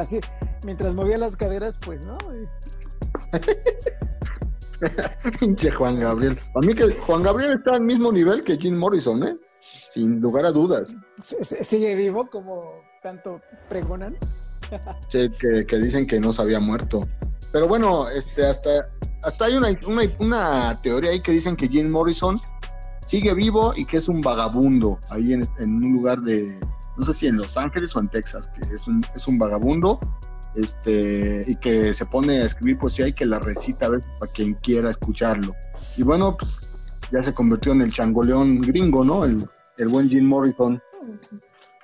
mientras 0.65 0.95
movía 0.95 1.19
las 1.19 1.37
caderas, 1.37 1.79
pues 1.85 2.07
no. 2.07 2.17
Pinche 5.41 5.71
Juan 5.71 6.01
Gabriel. 6.01 6.41
A 6.55 6.61
mí 6.61 6.75
que 6.75 6.91
Juan 6.95 7.23
Gabriel 7.23 7.59
está 7.59 7.73
al 7.73 7.83
mismo 7.83 8.11
nivel 8.11 8.43
que 8.45 8.57
Jim 8.57 8.79
Morrison, 8.79 9.23
¿eh? 9.25 9.37
Sin 9.61 10.23
lugar 10.23 10.47
a 10.47 10.53
dudas. 10.53 10.95
¿Sigue 11.21 11.95
vivo 11.97 12.31
como 12.31 12.81
tanto 13.03 13.43
pregonan? 13.69 14.17
Sí, 15.11 15.31
que, 15.67 15.77
dicen 15.77 16.07
que 16.07 16.19
no 16.19 16.33
se 16.33 16.41
había 16.41 16.61
muerto. 16.61 17.03
Pero 17.53 17.69
bueno, 17.69 18.09
este, 18.09 18.47
hasta, 18.47 18.71
hasta 19.23 19.45
hay 19.45 19.57
una, 19.57 19.69
una, 20.19 20.81
teoría 20.81 21.11
ahí 21.11 21.21
que 21.21 21.33
dicen 21.33 21.57
que 21.57 21.69
Jim 21.69 21.91
Morrison 21.91 22.41
sigue 23.05 23.35
vivo 23.35 23.75
y 23.77 23.85
que 23.85 23.99
es 23.99 24.09
un 24.09 24.23
vagabundo 24.23 24.99
ahí 25.11 25.35
en, 25.35 25.47
un 25.59 25.93
lugar 25.93 26.21
de, 26.21 26.59
no 26.99 27.05
sé 27.05 27.15
si 27.15 27.27
en 27.29 27.37
Los 27.37 27.57
Ángeles 27.57 27.95
o 27.97 28.01
en 28.01 28.09
Texas, 28.09 28.49
que 28.49 28.61
es 28.61 28.87
un, 28.89 29.05
es 29.15 29.27
un 29.29 29.39
vagabundo 29.39 30.01
este, 30.55 31.45
y 31.47 31.55
que 31.57 31.95
se 31.95 32.05
pone 32.07 32.39
a 32.39 32.47
escribir 32.47 32.79
poesía 32.79 33.07
y 33.07 33.13
que 33.13 33.27
la 33.27 33.39
recita 33.39 33.87
a 33.87 33.91
veces 33.91 34.11
para 34.19 34.33
quien 34.33 34.55
quiera 34.55 34.91
escucharlo. 34.91 35.55
Y 35.97 36.03
bueno, 36.03 36.37
pues 36.37 36.69
ya 37.13 37.23
se 37.23 37.33
convirtió 37.33 37.73
en 37.73 37.83
el 37.83 37.93
changoleón 37.93 38.61
gringo, 38.61 39.03
¿no? 39.05 39.25
El, 39.25 39.49
el 39.77 39.89
buen 39.89 40.11
Jim 40.11 40.25
Morrison. 40.25 40.83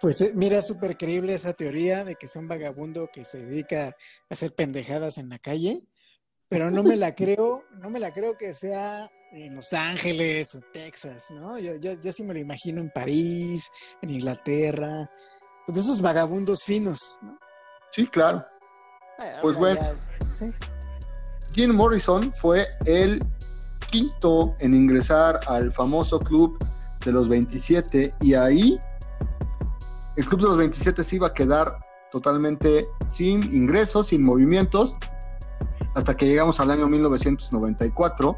Pues 0.01 0.21
eh, 0.21 0.33
mira, 0.35 0.61
súper 0.61 0.97
creíble 0.97 1.35
esa 1.35 1.53
teoría 1.53 2.05
de 2.05 2.17
que 2.17 2.27
es 2.27 2.37
un 2.37 2.49
vagabundo 2.49 3.09
que 3.13 3.25
se 3.25 3.39
dedica 3.39 3.89
a 3.89 3.95
hacer 4.29 4.55
pendejadas 4.55 5.19
en 5.19 5.29
la 5.29 5.39
calle, 5.39 5.83
pero 6.49 6.71
no 6.71 6.83
me 6.83 6.97
la 6.97 7.15
creo, 7.15 7.65
no 7.81 7.91
me 7.91 8.01
la 8.01 8.13
creo 8.13 8.37
que 8.37 8.53
sea 8.53 9.11
en 9.35 9.57
Los 9.57 9.73
Ángeles 9.73 10.55
o 10.55 10.61
Texas, 10.73 11.33
¿no? 11.33 11.59
Yo, 11.59 11.75
yo, 11.77 11.95
yo 12.01 12.13
sí 12.13 12.23
me 12.23 12.35
lo 12.35 12.41
imagino 12.41 12.81
en 12.81 12.89
París, 12.91 13.69
en 14.01 14.11
Inglaterra, 14.11 15.11
pues 15.67 15.75
de 15.75 15.81
esos 15.81 16.01
vagabundos 16.01 16.63
finos, 16.63 17.19
¿no? 17.21 17.37
Sí, 17.91 18.07
claro. 18.07 18.45
Ah, 19.19 19.39
Pues 19.43 19.57
bueno. 19.57 19.81
ya, 19.81 19.95
sí. 19.97 20.53
Jim 21.53 21.73
Morrison 21.75 22.33
fue 22.35 22.67
el 22.87 23.25
quinto 23.91 24.55
en 24.61 24.75
ingresar 24.75 25.41
al 25.47 25.73
famoso 25.73 26.19
club 26.21 26.57
de 27.05 27.13
los 27.13 27.29
27 27.29 28.15
y 28.21 28.35
ahí 28.35 28.79
el 30.17 30.27
club 30.27 30.41
de 30.43 30.47
los 30.47 30.59
27 30.59 31.03
se 31.03 31.17
iba 31.17 31.29
a 31.29 31.35
quedar 31.35 31.77
totalmente 32.13 32.87
sin 33.09 33.43
ingresos, 33.53 34.09
sin 34.09 34.25
movimientos, 34.25 34.97
hasta 35.95 36.17
que 36.17 36.27
llegamos 36.27 36.61
al 36.61 36.71
año 36.71 36.87
1994 36.87 38.37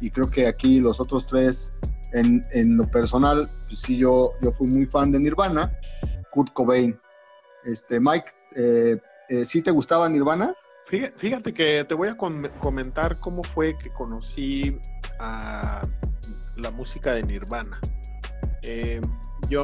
y 0.00 0.10
creo 0.10 0.30
que 0.30 0.46
aquí 0.46 0.80
los 0.80 1.00
otros 1.00 1.26
tres, 1.26 1.72
en, 2.12 2.42
en 2.52 2.76
lo 2.76 2.86
personal, 2.88 3.48
pues 3.66 3.80
sí, 3.80 3.96
yo, 3.96 4.32
yo 4.42 4.52
fui 4.52 4.68
muy 4.68 4.84
fan 4.84 5.10
de 5.10 5.18
Nirvana, 5.18 5.76
Kurt 6.30 6.52
Cobain. 6.52 6.98
Este, 7.64 7.98
Mike, 7.98 8.26
eh, 8.54 8.98
eh, 9.28 9.44
¿sí 9.44 9.62
te 9.62 9.70
gustaba 9.70 10.08
Nirvana? 10.08 10.54
Fíjate, 10.88 11.52
que 11.52 11.84
te 11.84 11.94
voy 11.94 12.08
a 12.08 12.14
com- 12.14 12.48
comentar 12.60 13.18
cómo 13.18 13.42
fue 13.42 13.76
que 13.78 13.90
conocí 13.90 14.78
a 15.18 15.82
la 16.56 16.70
música 16.70 17.12
de 17.12 17.24
Nirvana. 17.24 17.80
Eh, 18.62 19.00
yo, 19.48 19.62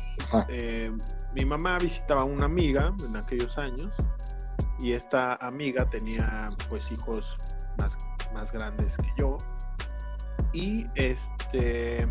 eh, 0.48 0.90
mi 1.34 1.44
mamá 1.44 1.78
visitaba 1.78 2.22
a 2.22 2.24
una 2.24 2.46
amiga 2.46 2.92
en 3.06 3.16
aquellos 3.16 3.56
años 3.58 3.92
y 4.80 4.92
esta 4.92 5.34
amiga 5.34 5.88
tenía 5.88 6.48
pues 6.68 6.90
hijos 6.90 7.38
más, 7.78 7.96
más 8.34 8.50
grandes 8.52 8.96
que 8.96 9.08
yo 9.16 9.36
y 10.52 10.86
este 10.94 12.08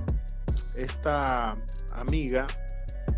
esta 0.75 1.57
amiga 1.93 2.47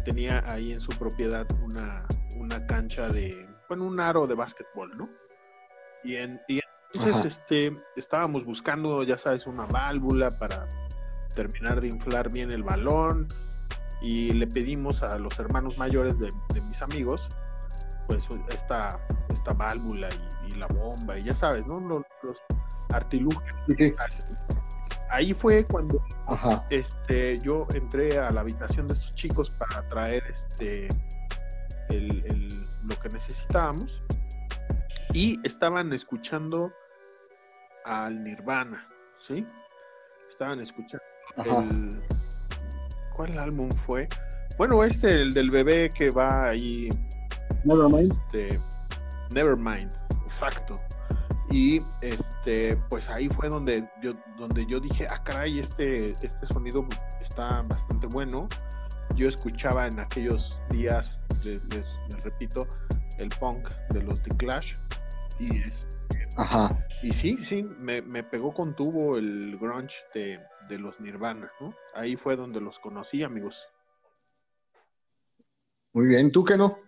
tenía 0.06 0.44
ahí 0.48 0.72
en 0.72 0.82
su 0.82 0.90
propiedad 0.98 1.46
una, 1.62 2.06
una 2.38 2.66
cancha 2.66 3.08
de 3.10 3.48
bueno 3.70 3.86
un 3.86 4.00
aro 4.00 4.28
de 4.28 4.36
básquetbol 4.36 4.98
no 4.98 5.10
y, 6.04 6.16
en, 6.16 6.42
y 6.48 6.60
entonces 6.94 7.16
Ajá. 7.16 7.28
este 7.28 7.78
estábamos 7.96 8.44
buscando 8.46 9.04
ya 9.04 9.18
sabes 9.18 9.48
una 9.48 9.66
válvula 9.66 10.30
para 10.32 10.68
terminar 11.36 11.82
de 11.82 11.88
inflar 11.88 12.32
bien 12.32 12.52
el 12.52 12.64
balón 12.64 13.28
y 14.02 14.34
le 14.34 14.48
pedimos 14.48 15.02
a 15.04 15.18
los 15.18 15.40
hermanos 15.40 15.78
mayores 15.78 16.20
de, 16.20 16.30
de 16.54 16.62
mis 16.62 16.82
amigos 16.82 17.30
pues 18.08 18.28
esta, 18.50 19.00
esta 19.30 19.54
válvula 19.54 20.10
y, 20.48 20.54
y 20.54 20.58
la 20.58 20.68
bomba 20.68 21.18
y 21.18 21.24
ya 21.24 21.34
sabes, 21.34 21.66
¿no? 21.66 21.80
Los, 21.80 22.04
los 22.24 22.42
artilugios. 22.94 23.56
Ahí 25.14 25.32
fue 25.34 25.64
cuando 25.66 26.02
Ajá. 26.28 26.66
este, 26.72 27.38
yo 27.44 27.62
entré 27.76 28.18
a 28.18 28.32
la 28.32 28.42
habitación 28.42 28.88
de 28.88 28.96
estos 28.96 29.14
chicos 29.14 29.56
para 29.56 29.88
traer 29.88 30.24
este, 30.30 30.88
el- 31.90 32.26
el- 32.26 32.68
lo 32.84 33.00
que 33.00 33.10
necesitábamos 33.10 34.02
y 35.14 35.40
estaban 35.46 35.94
escuchando 35.94 36.72
al 37.86 38.24
Nirvana, 38.24 38.90
¿sí? 39.18 39.46
Estaban 40.30 40.60
escuchando 40.62 41.04
el... 41.46 42.02
¿Cuál 43.16 43.38
álbum 43.38 43.70
fue? 43.72 44.08
Bueno, 44.58 44.84
este, 44.84 45.12
el 45.22 45.34
del 45.34 45.52
bebé 45.52 45.90
que 45.90 46.10
va 46.10 46.46
ahí 46.50 46.90
Nevermind. 47.64 48.12
este, 48.12 48.60
Nevermind, 49.36 49.94
exacto. 50.26 50.82
Y 51.54 51.84
este, 52.02 52.76
pues 52.90 53.08
ahí 53.12 53.30
fue 53.30 53.48
donde 53.48 53.88
yo, 54.02 54.14
donde 54.38 54.66
yo 54.66 54.80
dije, 54.80 55.08
ah, 55.08 55.22
caray, 55.24 55.60
este, 55.60 56.08
este 56.08 56.48
sonido 56.48 56.84
está 57.22 57.62
bastante 57.62 58.08
bueno. 58.08 58.50
Yo 59.16 59.28
escuchaba 59.28 59.86
en 59.86 60.00
aquellos 60.00 60.60
días, 60.72 61.24
les, 61.44 61.64
les- 61.66 61.96
les 62.10 62.24
repito, 62.24 62.66
el 63.20 63.30
punk 63.40 63.70
de 63.92 64.02
los 64.02 64.24
The 64.24 64.36
Clash. 64.36 64.74
Y, 65.40 65.60
es- 65.62 65.88
Ajá. 66.38 66.76
y 67.04 67.12
sí, 67.14 67.38
sí, 67.38 67.62
me, 67.62 68.02
me 68.02 68.24
pegó 68.24 68.52
con 68.52 68.76
tubo 68.76 69.18
el 69.20 69.56
grunge 69.60 69.98
de, 70.16 70.40
de 70.70 70.80
los 70.80 71.00
Nirvana, 71.00 71.52
¿no? 71.62 71.76
Ahí 71.94 72.16
fue 72.16 72.36
donde 72.36 72.62
los 72.62 72.80
conocí, 72.80 73.22
amigos. 73.22 73.70
Muy 75.94 76.08
bien. 76.08 76.32
¿Tú 76.32 76.44
qué 76.44 76.58
no? 76.58 76.80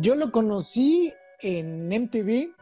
Yo 0.00 0.16
lo 0.16 0.32
conocí 0.32 1.14
en 1.40 1.86
MTV. 1.88 2.52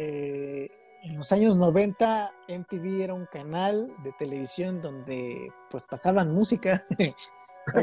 Eh, 0.00 0.70
en 1.02 1.16
los 1.16 1.32
años 1.32 1.58
90, 1.58 2.30
MTV 2.48 3.02
era 3.02 3.14
un 3.14 3.26
canal 3.26 3.92
de 4.04 4.12
televisión 4.12 4.80
donde 4.80 5.50
pues 5.70 5.86
pasaban 5.86 6.32
música. 6.32 6.86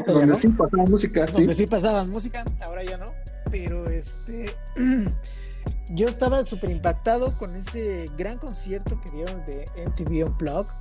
Donde 0.04 0.26
no. 0.26 0.34
sí 0.34 0.48
pasaba 0.48 0.82
música, 0.86 1.28
sí. 1.28 1.54
sí 1.54 1.66
pasaban 1.68 2.10
música, 2.10 2.44
ahora 2.62 2.82
ya 2.82 2.96
no. 2.96 3.06
Pero 3.52 3.86
este, 3.86 4.46
yo 5.90 6.08
estaba 6.08 6.42
súper 6.42 6.70
impactado 6.70 7.38
con 7.38 7.54
ese 7.54 8.06
gran 8.18 8.38
concierto 8.38 9.00
que 9.00 9.10
dieron 9.12 9.44
de 9.44 9.64
MTV 9.86 10.28
Unplugged. 10.28 10.72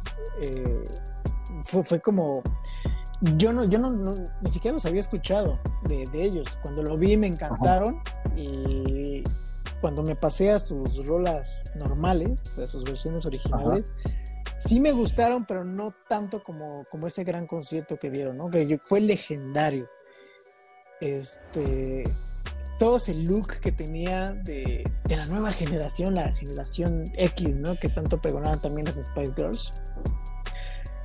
Eh, 0.41 0.84
fue, 1.66 1.84
fue 1.84 2.02
como, 2.02 2.41
yo 3.38 3.53
no, 3.53 3.66
yo 3.66 3.78
no, 3.78 3.91
no- 3.91 4.16
ni 4.41 4.49
siquiera 4.49 4.74
los 4.74 4.86
había 4.88 5.02
escuchado 5.02 5.60
de, 5.84 6.06
de 6.12 6.24
ellos. 6.24 6.57
Cuando 6.64 6.82
lo 6.82 6.98
vi 6.98 7.16
me 7.16 7.28
encantaron 7.28 8.02
y 8.36 9.24
cuando 9.86 10.02
me 10.02 10.16
pasé 10.16 10.49
a 10.49 10.57
sus 10.57 11.06
rolas 11.06 11.72
normales, 11.76 12.57
a 12.57 12.66
sus 12.66 12.84
versiones 12.84 13.24
originales, 13.28 13.94
sí 14.57 14.80
me 14.80 14.91
gustaron, 14.91 15.45
pero 15.45 15.64
no 15.64 15.94
tanto 16.10 16.41
como, 16.41 16.86
como 16.90 17.06
ese 17.06 17.24
gran 17.24 17.45
concierto 17.45 17.99
que 17.99 18.10
dieron, 18.10 18.36
¿no? 18.36 18.49
Que 18.49 18.80
fue 18.82 18.99
legendario. 18.99 19.88
Este, 21.02 22.03
todo 22.80 22.98
ese 22.98 23.14
look 23.14 23.60
que 23.62 23.72
tenía 23.72 24.32
de, 24.32 24.84
de 25.03 25.16
la 25.18 25.28
nueva 25.28 25.52
generación, 25.52 26.16
la 26.16 26.34
generación 26.34 27.03
X, 27.16 27.57
¿no? 27.57 27.78
Que 27.78 27.90
tanto 27.90 28.20
pregonaban 28.20 28.60
también 28.60 28.86
las 28.86 28.95
Spice 28.95 29.34
Girls. 29.36 29.84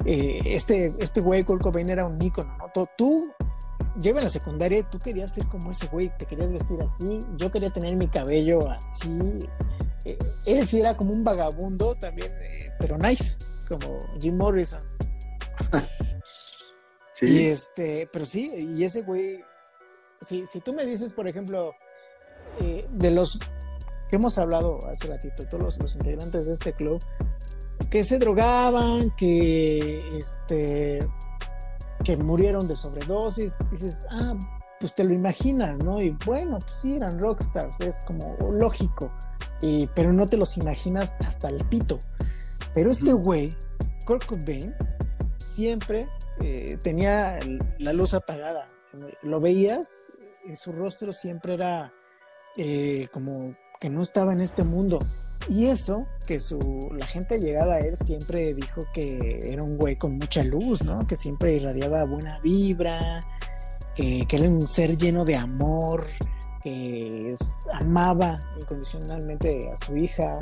Eh, 0.07 0.41
este, 0.47 0.95
este 1.01 1.21
güey, 1.21 1.43
Kurt 1.43 1.61
Cobain, 1.61 1.91
era 1.91 2.07
un 2.07 2.23
ícono, 2.23 2.57
¿no? 2.57 2.73
Tú 2.97 3.31
yo 3.97 4.11
iba 4.11 4.21
en 4.21 4.25
la 4.25 4.31
secundaria 4.31 4.79
y 4.79 4.83
tú 4.85 4.99
querías 4.99 5.35
ser 5.35 5.47
como 5.47 5.71
ese 5.71 5.87
güey, 5.87 6.11
te 6.19 6.27
querías 6.27 6.53
vestir 6.53 6.79
así, 6.83 7.21
yo 7.37 7.51
quería 7.51 7.71
tener 7.71 7.97
mi 7.97 8.09
cabello 8.09 8.69
así. 8.71 9.39
Eh, 10.05 10.19
él 10.47 10.67
sí 10.67 10.81
era 10.81 10.97
como 10.97 11.13
un 11.13 11.25
vagabundo 11.25 11.95
también, 11.97 12.33
eh, 12.41 12.73
pero 12.79 12.97
nice, 12.99 13.37
como 13.69 13.99
Jim 14.21 14.37
Morrison. 14.37 14.81
Sí. 17.13 17.27
Y 17.27 17.47
este, 17.49 18.09
pero 18.11 18.25
sí, 18.25 18.51
y 18.79 18.83
ese 18.83 19.03
güey, 19.03 19.45
si, 20.23 20.47
si 20.47 20.61
tú 20.61 20.73
me 20.73 20.87
dices, 20.87 21.13
por 21.13 21.29
ejemplo, 21.29 21.75
eh, 22.63 22.87
de 22.89 23.11
los 23.11 23.39
que 24.09 24.17
hemos 24.17 24.39
hablado 24.39 24.79
hace 24.87 25.07
ratito, 25.07 25.45
todos 25.45 25.63
los, 25.63 25.79
los 25.81 25.97
integrantes 25.97 26.47
de 26.47 26.55
este 26.55 26.73
club, 26.73 26.99
que 27.91 28.05
se 28.05 28.19
drogaban, 28.19 29.15
que 29.17 29.99
este 30.17 31.01
que 32.05 32.17
murieron 32.17 32.67
de 32.67 32.77
sobredosis, 32.77 33.55
dices, 33.71 34.07
ah, 34.11 34.35
pues 34.79 34.95
te 34.95 35.05
lo 35.05 35.13
imaginas, 35.13 35.85
¿no? 35.85 36.01
Y 36.01 36.17
bueno, 36.25 36.59
pues 36.59 36.73
sí, 36.75 36.97
eran 36.97 37.19
rockstars, 37.19 37.81
es 37.81 38.03
como 38.07 38.37
lógico, 38.51 39.13
y, 39.61 39.87
pero 39.89 40.13
no 40.13 40.27
te 40.27 40.37
los 40.37 40.57
imaginas 40.57 41.17
hasta 41.21 41.49
el 41.49 41.65
pito. 41.69 41.99
Pero 42.73 42.91
este 42.91 43.13
güey, 43.13 43.51
Kurt 44.07 44.25
Cobain, 44.25 44.75
siempre 45.39 46.09
eh, 46.41 46.79
tenía 46.83 47.39
la 47.79 47.93
luz 47.93 48.15
apagada. 48.15 48.71
Lo 49.23 49.41
veías 49.41 50.11
y 50.49 50.55
su 50.55 50.73
rostro 50.73 51.13
siempre 51.13 51.55
era 51.55 51.93
eh, 52.57 53.09
como 53.13 53.55
que 53.81 53.91
no 53.91 54.03
estaba 54.03 54.33
en 54.33 54.41
este 54.41 54.65
mundo. 54.65 54.99
Y 55.49 55.67
eso, 55.67 56.07
que 56.27 56.39
su, 56.39 56.59
la 56.93 57.07
gente 57.07 57.41
llegada 57.41 57.75
a 57.75 57.79
él 57.81 57.97
siempre 57.97 58.55
dijo 58.55 58.83
que 58.93 59.41
era 59.43 59.63
un 59.63 59.77
güey 59.77 59.97
con 59.97 60.17
mucha 60.17 60.45
luz, 60.45 60.85
¿no? 60.85 60.99
Que 61.07 61.17
siempre 61.17 61.55
irradiaba 61.55 62.05
buena 62.05 62.39
vibra, 62.41 63.21
que, 63.95 64.27
que 64.29 64.37
era 64.37 64.49
un 64.49 64.67
ser 64.67 64.97
lleno 64.97 65.25
de 65.25 65.37
amor, 65.37 66.05
que 66.63 67.35
amaba 67.73 68.39
incondicionalmente 68.61 69.71
a 69.71 69.77
su 69.77 69.97
hija. 69.97 70.39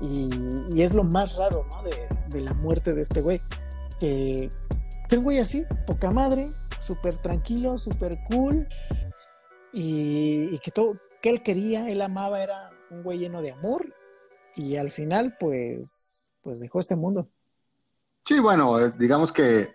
Y, 0.00 0.80
es 0.80 0.94
lo 0.94 1.04
más 1.04 1.36
raro, 1.36 1.66
¿no? 1.74 1.82
De, 1.82 2.08
de 2.28 2.40
la 2.40 2.52
muerte 2.54 2.94
de 2.94 3.02
este 3.02 3.20
güey. 3.20 3.42
Que, 3.98 4.48
que 5.08 5.18
un 5.18 5.24
güey 5.24 5.38
así, 5.38 5.64
poca 5.86 6.10
madre, 6.10 6.48
súper 6.78 7.18
tranquilo, 7.18 7.76
súper 7.76 8.18
cool. 8.30 8.66
Y, 9.72 10.48
y 10.54 10.58
que 10.60 10.70
todo, 10.70 10.94
que 11.20 11.30
él 11.30 11.42
quería, 11.42 11.90
él 11.90 12.00
amaba, 12.00 12.42
era 12.42 12.70
un 12.90 13.02
güey 13.02 13.18
lleno 13.18 13.42
de 13.42 13.52
amor. 13.52 13.94
Y 14.56 14.76
al 14.76 14.90
final, 14.90 15.36
pues, 15.38 16.32
pues 16.40 16.60
dejó 16.60 16.80
este 16.80 16.96
mundo. 16.96 17.28
Sí, 18.24 18.38
bueno, 18.38 18.78
eh, 18.78 18.92
digamos 18.98 19.32
que 19.32 19.72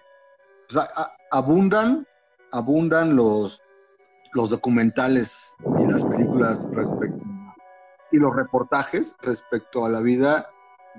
pues, 0.69 0.87
abundan, 1.31 2.07
abundan 2.51 3.15
los, 3.15 3.61
los 4.33 4.49
documentales 4.49 5.55
y 5.79 5.85
las 5.85 6.03
películas 6.03 6.67
respecto 6.71 7.23
y 8.11 8.17
los 8.17 8.35
reportajes 8.35 9.15
respecto 9.21 9.85
a 9.85 9.89
la 9.89 10.01
vida 10.01 10.49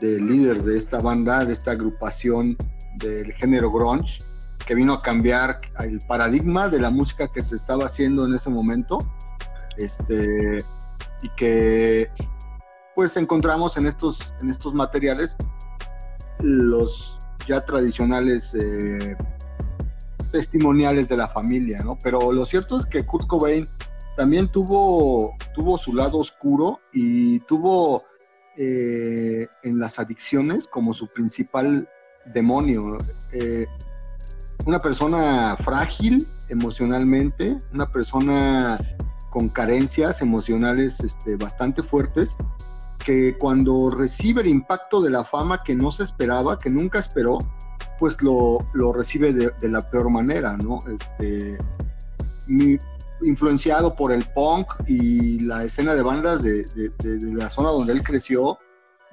del 0.00 0.26
líder 0.26 0.62
de 0.62 0.76
esta 0.76 1.00
banda, 1.00 1.44
de 1.44 1.52
esta 1.52 1.72
agrupación 1.72 2.56
del 2.96 3.32
género 3.32 3.70
grunge, 3.70 4.22
que 4.66 4.74
vino 4.74 4.92
a 4.94 5.00
cambiar 5.00 5.58
el 5.80 6.00
paradigma 6.06 6.68
de 6.68 6.80
la 6.80 6.90
música 6.90 7.28
que 7.28 7.42
se 7.42 7.56
estaba 7.56 7.86
haciendo 7.86 8.26
en 8.26 8.34
ese 8.34 8.50
momento, 8.50 8.98
este, 9.78 10.58
y 11.22 11.28
que 11.36 12.10
pues 12.96 13.16
encontramos 13.18 13.76
en 13.76 13.86
estos, 13.86 14.34
en 14.40 14.48
estos 14.48 14.72
materiales 14.74 15.36
los 16.40 17.18
ya 17.46 17.60
tradicionales 17.60 18.54
eh, 18.54 19.14
testimoniales 20.32 21.08
de 21.08 21.18
la 21.18 21.28
familia, 21.28 21.80
¿no? 21.84 21.98
Pero 22.02 22.32
lo 22.32 22.44
cierto 22.46 22.78
es 22.78 22.86
que 22.86 23.04
Kurt 23.04 23.26
Cobain 23.28 23.68
también 24.16 24.50
tuvo, 24.50 25.34
tuvo 25.54 25.76
su 25.76 25.92
lado 25.92 26.18
oscuro 26.18 26.80
y 26.90 27.40
tuvo 27.40 28.02
eh, 28.56 29.46
en 29.62 29.78
las 29.78 29.98
adicciones 29.98 30.66
como 30.66 30.94
su 30.94 31.06
principal 31.08 31.86
demonio. 32.32 32.96
Eh, 33.32 33.66
una 34.64 34.78
persona 34.78 35.54
frágil 35.56 36.26
emocionalmente, 36.48 37.58
una 37.74 37.92
persona 37.92 38.78
con 39.30 39.50
carencias 39.50 40.22
emocionales 40.22 41.00
este, 41.00 41.36
bastante 41.36 41.82
fuertes, 41.82 42.38
que 43.06 43.38
cuando 43.38 43.88
recibe 43.88 44.42
el 44.42 44.48
impacto 44.48 45.00
de 45.00 45.10
la 45.10 45.24
fama 45.24 45.62
que 45.62 45.76
no 45.76 45.92
se 45.92 46.02
esperaba, 46.02 46.58
que 46.58 46.68
nunca 46.68 46.98
esperó, 46.98 47.38
pues 48.00 48.20
lo, 48.20 48.58
lo 48.74 48.92
recibe 48.92 49.32
de, 49.32 49.68
la 49.68 49.80
peor 49.88 50.10
manera, 50.10 50.56
¿no? 50.56 50.80
Este, 50.88 51.56
influenciado 53.22 53.94
por 53.94 54.10
el 54.10 54.24
punk 54.34 54.66
y 54.88 55.38
la 55.38 55.62
escena 55.62 55.94
de 55.94 56.02
bandas 56.02 56.42
de, 56.42 56.64
de, 56.74 56.90
de, 56.98 57.32
la 57.32 57.48
zona 57.48 57.70
donde 57.70 57.92
él 57.92 58.02
creció, 58.02 58.58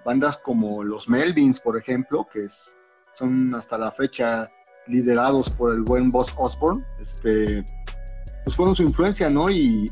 bandas 0.03 0.39
como 0.39 0.83
los 0.83 1.07
Melvins, 1.07 1.59
por 1.59 1.77
ejemplo, 1.77 2.27
que 2.33 2.45
es, 2.45 2.75
son 3.13 3.53
hasta 3.53 3.77
la 3.77 3.91
fecha 3.91 4.49
liderados 4.87 5.51
por 5.51 5.71
el 5.71 5.83
buen 5.83 6.09
Boss 6.09 6.33
Osborne, 6.35 6.83
este, 6.99 7.63
pues 8.43 8.55
fueron 8.55 8.73
su 8.73 8.81
influencia, 8.81 9.29
¿no? 9.29 9.51
Y, 9.51 9.91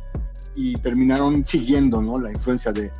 y 0.55 0.73
terminaron 0.77 1.45
siguiendo, 1.45 2.01
¿no? 2.01 2.19
La 2.19 2.31
influencia 2.31 2.71
de, 2.71 2.91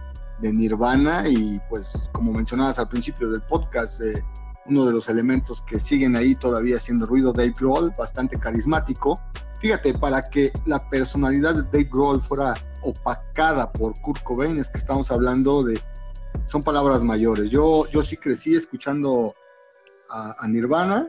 de, 0.42 0.52
Nirvana 0.52 1.28
y 1.28 1.60
pues 1.70 2.10
como 2.12 2.34
mencionabas 2.34 2.80
al 2.80 2.90
principio 2.90 3.30
del 3.30 3.42
podcast, 3.44 4.02
eh, 4.02 4.24
uno 4.66 4.86
de 4.86 4.94
los 4.94 5.10
elementos 5.10 5.62
que 5.64 5.80
siguen 5.80 6.16
ahí 6.16 6.36
todavía 6.36 6.78
haciendo 6.78 7.06
ruido, 7.06 7.34
Dave 7.34 7.54
Grohl, 7.60 7.92
bastante 7.98 8.38
carismático. 8.40 9.20
Fíjate, 9.60 9.94
para 9.94 10.22
que 10.24 10.52
la 10.66 10.88
personalidad 10.90 11.56
de 11.56 11.64
Dave 11.64 11.90
Grohl 11.92 12.22
fuera 12.22 12.54
opacada 12.84 13.72
por 13.72 14.00
Kurt 14.02 14.24
Cobain, 14.24 14.58
es 14.58 14.70
que 14.70 14.78
estamos 14.78 15.12
hablando 15.12 15.64
de, 15.64 15.80
son 16.46 16.64
palabras 16.64 17.04
mayores. 17.04 17.50
Yo, 17.50 17.88
yo 17.90 18.04
sí 18.04 18.18
crecí 18.18 18.56
escuchando 18.56 19.36
a, 20.10 20.48
Nirvana, 20.48 21.08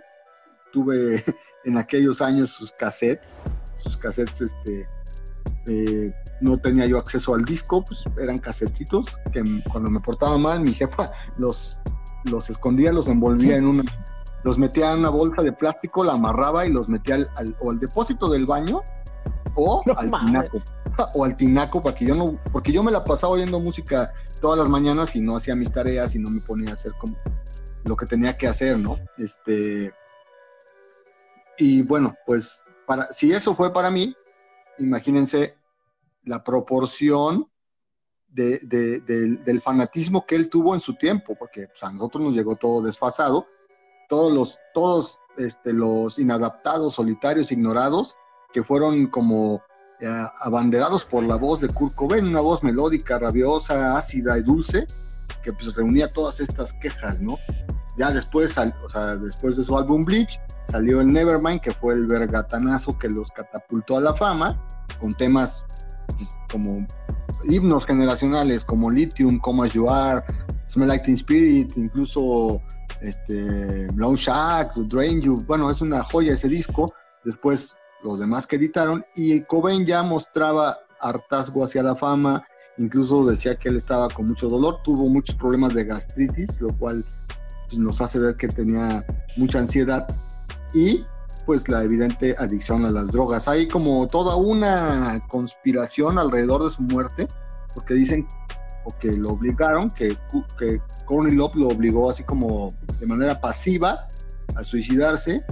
tuve 0.72 1.24
en 1.64 1.78
aquellos 1.78 2.20
años 2.20 2.50
sus 2.50 2.72
cassettes, 2.72 3.42
sus 3.74 3.96
cassettes, 3.96 4.40
este, 4.42 4.88
eh, 5.68 6.14
no 6.42 6.58
tenía 6.58 6.86
yo 6.86 6.98
acceso 6.98 7.34
al 7.34 7.44
disco, 7.44 7.84
pues 7.84 8.04
eran 8.20 8.38
casetitos 8.38 9.18
que 9.32 9.42
cuando 9.70 9.90
me 9.90 10.00
portaba 10.00 10.36
mal, 10.38 10.60
mi 10.60 10.74
jefa 10.74 11.10
los 11.38 11.80
los 12.24 12.50
escondía, 12.50 12.92
los 12.92 13.08
envolvía 13.08 13.56
en 13.56 13.66
una, 13.66 13.82
los 14.44 14.58
metía 14.58 14.92
en 14.92 15.00
una 15.00 15.10
bolsa 15.10 15.42
de 15.42 15.52
plástico, 15.52 16.04
la 16.04 16.12
amarraba 16.12 16.66
y 16.66 16.70
los 16.70 16.88
metía 16.88 17.16
al, 17.16 17.56
o 17.60 17.70
al 17.70 17.78
depósito 17.78 18.28
del 18.28 18.46
baño 18.46 18.82
o 19.54 19.82
al 19.96 20.10
tinaco. 20.10 20.58
O 21.14 21.24
al 21.24 21.36
tinaco, 21.36 21.82
para 21.82 21.94
que 21.94 22.04
yo 22.04 22.14
no, 22.14 22.38
porque 22.52 22.70
yo 22.70 22.82
me 22.82 22.92
la 22.92 23.02
pasaba 23.02 23.32
oyendo 23.32 23.58
música 23.58 24.12
todas 24.40 24.58
las 24.58 24.68
mañanas 24.68 25.16
y 25.16 25.22
no 25.22 25.36
hacía 25.36 25.56
mis 25.56 25.72
tareas 25.72 26.14
y 26.14 26.18
no 26.18 26.30
me 26.30 26.40
ponía 26.40 26.70
a 26.70 26.72
hacer 26.74 26.92
como 26.98 27.16
lo 27.84 27.96
que 27.96 28.06
tenía 28.06 28.36
que 28.36 28.46
hacer, 28.46 28.78
¿no? 28.78 28.98
Este, 29.16 29.92
y 31.58 31.82
bueno, 31.82 32.14
pues 32.26 32.62
para, 32.86 33.10
si 33.12 33.32
eso 33.32 33.54
fue 33.54 33.72
para 33.72 33.90
mí, 33.90 34.14
imagínense 34.78 35.54
la 36.24 36.42
proporción 36.42 37.48
del 38.28 39.60
fanatismo 39.62 40.24
que 40.26 40.36
él 40.36 40.48
tuvo 40.48 40.74
en 40.74 40.80
su 40.80 40.94
tiempo, 40.94 41.34
porque 41.38 41.68
pues, 41.68 41.82
a 41.82 41.92
nosotros 41.92 42.24
nos 42.24 42.34
llegó 42.34 42.56
todo 42.56 42.80
desfasado, 42.80 43.46
todos 44.08 44.32
los, 44.32 44.58
todos 44.72 45.18
este, 45.36 45.72
los 45.72 46.18
inadaptados, 46.18 46.94
solitarios, 46.94 47.52
ignorados, 47.52 48.16
que 48.52 48.62
fueron 48.62 49.06
como 49.06 49.62
eh, 50.00 50.26
abanderados 50.40 51.04
por 51.04 51.22
la 51.24 51.36
voz 51.36 51.60
de 51.60 51.68
Kurt 51.68 51.94
Cobain, 51.94 52.26
una 52.26 52.40
voz 52.40 52.62
melódica, 52.62 53.18
rabiosa, 53.18 53.96
ácida 53.96 54.38
y 54.38 54.42
dulce, 54.42 54.86
que 55.42 55.52
pues 55.52 55.74
reunía 55.74 56.08
todas 56.08 56.40
estas 56.40 56.72
quejas, 56.74 57.20
¿no? 57.20 57.38
Ya 57.98 58.10
después, 58.10 58.56
o 58.56 58.88
sea, 58.88 59.16
después 59.16 59.56
de 59.56 59.64
su 59.64 59.76
álbum 59.76 60.04
Bleach, 60.04 60.40
salió 60.66 61.00
el 61.00 61.12
Nevermind, 61.12 61.60
que 61.60 61.72
fue 61.72 61.94
el 61.94 62.06
vergatanazo 62.06 62.98
que 62.98 63.08
los 63.08 63.30
catapultó 63.30 63.98
a 63.98 64.00
la 64.00 64.14
fama, 64.14 64.60
con 64.98 65.14
temas 65.14 65.64
como 66.50 66.86
himnos 67.44 67.86
generacionales 67.86 68.64
como 68.64 68.90
Lithium, 68.90 69.38
Como 69.38 69.64
Are, 69.64 70.22
Smell 70.68 70.88
Like 70.88 71.12
Spirit, 71.12 71.76
incluso 71.76 72.62
este, 73.00 73.88
Shack, 73.88 74.74
Drain 74.74 75.20
You. 75.20 75.42
Bueno, 75.46 75.70
es 75.70 75.80
una 75.80 76.02
joya 76.02 76.34
ese 76.34 76.48
disco. 76.48 76.92
Después 77.24 77.76
los 78.02 78.18
demás 78.18 78.46
que 78.46 78.56
editaron 78.56 79.04
y 79.14 79.40
Cobain 79.42 79.86
ya 79.86 80.02
mostraba 80.02 80.78
hartazgo 81.00 81.64
hacia 81.64 81.82
la 81.82 81.94
fama, 81.94 82.44
incluso 82.78 83.24
decía 83.24 83.56
que 83.56 83.68
él 83.68 83.76
estaba 83.76 84.08
con 84.08 84.26
mucho 84.26 84.48
dolor, 84.48 84.80
tuvo 84.82 85.08
muchos 85.08 85.36
problemas 85.36 85.74
de 85.74 85.84
gastritis, 85.84 86.60
lo 86.60 86.76
cual 86.78 87.04
pues, 87.68 87.78
nos 87.78 88.00
hace 88.00 88.18
ver 88.18 88.36
que 88.36 88.48
tenía 88.48 89.04
mucha 89.36 89.58
ansiedad 89.58 90.06
y 90.74 91.04
pues 91.46 91.68
la 91.68 91.82
evidente 91.82 92.34
adicción 92.38 92.84
a 92.84 92.90
las 92.90 93.08
drogas. 93.12 93.48
Hay 93.48 93.68
como 93.68 94.06
toda 94.06 94.36
una 94.36 95.20
conspiración 95.28 96.18
alrededor 96.18 96.64
de 96.64 96.70
su 96.70 96.82
muerte, 96.82 97.26
porque 97.74 97.94
dicen 97.94 98.26
o 98.84 98.98
que 98.98 99.12
lo 99.12 99.30
obligaron, 99.30 99.90
que, 99.90 100.16
que 100.58 100.80
Courtney 101.06 101.34
Love 101.34 101.54
lo 101.54 101.68
obligó 101.68 102.10
así 102.10 102.24
como 102.24 102.68
de 102.98 103.06
manera 103.06 103.40
pasiva 103.40 104.06
a 104.56 104.64
suicidarse 104.64 105.44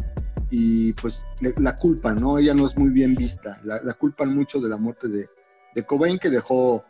y 0.50 0.92
pues 0.94 1.26
la 1.58 1.76
culpa, 1.76 2.12
¿no? 2.12 2.38
Ella 2.38 2.54
no 2.54 2.66
es 2.66 2.76
muy 2.76 2.90
bien 2.90 3.14
vista, 3.14 3.60
la, 3.62 3.80
culpan 3.94 4.34
mucho 4.34 4.60
de 4.60 4.68
la 4.68 4.76
muerte 4.76 5.08
de, 5.08 5.28
de, 5.76 5.82
Cobain 5.84 6.18
que 6.18 6.28
dejó 6.28 6.84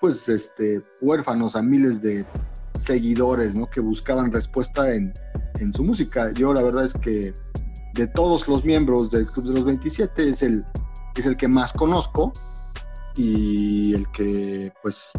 pues 0.00 0.28
este 0.28 0.82
huérfanos 1.00 1.56
a 1.56 1.62
miles 1.62 2.02
de 2.02 2.26
seguidores, 2.78 3.54
¿no? 3.54 3.68
Que 3.68 3.80
buscaban 3.80 4.30
respuesta 4.30 4.94
en, 4.94 5.12
en 5.58 5.72
su 5.72 5.84
música. 5.84 6.32
Yo 6.32 6.52
la 6.52 6.62
verdad 6.62 6.84
es 6.84 6.92
que 6.92 7.32
de 7.94 8.06
todos 8.06 8.46
los 8.48 8.64
miembros 8.64 9.10
del 9.10 9.26
Club 9.26 9.48
de 9.48 9.54
los 9.54 9.64
27 9.64 10.28
es 10.28 10.42
el, 10.42 10.64
es 11.16 11.26
el 11.26 11.36
que 11.36 11.48
más 11.48 11.72
conozco 11.72 12.32
y 13.16 13.94
el 13.94 14.08
que 14.12 14.72
pues 14.82 15.12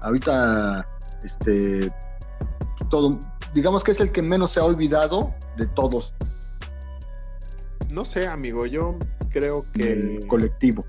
ahorita 0.00 0.86
este 1.22 1.92
todo 2.88 3.18
digamos 3.54 3.84
que 3.84 3.92
es 3.92 4.00
el 4.00 4.12
que 4.12 4.22
menos 4.22 4.52
se 4.52 4.60
ha 4.60 4.64
olvidado 4.64 5.34
de 5.56 5.66
todos. 5.66 6.14
No 7.90 8.04
sé 8.04 8.26
amigo 8.26 8.66
yo 8.66 8.98
creo 9.30 9.60
que 9.72 9.92
el 9.92 10.26
colectivo. 10.26 10.84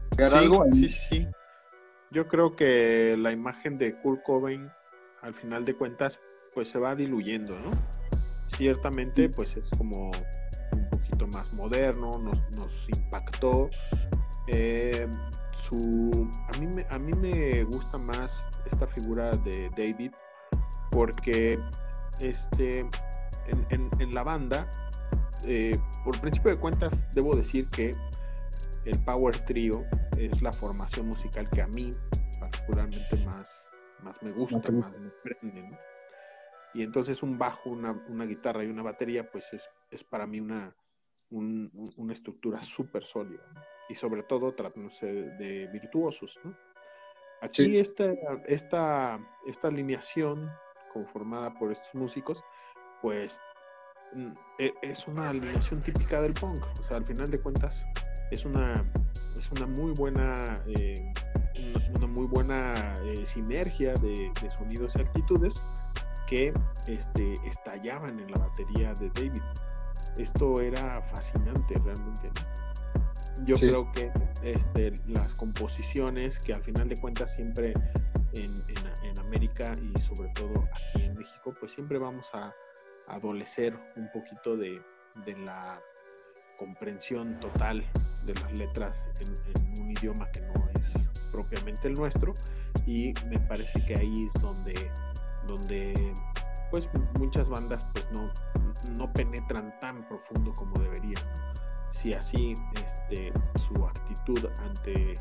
Sí, 0.72 0.90
sí, 0.90 1.00
sí, 1.10 1.28
yo 2.12 2.28
creo 2.28 2.56
que 2.56 3.16
la 3.18 3.32
imagen 3.32 3.78
de 3.78 4.00
Kurt 4.02 4.24
Cobain 4.24 4.70
al 5.22 5.34
final 5.34 5.66
de 5.66 5.76
cuentas 5.76 6.20
pues 6.54 6.70
se 6.70 6.80
va 6.80 6.96
diluyendo 6.96 7.60
no 7.60 7.72
ciertamente 8.48 9.30
pues 9.30 9.58
es 9.58 9.70
como 9.78 10.12
más 11.34 11.54
moderno, 11.56 12.12
nos, 12.20 12.38
nos 12.52 12.90
impactó. 12.90 13.68
Eh, 14.48 15.08
su, 15.58 16.30
a, 16.54 16.60
mí 16.60 16.68
me, 16.68 16.86
a 16.92 17.00
mí 17.00 17.12
me 17.14 17.64
gusta 17.64 17.98
más 17.98 18.46
esta 18.66 18.86
figura 18.88 19.32
de 19.32 19.70
David 19.76 20.12
porque 20.92 21.60
este, 22.22 22.82
en, 23.48 23.90
en, 24.00 24.12
la 24.12 24.24
banda, 24.24 24.70
eh, 25.48 25.78
por 26.04 26.20
principio 26.22 26.52
de 26.52 26.60
cuentas, 26.60 27.08
debo 27.14 27.36
decir 27.36 27.68
que 27.70 27.92
el 28.86 29.00
Power 29.04 29.38
Trio 29.46 29.86
es 30.18 30.42
la 30.42 30.54
formación 30.54 31.08
musical 31.08 31.50
que 31.50 31.62
a 31.62 31.68
mí 31.68 31.92
particularmente 32.40 33.26
más, 33.26 33.68
más 34.04 34.22
me 34.22 34.32
gusta, 34.32 34.72
más 34.72 34.92
me 35.00 35.10
prende. 35.24 35.78
Y 36.74 36.84
entonces 36.84 37.24
un 37.24 37.38
bajo, 37.38 37.70
una, 37.70 37.92
una, 38.10 38.26
guitarra 38.26 38.64
y 38.64 38.68
una 38.68 38.84
batería, 38.84 39.30
pues 39.32 39.54
es, 39.54 39.70
es 39.92 40.04
para 40.04 40.28
mí 40.28 40.40
una, 40.40 40.76
una 41.32 42.14
estructura 42.14 42.62
súper 42.64 43.04
sólida 43.04 43.44
y 43.90 43.96
sobre 43.96 44.24
todo 44.24 44.54
tratándose 44.54 45.06
de, 45.06 45.68
virtuosos. 45.68 46.40
Aquí 47.42 47.78
esta, 47.78 48.06
esta, 48.48 49.20
esta 49.46 49.68
alineación 49.68 50.50
conformada 50.94 51.54
por 51.54 51.72
estos 51.72 51.94
músicos, 51.94 52.44
pues 53.02 53.40
mm, 54.14 54.32
e, 54.60 54.74
es 54.82 55.08
una 55.08 55.30
alineación 55.30 55.82
típica 55.82 56.22
del 56.22 56.34
punk. 56.34 56.66
O 56.80 56.84
sea, 56.84 56.98
al 56.98 57.06
final 57.06 57.30
de 57.30 57.38
cuentas, 57.38 57.86
es 58.32 58.46
una, 58.46 58.74
es 59.38 59.52
una 59.52 59.68
muy 59.68 59.92
buena, 59.98 60.34
eh, 60.68 61.14
una, 61.98 62.08
muy 62.08 62.26
buena 62.26 62.74
eh, 63.04 63.26
sinergia 63.26 63.94
de, 63.96 64.32
sonidos 64.58 64.96
y 64.96 65.02
actitudes 65.02 65.62
que 66.28 66.54
este, 66.88 67.34
estallaban 67.46 68.20
en 68.20 68.32
la 68.32 68.40
batería 68.40 68.94
de 68.94 69.10
David. 69.10 69.44
Esto 70.18 70.62
era 70.62 71.02
fascinante 71.02 71.76
realmente. 71.84 72.32
Yo 73.44 73.56
creo 73.56 73.92
que 73.92 74.12
este, 74.44 74.94
las 75.08 75.34
composiciones, 75.34 76.40
que 76.40 76.54
al 76.54 76.62
final 76.62 76.88
de 76.88 76.96
cuentas 76.98 77.36
siempre 77.36 77.74
en, 78.34 78.54
en, 78.68 79.20
América 79.20 79.74
y 79.82 80.02
sobre 80.02 80.30
todo 80.30 80.64
aquí 80.72 81.04
en 81.04 81.16
México, 81.16 81.54
pues 81.60 81.74
siempre 81.74 81.98
vamos 81.98 82.30
a, 82.34 82.54
adolecer 83.08 83.78
un 83.98 84.10
poquito 84.12 84.58
de, 84.58 84.82
de, 85.26 85.38
la 85.38 85.80
comprensión 86.58 87.38
total 87.38 87.86
de 88.26 88.34
las 88.34 88.58
letras 88.58 88.98
en, 89.22 89.84
un 89.84 89.92
idioma 89.92 90.28
que 90.32 90.42
no 90.42 90.54
es 90.74 91.22
propiamente 91.32 91.88
el 91.88 91.94
nuestro 91.94 92.34
y 92.88 93.14
me 93.28 93.40
parece 93.42 93.86
que 93.86 93.94
ahí 94.00 94.26
es 94.26 94.42
donde, 94.42 94.92
donde 95.46 96.14
pues 96.72 96.90
muchas 97.20 97.50
bandas 97.50 97.86
pues 97.94 98.08
no, 98.12 98.32
no 98.98 99.12
penetran 99.14 99.78
tan 99.80 100.08
profundo 100.08 100.54
como 100.54 100.74
deberían 100.82 101.24
si 101.96 102.14
así 102.14 102.54
este, 102.86 103.32
su 103.68 103.86
actitud 103.86 104.46
ante 104.60 105.14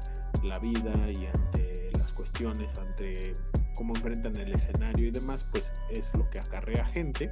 la 0.42 0.58
vida 0.58 0.92
y 1.16 1.26
ante 1.26 1.90
las 1.98 2.12
cuestiones, 2.12 2.78
ante 2.78 3.32
cómo 3.76 3.94
enfrentan 3.94 4.36
el 4.38 4.52
escenario 4.52 5.08
y 5.08 5.10
demás, 5.10 5.46
pues 5.52 5.70
es 5.90 6.12
lo 6.14 6.28
que 6.30 6.40
acarrea 6.40 6.84
gente. 6.86 7.30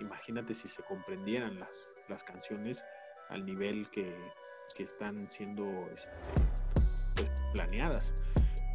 Imagínate 0.00 0.54
si 0.54 0.68
se 0.68 0.82
comprendieran 0.82 1.58
las, 1.58 1.88
las 2.08 2.22
canciones 2.22 2.84
al 3.30 3.44
nivel 3.44 3.88
que, 3.90 4.12
están 4.78 5.30
siendo 5.30 5.64
este, 5.94 6.10
pues, 7.14 7.30
planeadas. 7.52 8.14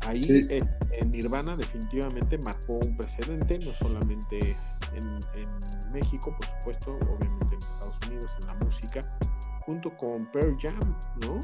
Ahí 0.08 0.48
en 0.50 1.12
Nirvana 1.12 1.56
definitivamente 1.56 2.38
marcó 2.40 2.80
un 2.86 2.98
precedente, 2.98 3.60
no 3.66 3.74
solamente 3.76 4.58
en, 4.94 5.20
en 5.36 5.92
México, 5.92 6.36
por 6.36 6.46
supuesto, 6.46 6.96
obviamente 6.96 7.56
en 7.56 7.60
Estados 7.60 7.98
Unidos, 8.08 8.38
en 8.42 8.48
la 8.48 8.54
música, 8.56 9.02
junto 9.66 9.96
con 9.96 10.30
Pearl 10.32 10.58
Jam, 10.60 10.80
¿no? 11.26 11.40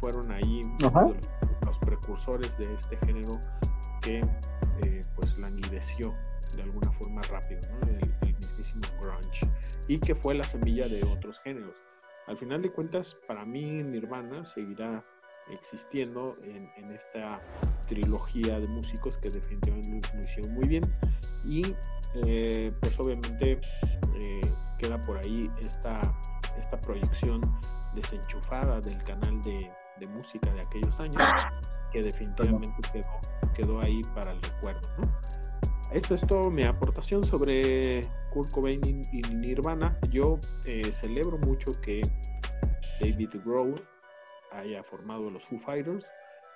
Fueron 0.00 0.30
ahí 0.32 0.60
los, 0.80 1.78
precursores 1.78 2.58
de 2.58 2.74
este 2.74 2.96
género 3.06 3.32
que 4.00 4.18
eh, 4.18 5.00
pues 5.14 5.38
languideció 5.38 6.12
de 6.56 6.62
alguna 6.62 6.90
forma 6.92 7.20
rápido, 7.22 7.60
¿no? 7.70 7.92
El, 7.92 8.36
mismísimo 8.36 8.82
grunge 9.00 9.48
y 9.88 9.98
que 9.98 10.14
fue 10.14 10.34
la 10.34 10.42
semilla 10.42 10.88
de 10.88 11.00
otros 11.06 11.40
géneros. 11.40 11.76
Al 12.26 12.36
final 12.36 12.60
de 12.62 12.70
cuentas, 12.70 13.16
para 13.26 13.44
mí 13.44 13.82
Nirvana 13.82 14.44
seguirá 14.44 15.04
existiendo 15.50 16.34
en, 16.44 16.90
esta 16.92 17.40
trilogía 17.88 18.58
de 18.60 18.68
músicos 18.68 19.18
que 19.18 19.30
definitivamente 19.30 20.10
lo, 20.14 20.20
hicieron 20.20 20.54
muy 20.54 20.68
bien 20.68 20.82
y 21.44 21.74
eh, 22.26 22.72
pues 22.80 22.98
obviamente 22.98 23.60
eh, 24.14 24.40
queda 24.78 25.00
por 25.00 25.18
ahí 25.18 25.50
esta 25.60 26.00
esta 26.58 26.80
proyección 26.80 27.40
desenchufada 27.94 28.80
del 28.80 28.98
canal 29.02 29.40
de, 29.42 29.70
música 30.08 30.52
de 30.52 30.60
aquellos 30.60 30.98
años, 30.98 31.22
que 31.92 32.02
definitivamente 32.02 32.72
quedó, 33.54 33.80
ahí 33.80 34.00
para 34.16 34.32
el 34.32 34.42
recuerdo. 34.42 34.88
Esta 35.92 36.16
es 36.16 36.26
toda 36.26 36.50
mi 36.50 36.64
aportación 36.64 37.22
sobre 37.22 38.02
Kurt 38.32 38.50
Cobain 38.50 38.80
y, 38.84 39.20
Nirvana. 39.32 39.96
Yo 40.10 40.40
eh, 40.66 40.92
celebro 40.92 41.38
mucho 41.38 41.70
que 41.80 42.02
David 43.00 43.30
Grohl 43.44 43.80
haya 44.52 44.82
formado 44.82 45.30
los 45.30 45.44
Foo 45.44 45.58
Fighters, 45.58 46.10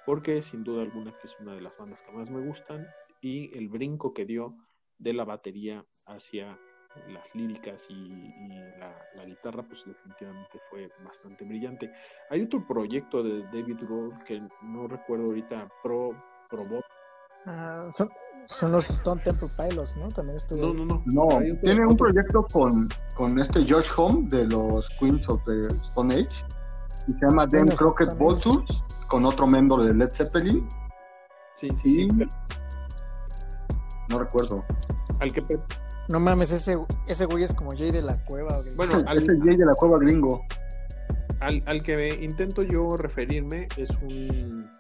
porque 0.05 0.43
sin 0.43 0.65
duda 0.65 0.83
alguna 0.83 1.11
es 1.11 1.37
una 1.41 1.55
de 1.55 1.61
las 1.61 1.77
bandas 1.77 2.03
que 2.03 2.13
más 2.13 2.31
me 2.31 2.41
gustan 2.41 2.87
y 3.21 3.57
el 3.57 3.69
brinco 3.69 4.15
que 4.15 4.25
dio 4.25 4.55
de 4.99 5.13
la 5.13 5.25
batería 5.25 5.85
hacia 6.07 6.59
las 7.09 7.35
líricas 7.35 7.83
y, 7.91 8.09
la, 8.79 9.23
guitarra, 9.27 9.63
pues 9.63 9.85
definitivamente 9.85 10.59
fue 10.71 10.89
bastante 11.05 11.45
brillante. 11.45 11.91
Hay 12.31 12.43
otro 12.43 12.67
proyecto 12.67 13.23
de 13.23 13.43
David 13.45 13.77
Grohl 13.83 14.25
que 14.25 14.41
no 14.63 14.89
recuerdo 14.89 15.27
ahorita, 15.27 15.69
Pro, 15.83 16.11
Probot. 16.49 16.85
Ah, 17.45 17.91
son, 17.93 18.09
son, 18.47 18.73
los 18.73 18.89
Stone 18.89 19.21
Temple 19.23 19.49
Pilots, 19.57 19.97
¿no? 19.97 20.09
También 20.09 20.37
estuvo. 20.37 20.73
No, 20.73 20.85
no, 20.85 20.97
no. 21.07 21.29
no 21.29 21.59
tiene 21.63 21.87
un 21.87 21.97
proyecto 21.97 22.47
con, 22.53 22.89
con 23.15 23.39
este 23.39 23.61
Josh 23.69 23.91
Home 23.97 24.29
de 24.29 24.47
los 24.47 24.89
Queens 24.99 25.29
of 25.29 25.43
the 25.45 25.63
Stone 25.83 26.15
Age 26.15 26.45
y 27.07 27.13
se 27.13 27.19
llama 27.21 27.47
Dan 27.47 27.69
Crockett 27.69 28.19
Vultures 28.19 28.89
con 29.09 29.25
otro 29.25 29.47
miembro 29.47 29.85
de 29.85 29.95
Led 29.95 30.11
Zeppelin. 30.11 30.69
Sí, 31.57 31.69
sí, 31.83 32.09
sí. 32.09 32.27
No 34.09 34.19
recuerdo. 34.19 34.65
Al 35.21 35.33
que 35.33 35.43
no 36.09 36.21
mames, 36.21 36.53
ese, 36.53 36.79
ese 37.09 37.25
güey 37.27 37.43
es 37.43 37.53
como 37.53 37.73
Jay 37.73 37.91
de 37.91 38.03
la 38.03 38.23
Cueva. 38.25 38.61
Bueno, 38.77 38.99
ese 39.13 39.39
Jay 39.41 39.57
de 39.57 39.67
la 39.67 39.75
Cueva 39.75 39.99
gringo. 39.99 40.45
Al, 41.41 41.63
al, 41.67 41.83
que 41.83 42.09
intento 42.23 42.63
yo 42.63 42.97
referirme 42.97 43.67
es 43.77 43.91
un, 43.91 44.71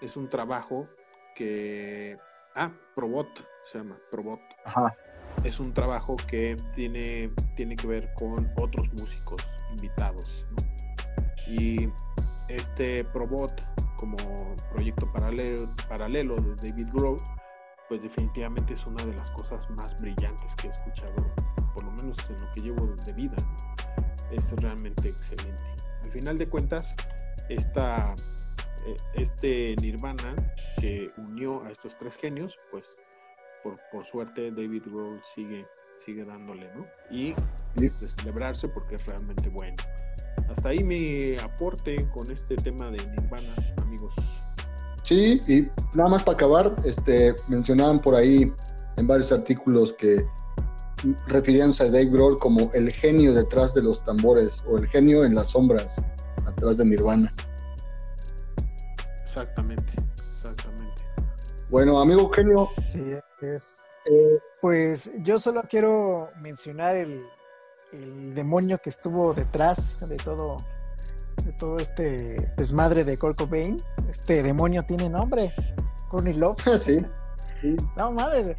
es 0.00 0.16
un 0.16 0.28
trabajo 0.28 0.88
que... 1.34 2.16
Ah, 2.54 2.70
Probot, 2.94 3.26
se 3.64 3.78
llama 3.78 3.98
Probot. 4.10 4.40
Ajá. 4.64 4.94
Es 5.42 5.58
un 5.58 5.74
trabajo 5.74 6.14
que 6.28 6.54
tiene, 6.74 7.32
tiene 7.56 7.74
que 7.74 7.88
ver 7.88 8.12
con 8.14 8.48
otros 8.56 8.88
músicos 8.92 9.42
invitados. 9.72 10.46
Y 11.46 11.88
este 12.48 13.04
Probot, 13.04 13.64
como 13.96 14.16
proyecto 14.72 15.10
paralelo, 15.12 16.36
de 16.36 16.54
David 16.56 16.88
Grohl, 16.92 17.16
pues 17.88 18.02
definitivamente 18.02 18.74
es 18.74 18.86
una 18.86 19.04
de 19.04 19.12
las 19.14 19.30
cosas 19.32 19.68
más 19.70 19.96
brillantes 20.00 20.54
que 20.56 20.68
he 20.68 20.70
escuchado, 20.70 21.14
por 21.74 21.84
lo 21.84 21.90
menos 21.92 22.16
en 22.30 22.36
lo 22.36 22.52
que 22.54 22.62
llevo 22.62 22.86
de 23.06 23.12
vida. 23.14 23.36
Es 24.30 24.50
realmente 24.60 25.08
excelente. 25.08 25.64
Al 26.02 26.10
final 26.10 26.38
de 26.38 26.48
cuentas, 26.48 26.94
esta, 27.48 28.14
eh, 28.86 28.96
este 29.14 29.76
Nirvana 29.80 30.34
que 30.80 31.10
unió 31.16 31.62
a 31.64 31.70
estos 31.70 31.94
tres 31.98 32.16
genios, 32.16 32.58
pues 32.70 32.84
por, 33.62 33.78
por 33.92 34.04
suerte 34.04 34.50
David 34.50 34.82
Grohl 34.86 35.20
sigue, 35.34 35.66
sigue 35.96 36.24
dándole, 36.24 36.70
¿no? 36.74 36.86
Y 37.10 37.34
de 37.76 37.90
celebrarse 37.90 38.68
porque 38.68 38.96
es 38.96 39.06
realmente 39.06 39.48
bueno. 39.50 39.76
Hasta 40.48 40.70
ahí 40.70 40.82
mi 40.82 41.36
aporte 41.36 42.08
con 42.10 42.30
este 42.30 42.56
tema 42.56 42.90
de 42.90 43.04
Nirvana, 43.06 43.54
amigos. 43.82 44.14
Sí, 45.02 45.40
y 45.48 45.62
nada 45.96 46.10
más 46.10 46.22
para 46.22 46.34
acabar, 46.34 46.76
este, 46.84 47.34
mencionaban 47.48 47.98
por 48.00 48.14
ahí 48.14 48.52
en 48.96 49.06
varios 49.06 49.32
artículos 49.32 49.92
que 49.94 50.24
refiriéndose 51.26 51.84
a 51.84 51.86
Dave 51.86 52.06
Grohl 52.06 52.38
como 52.38 52.70
el 52.72 52.90
genio 52.90 53.34
detrás 53.34 53.74
de 53.74 53.82
los 53.82 54.02
tambores 54.04 54.64
o 54.66 54.78
el 54.78 54.86
genio 54.88 55.24
en 55.24 55.34
las 55.34 55.50
sombras 55.50 56.04
atrás 56.46 56.78
de 56.78 56.86
Nirvana. 56.86 57.34
Exactamente, 59.22 59.92
exactamente. 60.32 61.04
Bueno, 61.68 62.00
amigo 62.00 62.30
genio. 62.30 62.68
Sí, 62.86 63.02
es. 63.42 63.82
Eh, 64.06 64.38
pues 64.60 65.12
yo 65.18 65.38
solo 65.38 65.62
quiero 65.68 66.30
mencionar 66.40 66.96
el, 66.96 67.26
el 67.92 68.34
demonio 68.34 68.78
que 68.78 68.90
estuvo 68.90 69.32
detrás 69.32 69.98
de 70.06 70.16
todo 70.16 70.56
de 71.44 71.52
todo 71.52 71.76
este 71.76 72.52
desmadre 72.56 73.04
de 73.04 73.16
Kurt 73.18 73.38
Cobain. 73.38 73.76
Este 74.08 74.42
demonio 74.42 74.82
tiene 74.82 75.08
nombre, 75.08 75.52
Courtney 76.08 76.34
Love. 76.34 76.60
Sí. 76.78 76.96
No 77.96 78.12
mames, 78.12 78.48
eh, 78.48 78.56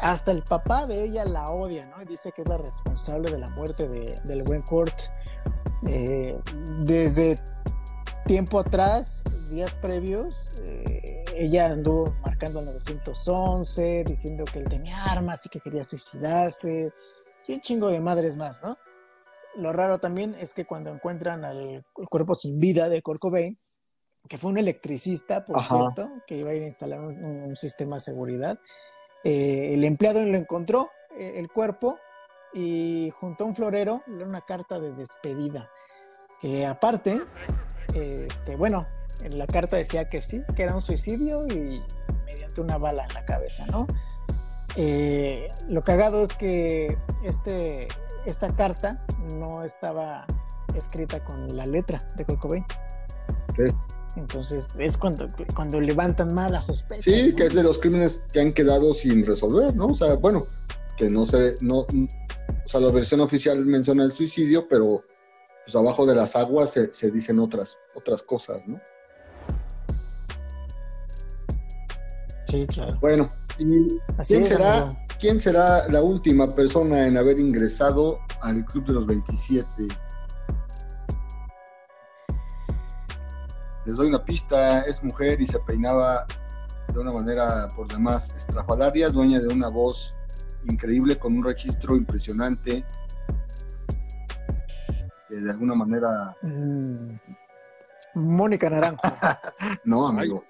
hasta 0.00 0.30
el 0.30 0.42
papá 0.42 0.86
de 0.86 1.04
ella 1.04 1.24
la 1.26 1.46
odia, 1.46 1.84
¿no? 1.86 2.02
Dice 2.06 2.32
que 2.32 2.40
es 2.40 2.48
la 2.48 2.56
responsable 2.56 3.30
de 3.30 3.38
la 3.38 3.48
muerte 3.50 3.86
de, 3.86 4.14
del 4.24 4.42
buen 4.44 4.62
Kurt. 4.62 4.98
Eh, 5.86 6.38
desde 6.80 7.38
tiempo 8.24 8.60
atrás, 8.60 9.24
días 9.50 9.74
previos, 9.76 10.60
eh, 10.66 11.24
ella 11.36 11.66
anduvo 11.66 12.14
marcando 12.22 12.60
el 12.60 12.66
911, 12.66 14.04
diciendo 14.04 14.44
que 14.44 14.60
él 14.60 14.68
tenía 14.68 15.04
armas 15.04 15.44
y 15.46 15.48
que 15.48 15.60
quería 15.60 15.84
suicidarse, 15.84 16.92
y 17.46 17.54
un 17.54 17.60
chingo 17.60 17.88
de 17.88 18.00
madres 18.00 18.36
más, 18.36 18.62
¿no? 18.62 18.78
Lo 19.56 19.72
raro 19.72 19.98
también 19.98 20.34
es 20.38 20.54
que 20.54 20.64
cuando 20.64 20.90
encuentran 20.90 21.44
al 21.44 21.84
cuerpo 22.08 22.34
sin 22.34 22.58
vida 22.58 22.88
de 22.88 23.02
Kurt 23.02 23.20
que 24.28 24.38
fue 24.38 24.50
un 24.50 24.58
electricista, 24.58 25.44
por 25.44 25.60
cierto, 25.60 26.10
que 26.26 26.38
iba 26.38 26.50
a 26.50 26.54
ir 26.54 26.62
a 26.62 26.66
instalar 26.66 27.00
un, 27.00 27.56
sistema 27.56 27.96
de 27.96 28.00
seguridad, 28.00 28.58
eh, 29.24 29.70
el 29.74 29.84
empleado 29.84 30.24
lo 30.24 30.38
encontró, 30.38 30.90
eh, 31.18 31.34
el 31.36 31.50
cuerpo, 31.50 31.98
y 32.54 33.10
junto 33.14 33.44
a 33.44 33.46
un 33.48 33.54
florero 33.54 34.02
le 34.06 34.24
una 34.24 34.42
carta 34.42 34.78
de 34.78 34.92
despedida. 34.92 35.70
Que 36.40 36.66
aparte, 36.66 37.20
este, 37.94 38.56
bueno, 38.56 38.86
en 39.22 39.38
la 39.38 39.46
carta 39.46 39.76
decía 39.76 40.08
que 40.08 40.22
sí, 40.22 40.42
que 40.56 40.62
era 40.62 40.74
un 40.74 40.82
suicidio 40.82 41.46
y 41.46 41.82
mediante 42.26 42.60
una 42.60 42.78
bala 42.78 43.04
en 43.04 43.14
la 43.14 43.24
cabeza, 43.24 43.66
¿no? 43.66 43.86
Eh, 44.76 45.48
lo 45.68 45.82
cagado 45.82 46.22
es 46.22 46.32
que 46.32 46.96
este 47.22 47.88
esta 48.24 48.54
carta 48.54 49.04
no 49.36 49.62
estaba 49.62 50.26
escrita 50.74 51.22
con 51.24 51.48
la 51.56 51.66
letra 51.66 52.00
de 52.16 52.24
Kurt. 52.24 52.64
Entonces 54.16 54.76
es 54.78 54.98
cuando, 54.98 55.26
cuando 55.54 55.80
levantan 55.80 56.34
más 56.34 56.50
las 56.50 56.66
sospechas. 56.66 57.04
Sí, 57.04 57.34
que 57.34 57.46
es 57.46 57.54
de 57.54 57.62
los 57.62 57.78
crímenes 57.78 58.22
que 58.32 58.40
han 58.40 58.52
quedado 58.52 58.92
sin 58.94 59.24
resolver, 59.24 59.74
¿no? 59.74 59.86
O 59.86 59.94
sea, 59.94 60.14
bueno, 60.14 60.46
que 60.96 61.08
no 61.08 61.24
sé, 61.24 61.54
no, 61.62 61.78
o 61.78 61.86
sea, 62.66 62.80
la 62.80 62.92
versión 62.92 63.20
oficial 63.20 63.64
menciona 63.64 64.04
el 64.04 64.12
suicidio, 64.12 64.68
pero 64.68 65.02
pues 65.64 65.74
abajo 65.74 66.06
de 66.06 66.14
las 66.14 66.36
aguas 66.36 66.70
se, 66.70 66.92
se 66.92 67.10
dicen 67.10 67.38
otras, 67.38 67.78
otras 67.94 68.22
cosas, 68.22 68.66
¿no? 68.66 68.80
Sí, 72.46 72.66
claro. 72.66 72.98
Bueno, 73.00 73.28
¿y 73.58 73.88
quién, 74.26 74.44
será, 74.44 74.88
quién 75.18 75.40
será 75.40 75.88
la 75.88 76.02
última 76.02 76.48
persona 76.48 77.06
en 77.06 77.16
haber 77.16 77.38
ingresado 77.38 78.18
al 78.42 78.64
Club 78.66 78.86
de 78.86 78.92
los 78.92 79.06
27? 79.06 79.66
Les 83.86 83.96
doy 83.96 84.08
una 84.08 84.24
pista, 84.24 84.82
es 84.82 85.02
mujer 85.02 85.40
y 85.40 85.46
se 85.46 85.58
peinaba 85.60 86.26
de 86.92 86.98
una 86.98 87.12
manera 87.12 87.68
por 87.74 87.88
demás 87.88 88.34
estrafalaria, 88.36 89.08
dueña 89.08 89.40
de 89.40 89.48
una 89.48 89.68
voz 89.68 90.14
increíble 90.68 91.18
con 91.18 91.36
un 91.36 91.44
registro 91.44 91.96
impresionante. 91.96 92.84
Que 95.32 95.40
de 95.40 95.50
alguna 95.50 95.74
manera. 95.74 96.36
Mm. 96.42 97.14
Mónica 98.16 98.68
Naranjo. 98.68 99.00
no, 99.84 100.08
amigo. 100.08 100.44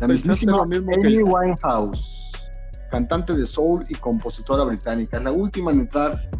La 0.00 0.08
mismísima 0.08 0.62
Amy 0.62 1.22
Winehouse, 1.22 2.50
cantante 2.90 3.34
de 3.34 3.46
soul 3.46 3.84
y 3.90 3.94
compositora 3.96 4.64
británica. 4.64 5.18
Es 5.18 5.24
la 5.24 5.30
última 5.30 5.72
en 5.72 5.80
entrar, 5.80 6.30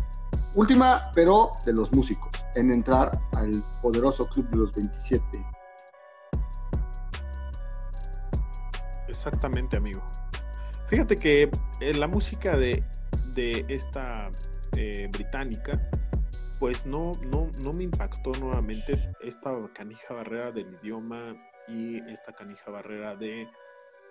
última, 0.55 1.11
pero 1.15 1.51
de 1.67 1.75
los 1.75 1.93
músicos, 1.93 2.31
en 2.55 2.73
entrar 2.73 3.13
al 3.35 3.63
poderoso 3.83 4.27
club 4.29 4.49
de 4.49 4.57
los 4.57 4.73
27. 4.73 5.23
Exactamente, 9.09 9.77
amigo. 9.77 10.03
Fíjate 10.89 11.19
que 11.19 11.51
eh, 11.81 11.95
la 11.95 12.09
música 12.09 12.57
de, 12.57 12.83
esta 13.69 14.31
eh, 14.79 15.11
británica, 15.13 15.79
pues 16.59 16.87
no, 16.87 17.13
no, 17.23 17.49
no 17.63 17.73
me 17.73 17.85
impactó 17.85 18.33
nuevamente 18.41 18.93
esta 19.21 19.53
canija 19.75 20.15
barrera 20.15 20.53
del 20.53 20.75
idioma 20.83 21.35
y 21.69 21.99
esta 22.11 22.33
canija 22.33 22.71
barrera 22.71 23.15
de 23.17 23.49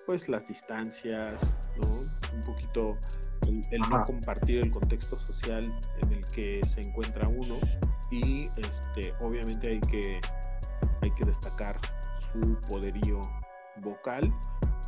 pues 0.06 0.30
las 0.30 0.48
distancias, 0.48 1.56
¿no? 1.82 2.02
Un 2.34 2.42
poquito 2.46 2.98
el, 3.48 3.80
no 3.90 4.02
compartir 4.02 4.60
el 4.60 4.72
contexto 4.72 5.18
social 5.18 5.64
en 6.04 6.12
el 6.12 6.26
que 6.34 6.62
se 6.74 6.82
encuentra 6.82 7.28
uno 7.28 7.58
y 8.12 8.48
este 8.58 9.14
obviamente 9.22 9.70
hay 9.70 9.80
que 9.82 10.20
hay 11.02 11.12
que 11.12 11.26
destacar 11.26 11.80
su 12.20 12.60
poderío 12.70 13.20
vocal 13.78 14.32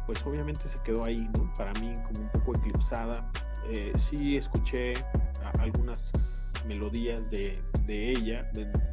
pues 0.08 0.26
obviamente 0.26 0.70
se 0.70 0.80
quedó 0.80 1.04
ahí, 1.06 1.30
¿no? 1.38 1.52
Para 1.58 1.74
mí 1.82 1.94
como 1.94 2.22
un 2.22 2.30
poco 2.30 2.56
eclipsada. 2.56 3.30
Eh, 3.74 3.92
sí 4.00 4.38
escuché 4.38 4.94
algunas 5.60 6.12
melodías 6.68 7.30
de, 7.32 7.62
ella, 7.88 8.50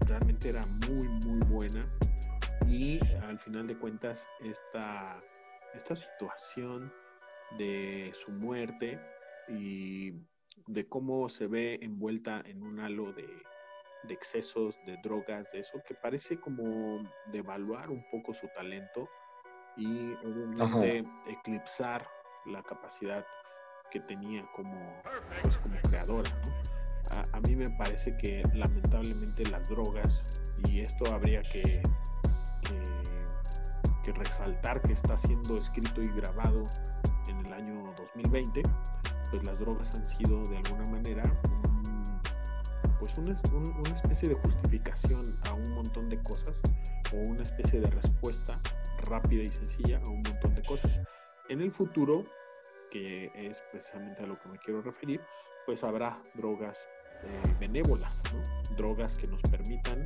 realmente 0.06 0.50
era 0.50 0.62
muy, 0.88 1.08
muy 1.26 1.40
buena. 1.48 1.80
Y 2.68 3.00
al 3.22 3.38
final 3.38 3.66
de 3.66 3.76
cuentas, 3.76 4.26
esta, 4.40 5.22
esta 5.74 5.96
situación 5.96 6.92
de 7.58 8.12
su 8.24 8.30
muerte 8.30 9.00
y 9.48 10.12
de 10.66 10.88
cómo 10.88 11.28
se 11.28 11.46
ve 11.46 11.78
envuelta 11.82 12.42
en 12.46 12.62
un 12.62 12.80
halo 12.80 13.12
de, 13.12 13.26
de 14.04 14.14
excesos, 14.14 14.78
de 14.86 14.96
drogas, 15.02 15.52
de 15.52 15.60
eso, 15.60 15.82
que 15.86 15.94
parece 15.94 16.38
como 16.40 17.02
devaluar 17.32 17.90
un 17.90 18.04
poco 18.10 18.32
su 18.32 18.48
talento 18.48 19.08
y 19.76 20.12
obviamente 20.14 21.04
eclipsar 21.26 22.06
la 22.46 22.62
capacidad 22.62 23.26
que 23.90 24.00
tenía 24.00 24.46
como, 24.54 25.02
pues, 25.42 25.58
como 25.58 25.76
creadora. 25.82 26.30
A, 27.32 27.40
mí 27.40 27.54
me 27.54 27.70
parece 27.70 28.16
que 28.16 28.42
lamentablemente 28.54 29.44
las 29.50 29.68
drogas, 29.68 30.42
y 30.68 30.80
esto 30.80 31.12
habría 31.14 31.42
que, 31.42 31.82
que, 34.02 34.12
resaltar 34.12 34.82
que 34.82 34.92
está 34.92 35.16
siendo 35.16 35.56
escrito 35.56 36.02
y 36.02 36.06
grabado 36.20 36.62
en 37.28 37.46
el 37.46 37.52
año 37.52 37.94
2020, 37.96 38.62
pues 39.30 39.46
las 39.46 39.58
drogas 39.58 39.94
han 39.94 40.04
sido 40.06 40.42
de 40.44 40.56
alguna 40.56 40.90
manera 40.90 41.22
pues 42.98 43.18
una, 43.18 43.34
una 43.52 43.94
especie 43.94 44.30
de 44.30 44.34
justificación 44.34 45.38
a 45.48 45.54
un 45.54 45.74
montón 45.74 46.08
de 46.08 46.20
cosas 46.22 46.60
o 47.12 47.16
una 47.28 47.42
especie 47.42 47.80
de 47.80 47.90
respuesta 47.90 48.60
rápida 49.04 49.42
y 49.42 49.48
sencilla 49.48 50.00
a 50.06 50.10
un 50.10 50.22
montón 50.22 50.54
de 50.54 50.62
cosas. 50.62 51.00
En 51.48 51.60
el 51.60 51.70
futuro, 51.72 52.24
que 52.90 53.30
es 53.34 53.62
precisamente 53.70 54.22
a 54.22 54.26
lo 54.26 54.38
que 54.40 54.48
me 54.48 54.58
quiero 54.58 54.82
referir, 54.82 55.20
pues 55.66 55.84
habrá 55.84 56.22
drogas 56.34 56.86
eh, 57.24 57.56
benévolas, 57.58 58.22
drogas 58.76 59.16
que 59.16 59.26
nos 59.26 59.40
permitan 59.42 60.02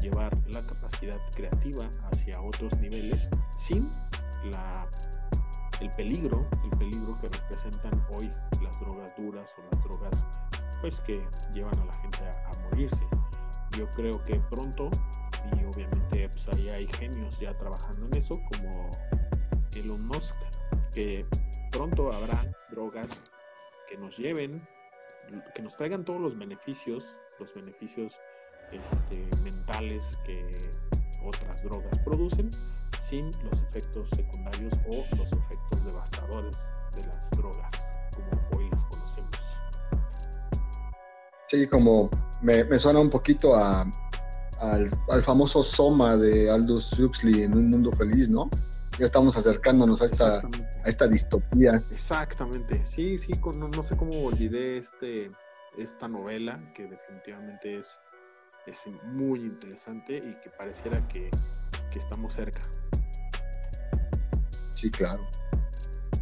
llevar 0.00 0.32
la 0.48 0.62
capacidad 0.66 1.18
creativa 1.34 1.84
hacia 2.10 2.40
otros 2.40 2.76
niveles 2.78 3.28
sin 3.56 3.90
la, 4.52 4.88
el 5.80 5.90
peligro, 5.90 6.48
el 6.64 6.78
peligro 6.78 7.12
que 7.20 7.28
representan 7.28 7.92
hoy 8.14 8.30
las 8.62 8.78
drogas 8.80 9.12
duras 9.16 9.54
o 9.58 9.62
las 9.70 9.84
drogas 9.84 10.24
pues 10.80 11.00
que 11.00 11.24
llevan 11.54 11.78
a 11.78 11.84
la 11.84 11.94
gente 11.94 12.18
a 12.24 12.60
morirse. 12.64 13.04
Yo 13.78 13.88
creo 13.90 14.24
que 14.24 14.40
pronto 14.50 14.90
y 15.52 15.64
obviamente 15.64 16.28
pues 16.28 16.48
ahí 16.48 16.68
hay 16.68 16.86
genios 16.98 17.38
ya 17.38 17.56
trabajando 17.56 18.06
en 18.06 18.18
eso 18.18 18.34
como 18.52 18.90
Elon 19.74 20.06
Musk 20.06 20.36
que 20.92 21.26
pronto 21.70 22.10
habrá 22.14 22.44
drogas 22.70 23.32
que 23.88 23.96
nos 23.96 24.16
lleven 24.18 24.66
que 25.54 25.62
nos 25.62 25.76
traigan 25.76 26.04
todos 26.04 26.20
los 26.20 26.38
beneficios 26.38 27.04
los 27.38 27.52
beneficios 27.54 28.18
este, 28.70 29.26
mentales 29.42 30.04
que 30.24 30.50
otras 31.24 31.62
drogas 31.62 31.98
producen 32.04 32.50
sin 33.02 33.26
los 33.44 33.60
efectos 33.68 34.08
secundarios 34.14 34.72
o 34.86 35.16
los 35.16 35.32
efectos 35.32 35.84
devastadores 35.84 36.56
de 36.96 37.06
las 37.06 37.30
drogas 37.30 37.72
como 38.14 38.48
hoy 38.56 38.70
las 38.70 38.82
conocemos 38.84 39.40
sí 41.48 41.66
como 41.66 42.10
me, 42.42 42.78
suena 42.78 42.98
un 43.00 43.10
poquito 43.10 43.54
a 43.54 43.84
al, 44.60 45.22
famoso 45.22 45.62
Soma 45.62 46.16
de 46.16 46.50
Aldous 46.50 46.98
Huxley 46.98 47.42
en 47.42 47.54
Un 47.54 47.70
Mundo 47.70 47.90
Feliz, 47.92 48.28
¿no? 48.28 48.48
Ya 48.98 49.06
estamos 49.06 49.36
acercándonos 49.36 50.02
a 50.02 50.06
esta, 50.06 50.38
a 50.38 50.88
esta 50.88 51.08
distopía. 51.08 51.82
Exactamente, 51.90 52.82
sí, 52.86 53.18
sí, 53.18 53.32
no, 53.58 53.82
sé 53.82 53.96
cómo 53.96 54.26
olvidé 54.26 54.78
este, 54.78 55.30
esta 55.78 56.08
novela, 56.08 56.60
que 56.74 56.84
definitivamente 56.84 57.78
es, 57.78 57.86
es 58.66 58.78
muy 59.04 59.40
interesante 59.40 60.18
y 60.18 60.38
que 60.42 60.50
pareciera 60.50 61.06
que, 61.08 61.30
que 61.90 61.98
estamos 61.98 62.34
cerca. 62.34 62.60
Sí, 64.74 64.90
claro. 64.90 65.26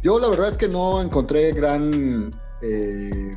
Yo 0.01 0.19
la 0.19 0.29
verdad 0.29 0.49
es 0.49 0.57
que 0.57 0.67
no 0.67 1.01
encontré 1.01 1.51
gran 1.51 2.31
eh, 2.61 3.31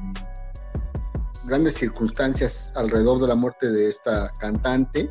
grandes 1.47 1.75
circunstancias 1.75 2.73
alrededor 2.77 3.21
de 3.21 3.29
la 3.29 3.35
muerte 3.35 3.71
de 3.71 3.89
esta 3.89 4.31
cantante, 4.39 5.11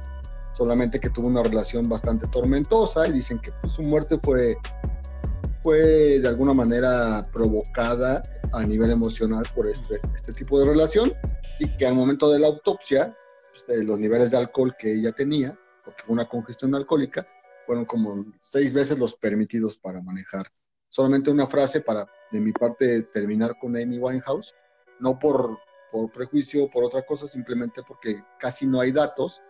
solamente 0.54 1.00
que 1.00 1.10
tuvo 1.10 1.28
una 1.28 1.44
relación 1.44 1.88
bastante 1.88 2.28
tormentosa 2.28 3.08
y 3.08 3.12
dicen 3.12 3.40
que 3.40 3.52
pues, 3.62 3.74
su 3.74 3.82
muerte 3.82 4.18
fue, 4.20 4.56
fue 5.62 6.20
de 6.20 6.28
alguna 6.28 6.54
manera 6.54 7.24
provocada 7.32 8.22
a 8.52 8.64
nivel 8.64 8.92
emocional 8.92 9.44
por 9.56 9.70
este, 9.70 10.00
este 10.16 10.34
tipo 10.34 10.60
de 10.60 10.66
relación 10.66 11.14
y 11.60 11.68
que 11.78 11.86
al 11.86 11.96
momento 11.96 12.32
de 12.32 12.40
la 12.40 12.48
autopsia, 12.48 13.16
pues, 13.52 13.86
los 13.86 14.00
niveles 14.00 14.32
de 14.32 14.38
alcohol 14.38 14.76
que 14.78 14.94
ella 14.94 15.12
tenía, 15.12 15.58
porque 15.84 16.04
fue 16.04 16.14
una 16.14 16.26
congestión 16.26 16.74
alcohólica, 16.76 17.28
fueron 17.66 17.86
como 17.86 18.26
seis 18.42 18.74
veces 18.74 18.98
los 18.98 19.16
permitidos 19.16 19.78
para 19.78 20.02
manejar. 20.02 20.52
Solamente 20.90 21.32
una 21.32 21.48
frase 21.48 21.82
para, 21.82 22.08
de 22.32 22.40
mi 22.40 22.52
parte, 22.52 23.04
terminar 23.04 23.58
con 23.60 23.76
Amy 23.76 23.98
Winehouse, 23.98 24.54
no 25.00 25.18
por 25.18 25.58
por 25.94 26.12
prejuicio 26.12 26.64
o 26.64 26.70
por 26.70 26.84
otra 26.84 27.04
cosa, 27.04 27.28
simplemente 27.28 27.84
porque 27.88 28.24
casi 28.40 28.66
no 28.66 28.82
hay 28.82 28.92
datos 28.92 29.44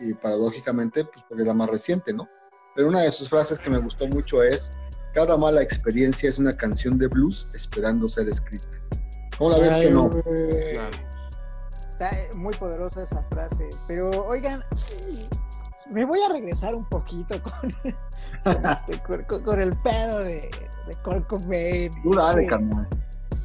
y 0.00 0.14
paradójicamente, 0.14 1.04
pues 1.04 1.24
porque 1.28 1.42
es 1.42 1.46
la 1.46 1.54
más 1.54 1.68
reciente, 1.68 2.12
¿no? 2.12 2.28
Pero 2.74 2.88
una 2.88 3.02
de 3.02 3.10
sus 3.10 3.28
frases 3.28 3.58
que 3.58 3.70
me 3.70 3.78
gustó 3.78 4.06
mucho 4.06 4.42
es, 4.42 4.70
cada 5.12 5.36
mala 5.36 5.62
experiencia 5.62 6.28
es 6.28 6.38
una 6.38 6.52
canción 6.52 6.98
de 6.98 7.08
blues 7.08 7.48
esperando 7.54 8.08
ser 8.08 8.28
escrita. 8.28 8.68
¿Cómo 9.36 9.50
la 9.50 9.58
ves 9.58 9.74
que 9.76 9.90
no? 9.90 10.10
Está 11.70 12.10
muy 12.36 12.54
poderosa 12.54 13.02
esa 13.02 13.22
frase, 13.24 13.68
pero 13.88 14.10
oigan, 14.26 14.62
me 15.90 16.04
voy 16.04 16.20
a 16.28 16.32
regresar 16.32 16.74
un 16.74 16.88
poquito 16.88 17.40
con, 18.44 18.62
este, 18.64 19.02
con, 19.42 19.60
el 19.60 19.76
pedo 19.80 20.20
de, 20.20 20.50
de 20.86 20.94
Kurt 21.02 21.26
Cobain. 21.26 21.90
Dura, 22.04 22.32
es, 22.40 22.48
que, 22.48 22.58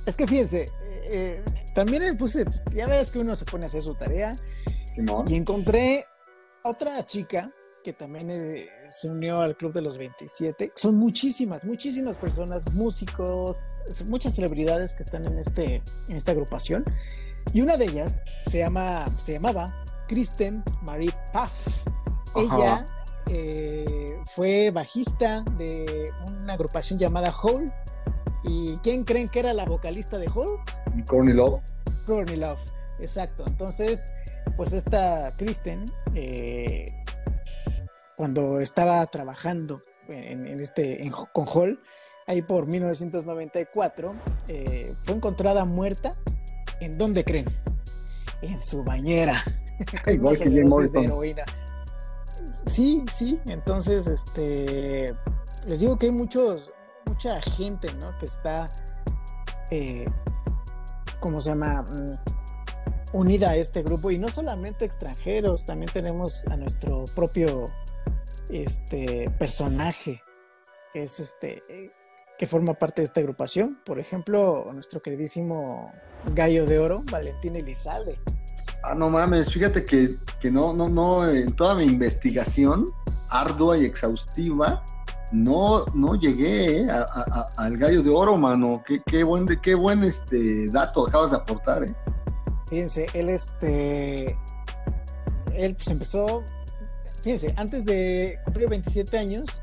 es 0.05 0.15
que 0.15 0.27
fíjense, 0.27 0.65
eh, 1.11 1.43
también 1.73 2.15
puse, 2.17 2.45
ya 2.75 2.87
ves 2.87 3.11
que 3.11 3.19
uno 3.19 3.35
se 3.35 3.45
pone 3.45 3.63
a 3.63 3.67
hacer 3.67 3.81
su 3.81 3.95
tarea 3.95 4.35
y 5.27 5.35
encontré 5.35 6.05
otra 6.63 7.05
chica 7.05 7.51
que 7.83 7.93
también 7.93 8.31
eh, 8.31 8.69
se 8.89 9.09
unió 9.09 9.41
al 9.41 9.57
Club 9.57 9.73
de 9.73 9.81
los 9.81 9.97
27. 9.97 10.71
Son 10.75 10.95
muchísimas, 10.95 11.65
muchísimas 11.65 12.17
personas, 12.17 12.71
músicos, 12.73 13.57
muchas 14.07 14.35
celebridades 14.35 14.93
que 14.93 15.03
están 15.03 15.25
en, 15.25 15.37
este, 15.37 15.83
en 16.07 16.15
esta 16.15 16.31
agrupación. 16.31 16.85
Y 17.53 17.61
una 17.61 17.75
de 17.75 17.85
ellas 17.85 18.23
se, 18.41 18.59
llama, 18.59 19.05
se 19.17 19.33
llamaba 19.33 19.83
Kristen 20.07 20.63
Marie 20.81 21.13
Paff. 21.33 21.51
Ella 22.35 22.85
eh, 23.27 24.17
fue 24.25 24.71
bajista 24.71 25.43
de 25.57 26.09
una 26.25 26.53
agrupación 26.53 26.97
llamada 26.97 27.33
Hole. 27.43 27.71
¿Y 28.45 28.77
quién 28.77 29.03
creen 29.03 29.27
que 29.27 29.39
era 29.39 29.53
la 29.53 29.65
vocalista 29.65 30.17
de 30.17 30.27
Hole? 30.33 30.53
Courtney 31.05 31.33
Love. 31.33 31.61
Courtney 32.05 32.37
Love, 32.37 32.59
exacto. 32.99 33.43
Entonces, 33.47 34.09
pues 34.55 34.73
esta 34.73 35.33
Kristen, 35.37 35.85
eh, 36.15 36.85
cuando 38.15 38.59
estaba 38.59 39.05
trabajando 39.07 39.81
en, 40.07 40.59
este, 40.59 41.03
con 41.31 41.45
Hall, 41.47 41.79
ahí 42.27 42.41
por 42.41 42.67
1994, 42.67 44.15
eh, 44.47 44.95
fue 45.03 45.15
encontrada 45.15 45.65
muerta. 45.65 46.15
¿En 46.79 46.97
dónde 46.97 47.23
creen? 47.23 47.45
En 48.41 48.59
su 48.59 48.83
bañera. 48.83 49.43
Igual 50.07 50.37
que 50.37 50.49
de 50.49 51.03
heroína. 51.03 51.43
Sí, 52.65 53.03
sí. 53.11 53.39
Entonces, 53.47 54.07
este, 54.07 55.13
les 55.67 55.79
digo 55.79 55.97
que 55.97 56.07
hay 56.07 56.11
muchos, 56.11 56.71
mucha 57.05 57.41
gente, 57.41 57.93
¿no? 57.95 58.17
Que 58.17 58.25
está, 58.25 58.69
eh, 59.71 60.05
¿cómo 61.19 61.39
se 61.39 61.51
llama? 61.51 61.85
Unida 63.13 63.51
a 63.51 63.55
este 63.55 63.83
grupo 63.83 64.11
y 64.11 64.17
no 64.17 64.27
solamente 64.27 64.85
extranjeros, 64.85 65.65
también 65.65 65.91
tenemos 65.93 66.45
a 66.47 66.57
nuestro 66.57 67.05
propio 67.15 67.65
este 68.49 69.29
personaje 69.39 70.21
que 70.91 71.03
es 71.03 71.19
este 71.19 71.63
que 72.37 72.47
forma 72.47 72.73
parte 72.73 73.01
de 73.01 73.05
esta 73.05 73.19
agrupación, 73.19 73.79
por 73.85 73.99
ejemplo, 73.99 74.67
nuestro 74.73 75.01
queridísimo 75.01 75.91
Gallo 76.33 76.65
de 76.65 76.79
Oro, 76.79 77.03
Valentín 77.11 77.55
Elizalde. 77.55 78.19
Ah, 78.83 78.95
no 78.95 79.07
mames, 79.07 79.53
fíjate 79.53 79.85
que, 79.85 80.17
que 80.39 80.51
no, 80.51 80.73
no, 80.73 80.89
no, 80.89 81.29
en 81.29 81.55
toda 81.55 81.75
mi 81.75 81.85
investigación 81.85 82.87
ardua 83.29 83.77
y 83.77 83.85
exhaustiva, 83.85 84.83
no, 85.31 85.85
no 85.95 86.15
llegué 86.15 86.81
eh, 86.81 86.87
al 87.57 87.77
gallo 87.77 88.03
de 88.03 88.09
oro, 88.09 88.37
mano. 88.37 88.83
Qué, 88.85 89.01
qué 89.05 89.23
buen, 89.23 89.47
qué 89.47 89.73
buen 89.75 90.03
este 90.03 90.69
dato 90.69 91.07
acabas 91.07 91.31
de 91.31 91.37
aportar, 91.37 91.83
eh. 91.83 91.95
Fíjense, 92.73 93.05
él 93.13 93.29
este. 93.29 94.35
Él 95.53 95.75
pues 95.75 95.91
empezó. 95.91 96.43
Fíjense, 97.21 97.53
antes 97.55 97.85
de 97.85 98.39
cumplir 98.43 98.67
27 98.67 99.15
años, 99.15 99.61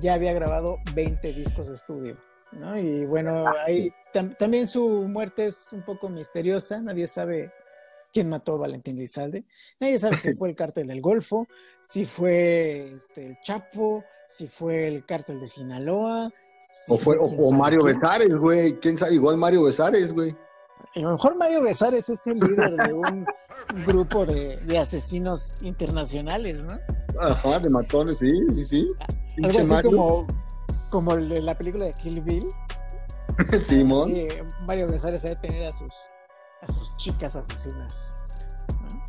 ya 0.00 0.12
había 0.12 0.34
grabado 0.34 0.76
20 0.94 1.32
discos 1.32 1.68
de 1.68 1.74
estudio. 1.74 2.18
¿no? 2.52 2.78
Y 2.78 3.06
bueno, 3.06 3.46
ahí, 3.64 3.90
también 4.38 4.66
su 4.66 4.86
muerte 4.86 5.46
es 5.46 5.72
un 5.72 5.82
poco 5.82 6.10
misteriosa. 6.10 6.78
Nadie 6.82 7.06
sabe 7.06 7.50
quién 8.12 8.28
mató 8.28 8.56
a 8.56 8.58
Valentín 8.58 8.98
Lizalde. 8.98 9.44
Nadie 9.80 9.96
sabe 9.96 10.18
si 10.18 10.34
fue 10.34 10.50
el 10.50 10.54
cártel 10.54 10.88
del 10.88 11.00
Golfo, 11.00 11.48
si 11.80 12.04
fue 12.04 12.92
este, 12.94 13.28
el 13.28 13.40
Chapo, 13.40 14.04
si 14.28 14.46
fue 14.46 14.88
el 14.88 15.06
cártel 15.06 15.40
de 15.40 15.48
Sinaloa. 15.48 16.30
o 16.88 16.98
fue, 16.98 17.16
o, 17.18 17.50
Mario 17.50 17.84
Besares, 17.84 18.36
güey. 18.36 18.78
¿Quién 18.78 18.98
sabe? 18.98 19.14
Igual 19.14 19.38
Mario 19.38 19.62
Besares, 19.62 20.12
güey. 20.12 20.36
A 20.94 21.00
lo 21.00 21.12
mejor 21.12 21.36
Mario 21.36 21.62
Besares 21.62 22.08
es 22.08 22.26
el 22.26 22.38
líder 22.38 22.76
de 22.76 22.92
un 22.92 23.26
grupo 23.86 24.26
de, 24.26 24.78
asesinos 24.78 25.62
internacionales, 25.62 26.64
¿no? 26.64 26.78
Ajá, 27.20 27.58
de 27.58 27.70
matones, 27.70 28.18
sí, 28.18 28.28
sí, 28.54 28.64
sí. 28.64 28.88
Algo 29.42 29.58
así 29.60 29.88
como, 29.88 30.26
como 30.90 31.14
el 31.14 31.28
de 31.28 31.42
la 31.42 31.56
película 31.56 31.86
de 31.86 31.92
Kill 31.94 32.20
Bill. 32.20 32.46
Simón. 33.64 34.10
Sí, 34.10 34.28
Mario 34.66 34.88
Besares 34.88 35.22
debe 35.22 35.36
tener 35.36 35.66
a 35.66 35.70
sus, 35.70 35.94
a 36.60 36.70
sus 36.70 36.96
chicas 36.96 37.36
asesinas. 37.36 38.32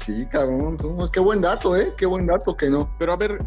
Sí, 0.05 0.25
cabrón, 0.25 0.77
qué 1.13 1.19
buen 1.21 1.39
dato, 1.39 1.77
¿eh? 1.77 1.93
Qué 1.97 2.05
buen 2.05 2.25
dato 2.25 2.55
que 2.57 2.69
no. 2.69 2.93
Pero 2.99 3.13
a 3.13 3.15
ver, 3.15 3.37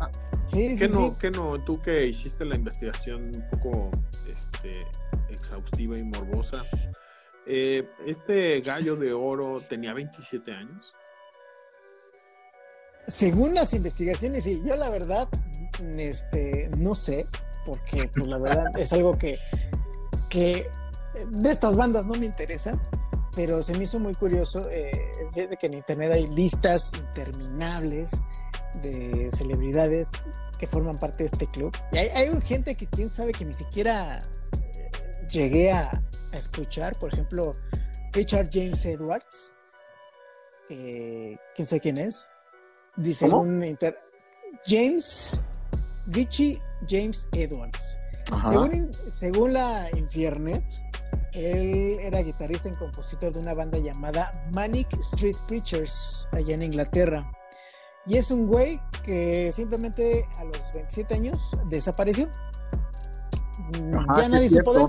sí, 0.45 0.75
¿qué, 0.79 0.89
no, 0.89 1.13
¿qué 1.13 1.31
no? 1.31 1.53
Tú 1.65 1.73
que 1.83 2.07
hiciste 2.07 2.47
la 2.47 2.57
investigación 2.57 3.31
un 3.35 3.51
poco 3.51 3.91
este, 4.27 4.87
exhaustiva 5.29 5.99
y 5.99 6.05
morbosa, 6.05 6.65
eh, 7.47 7.89
este 8.05 8.61
gallo 8.61 8.97
de 8.97 9.13
oro 9.13 9.63
tenía 9.69 9.95
27 9.95 10.53
años. 10.53 10.93
Según 13.07 13.55
las 13.55 13.73
investigaciones, 13.73 14.47
y 14.47 14.65
yo 14.65 14.75
la 14.75 14.91
verdad, 14.91 15.29
este, 15.97 16.69
no 16.77 16.95
sé, 16.95 17.27
porque 17.65 18.11
pues, 18.13 18.27
la 18.27 18.39
verdad 18.39 18.67
es 18.77 18.93
algo 18.93 19.17
que, 19.17 19.39
que 20.29 20.69
de 21.31 21.51
estas 21.51 21.77
bandas 21.77 22.05
no 22.07 22.15
me 22.15 22.27
interesan, 22.27 22.83
pero 23.35 23.63
se 23.63 23.77
me 23.79 23.85
hizo 23.85 24.01
muy 24.01 24.15
curioso 24.15 24.69
eh, 24.71 24.91
que 25.33 25.67
en 25.67 25.75
internet 25.75 26.13
hay 26.13 26.27
listas 26.27 26.93
interminables 26.97 28.11
de 28.83 29.29
celebridades 29.31 30.11
que 30.59 30.67
forman 30.67 30.97
parte 30.97 31.19
de 31.19 31.27
este 31.27 31.47
club. 31.47 31.77
Y 31.93 31.99
hay, 31.99 32.09
hay 32.09 32.41
gente 32.41 32.75
que 32.75 32.87
quién 32.87 33.09
sabe 33.09 33.31
que 33.31 33.45
ni 33.45 33.53
siquiera 33.53 34.17
eh, 34.17 34.91
llegué 35.31 35.71
a, 35.71 36.03
escuchar, 36.39 36.99
por 36.99 37.13
ejemplo, 37.13 37.53
Richard 38.13 38.49
James 38.53 38.85
Edwards, 38.87 39.55
eh, 40.71 41.37
quién 41.55 41.69
sé 41.69 41.81
quién 41.81 41.99
es, 41.99 42.31
dice 42.97 43.27
un 43.27 43.63
inter 43.63 43.99
James 44.65 45.43
Richie 46.07 46.61
James 46.89 47.29
Edwards. 47.33 48.01
Según, 48.45 48.91
según, 49.13 49.53
la 49.53 49.89
Infiernet, 49.97 50.65
él 51.35 51.99
era 52.01 52.21
guitarrista 52.23 52.69
y 52.69 52.73
compositor 52.73 53.33
de 53.33 53.41
una 53.41 53.55
banda 53.55 53.79
llamada 53.79 54.33
Manic 54.53 54.93
Street 54.99 55.37
Preachers 55.47 56.27
allá 56.33 56.55
en 56.55 56.63
Inglaterra. 56.63 57.31
Y 58.07 58.17
es 58.17 58.31
un 58.31 58.47
güey 58.47 58.81
que 59.05 59.51
simplemente 59.53 60.27
a 60.39 60.45
los 60.45 60.73
27 60.73 61.15
años 61.15 61.39
desapareció. 61.69 62.29
ya 64.17 64.29
nadie 64.29 64.49
supo 64.51 64.75
de 64.75 64.89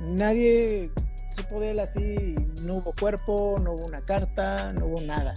nadie 0.00 0.90
supo 1.30 1.60
de 1.60 1.70
él 1.72 1.80
así, 1.80 2.34
no 2.62 2.76
hubo 2.76 2.92
cuerpo, 2.98 3.56
no 3.62 3.72
hubo 3.72 3.86
una 3.86 4.04
carta, 4.04 4.72
no 4.72 4.86
hubo 4.86 5.02
nada. 5.02 5.34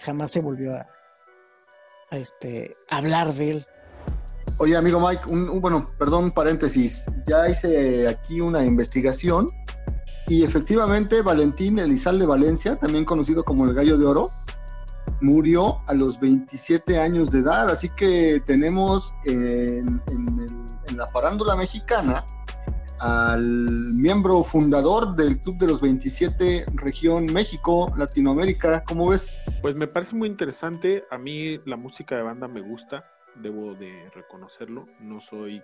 jamás 0.00 0.30
se 0.30 0.40
volvió 0.40 0.74
a, 0.74 0.86
este, 2.10 2.76
hablar 2.88 3.32
de 3.34 3.50
él. 3.50 3.66
Oye, 4.58 4.76
amigo 4.76 5.00
Mike, 5.00 5.22
un, 5.30 5.60
bueno, 5.60 5.86
perdón, 5.98 6.30
paréntesis. 6.30 7.06
Ya 7.26 7.48
hice 7.48 8.08
aquí 8.08 8.40
una 8.40 8.64
investigación 8.64 9.46
y 10.26 10.44
efectivamente 10.44 11.22
Valentín 11.22 11.78
Elizalde 11.78 12.26
Valencia, 12.26 12.76
también 12.76 13.04
conocido 13.04 13.44
como 13.44 13.64
el 13.64 13.74
Gallo 13.74 13.96
de 13.96 14.06
Oro, 14.06 14.26
murió 15.20 15.80
a 15.86 15.94
los 15.94 16.20
27 16.20 17.00
años 17.00 17.30
de 17.30 17.40
edad. 17.40 17.70
Así 17.70 17.88
que 17.96 18.42
tenemos 18.46 19.14
en, 19.24 20.00
en 20.08 20.59
la 20.96 21.06
farándula 21.08 21.56
mexicana 21.56 22.24
al 23.00 23.94
miembro 23.94 24.44
fundador 24.44 25.16
del 25.16 25.40
Club 25.40 25.56
de 25.56 25.68
los 25.68 25.80
27, 25.80 26.66
región 26.74 27.26
México, 27.32 27.90
Latinoamérica. 27.96 28.84
¿Cómo 28.84 29.08
ves? 29.08 29.42
Pues 29.62 29.74
me 29.74 29.86
parece 29.86 30.14
muy 30.14 30.28
interesante. 30.28 31.04
A 31.10 31.16
mí 31.16 31.58
la 31.64 31.76
música 31.76 32.16
de 32.16 32.22
banda 32.22 32.46
me 32.46 32.60
gusta, 32.60 33.10
debo 33.36 33.74
de 33.74 34.10
reconocerlo. 34.14 34.86
No 35.00 35.18
soy 35.20 35.62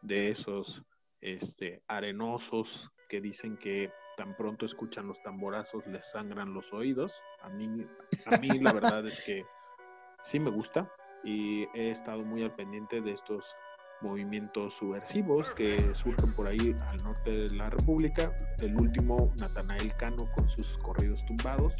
de 0.00 0.30
esos 0.30 0.82
este, 1.20 1.82
arenosos 1.88 2.90
que 3.08 3.20
dicen 3.20 3.58
que 3.58 3.92
tan 4.16 4.34
pronto 4.34 4.64
escuchan 4.64 5.06
los 5.06 5.22
tamborazos 5.22 5.86
les 5.86 6.10
sangran 6.10 6.54
los 6.54 6.72
oídos. 6.72 7.22
A 7.42 7.50
mí, 7.50 7.86
a 8.26 8.36
mí 8.38 8.48
la 8.60 8.72
verdad 8.72 9.06
es 9.06 9.24
que 9.24 9.44
sí 10.24 10.40
me 10.40 10.50
gusta 10.50 10.90
y 11.22 11.64
he 11.74 11.90
estado 11.90 12.24
muy 12.24 12.42
al 12.44 12.54
pendiente 12.54 13.00
de 13.02 13.12
estos 13.12 13.54
movimientos 14.00 14.74
subversivos 14.74 15.50
que 15.50 15.92
surgen 15.94 16.34
por 16.34 16.46
ahí 16.46 16.74
al 16.86 16.96
norte 16.98 17.30
de 17.30 17.56
la 17.56 17.70
República. 17.70 18.32
El 18.60 18.76
último, 18.76 19.32
Natanael 19.40 19.94
Cano 19.96 20.28
con 20.34 20.48
sus 20.48 20.76
corridos 20.78 21.24
tumbados, 21.26 21.74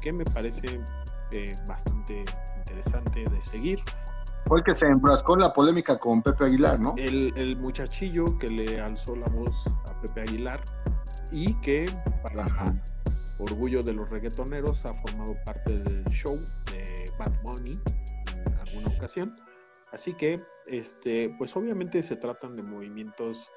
que 0.00 0.12
me 0.12 0.24
parece 0.24 0.80
eh, 1.32 1.52
bastante 1.66 2.24
interesante 2.58 3.24
de 3.30 3.42
seguir. 3.42 3.80
Fue 4.46 4.58
el 4.58 4.64
que 4.64 4.74
se 4.74 4.86
enfrascó 4.86 5.34
en 5.34 5.40
la 5.40 5.52
polémica 5.52 5.98
con 5.98 6.22
Pepe 6.22 6.44
Aguilar, 6.44 6.78
¿no? 6.78 6.94
El, 6.96 7.32
el 7.36 7.56
muchachillo 7.56 8.24
que 8.38 8.46
le 8.46 8.80
alzó 8.80 9.16
la 9.16 9.26
voz 9.26 9.66
a 9.90 10.00
Pepe 10.00 10.20
Aguilar 10.20 10.62
y 11.32 11.52
que, 11.54 11.84
para 12.22 12.46
orgullo 13.38 13.82
de 13.82 13.92
los 13.92 14.08
reggaetoneros, 14.08 14.84
ha 14.86 14.94
formado 14.94 15.36
parte 15.44 15.78
del 15.80 16.04
show 16.04 16.38
de 16.70 17.04
Bad 17.18 17.32
Bunny 17.42 17.78
en 18.46 18.54
alguna 18.54 18.86
ocasión. 18.96 19.36
Así 19.96 20.12
que 20.12 20.36
este, 20.66 21.34
pues 21.38 21.56
obviamente 21.56 22.02
se 22.02 22.16
tratan 22.16 22.54
de 22.54 22.62
movimientos 22.62 23.50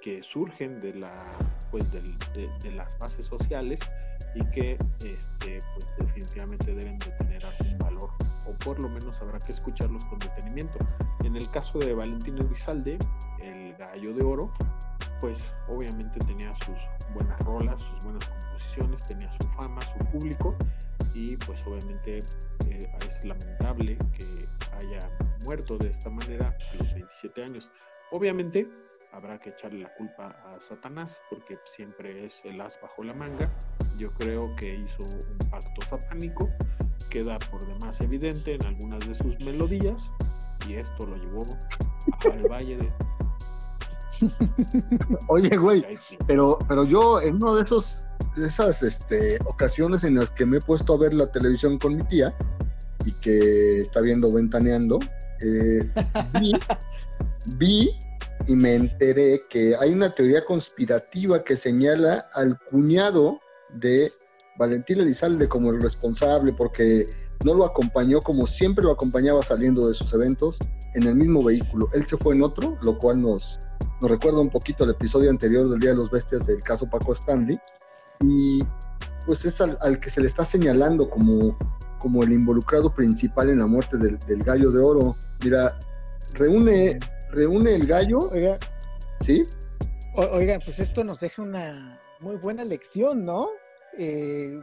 que 0.00 0.22
surgen 0.22 0.80
de 0.80 0.94
la 0.94 1.36
pues 1.72 1.90
de, 1.90 2.70
las 2.70 2.96
bases 3.00 3.26
sociales 3.26 3.80
y 4.36 4.46
que 4.50 4.78
este, 5.04 5.58
pues 5.74 5.96
definitivamente 5.98 6.72
deben 6.72 6.96
de 7.00 7.10
tener 7.18 7.44
algún 7.44 7.76
valor 7.78 8.10
o 8.46 8.56
por 8.64 8.80
lo 8.80 8.88
menos 8.88 9.20
habrá 9.20 9.40
que 9.40 9.52
escucharlos 9.52 10.06
con 10.06 10.20
detenimiento. 10.20 10.78
En 11.24 11.34
el 11.34 11.50
caso 11.50 11.80
de 11.80 11.92
Valentín 11.92 12.38
Elizalde, 12.38 12.96
el 13.42 13.74
gallo 13.74 14.14
de 14.14 14.24
oro, 14.24 14.52
pues 15.20 15.52
obviamente 15.66 16.20
tenía 16.20 16.54
sus 16.64 16.78
buenas 17.14 17.40
rolas, 17.40 17.82
sus 17.82 18.04
buenas 18.04 18.28
composiciones, 18.28 19.08
tenía 19.08 19.32
su 19.40 19.48
fama, 19.60 19.80
su 19.80 20.06
público 20.06 20.56
y 21.14 21.36
pues 21.38 21.66
obviamente 21.66 22.18
eh, 22.68 22.78
es 23.08 23.24
lamentable 23.24 23.98
que 24.16 24.46
haya 24.76 25.00
muerto 25.50 25.76
de 25.78 25.90
esta 25.90 26.08
manera 26.10 26.46
a 26.70 26.76
los 26.76 26.94
27 26.94 27.42
años. 27.42 27.72
Obviamente 28.12 28.70
habrá 29.12 29.36
que 29.40 29.50
echarle 29.50 29.80
la 29.80 29.92
culpa 29.96 30.26
a 30.46 30.60
Satanás 30.60 31.18
porque 31.28 31.58
siempre 31.66 32.24
es 32.24 32.40
el 32.44 32.60
as 32.60 32.78
bajo 32.80 33.02
la 33.02 33.14
manga. 33.14 33.52
Yo 33.98 34.12
creo 34.14 34.54
que 34.54 34.76
hizo 34.76 35.02
un 35.02 35.50
pacto 35.50 35.84
satánico, 35.88 36.48
queda 37.10 37.36
por 37.50 37.66
demás 37.66 38.00
evidente 38.00 38.54
en 38.54 38.64
algunas 38.64 39.00
de 39.08 39.14
sus 39.16 39.44
melodías 39.44 40.12
y 40.68 40.74
esto 40.74 41.04
lo 41.04 41.16
llevó 41.16 41.42
al 42.30 42.48
valle 42.48 42.76
de... 42.76 42.92
Oye, 45.28 45.56
güey, 45.56 45.84
pero, 46.28 46.60
pero 46.68 46.84
yo 46.84 47.20
en 47.20 47.34
uno 47.42 47.56
de 47.56 47.64
esos 47.64 48.06
de 48.36 48.46
esas 48.46 48.84
este, 48.84 49.36
ocasiones 49.46 50.04
en 50.04 50.14
las 50.14 50.30
que 50.30 50.46
me 50.46 50.58
he 50.58 50.60
puesto 50.60 50.94
a 50.94 50.98
ver 50.98 51.12
la 51.12 51.32
televisión 51.32 51.76
con 51.76 51.96
mi 51.96 52.04
tía 52.04 52.32
y 53.04 53.12
que 53.12 53.78
está 53.78 54.00
viendo 54.00 54.32
ventaneando, 54.32 54.98
eh, 55.42 55.80
vi, 57.56 57.90
y 58.46 58.56
me 58.56 58.74
enteré 58.74 59.42
que 59.48 59.74
hay 59.76 59.92
una 59.92 60.14
teoría 60.14 60.44
conspirativa 60.44 61.42
que 61.44 61.56
señala 61.56 62.28
al 62.34 62.58
cuñado 62.70 63.40
de 63.74 64.12
Valentín 64.58 65.00
Elizalde 65.00 65.48
como 65.48 65.70
el 65.70 65.80
responsable 65.80 66.52
porque 66.52 67.04
no 67.44 67.54
lo 67.54 67.64
acompañó 67.64 68.20
como 68.20 68.46
siempre 68.46 68.84
lo 68.84 68.92
acompañaba 68.92 69.42
saliendo 69.42 69.88
de 69.88 69.94
sus 69.94 70.12
eventos 70.12 70.58
en 70.94 71.04
el 71.04 71.14
mismo 71.14 71.42
vehículo. 71.42 71.88
Él 71.92 72.06
se 72.06 72.16
fue 72.16 72.34
en 72.34 72.42
otro, 72.42 72.76
lo 72.82 72.98
cual 72.98 73.22
nos, 73.22 73.58
nos 74.00 74.10
recuerda 74.10 74.40
un 74.40 74.50
poquito 74.50 74.84
el 74.84 74.90
episodio 74.90 75.30
anterior 75.30 75.68
del 75.68 75.80
Día 75.80 75.90
de 75.90 75.96
los 75.96 76.10
Bestias 76.10 76.46
del 76.46 76.62
caso 76.62 76.88
Paco 76.88 77.12
Stanley. 77.12 77.58
Y 78.20 78.60
pues 79.26 79.44
es 79.44 79.60
al, 79.60 79.98
que 80.00 80.10
se 80.10 80.20
le 80.20 80.26
está 80.26 80.44
señalando 80.44 81.08
como, 81.08 81.56
como 82.00 82.24
el 82.24 82.32
involucrado 82.32 82.92
principal 82.92 83.50
en 83.50 83.60
la 83.60 83.66
muerte 83.66 83.96
del, 83.98 84.42
gallo 84.42 84.72
de 84.72 84.82
oro. 84.82 85.16
Mira, 85.44 85.78
reúne, 86.34 86.98
reúne 87.30 87.76
el 87.76 87.86
gallo. 87.86 88.18
Oiga. 88.32 88.58
¿Sí? 89.20 89.44
oiga, 90.14 90.58
pues 90.64 90.80
esto 90.80 91.04
nos 91.04 91.20
deja 91.20 91.42
una 91.42 92.00
muy 92.18 92.36
buena 92.36 92.64
lección, 92.64 93.24
¿no? 93.24 93.48
Eh, 93.96 94.58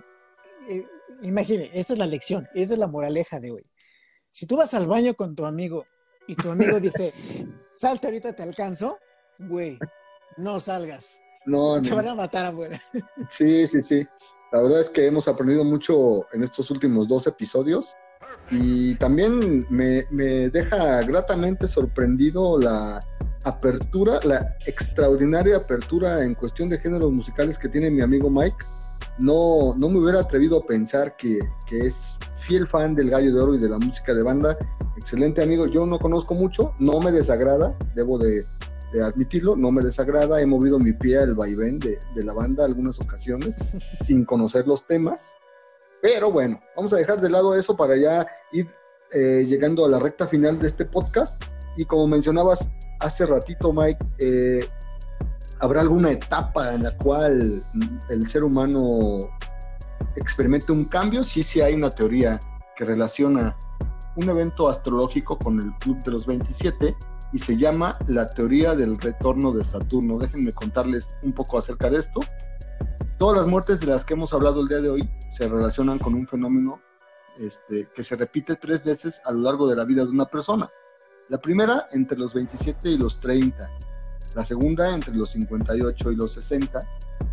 eh, 0.70 0.86
imagine, 1.22 1.72
esta 1.74 1.94
es 1.94 2.00
la 2.00 2.06
lección, 2.06 2.48
esta 2.54 2.74
es 2.74 2.80
la 2.80 2.88
moraleja 2.88 3.40
de 3.40 3.52
hoy. 3.52 3.66
Si 4.32 4.46
tú 4.46 4.58
vas 4.58 4.74
al 4.74 4.88
baño 4.88 5.14
con 5.14 5.36
tu 5.36 5.46
amigo 5.46 5.86
y 6.28 6.36
tu 6.36 6.52
amigo 6.52 6.80
dice, 6.80 7.14
salte 7.72 8.08
ahorita 8.08 8.34
te 8.34 8.44
alcanzo, 8.44 8.98
güey, 9.40 9.80
no 10.38 10.60
salgas. 10.60 11.20
No, 11.46 11.82
Te 11.82 11.92
van 11.92 12.10
a 12.10 12.16
matar 12.16 12.46
afuera. 12.48 12.82
Sí, 13.30 13.66
sí, 13.68 13.82
sí. 13.82 14.06
La 14.52 14.62
verdad 14.62 14.82
es 14.82 14.90
que 14.90 15.06
hemos 15.06 15.28
aprendido 15.28 15.64
mucho 15.64 16.26
en 16.34 16.44
estos 16.44 16.72
últimos 16.72 17.08
dos 17.08 17.28
episodios 17.28 17.96
y 18.50 18.96
también 18.96 19.66
me, 19.70 20.06
deja 20.50 21.02
gratamente 21.04 21.68
sorprendido 21.68 22.58
la 22.60 23.00
apertura, 23.44 24.20
la 24.24 24.56
extraordinaria 24.66 25.58
apertura 25.58 26.24
en 26.24 26.34
cuestión 26.34 26.70
de 26.70 26.78
géneros 26.80 27.12
musicales 27.12 27.58
que 27.58 27.70
tiene 27.70 27.92
mi 27.92 28.02
amigo 28.02 28.30
Mike 28.30 28.66
no, 29.20 29.76
no 29.78 29.90
me 29.90 30.00
hubiera 30.00 30.20
atrevido 30.20 30.60
a 30.60 30.66
pensar 30.66 31.16
que, 31.18 31.40
es 31.72 32.18
fiel 32.36 32.68
fan 32.68 32.96
del 32.96 33.10
Gallo 33.10 33.34
de 33.34 33.42
Oro 33.42 33.56
y 33.56 33.60
de 33.60 33.70
la 33.70 33.78
música 33.80 34.14
de 34.14 34.24
banda. 34.24 34.58
Excelente 34.96 35.42
amigo, 35.42 35.66
yo 35.66 35.86
no 35.86 35.98
conozco 35.98 36.36
mucho, 36.36 36.74
no 36.80 37.00
me 37.00 37.12
desagrada, 37.12 37.76
debo 37.96 38.18
de, 38.18 38.46
admitirlo, 39.04 39.56
no 39.56 39.72
me 39.72 39.82
desagrada, 39.82 40.42
he 40.42 40.46
movido 40.46 40.80
mi 40.80 40.94
pie 40.94 41.18
al 41.20 41.36
vaivén 41.36 41.80
de, 41.80 42.00
la 42.16 42.34
banda 42.34 42.66
algunas 42.66 43.00
ocasiones 43.00 43.58
sin 44.08 44.26
conocer 44.26 44.68
los 44.68 44.86
temas, 44.88 45.36
pero 46.02 46.32
bueno, 46.32 46.60
vamos 46.76 46.94
a 46.94 46.98
dejar 46.98 47.20
de 47.20 47.30
lado 47.30 47.56
eso 47.56 47.76
para 47.76 47.98
ya 47.98 48.26
ir 48.52 48.68
eh, 49.12 49.46
llegando 49.48 49.86
a 49.86 49.90
la 49.90 50.00
recta 50.00 50.28
final 50.28 50.60
de 50.60 50.68
este 50.68 50.86
podcast. 50.86 51.42
Y 51.76 51.86
como 51.86 52.08
mencionabas 52.08 52.70
hace 53.00 53.26
ratito 53.26 53.72
Mike, 53.74 54.00
eh, 54.20 54.68
¿Habrá 55.60 55.82
alguna 55.82 56.12
etapa 56.12 56.74
en 56.74 56.84
la 56.84 56.96
cual 56.98 57.62
el 58.10 58.28
ser 58.28 58.44
humano 58.44 59.20
experimente 60.16 60.72
un 60.72 60.86
cambio? 60.86 61.24
Sí, 61.24 61.42
sí 61.42 61.62
hay 61.62 61.74
una 61.74 61.90
teoría 61.90 62.40
que 62.76 62.86
relaciona 62.86 63.58
un 64.18 64.30
evento 64.30 64.70
astrológico 64.70 65.38
con 65.38 65.60
el 65.60 65.74
Club 65.80 66.04
de 66.04 66.12
los 66.12 66.28
27 66.28 66.96
y 67.34 67.40
se 67.40 67.58
llama 67.58 67.98
la 68.08 68.28
teoría 68.28 68.76
del 68.76 68.98
retorno 69.00 69.52
de 69.52 69.64
Saturno. 69.66 70.18
Déjenme 70.18 70.54
contarles 70.54 71.16
un 71.24 71.34
poco 71.34 71.58
acerca 71.58 71.90
de 71.90 72.00
esto. 72.00 72.20
Todas 73.18 73.38
las 73.38 73.48
muertes 73.48 73.80
de 73.80 73.88
las 73.88 74.06
que 74.06 74.14
hemos 74.14 74.34
hablado 74.34 74.62
el 74.62 74.68
día 74.68 74.80
de 74.80 74.90
hoy 74.90 75.10
se 75.32 75.48
relacionan 75.48 76.00
con 76.00 76.14
un 76.14 76.28
fenómeno 76.28 76.82
este, 77.40 77.88
que 77.94 78.04
se 78.04 78.16
repite 78.16 78.56
tres 78.56 78.84
veces 78.84 79.22
a 79.26 79.32
lo 79.32 79.42
largo 79.42 79.68
de 79.68 79.76
la 79.76 79.86
vida 79.86 80.04
de 80.04 80.12
una 80.12 80.26
persona. 80.26 80.70
La 81.30 81.38
primera 81.40 81.88
entre 81.92 82.18
los 82.18 82.34
27 82.34 82.90
y 82.90 82.98
los 82.98 83.20
30, 83.20 83.70
la 84.36 84.46
segunda 84.46 84.94
entre 84.94 85.14
los 85.14 85.32
58 85.32 86.12
y 86.12 86.16
los 86.16 86.34
60, 86.34 86.80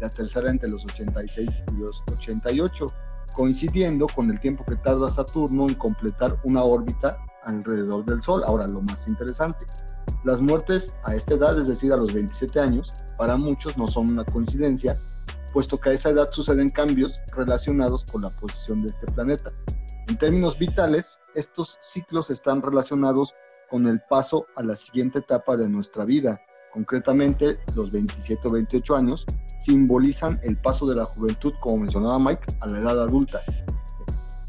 la 0.01 0.09
tercera 0.09 0.51
entre 0.51 0.69
los 0.69 0.85
86 0.85 1.63
y 1.73 1.77
los 1.77 2.03
88, 2.11 2.87
coincidiendo 3.35 4.07
con 4.15 4.31
el 4.31 4.41
tiempo 4.41 4.65
que 4.65 4.77
tarda 4.77 5.11
Saturno 5.11 5.69
en 5.69 5.75
completar 5.75 6.39
una 6.45 6.63
órbita 6.65 7.19
alrededor 7.45 8.05
del 8.05 8.23
Sol. 8.23 8.43
Ahora, 8.47 8.67
lo 8.67 8.83
más 8.83 9.07
interesante, 9.07 9.67
las 10.25 10.41
muertes 10.41 10.95
a 11.05 11.15
esta 11.15 11.35
edad, 11.35 11.59
es 11.59 11.69
decir, 11.69 11.93
a 11.93 11.97
los 11.97 12.13
27 12.13 12.59
años, 12.61 12.93
para 13.19 13.37
muchos 13.37 13.77
no 13.77 13.87
son 13.87 14.11
una 14.11 14.25
coincidencia, 14.25 14.99
puesto 15.53 15.79
que 15.79 15.91
a 15.91 15.93
esa 15.93 16.11
edad 16.11 16.31
suceden 16.31 16.71
cambios 16.71 17.21
relacionados 17.37 18.05
con 18.05 18.23
la 18.23 18.31
posición 18.31 18.83
de 18.83 18.89
este 18.89 19.07
planeta. 19.07 19.51
En 20.09 20.19
términos 20.19 20.59
vitales, 20.59 21.21
estos 21.35 21.77
ciclos 21.81 22.31
están 22.31 22.63
relacionados 22.63 23.35
con 23.71 23.87
el 23.87 24.01
paso 24.09 24.47
a 24.57 24.63
la 24.63 24.77
siguiente 24.77 25.21
etapa 25.21 25.57
de 25.57 25.69
nuestra 25.69 26.05
vida, 26.05 26.41
concretamente 26.73 27.59
los 27.75 27.93
27 27.93 28.49
o 28.49 28.53
28 28.53 28.97
años, 28.97 29.27
simbolizan 29.59 30.39
el 30.43 30.57
paso 30.57 30.87
de 30.87 30.97
la 30.97 31.05
juventud, 31.05 31.53
como 31.61 31.79
mencionaba 31.79 32.19
Mike, 32.19 32.57
a 32.61 32.67
la 32.67 32.81
edad 32.81 33.03
adulta. 33.03 33.41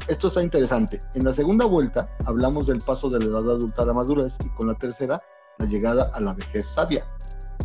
Esto 0.08 0.28
está 0.28 0.42
interesante. 0.42 1.00
En 1.14 1.24
la 1.24 1.34
segunda 1.34 1.64
vuelta 1.64 2.08
hablamos 2.26 2.66
del 2.66 2.78
paso 2.78 3.10
de 3.10 3.18
la 3.18 3.26
edad 3.26 3.50
adulta 3.50 3.82
a 3.82 3.86
la 3.86 3.92
madurez 3.92 4.36
y 4.44 4.48
con 4.50 4.68
la 4.68 4.74
tercera 4.74 5.20
la 5.58 5.66
llegada 5.66 6.10
a 6.14 6.20
la 6.20 6.34
vejez 6.34 6.66
sabia. 6.66 7.06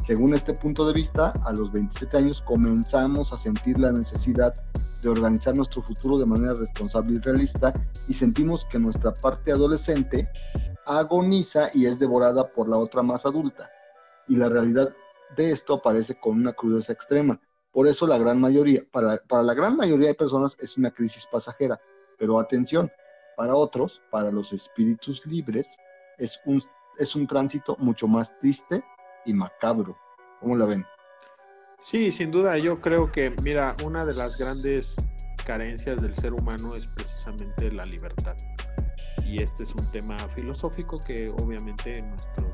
Según 0.01 0.34
este 0.34 0.53
punto 0.53 0.88
de 0.88 0.93
vista, 0.93 1.34
a 1.45 1.51
los 1.53 1.72
27 1.72 2.18
años 2.18 2.41
comenzamos 2.41 3.31
a 3.34 3.38
sentir 3.38 3.77
la 3.77 3.91
necesidad 3.91 4.53
de 5.01 5.09
organizar 5.09 5.55
nuestro 5.55 5.81
futuro 5.81 6.18
de 6.18 6.26
manera 6.26 6.53
responsable 6.53 7.13
y 7.13 7.19
realista 7.19 7.73
y 8.07 8.13
sentimos 8.13 8.65
que 8.65 8.80
nuestra 8.80 9.13
parte 9.13 9.51
adolescente 9.51 10.30
agoniza 10.85 11.69
y 11.73 11.85
es 11.85 11.99
devorada 11.99 12.47
por 12.51 12.68
la 12.69 12.77
otra 12.77 13.01
más 13.01 13.26
adulta 13.26 13.69
y 14.27 14.35
la 14.35 14.49
realidad 14.49 14.93
de 15.35 15.51
esto 15.51 15.76
aparece 15.76 16.19
con 16.19 16.39
una 16.39 16.53
crudeza 16.53 16.93
extrema. 16.93 17.39
Por 17.72 17.88
eso 17.88 18.05
la 18.05 18.18
gran 18.18 18.39
mayoría, 18.39 18.84
para, 18.91 19.18
para 19.27 19.43
la 19.43 19.53
gran 19.53 19.77
mayoría 19.77 20.07
de 20.07 20.15
personas 20.15 20.57
es 20.59 20.77
una 20.77 20.91
crisis 20.91 21.26
pasajera, 21.31 21.80
pero 22.18 22.39
atención, 22.39 22.91
para 23.38 23.55
otros, 23.55 24.01
para 24.11 24.31
los 24.31 24.51
espíritus 24.53 25.26
libres, 25.26 25.77
es 26.18 26.39
un, 26.45 26.61
es 26.97 27.15
un 27.15 27.27
tránsito 27.27 27.76
mucho 27.80 28.07
más 28.07 28.38
triste 28.39 28.84
y 29.26 29.34
macabro. 29.34 29.97
¿Cómo 30.39 30.55
la 30.55 30.65
ven? 30.65 30.85
Sí, 31.81 32.11
sin 32.11 32.31
duda, 32.31 32.57
yo 32.57 32.80
creo 32.80 33.11
que, 33.11 33.31
mira, 33.41 33.76
una 33.84 34.05
de 34.05 34.13
las 34.13 34.38
grandes 34.38 34.95
carencias 35.45 36.01
del 36.01 36.15
ser 36.15 36.34
humano 36.34 36.76
es 36.76 36.85
precisamente 36.88 37.72
la 37.72 37.85
libertad. 37.85 38.35
Y 39.26 39.41
este 39.41 39.63
es 39.63 39.73
un 39.73 39.89
tema 39.91 40.18
filosófico 40.35 40.97
que 41.07 41.30
obviamente 41.30 42.01
nuestros 42.01 42.51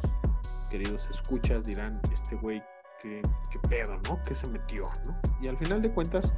queridos 0.69 1.09
escuchas 1.09 1.63
dirán, 1.65 1.99
este 2.13 2.35
güey, 2.35 2.63
¿qué, 3.01 3.21
pedo, 3.69 3.97
¿no? 4.07 4.21
¿Qué 4.25 4.35
se 4.35 4.49
metió, 4.49 4.83
¿no? 5.05 5.19
Y 5.41 5.47
al 5.47 5.57
final 5.57 5.81
de 5.81 5.91
cuentas, 5.91 6.31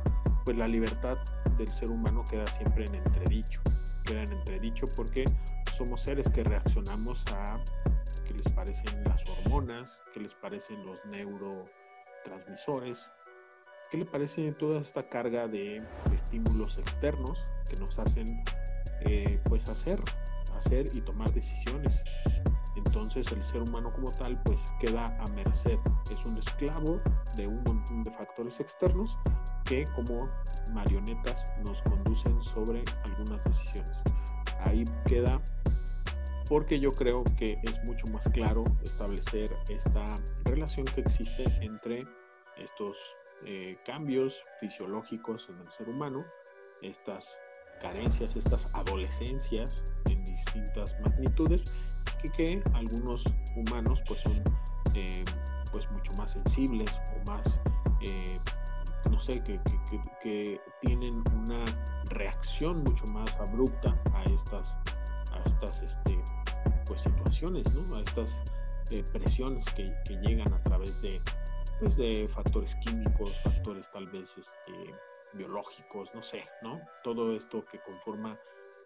pues 0.45 0.57
la 0.57 0.65
libertad 0.65 1.17
del 1.57 1.67
ser 1.67 1.89
humano 1.91 2.23
queda 2.29 2.45
siempre 2.47 2.85
en 2.85 2.95
entredicho, 2.95 3.61
queda 4.05 4.23
en 4.23 4.31
entredicho 4.31 4.85
porque 4.95 5.25
somos 5.79 6.01
seres 6.01 6.29
que 6.29 6.43
reaccionamos 6.43 7.23
a 7.33 7.59
qué 8.25 8.33
les 8.33 8.51
parecen 8.51 9.01
las 9.05 9.25
hormonas, 9.29 9.89
qué 10.13 10.19
les 10.19 10.35
parecen 10.35 10.85
los 10.85 10.97
neurotransmisores, 11.05 13.09
qué 13.89 13.97
le 13.97 14.05
parece 14.05 14.51
toda 14.51 14.81
esta 14.81 15.07
carga 15.07 15.47
de 15.47 15.81
estímulos 16.13 16.77
externos 16.77 17.47
que 17.69 17.77
nos 17.77 17.97
hacen 17.97 18.25
eh, 19.05 19.39
pues 19.45 19.69
hacer, 19.69 20.01
hacer 20.53 20.85
y 20.93 20.99
tomar 20.99 21.31
decisiones 21.31 22.03
entonces 22.75 23.31
el 23.31 23.43
ser 23.43 23.61
humano 23.61 23.91
como 23.93 24.11
tal 24.11 24.41
pues 24.43 24.59
queda 24.79 25.05
a 25.05 25.31
merced, 25.33 25.77
es 26.11 26.25
un 26.25 26.37
esclavo 26.37 27.01
de 27.37 27.47
un 27.47 27.63
montón 27.63 28.03
de 28.03 28.11
factores 28.11 28.59
externos 28.59 29.17
que 29.65 29.85
como 29.95 30.29
marionetas 30.73 31.45
nos 31.65 31.81
conducen 31.83 32.41
sobre 32.43 32.83
algunas 33.05 33.43
decisiones. 33.43 34.03
Ahí 34.59 34.83
queda 35.05 35.41
porque 36.49 36.79
yo 36.79 36.89
creo 36.91 37.23
que 37.37 37.59
es 37.63 37.83
mucho 37.85 38.05
más 38.11 38.27
claro 38.31 38.63
establecer 38.83 39.55
esta 39.69 40.03
relación 40.45 40.85
que 40.85 41.01
existe 41.01 41.45
entre 41.61 42.05
estos 42.57 42.97
eh, 43.45 43.77
cambios 43.85 44.41
fisiológicos 44.59 45.47
en 45.49 45.59
el 45.59 45.71
ser 45.71 45.87
humano, 45.87 46.25
estas 46.81 47.37
carencias, 47.79 48.35
estas 48.35 48.73
adolescencias 48.73 49.83
en 50.09 50.25
distintas 50.25 50.99
magnitudes, 51.01 51.65
y 52.23 52.29
que 52.31 52.63
algunos 52.73 53.23
humanos 53.55 54.01
pues 54.07 54.21
son 54.21 54.43
eh, 54.95 55.23
pues 55.71 55.89
mucho 55.91 56.11
más 56.17 56.33
sensibles 56.33 56.99
o 57.15 57.31
más, 57.31 57.59
eh, 58.01 58.39
no 59.09 59.19
sé, 59.19 59.43
que, 59.43 59.59
que, 60.21 60.59
tienen 60.81 61.23
una 61.35 61.63
reacción 62.11 62.83
mucho 62.83 63.05
más 63.11 63.35
abrupta 63.39 63.97
a 64.13 64.23
estas, 64.23 64.77
a 65.33 65.41
estas 65.45 65.81
este, 65.81 66.19
pues, 66.85 67.01
situaciones, 67.01 67.71
¿no? 67.73 67.95
a 67.95 68.01
estas 68.01 68.41
presiones 69.11 69.65
que, 69.75 69.85
que 70.05 70.15
llegan 70.15 70.51
a 70.51 70.63
través 70.63 71.01
de 71.01 71.21
pues, 71.79 71.95
de 71.95 72.27
factores 72.27 72.75
químicos, 72.77 73.31
factores 73.43 73.89
tal 73.91 74.07
vez 74.07 74.37
este, 74.37 74.93
biológicos, 75.33 76.09
no 76.13 76.21
sé, 76.21 76.43
¿no? 76.61 76.81
Todo 77.03 77.35
esto 77.35 77.63
que 77.71 77.79
conforma 77.79 78.37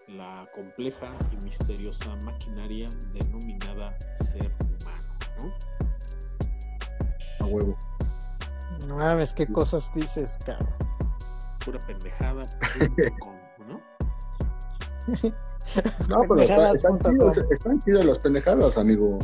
la 0.08 0.48
compleja 0.54 1.16
y 1.32 1.44
misteriosa 1.44 2.16
maquinaria 2.26 2.88
denominada 3.14 3.98
ser 4.16 4.52
humano, 4.60 5.54
¿no? 7.40 7.46
A 7.46 7.46
huevo. 7.46 7.78
No 8.88 9.00
sabes 9.00 9.34
qué 9.34 9.48
cosas 9.48 9.92
dices, 9.94 10.38
cabrón. 10.46 10.74
Pura 11.64 11.80
pendejada, 11.80 12.44
¿no? 13.68 13.82
no, 16.10 16.20
pero 16.28 16.42
están, 16.74 16.98
están 16.98 18.08
las 18.08 18.20
pendejadas, 18.20 18.78
amigo. 18.78 19.20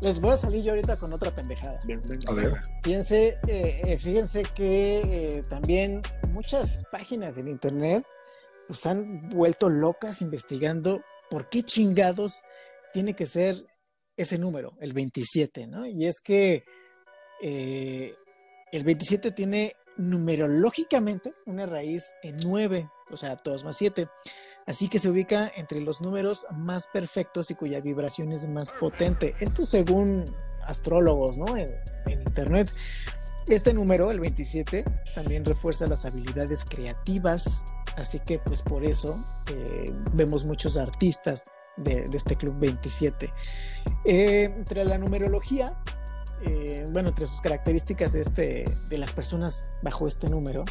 Les 0.00 0.20
voy 0.20 0.30
a 0.30 0.36
salir 0.36 0.62
yo 0.62 0.72
ahorita 0.72 0.96
con 0.96 1.12
otra 1.12 1.34
pendejada. 1.34 1.80
A 2.28 2.32
ver. 2.32 2.60
Fíjense, 2.82 3.38
eh, 3.48 3.80
eh, 3.84 3.98
fíjense 3.98 4.42
que 4.42 5.00
eh, 5.00 5.42
también 5.48 6.02
muchas 6.28 6.84
páginas 6.90 7.38
en 7.38 7.48
internet 7.48 8.04
pues 8.68 8.84
han 8.86 9.28
vuelto 9.30 9.70
locas 9.70 10.22
investigando 10.22 11.02
por 11.30 11.48
qué 11.48 11.62
chingados 11.62 12.42
tiene 12.92 13.14
que 13.14 13.26
ser 13.26 13.64
ese 14.16 14.38
número, 14.38 14.74
el 14.80 14.92
27, 14.92 15.66
¿no? 15.66 15.86
Y 15.86 16.06
es 16.06 16.20
que 16.20 16.64
el 18.76 18.84
27 18.84 19.30
tiene 19.32 19.76
numerológicamente 19.96 21.34
una 21.46 21.66
raíz 21.66 22.14
en 22.22 22.36
9, 22.38 22.90
o 23.10 23.16
sea, 23.16 23.36
2 23.42 23.64
más 23.64 23.76
7 23.76 24.08
así 24.66 24.88
que 24.88 24.98
se 24.98 25.08
ubica 25.08 25.50
entre 25.56 25.80
los 25.80 26.02
números 26.02 26.46
más 26.52 26.88
perfectos 26.88 27.50
y 27.50 27.54
cuya 27.54 27.80
vibración 27.80 28.32
es 28.32 28.48
más 28.48 28.72
potente. 28.72 29.34
Esto 29.40 29.64
según 29.64 30.24
astrólogos, 30.64 31.38
¿no? 31.38 31.56
En, 31.56 31.72
internet. 32.06 32.72
Este 33.48 33.72
número, 33.72 34.10
el 34.10 34.18
27, 34.18 34.84
también 35.14 35.44
refuerza 35.44 35.86
las 35.86 36.04
habilidades 36.04 36.64
creativas, 36.64 37.64
así 37.96 38.18
que 38.18 38.40
pues 38.40 38.62
por 38.62 38.84
eso 38.84 39.24
eh, 39.52 39.84
vemos 40.12 40.44
muchos 40.44 40.76
artistas 40.76 41.52
de, 41.76 42.04
este 42.12 42.34
club 42.34 42.56
27. 42.58 43.32
Eh, 44.04 44.52
entre 44.56 44.84
la 44.84 44.98
numerología 44.98 45.78
eh, 46.44 46.84
bueno, 46.90 47.08
entre 47.08 47.26
sus 47.26 47.40
características 47.40 48.12
de, 48.12 48.20
este, 48.20 48.64
de 48.88 48.98
las 48.98 49.12
personas 49.12 49.72
bajo 49.82 50.06
este 50.06 50.28
número, 50.28 50.64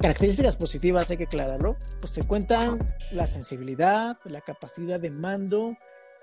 características 0.00 0.56
positivas, 0.56 1.10
hay 1.10 1.16
que 1.16 1.24
aclararlo, 1.24 1.76
pues 2.00 2.12
se 2.12 2.26
cuentan 2.26 2.94
la 3.10 3.26
sensibilidad, 3.26 4.18
la 4.24 4.40
capacidad 4.40 5.00
de 5.00 5.10
mando, 5.10 5.76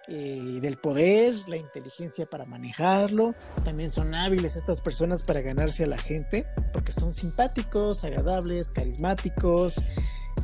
eh, 0.09 0.59
del 0.61 0.77
poder, 0.77 1.35
la 1.47 1.57
inteligencia 1.57 2.25
para 2.25 2.45
manejarlo. 2.45 3.35
También 3.65 3.91
son 3.91 4.15
hábiles 4.15 4.55
estas 4.55 4.81
personas 4.81 5.23
para 5.23 5.41
ganarse 5.41 5.83
a 5.83 5.87
la 5.87 5.97
gente, 5.97 6.47
porque 6.71 6.93
son 6.93 7.13
simpáticos, 7.13 8.05
agradables, 8.05 8.71
carismáticos 8.71 9.83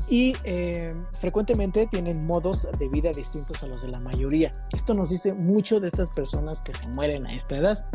y 0.10 0.36
eh, 0.44 0.94
frecuentemente 1.14 1.88
tienen 1.88 2.26
modos 2.26 2.68
de 2.78 2.90
vida 2.90 3.14
distintos 3.14 3.64
a 3.64 3.68
los 3.68 3.84
de 3.84 3.88
la 3.88 4.00
mayoría. 4.00 4.52
Esto 4.74 4.94
nos 4.94 5.12
dice 5.12 5.34
mucho 5.34 5.80
de 5.80 5.88
estas 5.88 6.10
personas 6.10 6.62
que 6.62 6.74
se 6.74 6.86
mueren 6.88 7.26
a 7.26 7.34
esta 7.34 7.56
edad. 7.56 7.86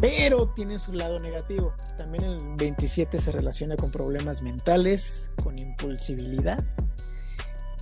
Pero 0.00 0.52
tiene 0.54 0.78
su 0.78 0.92
lado 0.92 1.18
negativo. 1.18 1.74
También 1.96 2.24
el 2.24 2.38
27 2.56 3.18
se 3.18 3.32
relaciona 3.32 3.76
con 3.76 3.90
problemas 3.90 4.42
mentales, 4.42 5.32
con 5.42 5.58
impulsibilidad 5.58 6.64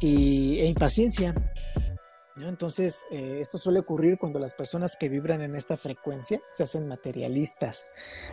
y, 0.01 0.59
e 0.61 0.67
impaciencia. 0.67 1.35
Entonces, 2.39 3.07
eh, 3.11 3.39
esto 3.41 3.57
suele 3.57 3.81
ocurrir 3.81 4.19
cuando 4.19 4.39
las 4.39 4.55
personas 4.55 4.97
que 4.97 5.09
vibran 5.09 5.41
en 5.41 5.57
esta 5.57 5.77
frecuencia 5.77 6.41
se 6.51 6.63
hacen 6.63 6.87
materialistas, 6.87 7.93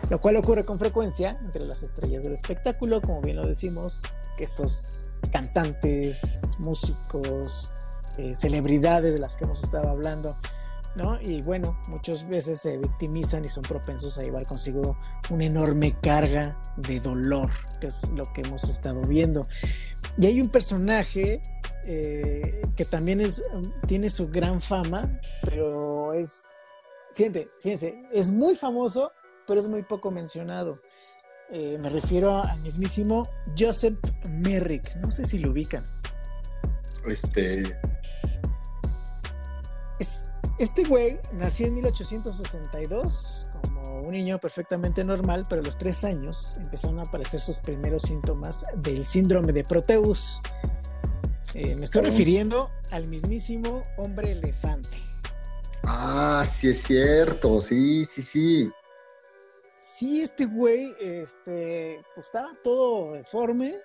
lo 0.09 0.19
cual 0.19 0.35
ocurre 0.35 0.65
con 0.65 0.77
frecuencia 0.77 1.39
entre 1.41 1.65
las 1.65 1.83
estrellas 1.83 2.25
del 2.25 2.33
espectáculo, 2.33 3.01
como 3.01 3.21
bien 3.21 3.37
lo 3.37 3.47
decimos, 3.47 4.01
que 4.35 4.43
estos 4.43 5.09
cantantes, 5.31 6.57
músicos, 6.59 7.71
eh, 8.17 8.35
celebridades 8.35 9.13
de 9.13 9.19
las 9.19 9.37
que 9.37 9.45
hemos 9.45 9.63
estado 9.63 9.89
hablando, 9.89 10.37
¿no? 10.95 11.19
Y 11.21 11.41
bueno, 11.41 11.79
muchas 11.89 12.27
veces 12.27 12.61
se 12.61 12.77
victimizan 12.77 13.45
y 13.45 13.49
son 13.49 13.63
propensos 13.63 14.17
a 14.17 14.23
llevar 14.23 14.45
consigo 14.45 14.97
una 15.29 15.45
enorme 15.45 15.99
carga 16.01 16.59
de 16.77 16.99
dolor, 16.99 17.49
que 17.79 17.87
es 17.87 18.09
lo 18.11 18.23
que 18.33 18.41
hemos 18.41 18.69
estado 18.69 19.01
viendo. 19.01 19.45
Y 20.17 20.27
hay 20.27 20.41
un 20.41 20.49
personaje 20.49 21.41
eh, 21.85 22.61
que 22.75 22.85
también 22.85 23.21
es, 23.21 23.43
tiene 23.87 24.09
su 24.09 24.27
gran 24.29 24.61
fama, 24.61 25.19
pero 25.43 26.13
es, 26.13 26.73
fíjense, 27.13 27.47
fíjense, 27.59 28.03
es 28.11 28.29
muy 28.29 28.55
famoso, 28.55 29.11
pero 29.47 29.59
es 29.59 29.67
muy 29.67 29.83
poco 29.83 30.11
mencionado. 30.11 30.79
Eh, 31.51 31.77
me 31.77 31.89
refiero 31.89 32.41
al 32.43 32.59
mismísimo 32.61 33.23
Joseph 33.57 33.97
Merrick, 34.29 34.95
no 34.97 35.11
sé 35.11 35.25
si 35.25 35.39
lo 35.39 35.51
ubican. 35.51 35.83
Este, 37.05 37.61
este 40.63 40.85
güey 40.85 41.19
nació 41.33 41.67
en 41.67 41.75
1862 41.75 43.47
como 43.61 43.99
un 43.99 44.11
niño 44.11 44.39
perfectamente 44.39 45.03
normal, 45.03 45.43
pero 45.49 45.61
a 45.61 45.65
los 45.65 45.77
tres 45.77 46.05
años 46.05 46.57
empezaron 46.57 46.99
a 46.99 47.01
aparecer 47.01 47.41
sus 47.41 47.59
primeros 47.59 48.03
síntomas 48.03 48.65
del 48.77 49.05
síndrome 49.05 49.51
de 49.51 49.65
Proteus. 49.65 50.41
Eh, 51.53 51.75
me 51.75 51.83
estoy 51.83 52.03
refiriendo 52.03 52.71
al 52.91 53.07
mismísimo 53.07 53.83
hombre 53.97 54.31
elefante. 54.31 54.97
Ah, 55.83 56.45
sí 56.47 56.69
es 56.69 56.81
cierto, 56.81 57.61
sí, 57.61 58.05
sí, 58.05 58.21
sí. 58.21 58.71
Sí, 59.81 60.21
este 60.21 60.45
güey, 60.45 60.93
este, 61.01 62.01
pues 62.15 62.27
estaba 62.27 62.51
todo 62.63 63.11
deforme 63.11 63.75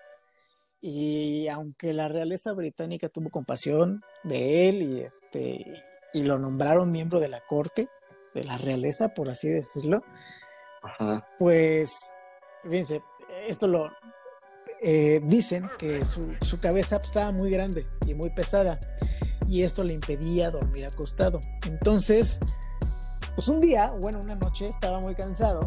y 0.80 1.48
aunque 1.48 1.92
la 1.92 2.06
realeza 2.06 2.52
británica 2.52 3.08
tuvo 3.08 3.30
compasión 3.30 4.00
de 4.22 4.68
él 4.68 4.82
y 4.82 5.00
este 5.00 5.82
y 6.12 6.22
lo 6.22 6.38
nombraron 6.38 6.90
miembro 6.90 7.20
de 7.20 7.28
la 7.28 7.40
corte, 7.40 7.88
de 8.34 8.44
la 8.44 8.56
realeza, 8.58 9.08
por 9.14 9.28
así 9.28 9.48
decirlo, 9.48 10.02
pues, 11.38 12.16
fíjense, 12.62 13.02
esto 13.46 13.66
lo 13.66 13.90
eh, 14.80 15.20
dicen 15.24 15.68
que 15.78 16.04
su, 16.04 16.34
su 16.40 16.60
cabeza 16.60 16.96
estaba 16.96 17.32
muy 17.32 17.50
grande 17.50 17.86
y 18.06 18.14
muy 18.14 18.30
pesada 18.30 18.78
y 19.46 19.62
esto 19.62 19.82
le 19.82 19.94
impedía 19.94 20.50
dormir 20.50 20.86
acostado. 20.86 21.40
Entonces, 21.66 22.40
pues 23.34 23.48
un 23.48 23.60
día, 23.60 23.92
bueno, 24.00 24.20
una 24.20 24.34
noche 24.34 24.68
estaba 24.68 25.00
muy 25.00 25.14
cansado 25.14 25.60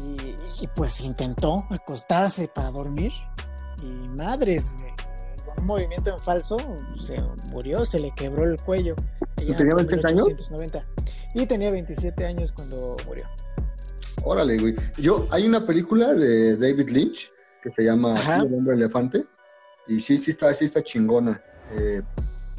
y, 0.00 0.36
y 0.60 0.68
pues 0.74 1.00
intentó 1.00 1.56
acostarse 1.70 2.48
para 2.48 2.70
dormir 2.70 3.12
y 3.82 4.08
madres, 4.08 4.76
un 5.56 5.66
movimiento 5.66 6.10
en 6.10 6.18
falso, 6.18 6.56
se 6.96 7.20
murió, 7.52 7.84
se 7.84 8.00
le 8.00 8.12
quebró 8.14 8.44
el 8.44 8.60
cuello. 8.60 8.94
¿Tenía 9.36 9.74
27 9.74 10.08
años? 10.08 10.28
Y 11.34 11.46
tenía 11.46 11.70
27 11.70 12.24
años 12.24 12.52
cuando 12.52 12.96
murió. 13.06 13.24
Órale, 14.24 14.56
güey. 14.56 14.74
Yo, 14.96 15.26
hay 15.30 15.46
una 15.46 15.66
película 15.66 16.14
de 16.14 16.56
David 16.56 16.90
Lynch 16.90 17.30
que 17.62 17.72
se 17.72 17.82
llama 17.82 18.14
El 18.36 18.54
hombre 18.54 18.74
elefante. 18.74 19.24
Y 19.86 20.00
sí, 20.00 20.16
sí 20.18 20.30
está, 20.30 20.52
sí 20.54 20.64
está 20.64 20.82
chingona. 20.82 21.42
Eh, 21.72 22.00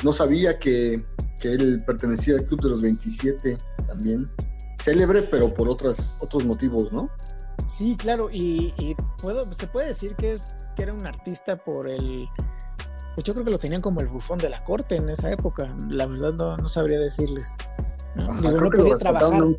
no 0.03 0.13
sabía 0.13 0.59
que, 0.59 1.03
que, 1.39 1.53
él 1.53 1.83
pertenecía 1.85 2.35
al 2.35 2.45
club 2.45 2.61
de 2.61 2.69
los 2.69 2.81
27 2.81 3.57
también. 3.87 4.29
Célebre, 4.83 5.23
pero 5.23 5.53
por 5.53 5.69
otras, 5.69 6.17
otros 6.21 6.45
motivos, 6.45 6.91
¿no? 6.91 7.09
Sí, 7.67 7.95
claro, 7.97 8.29
y, 8.31 8.73
y, 8.77 8.95
puedo, 9.19 9.51
se 9.53 9.67
puede 9.67 9.87
decir 9.87 10.15
que 10.15 10.33
es 10.33 10.69
que 10.75 10.83
era 10.83 10.93
un 10.93 11.05
artista 11.05 11.55
por 11.55 11.89
el 11.89 12.27
pues 13.15 13.23
yo 13.23 13.33
creo 13.33 13.45
que 13.45 13.51
lo 13.51 13.57
tenían 13.57 13.81
como 13.81 14.01
el 14.01 14.07
bufón 14.07 14.37
de 14.39 14.49
la 14.49 14.61
corte 14.63 14.97
en 14.97 15.09
esa 15.09 15.31
época. 15.31 15.73
La 15.89 16.05
verdad 16.05 16.33
no, 16.33 16.67
sabría 16.67 16.99
decirles. 16.99 17.57
no 18.15 18.69
podía 18.69 18.97
trabajar. 18.97 19.41
Un 19.41 19.57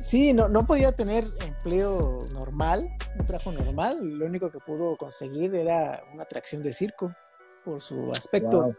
Sí, 0.00 0.32
no, 0.32 0.48
no 0.48 0.66
podía 0.66 0.92
tener 0.92 1.24
empleo 1.44 2.18
normal, 2.32 2.88
un 3.18 3.26
trabajo 3.26 3.52
normal. 3.52 3.98
Lo 4.02 4.26
único 4.26 4.50
que 4.50 4.58
pudo 4.60 4.96
conseguir 4.96 5.54
era 5.54 6.02
una 6.14 6.22
atracción 6.22 6.62
de 6.62 6.72
circo 6.72 7.14
por 7.64 7.82
su 7.82 8.10
aspecto. 8.10 8.74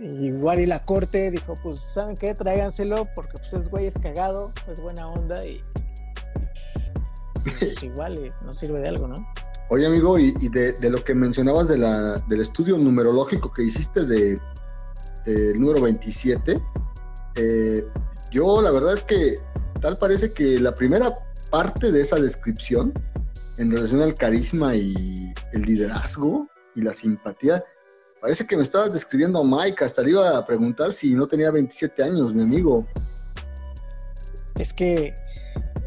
Igual 0.00 0.60
y 0.60 0.66
la 0.66 0.84
corte 0.84 1.30
dijo, 1.30 1.54
pues, 1.62 1.80
¿saben 1.80 2.16
qué? 2.16 2.34
Tráiganselo 2.34 3.08
porque 3.14 3.32
pues 3.38 3.52
es 3.52 3.68
güey, 3.68 3.86
es 3.86 3.94
cagado, 3.98 4.52
es 4.70 4.80
buena 4.80 5.08
onda 5.08 5.44
y 5.46 5.62
pues, 7.44 7.82
igual 7.82 8.18
y 8.18 8.44
nos 8.44 8.58
sirve 8.58 8.80
de 8.80 8.88
algo, 8.88 9.08
¿no? 9.08 9.14
Oye, 9.68 9.86
amigo, 9.86 10.18
y, 10.18 10.32
de, 10.48 10.74
lo 10.90 11.02
que 11.02 11.14
mencionabas 11.14 11.68
de 11.68 11.78
la, 11.78 12.18
del 12.28 12.40
estudio 12.42 12.76
numerológico 12.76 13.50
que 13.50 13.62
hiciste 13.62 14.04
de, 14.04 14.38
número 15.58 15.80
27, 15.80 16.60
eh, 17.36 17.86
yo 18.30 18.60
la 18.60 18.70
verdad 18.70 18.94
es 18.94 19.02
que 19.04 19.36
tal 19.80 19.96
parece 19.96 20.32
que 20.32 20.60
la 20.60 20.74
primera 20.74 21.16
parte 21.50 21.90
de 21.90 22.02
esa 22.02 22.16
descripción 22.16 22.92
en 23.58 23.70
relación 23.70 24.02
al 24.02 24.14
carisma 24.14 24.74
y 24.74 25.32
el 25.52 25.62
liderazgo 25.62 26.48
y 26.74 26.82
la 26.82 26.92
simpatía, 26.92 27.64
parece 28.20 28.46
que 28.46 28.56
me 28.56 28.62
estabas 28.62 28.92
describiendo 28.92 29.40
a 29.40 29.44
Mike, 29.44 29.84
hasta 29.84 30.02
le 30.02 30.10
iba 30.10 30.36
a 30.36 30.46
preguntar 30.46 30.92
si 30.92 31.14
no 31.14 31.26
tenía 31.26 31.50
27 31.50 32.02
años, 32.02 32.34
mi 32.34 32.42
amigo. 32.42 32.86
Es 34.58 34.72
que 34.72 35.14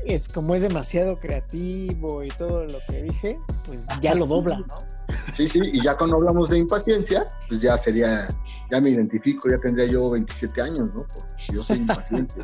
es 0.06 0.28
como 0.30 0.56
es 0.56 0.62
demasiado 0.62 1.20
creativo 1.20 2.24
y 2.24 2.30
todo 2.30 2.66
lo 2.66 2.80
que 2.88 3.04
dije, 3.04 3.40
pues 3.66 3.88
ya 4.02 4.14
lo 4.14 4.26
dobla, 4.26 4.60
¿no? 4.60 4.66
Sí, 5.34 5.48
sí, 5.48 5.60
y 5.64 5.84
ya 5.84 5.98
cuando 5.98 6.18
hablamos 6.18 6.50
de 6.50 6.60
impaciencia, 6.60 7.28
pues 7.50 7.62
ya 7.62 7.78
sería, 7.78 8.28
ya 8.72 8.82
me 8.82 8.92
identifico, 8.92 9.50
ya 9.50 9.60
tendría 9.60 9.88
yo 9.88 10.10
27 10.10 10.62
años, 10.62 10.94
¿no? 10.94 11.06
Porque 11.14 11.54
yo 11.54 11.64
soy 11.64 11.78
impaciente. 11.80 12.36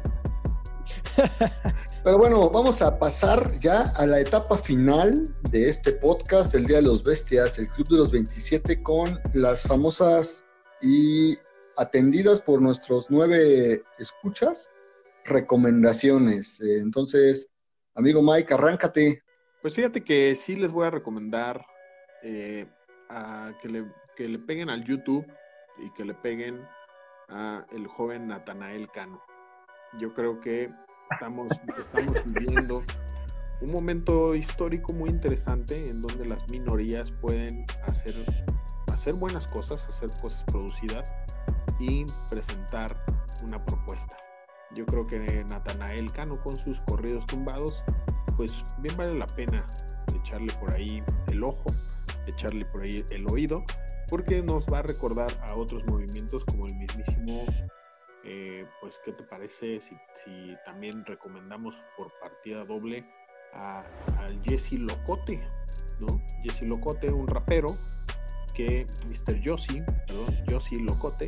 Pero 2.03 2.17
bueno, 2.17 2.49
vamos 2.49 2.81
a 2.81 2.97
pasar 2.97 3.59
ya 3.59 3.83
a 3.95 4.05
la 4.07 4.19
etapa 4.19 4.57
final 4.57 5.33
de 5.51 5.69
este 5.69 5.91
podcast, 5.93 6.55
el 6.55 6.65
Día 6.65 6.77
de 6.77 6.83
los 6.83 7.03
Bestias, 7.03 7.59
el 7.59 7.67
Club 7.67 7.89
de 7.89 7.97
los 7.97 8.11
27, 8.11 8.81
con 8.81 9.19
las 9.33 9.61
famosas 9.61 10.43
y 10.81 11.37
atendidas 11.77 12.41
por 12.41 12.59
nuestros 12.61 13.05
nueve 13.09 13.83
escuchas, 13.99 14.71
recomendaciones. 15.25 16.59
Entonces, 16.61 17.50
amigo 17.95 18.21
Mike, 18.21 18.53
arráncate. 18.53 19.23
Pues 19.61 19.75
fíjate 19.75 20.03
que 20.03 20.35
sí 20.35 20.55
les 20.55 20.71
voy 20.71 20.87
a 20.87 20.89
recomendar 20.89 21.65
eh, 22.23 22.67
a 23.09 23.53
que, 23.61 23.69
le, 23.69 23.85
que 24.15 24.27
le 24.27 24.39
peguen 24.39 24.69
al 24.69 24.83
YouTube 24.83 25.25
y 25.77 25.91
que 25.93 26.05
le 26.05 26.13
peguen 26.13 26.65
a 27.29 27.65
el 27.71 27.87
joven 27.87 28.27
Natanael 28.27 28.89
Cano. 28.89 29.21
Yo 29.99 30.13
creo 30.13 30.39
que 30.39 30.71
estamos, 31.11 31.51
estamos 31.77 32.23
viviendo 32.33 32.83
un 33.61 33.71
momento 33.71 34.33
histórico 34.33 34.93
muy 34.93 35.09
interesante 35.09 35.87
en 35.87 36.01
donde 36.01 36.25
las 36.25 36.49
minorías 36.49 37.11
pueden 37.13 37.65
hacer, 37.83 38.15
hacer 38.91 39.13
buenas 39.13 39.47
cosas, 39.47 39.87
hacer 39.87 40.09
cosas 40.21 40.43
producidas 40.45 41.13
y 41.79 42.05
presentar 42.29 42.95
una 43.43 43.63
propuesta. 43.63 44.17
Yo 44.75 44.85
creo 44.85 45.05
que 45.05 45.43
Natanael 45.49 46.11
Cano 46.11 46.41
con 46.41 46.57
sus 46.57 46.79
corridos 46.81 47.25
tumbados, 47.27 47.83
pues 48.37 48.53
bien 48.79 48.95
vale 48.97 49.13
la 49.15 49.27
pena 49.27 49.65
echarle 50.15 50.53
por 50.59 50.73
ahí 50.73 51.03
el 51.27 51.43
ojo, 51.43 51.65
echarle 52.27 52.65
por 52.65 52.83
ahí 52.83 53.03
el 53.09 53.25
oído, 53.31 53.63
porque 54.09 54.41
nos 54.41 54.65
va 54.65 54.79
a 54.79 54.83
recordar 54.83 55.29
a 55.49 55.55
otros 55.55 55.83
movimientos 55.85 56.43
como 56.45 56.67
el 56.67 56.75
mismísimo 56.75 57.45
eh, 58.23 58.65
pues, 58.79 58.99
¿qué 59.03 59.13
te 59.13 59.23
parece 59.23 59.79
si, 59.81 60.55
también 60.63 61.03
recomendamos 61.05 61.73
por 61.97 62.11
partida 62.19 62.63
doble 62.65 63.03
a, 63.53 63.83
Jesse 64.43 64.73
Locote? 64.73 65.41
¿no? 65.99 66.21
Jesse 66.43 66.63
Locote, 66.63 67.11
un 67.11 67.27
rapero 67.27 67.67
que, 68.53 68.85
Mr. 69.07 69.41
Josie, 69.43 69.83
perdón, 70.07 70.27
Josie 70.47 70.79
Locote, 70.79 71.27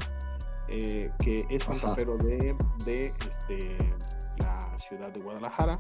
eh, 0.68 1.12
que 1.20 1.40
es 1.50 1.68
un 1.68 1.80
rapero 1.80 2.18
de, 2.18 2.56
de 2.86 3.14
este, 3.30 3.78
la 4.38 4.78
ciudad 4.80 5.12
de 5.12 5.20
Guadalajara, 5.20 5.78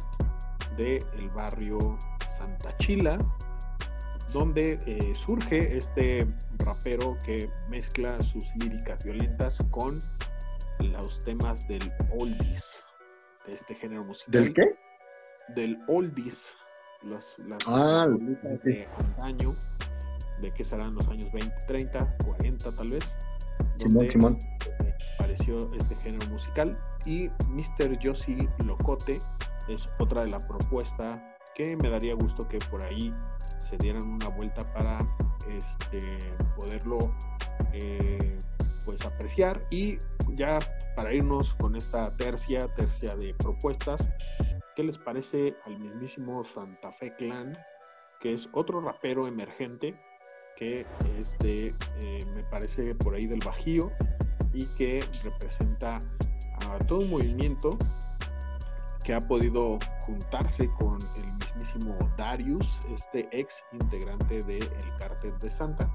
del 0.77 0.99
el 1.13 1.29
barrio 1.29 1.79
Santa 2.29 2.75
Chila, 2.77 3.17
donde 4.33 4.79
eh, 4.85 5.13
surge 5.15 5.77
este 5.77 6.27
rapero 6.59 7.17
que 7.25 7.49
mezcla 7.69 8.19
sus 8.21 8.45
líricas 8.55 9.03
violentas 9.03 9.57
con 9.69 9.99
los 10.79 11.23
temas 11.23 11.67
del 11.67 11.91
oldies, 12.19 12.85
de 13.45 13.53
este 13.53 13.75
género 13.75 14.03
musical. 14.03 14.31
¿Del 14.31 14.53
qué? 14.53 14.75
Del 15.55 15.77
oldies, 15.87 16.55
las, 17.03 17.37
las 17.39 17.59
ah, 17.67 18.07
de 18.63 18.87
antaño, 18.99 19.55
de 20.41 20.51
que 20.51 20.63
serán 20.63 20.95
los 20.95 21.07
años 21.07 21.31
20, 21.31 21.55
30, 21.67 22.17
40 22.25 22.75
tal 22.75 22.89
vez. 22.89 23.03
Simón, 23.77 24.11
Simón. 24.11 24.39
Apareció 25.15 25.57
este 25.73 25.95
género 25.95 26.29
musical 26.29 26.77
y 27.05 27.29
Mr. 27.49 27.97
Josie 28.01 28.49
Locote 28.65 29.19
es 29.67 29.89
otra 29.99 30.23
de 30.23 30.31
la 30.31 30.39
propuesta 30.39 31.35
que 31.55 31.77
me 31.81 31.89
daría 31.89 32.15
gusto 32.15 32.47
que 32.47 32.57
por 32.69 32.83
ahí 32.85 33.13
se 33.59 33.77
dieran 33.77 34.07
una 34.07 34.27
vuelta 34.29 34.61
para 34.73 34.99
este, 35.49 35.99
poderlo 36.55 36.97
eh, 37.73 38.37
pues 38.85 39.05
apreciar 39.05 39.65
y 39.69 39.97
ya 40.35 40.59
para 40.95 41.13
irnos 41.13 41.53
con 41.55 41.75
esta 41.75 42.15
tercia, 42.17 42.59
tercia 42.75 43.15
de 43.15 43.33
propuestas, 43.35 44.05
¿qué 44.75 44.83
les 44.83 44.97
parece 44.97 45.55
al 45.65 45.79
mismísimo 45.79 46.43
Santa 46.43 46.91
Fe 46.93 47.15
Clan, 47.15 47.57
que 48.19 48.33
es 48.33 48.49
otro 48.53 48.81
rapero 48.81 49.27
emergente 49.27 49.95
que 50.55 50.85
este, 51.17 51.73
me 52.33 52.43
parece 52.43 52.95
por 52.95 53.15
ahí 53.15 53.25
del 53.25 53.39
Bajío 53.45 53.91
y 54.53 54.65
que 54.77 55.03
representa 55.23 55.99
a 56.69 56.77
todo 56.79 56.99
un 56.99 57.11
movimiento 57.11 57.77
que 59.03 59.13
ha 59.13 59.19
podido 59.19 59.77
juntarse 60.01 60.69
con 60.79 60.97
el 61.17 61.33
mismísimo 61.33 61.97
Darius, 62.17 62.79
este 62.95 63.27
ex 63.31 63.63
integrante 63.73 64.39
del 64.41 64.69
Cártel 64.99 65.37
de 65.39 65.49
Santa, 65.49 65.91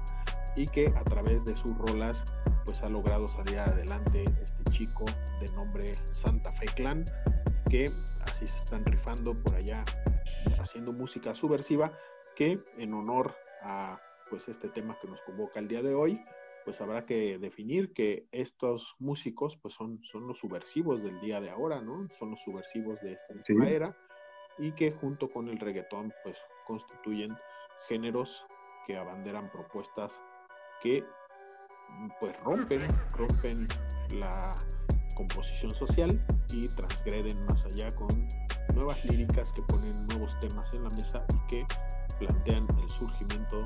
y 0.55 0.65
que 0.65 0.87
a 0.95 1.03
través 1.03 1.45
de 1.45 1.55
sus 1.57 1.75
rolas 1.77 2.23
pues 2.65 2.83
ha 2.83 2.87
logrado 2.87 3.27
salir 3.27 3.59
adelante 3.59 4.23
este 4.41 4.63
chico 4.71 5.05
de 5.39 5.51
nombre 5.53 5.91
Santa 6.11 6.53
Fe 6.53 6.65
Clan, 6.75 7.03
que 7.69 7.85
así 8.21 8.45
se 8.45 8.59
están 8.59 8.85
rifando 8.85 9.33
por 9.33 9.55
allá 9.55 9.83
haciendo 10.59 10.91
música 10.91 11.33
subversiva, 11.33 11.91
que 12.35 12.59
en 12.77 12.93
honor 12.93 13.35
a 13.63 13.99
pues 14.29 14.47
este 14.47 14.69
tema 14.69 14.97
que 15.01 15.07
nos 15.07 15.21
convoca 15.21 15.59
el 15.59 15.67
día 15.67 15.81
de 15.81 15.93
hoy, 15.93 16.21
pues 16.65 16.81
habrá 16.81 17.05
que 17.05 17.37
definir 17.39 17.93
que 17.93 18.27
estos 18.31 18.95
músicos 18.99 19.57
pues 19.57 19.73
son, 19.73 20.01
son 20.03 20.27
los 20.27 20.39
subversivos 20.39 21.03
del 21.03 21.19
día 21.19 21.41
de 21.41 21.49
ahora, 21.49 21.81
¿no? 21.81 22.07
Son 22.17 22.31
los 22.31 22.41
subversivos 22.41 22.99
de 23.01 23.13
esta 23.13 23.33
última 23.33 23.69
era 23.69 23.95
y 24.57 24.73
que 24.73 24.91
junto 24.91 25.29
con 25.29 25.47
el 25.47 25.57
reggaetón 25.57 26.13
pues 26.23 26.37
constituyen 26.67 27.35
géneros 27.87 28.45
que 28.85 28.97
abanderan 28.97 29.49
propuestas 29.51 30.19
que 30.81 31.03
pues 32.19 32.37
rompen, 32.43 32.81
rompen 33.17 33.67
la 34.15 34.49
composición 35.15 35.71
social 35.71 36.25
y 36.53 36.67
transgreden 36.69 37.43
más 37.45 37.65
allá 37.65 37.89
con 37.95 38.09
nuevas 38.73 39.03
líricas 39.05 39.53
que 39.53 39.61
ponen 39.63 40.07
nuevos 40.07 40.39
temas 40.39 40.71
en 40.73 40.83
la 40.83 40.89
mesa 40.89 41.25
y 41.33 41.47
que 41.47 41.65
plantean 42.19 42.67
el 42.81 42.89
surgimiento 42.89 43.65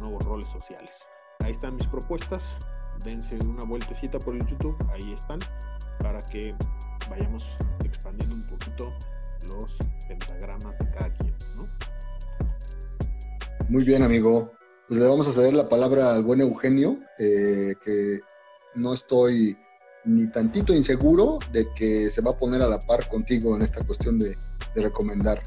nuevos 0.00 0.24
roles 0.24 0.48
sociales. 0.50 0.96
Ahí 1.40 1.52
están 1.52 1.76
mis 1.76 1.86
propuestas, 1.86 2.58
dense 3.04 3.36
una 3.46 3.64
vueltecita 3.64 4.18
por 4.18 4.34
el 4.34 4.46
YouTube, 4.46 4.76
ahí 4.92 5.12
están, 5.12 5.38
para 6.00 6.18
que 6.20 6.54
vayamos 7.08 7.56
expandiendo 7.84 8.34
un 8.34 8.42
poquito 8.42 8.92
los 9.48 9.78
pentagramas 10.08 10.78
de 10.78 10.90
cada 10.90 11.12
quien, 11.14 11.34
¿no? 11.56 11.64
Muy 13.68 13.84
bien, 13.84 14.02
amigo. 14.02 14.52
Pues 14.88 14.98
le 14.98 15.06
vamos 15.06 15.28
a 15.28 15.32
ceder 15.32 15.54
la 15.54 15.68
palabra 15.68 16.12
al 16.12 16.24
buen 16.24 16.40
Eugenio, 16.40 16.98
eh, 17.18 17.74
que 17.84 18.18
no 18.74 18.92
estoy 18.92 19.56
ni 20.04 20.26
tantito 20.28 20.74
inseguro 20.74 21.38
de 21.52 21.72
que 21.74 22.10
se 22.10 22.20
va 22.22 22.32
a 22.32 22.38
poner 22.38 22.62
a 22.62 22.66
la 22.66 22.78
par 22.80 23.06
contigo 23.08 23.54
en 23.54 23.62
esta 23.62 23.84
cuestión 23.84 24.18
de, 24.18 24.36
recomendar. 24.74 25.40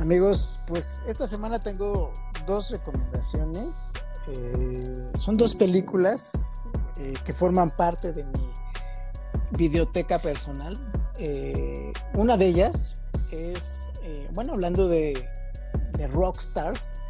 Amigos, 0.00 0.60
pues 0.66 1.02
esta 1.08 1.26
semana 1.26 1.58
tengo 1.58 2.12
dos 2.46 2.70
recomendaciones. 2.70 3.92
Eh, 4.28 5.10
son 5.18 5.36
dos 5.36 5.54
películas 5.54 6.46
eh, 6.98 7.14
que 7.24 7.32
forman 7.32 7.74
parte 7.76 8.12
de 8.12 8.24
mi 8.24 8.52
videoteca 9.52 10.18
personal. 10.18 10.74
una 12.14 12.36
de 12.36 12.46
ellas 12.46 12.94
es, 13.30 13.92
bueno, 14.32 14.52
hablando 14.52 14.88
de, 14.88 15.28
de 15.92 16.06
rockstars, 16.08 17.00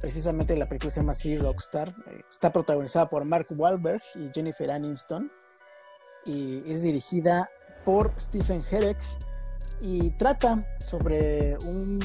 precisamente 0.00 0.56
la 0.56 0.68
película 0.68 0.90
se 0.90 1.00
llama 1.00 1.14
Sea 1.14 1.38
Rockstar. 1.40 1.94
Eh, 2.08 2.22
está 2.28 2.50
protagonizada 2.50 3.08
por 3.08 3.24
Mark 3.24 3.46
Wahlberg 3.50 4.02
y 4.16 4.30
Jennifer 4.34 4.70
Aniston. 4.70 5.30
y 6.24 6.62
es 6.70 6.82
dirigida 6.82 7.50
por 7.84 8.12
Stephen 8.18 8.62
Herek 8.70 8.98
y 9.80 10.10
trata 10.10 10.60
sobre 10.78 11.56
un, 11.64 11.98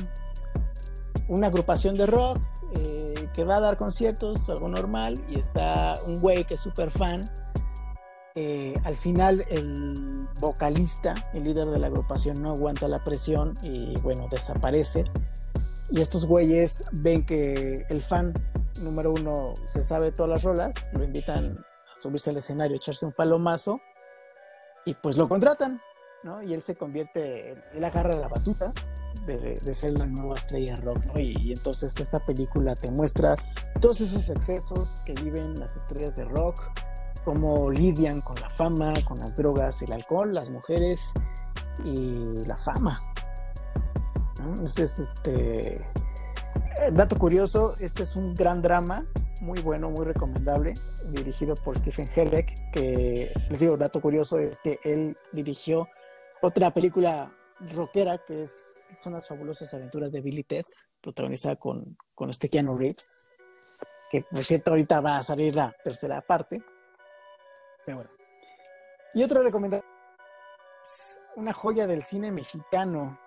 una 1.28 1.48
agrupación 1.48 1.95
de 1.95 2.06
rock 2.06 2.40
eh, 2.76 3.30
que 3.34 3.43
va 3.43 3.56
a 3.56 3.60
dar 3.60 3.77
conciertos, 3.77 4.49
algo 4.49 4.68
normal, 4.68 5.23
y 5.30 5.39
está 5.39 5.95
un 6.06 6.19
güey 6.19 6.43
que 6.43 6.56
es 6.56 6.60
súper 6.60 6.89
fan. 6.89 7.22
Eh, 8.35 8.73
al 8.84 8.95
final 8.95 9.45
el 9.49 10.27
vocalista, 10.41 11.14
el 11.34 11.45
líder 11.45 11.69
de 11.69 11.80
la 11.80 11.88
agrupación, 11.88 12.41
no 12.41 12.52
aguanta 12.52 12.88
la 12.88 13.03
presión 13.03 13.53
y 13.64 13.99
bueno, 14.02 14.27
desaparece. 14.30 15.06
Y 15.89 16.02
estos 16.02 16.26
güeyes 16.26 16.84
ven 16.91 17.26
que 17.26 17.85
el 17.89 18.02
fan 18.02 18.34
número 18.81 19.11
uno 19.11 19.53
se 19.68 19.84
sabe 19.84 20.11
todas 20.11 20.30
las 20.30 20.43
rolas, 20.43 20.76
lo 20.93 21.03
invitan 21.03 21.57
a 21.95 22.02
subirse 22.02 22.31
al 22.31 22.38
escenario, 22.38 22.76
echarse 22.76 23.06
un 23.06 23.14
palomazo 23.14 23.80
y 24.85 24.95
pues 24.95 25.18
lo 25.18 25.30
contratan, 25.30 25.80
¿no? 26.23 26.41
Y 26.43 26.53
él 26.53 26.61
se 26.61 26.76
convierte, 26.76 27.52
él 27.73 27.84
agarra 27.84 28.15
la 28.15 28.27
batuta 28.27 28.73
de, 29.26 29.73
ser 29.73 29.97
la 29.97 30.06
nueva 30.06 30.35
estrella 30.35 30.76
rock, 30.77 31.03
¿no? 31.06 31.19
Y, 31.19 31.52
entonces 31.52 31.99
esta 31.99 32.19
película 32.19 32.76
te 32.76 32.91
muestra 32.91 33.35
todos 33.81 34.02
esos 34.02 34.30
excesos 34.30 35.02
que 35.06 35.14
viven 35.14 35.56
las 35.56 35.77
estrellas 35.77 36.15
de 36.15 36.26
rock, 36.26 36.61
cómo 37.23 37.72
lidian 37.72 38.22
con 38.22 38.35
la 38.41 38.49
fama, 38.49 38.93
con 39.06 39.18
las 39.18 39.35
drogas, 39.35 39.81
el 39.81 39.93
alcohol, 39.93 40.34
las 40.34 40.52
mujeres 40.52 41.14
y 41.84 42.35
la 42.47 42.56
fama. 42.56 42.97
Entonces, 44.39 44.99
este, 44.99 45.84
dato 46.91 47.15
curioso, 47.18 47.73
este 47.80 48.03
es 48.03 48.15
un 48.15 48.34
gran 48.35 48.61
drama 48.61 49.06
muy 49.41 49.60
bueno, 49.61 49.89
muy 49.89 50.06
recomendable, 50.06 50.73
dirigido 51.11 51.56
por 51.56 51.77
Stephen 51.77 52.07
Herbeck, 52.15 52.72
que 52.72 53.34
les 53.49 53.60
digo, 53.60 53.77
dato 53.77 54.02
curioso 54.02 54.39
es 54.39 54.61
que 54.61 54.80
él 54.84 55.18
dirigió 55.34 55.88
otra 56.41 56.73
película 56.73 57.31
rockera 57.60 58.18
que 58.18 58.44
es 58.44 58.90
Son 58.98 59.14
las 59.14 59.27
fabulosas 59.27 59.73
aventuras 59.73 60.11
de 60.11 60.22
Billy 60.22 60.44
Ted, 60.44 60.65
protagonizada 61.02 61.56
con, 61.56 61.98
con 62.14 62.30
este 62.30 62.49
Keanu 62.49 62.77
Reeves, 62.77 63.30
que 64.11 64.22
por 64.22 64.44
cierto 64.44 64.72
ahorita 64.72 65.02
va 65.02 65.18
a 65.18 65.23
salir 65.23 65.56
la 65.56 65.76
tercera 65.84 66.22
parte. 66.22 66.61
Pero 67.86 67.98
bueno. 67.98 68.11
Y 69.14 69.23
otra 69.23 69.41
recomendación, 69.41 69.90
una 71.36 71.53
joya 71.53 71.88
del 71.88 72.03
cine 72.03 72.32
mexicano. 72.32 73.19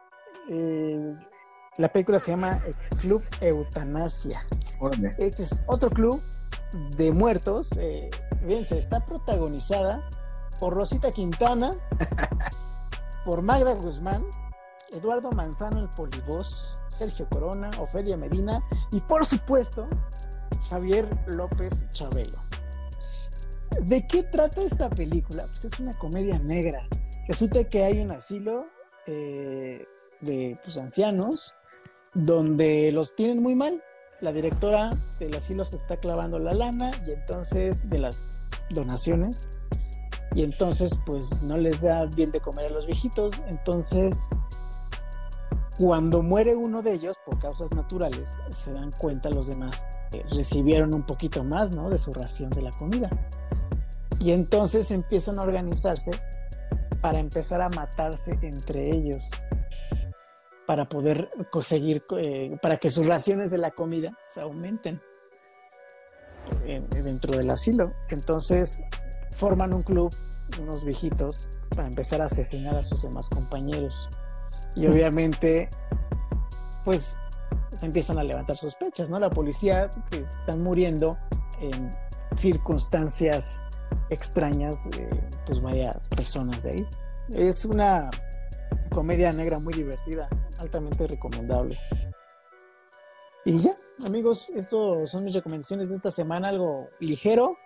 Eh, 0.50 1.14
la 1.76 1.92
película 1.92 2.18
se 2.18 2.32
llama 2.32 2.60
Club 3.00 3.22
Eutanasia. 3.40 4.40
Este 5.18 5.44
es 5.44 5.60
otro 5.66 5.90
club 5.90 6.20
de 6.96 7.12
muertos. 7.12 7.70
Eh, 7.78 8.10
fíjense, 8.46 8.78
está 8.78 9.04
protagonizada 9.04 10.08
por 10.60 10.74
Rosita 10.74 11.10
Quintana, 11.10 11.70
por 13.28 13.42
Magda 13.42 13.74
Guzmán, 13.74 14.24
Eduardo 14.90 15.30
Manzano, 15.32 15.80
el 15.80 15.90
Polibos, 15.90 16.80
Sergio 16.88 17.28
Corona, 17.28 17.68
Ofelia 17.78 18.16
Medina 18.16 18.66
y 18.90 19.00
por 19.00 19.26
supuesto 19.26 19.86
Javier 20.70 21.06
López 21.26 21.84
Chabelo. 21.90 22.38
¿De 23.82 24.06
qué 24.06 24.22
trata 24.22 24.62
esta 24.62 24.88
película? 24.88 25.44
Pues 25.44 25.66
es 25.66 25.78
una 25.78 25.92
comedia 25.98 26.38
negra. 26.38 26.88
Resulta 27.26 27.64
que 27.64 27.84
hay 27.84 28.00
un 28.00 28.12
asilo 28.12 28.64
eh, 29.04 29.84
de 30.22 30.58
pues, 30.64 30.78
ancianos 30.78 31.52
donde 32.14 32.90
los 32.92 33.14
tienen 33.14 33.42
muy 33.42 33.54
mal. 33.54 33.84
La 34.22 34.32
directora 34.32 34.92
del 35.18 35.36
asilo 35.36 35.66
se 35.66 35.76
está 35.76 35.98
clavando 35.98 36.38
la 36.38 36.54
lana 36.54 36.92
y 37.06 37.10
entonces 37.10 37.90
de 37.90 37.98
las 37.98 38.38
donaciones 38.70 39.50
y 40.34 40.42
entonces 40.42 41.00
pues 41.06 41.42
no 41.42 41.56
les 41.56 41.82
da 41.82 42.06
bien 42.06 42.30
de 42.30 42.40
comer 42.40 42.66
a 42.66 42.70
los 42.70 42.86
viejitos. 42.86 43.34
Entonces 43.48 44.30
cuando 45.78 46.22
muere 46.22 46.56
uno 46.56 46.82
de 46.82 46.94
ellos 46.94 47.16
por 47.24 47.38
causas 47.38 47.72
naturales 47.72 48.40
se 48.50 48.72
dan 48.72 48.90
cuenta 48.92 49.30
los 49.30 49.46
demás 49.46 49.86
que 50.10 50.24
recibieron 50.34 50.94
un 50.94 51.04
poquito 51.04 51.44
más 51.44 51.74
¿no? 51.74 51.88
de 51.88 51.98
su 51.98 52.12
ración 52.12 52.50
de 52.50 52.62
la 52.62 52.72
comida. 52.72 53.10
Y 54.20 54.32
entonces 54.32 54.90
empiezan 54.90 55.38
a 55.38 55.42
organizarse 55.42 56.10
para 57.00 57.20
empezar 57.20 57.62
a 57.62 57.68
matarse 57.68 58.36
entre 58.42 58.90
ellos 58.90 59.30
para 60.66 60.88
poder 60.88 61.30
conseguir, 61.50 62.04
eh, 62.18 62.58
para 62.60 62.76
que 62.76 62.90
sus 62.90 63.06
raciones 63.06 63.50
de 63.50 63.58
la 63.58 63.70
comida 63.70 64.18
se 64.26 64.40
aumenten 64.40 65.00
dentro 66.90 67.36
del 67.36 67.50
asilo. 67.50 67.94
Entonces 68.10 68.84
forman 69.38 69.72
un 69.72 69.82
club, 69.82 70.12
unos 70.60 70.84
viejitos, 70.84 71.48
para 71.70 71.86
empezar 71.86 72.20
a 72.20 72.24
asesinar 72.24 72.76
a 72.76 72.82
sus 72.82 73.02
demás 73.02 73.28
compañeros. 73.28 74.08
Y 74.74 74.88
obviamente, 74.88 75.70
pues 76.84 77.16
empiezan 77.82 78.18
a 78.18 78.24
levantar 78.24 78.56
sospechas, 78.56 79.10
¿no? 79.10 79.20
La 79.20 79.30
policía, 79.30 79.90
que 80.10 80.18
están 80.18 80.60
muriendo 80.62 81.16
en 81.60 81.90
circunstancias 82.36 83.62
extrañas, 84.10 84.90
pues 85.46 85.62
varias 85.62 86.08
personas 86.08 86.64
de 86.64 86.70
ahí. 86.70 86.86
Es 87.30 87.64
una 87.64 88.10
comedia 88.90 89.32
negra 89.32 89.60
muy 89.60 89.72
divertida 89.72 90.28
altamente 90.58 91.06
recomendable. 91.06 91.78
Y 93.44 93.56
ya, 93.58 93.70
amigos, 94.04 94.50
eso 94.56 95.06
son 95.06 95.24
mis 95.24 95.34
recomendaciones 95.34 95.90
de 95.90 95.96
esta 95.96 96.10
semana, 96.10 96.48
algo 96.48 96.88
ligero, 96.98 97.56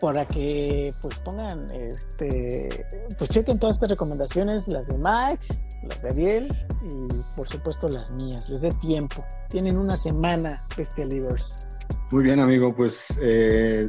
para 0.00 0.26
que 0.26 0.92
pues 1.00 1.18
pongan, 1.20 1.70
este, 1.70 2.86
pues 3.18 3.30
chequen 3.30 3.58
todas 3.58 3.76
estas 3.76 3.90
recomendaciones, 3.90 4.68
las 4.68 4.88
de 4.88 4.98
Mike, 4.98 5.46
las 5.88 6.02
de 6.02 6.10
Ariel 6.10 6.68
y 6.82 7.36
por 7.36 7.46
supuesto 7.46 7.88
las 7.88 8.12
mías, 8.12 8.48
les 8.48 8.62
dé 8.62 8.70
tiempo. 8.80 9.24
Tienen 9.48 9.78
una 9.78 9.96
semana, 9.96 10.62
Livers. 10.98 11.70
Muy 12.12 12.24
bien, 12.24 12.40
amigo, 12.40 12.74
pues 12.74 13.18
eh, 13.22 13.88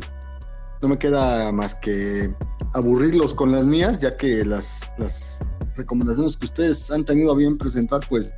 no 0.81 0.89
me 0.89 0.97
queda 0.97 1.51
más 1.51 1.75
que 1.75 2.33
aburrirlos 2.73 3.33
con 3.33 3.51
las 3.51 3.65
mías, 3.65 3.99
ya 3.99 4.11
que 4.11 4.43
las, 4.45 4.81
las 4.97 5.39
recomendaciones 5.75 6.37
que 6.37 6.45
ustedes 6.45 6.89
han 6.91 7.05
tenido 7.05 7.33
a 7.33 7.35
bien 7.35 7.57
presentar, 7.57 8.01
pues 8.07 8.33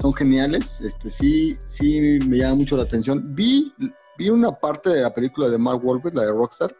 son 0.00 0.12
geniales. 0.12 0.80
Este 0.80 1.10
sí, 1.10 1.56
sí 1.66 2.18
me 2.26 2.38
llama 2.38 2.56
mucho 2.56 2.76
la 2.76 2.84
atención. 2.84 3.34
Vi, 3.34 3.72
vi 4.18 4.30
una 4.30 4.52
parte 4.52 4.90
de 4.90 5.02
la 5.02 5.12
película 5.12 5.48
de 5.48 5.58
Mark 5.58 5.84
Wahlberg, 5.84 6.14
la 6.14 6.22
de 6.22 6.32
Rockstar. 6.32 6.74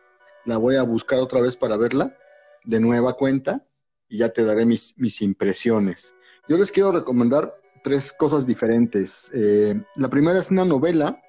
La 0.47 0.57
voy 0.57 0.77
a 0.77 0.83
buscar 0.83 1.19
otra 1.19 1.41
vez 1.41 1.57
para 1.57 1.77
verla 1.77 2.17
de 2.65 2.81
nueva 2.81 3.15
cuenta 3.15 3.65
y 4.09 4.19
ya 4.19 4.31
te 4.31 4.45
daré 4.45 4.65
mis, 4.65 4.95
mis 4.97 5.21
impresiones. 5.21 6.15
Yo 6.49 6.57
les 6.57 6.73
quiero 6.73 6.93
recomendar 6.93 7.55
tres 7.85 8.13
cosas 8.13 8.47
diferentes. 8.47 9.31
Eh, 9.35 9.75
la 9.97 10.09
primera 10.09 10.39
es 10.39 10.51
una 10.51 10.65
novela 10.65 11.21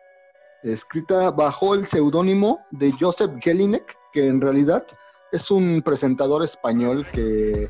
escrita 0.64 1.32
bajo 1.32 1.76
el 1.76 1.86
seudónimo 1.86 2.60
de 2.72 2.94
Joseph 2.98 3.32
Gelinek, 3.42 3.98
que 4.14 4.28
en 4.28 4.40
realidad 4.40 4.86
es 5.32 5.52
un 5.52 5.82
presentador 5.84 6.44
español 6.44 7.06
que 7.12 7.70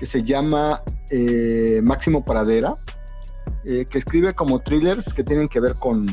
que 0.00 0.06
se 0.06 0.24
llama 0.24 0.82
eh, 1.10 1.80
Máximo 1.84 2.24
Pradera, 2.24 2.74
eh, 3.66 3.84
que 3.84 3.98
escribe 3.98 4.32
como 4.32 4.58
thrillers 4.60 5.12
que 5.12 5.22
tienen 5.22 5.46
que 5.46 5.60
ver 5.60 5.74
con, 5.74 6.06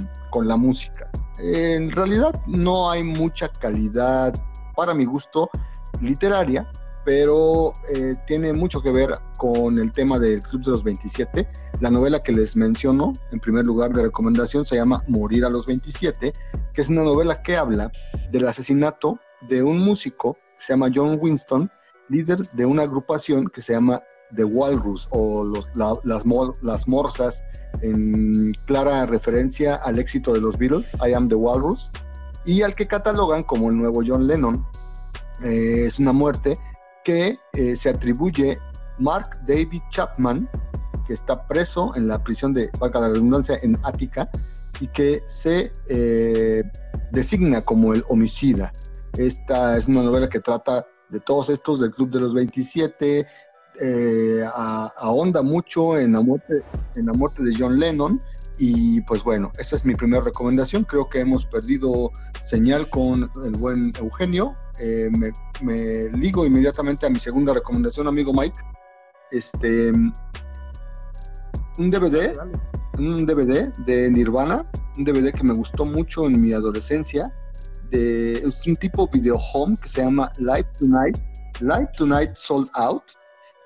la 0.43 0.55
música. 0.55 1.09
en 1.39 1.89
realidad 1.89 2.31
no 2.45 2.91
hay 2.91 3.03
mucha 3.03 3.47
calidad, 3.47 4.35
para 4.77 4.93
mi 4.93 5.05
gusto, 5.05 5.49
literaria, 6.01 6.69
pero 7.03 7.73
eh, 7.95 8.13
tiene 8.27 8.53
mucho 8.53 8.79
que 8.79 8.91
ver 8.91 9.09
con 9.37 9.79
el 9.79 9.91
tema 9.91 10.19
del 10.19 10.39
Club 10.43 10.65
de 10.65 10.71
los 10.71 10.83
27. 10.83 11.49
La 11.79 11.89
novela 11.89 12.21
que 12.21 12.31
les 12.31 12.55
menciono, 12.55 13.11
en 13.31 13.39
primer 13.39 13.65
lugar 13.65 13.91
de 13.91 14.03
recomendación, 14.03 14.65
se 14.65 14.75
llama 14.75 15.03
Morir 15.07 15.45
a 15.45 15.49
los 15.49 15.65
27, 15.65 16.31
que 16.73 16.81
es 16.81 16.89
una 16.89 17.03
novela 17.03 17.41
que 17.41 17.57
habla 17.57 17.91
del 18.31 18.47
asesinato 18.47 19.19
de 19.49 19.63
un 19.63 19.79
músico, 19.79 20.33
que 20.33 20.65
se 20.65 20.73
llama 20.73 20.91
John 20.93 21.17
Winston, 21.19 21.71
líder 22.09 22.39
de 22.51 22.65
una 22.67 22.83
agrupación 22.83 23.47
que 23.47 23.61
se 23.61 23.73
llama 23.73 23.99
The 24.35 24.43
Walrus 24.43 25.07
o 25.11 25.43
las 26.03 26.87
Morsas, 26.87 27.43
en 27.81 28.53
clara 28.65 29.05
referencia 29.07 29.75
al 29.75 29.97
éxito 29.97 30.33
de 30.33 30.41
los 30.41 30.57
Beatles, 30.57 30.93
I 31.05 31.13
Am 31.13 31.27
The 31.27 31.35
Walrus, 31.35 31.89
y 32.47 32.61
al 32.61 32.73
que 32.73 32.87
catalogan 32.87 33.43
como 33.43 33.69
el 33.69 33.77
nuevo 33.77 34.01
John 34.07 34.25
Lennon. 34.25 34.65
Eh, 35.43 35.85
es 35.85 35.99
una 35.99 36.13
muerte 36.13 36.57
que 37.03 37.37
eh, 37.53 37.75
se 37.75 37.89
atribuye 37.89 38.57
Mark 38.97 39.41
David 39.45 39.81
Chapman, 39.91 40.49
que 41.05 41.13
está 41.13 41.45
preso 41.47 41.91
en 41.95 42.07
la 42.07 42.23
prisión 42.23 42.53
de, 42.53 42.71
valga 42.79 43.01
la 43.01 43.09
redundancia, 43.09 43.57
en 43.61 43.77
Ática, 43.83 44.29
y 44.79 44.87
que 44.87 45.21
se 45.25 45.71
eh, 45.89 46.63
designa 47.11 47.61
como 47.63 47.93
el 47.93 48.03
homicida. 48.07 48.71
Esta 49.17 49.77
es 49.77 49.87
una 49.87 50.03
novela 50.03 50.29
que 50.29 50.39
trata 50.39 50.87
de 51.09 51.19
todos 51.19 51.49
estos 51.49 51.81
del 51.81 51.91
Club 51.91 52.11
de 52.11 52.21
los 52.21 52.33
27, 52.33 53.27
eh, 53.81 54.41
ahonda 54.97 55.41
mucho 55.41 55.97
en 55.97 56.13
la, 56.13 56.21
muerte, 56.21 56.63
en 56.95 57.07
la 57.07 57.13
muerte 57.13 57.43
de 57.43 57.53
John 57.57 57.77
Lennon 57.77 58.21
y 58.57 59.01
pues 59.01 59.23
bueno, 59.23 59.51
esa 59.59 59.75
es 59.75 59.85
mi 59.85 59.95
primera 59.95 60.23
recomendación. 60.23 60.83
Creo 60.83 61.09
que 61.09 61.19
hemos 61.19 61.45
perdido 61.45 62.11
señal 62.43 62.89
con 62.89 63.29
el 63.43 63.51
buen 63.51 63.91
Eugenio. 63.99 64.55
Eh, 64.79 65.09
me 65.17 65.31
me 65.61 66.09
ligo 66.09 66.45
inmediatamente 66.45 67.05
a 67.05 67.09
mi 67.09 67.19
segunda 67.19 67.53
recomendación, 67.53 68.07
amigo 68.07 68.33
Mike. 68.33 68.59
Este, 69.31 69.91
un 69.91 71.91
DVD, 71.91 72.33
un 72.97 73.25
DVD 73.25 73.71
de 73.85 74.09
Nirvana, 74.09 74.65
un 74.97 75.03
DVD 75.03 75.33
que 75.33 75.43
me 75.43 75.53
gustó 75.53 75.85
mucho 75.85 76.25
en 76.25 76.41
mi 76.41 76.53
adolescencia. 76.53 77.33
De, 77.89 78.33
es 78.33 78.67
un 78.67 78.75
tipo 78.75 79.07
video 79.07 79.37
home 79.37 79.77
que 79.81 79.87
se 79.87 80.01
llama 80.01 80.29
Live 80.39 80.67
Tonight, 80.79 81.17
Live 81.61 81.89
Tonight 81.97 82.35
Sold 82.35 82.69
Out, 82.73 83.03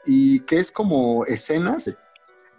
y 0.05 0.39
que 0.41 0.59
es 0.59 0.71
como 0.71 1.25
escenas. 1.25 1.89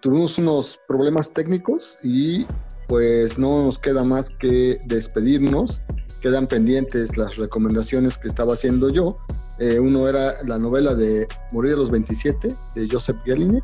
Tuvimos 0.02 0.36
unos 0.36 0.80
problemas 0.88 1.32
técnicos 1.32 1.96
y 2.02 2.44
pues 2.88 3.38
no 3.38 3.66
nos 3.66 3.78
queda 3.78 4.02
más 4.02 4.28
que 4.40 4.76
despedirnos. 4.86 5.80
Quedan 6.20 6.48
pendientes 6.48 7.16
las 7.16 7.36
recomendaciones 7.36 8.18
que 8.18 8.26
estaba 8.26 8.54
haciendo 8.54 8.90
yo. 8.90 9.16
Eh, 9.60 9.78
uno 9.78 10.08
era 10.08 10.32
la 10.42 10.58
novela 10.58 10.96
de 10.96 11.28
Morir 11.52 11.74
a 11.74 11.76
los 11.76 11.92
27 11.92 12.48
de 12.74 12.88
Joseph 12.90 13.16
Gelinek. 13.24 13.62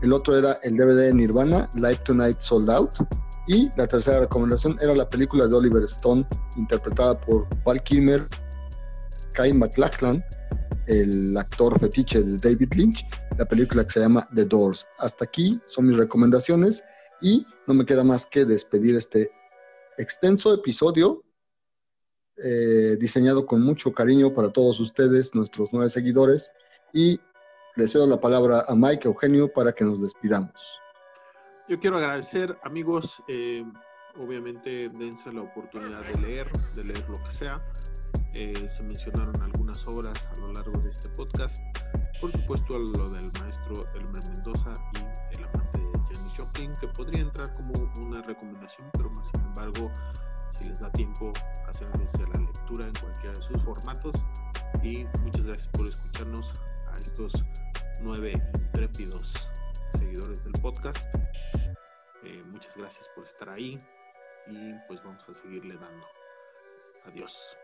El 0.00 0.14
otro 0.14 0.38
era 0.38 0.56
el 0.62 0.74
DVD 0.74 1.08
de 1.08 1.12
Nirvana, 1.12 1.68
Live 1.74 2.00
Tonight 2.06 2.40
Sold 2.40 2.70
Out. 2.70 2.92
Y 3.46 3.68
la 3.76 3.86
tercera 3.86 4.20
recomendación 4.20 4.78
era 4.80 4.94
la 4.94 5.06
película 5.10 5.46
de 5.46 5.54
Oliver 5.54 5.84
Stone, 5.84 6.26
interpretada 6.56 7.12
por 7.20 7.46
Val 7.62 7.82
Kilmer, 7.82 8.26
Kai 9.34 9.52
McLachlan, 9.52 10.24
el 10.86 11.36
actor 11.36 11.78
fetiche 11.78 12.22
de 12.22 12.38
David 12.38 12.72
Lynch, 12.74 13.06
la 13.38 13.44
película 13.44 13.84
que 13.84 13.92
se 13.92 14.00
llama 14.00 14.28
The 14.34 14.44
Doors. 14.44 14.86
Hasta 14.98 15.24
aquí 15.24 15.60
son 15.66 15.86
mis 15.86 15.96
recomendaciones 15.96 16.84
y 17.20 17.46
no 17.66 17.74
me 17.74 17.84
queda 17.84 18.04
más 18.04 18.26
que 18.26 18.44
despedir 18.44 18.96
este 18.96 19.30
extenso 19.96 20.52
episodio 20.52 21.24
eh, 22.36 22.96
diseñado 22.98 23.46
con 23.46 23.62
mucho 23.62 23.92
cariño 23.92 24.34
para 24.34 24.52
todos 24.52 24.80
ustedes, 24.80 25.34
nuestros 25.36 25.68
nueve 25.72 25.88
seguidores, 25.88 26.52
y 26.92 27.20
le 27.76 27.86
cedo 27.86 28.08
la 28.08 28.20
palabra 28.20 28.64
a 28.66 28.74
Mike 28.74 29.06
Eugenio 29.06 29.52
para 29.52 29.72
que 29.72 29.84
nos 29.84 30.02
despidamos. 30.02 30.80
Yo 31.68 31.78
quiero 31.78 31.98
agradecer, 31.98 32.58
amigos, 32.64 33.22
eh, 33.28 33.64
obviamente 34.16 34.90
dense 34.90 35.32
la 35.32 35.42
oportunidad 35.42 36.02
de 36.02 36.20
leer, 36.22 36.46
de 36.74 36.84
leer 36.84 37.08
lo 37.08 37.14
que 37.24 37.30
sea. 37.30 37.62
Eh, 38.36 38.68
se 38.68 38.82
mencionaron 38.82 39.40
algunas 39.42 39.86
obras 39.86 40.28
a 40.34 40.40
lo 40.40 40.52
largo 40.52 40.80
de 40.80 40.90
este 40.90 41.08
podcast. 41.10 41.62
Por 42.20 42.32
supuesto, 42.32 42.76
lo 42.76 43.10
del 43.10 43.30
maestro 43.40 43.86
Elmer 43.94 44.28
Mendoza 44.30 44.72
y 44.94 45.36
el 45.38 45.44
amante 45.44 45.80
de 45.80 46.14
Jenny 46.14 46.30
Joplin, 46.36 46.72
que 46.80 46.88
podría 46.88 47.22
entrar 47.22 47.52
como 47.52 47.72
una 48.00 48.22
recomendación, 48.22 48.90
pero 48.94 49.08
más 49.10 49.28
sin 49.28 49.40
embargo, 49.40 49.92
si 50.50 50.68
les 50.68 50.80
da 50.80 50.90
tiempo, 50.90 51.32
hacerles 51.68 52.12
la 52.18 52.40
lectura 52.40 52.86
en 52.86 52.94
cualquiera 52.94 53.32
de 53.38 53.42
sus 53.42 53.62
formatos. 53.62 54.24
Y 54.82 55.04
muchas 55.22 55.46
gracias 55.46 55.68
por 55.68 55.86
escucharnos 55.86 56.52
a 56.88 56.98
estos 56.98 57.44
nueve 58.00 58.32
intrépidos 58.58 59.50
seguidores 59.90 60.42
del 60.42 60.54
podcast. 60.60 61.14
Eh, 62.24 62.42
muchas 62.46 62.76
gracias 62.76 63.08
por 63.14 63.24
estar 63.24 63.48
ahí 63.48 63.80
y 64.48 64.72
pues 64.88 65.00
vamos 65.04 65.28
a 65.28 65.34
seguirle 65.34 65.76
dando. 65.76 66.04
Adiós. 67.06 67.56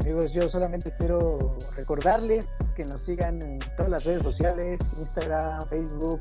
Amigos, 0.00 0.32
yo 0.32 0.48
solamente 0.48 0.92
quiero 0.92 1.58
recordarles 1.76 2.72
que 2.74 2.86
nos 2.86 3.02
sigan 3.02 3.42
en 3.42 3.58
todas 3.76 3.90
las 3.90 4.04
redes 4.04 4.22
sociales, 4.22 4.94
Instagram, 4.98 5.60
Facebook, 5.68 6.20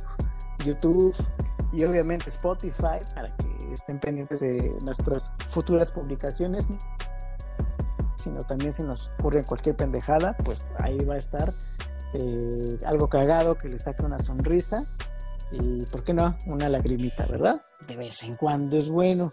YouTube 0.66 1.16
y 1.72 1.86
obviamente 1.86 2.30
Spotify 2.30 3.00
para 3.16 3.34
que 3.38 3.74
estén 3.74 4.00
pendientes 4.00 4.42
de 4.42 4.70
nuestras 4.84 5.34
futuras 5.48 5.92
publicaciones. 5.94 6.68
Sino 8.18 8.42
también 8.42 8.74
si 8.74 8.84
nos 8.84 9.12
ocurre 9.18 9.46
cualquier 9.46 9.78
pendejada, 9.78 10.36
pues 10.44 10.74
ahí 10.80 10.98
va 11.06 11.14
a 11.14 11.18
estar 11.18 11.54
eh, 12.14 12.78
algo 12.86 13.08
cagado 13.08 13.58
que 13.58 13.70
le 13.70 13.80
saque 13.80 14.04
una 14.04 14.20
sonrisa 14.20 14.80
y, 15.52 15.86
¿por 15.86 16.04
qué 16.04 16.14
no? 16.14 16.38
Una 16.48 16.68
lagrimita, 16.68 17.26
¿verdad? 17.28 17.64
De 17.88 17.96
vez 17.96 18.24
en 18.24 18.36
cuando 18.36 18.78
es 18.78 18.90
bueno. 18.90 19.32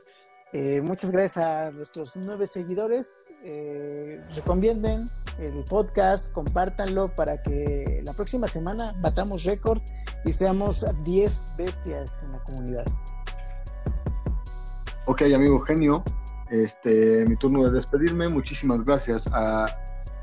Eh, 0.58 0.80
muchas 0.80 1.10
gracias 1.10 1.36
a 1.36 1.70
nuestros 1.70 2.16
nueve 2.16 2.46
seguidores. 2.46 3.34
Eh, 3.44 4.24
recomienden 4.34 5.04
el 5.38 5.62
podcast, 5.64 6.32
compártanlo 6.32 7.08
para 7.08 7.42
que 7.42 8.00
la 8.02 8.14
próxima 8.14 8.46
semana 8.46 8.94
batamos 9.02 9.44
récord 9.44 9.82
y 10.24 10.32
seamos 10.32 10.86
10 11.04 11.56
bestias 11.58 12.22
en 12.22 12.32
la 12.32 12.42
comunidad. 12.44 12.86
Ok, 15.06 15.24
amigo 15.34 15.60
genio, 15.60 16.02
este, 16.48 17.26
mi 17.28 17.36
turno 17.36 17.64
de 17.64 17.72
despedirme. 17.72 18.26
Muchísimas 18.28 18.82
gracias 18.82 19.28
a 19.34 19.66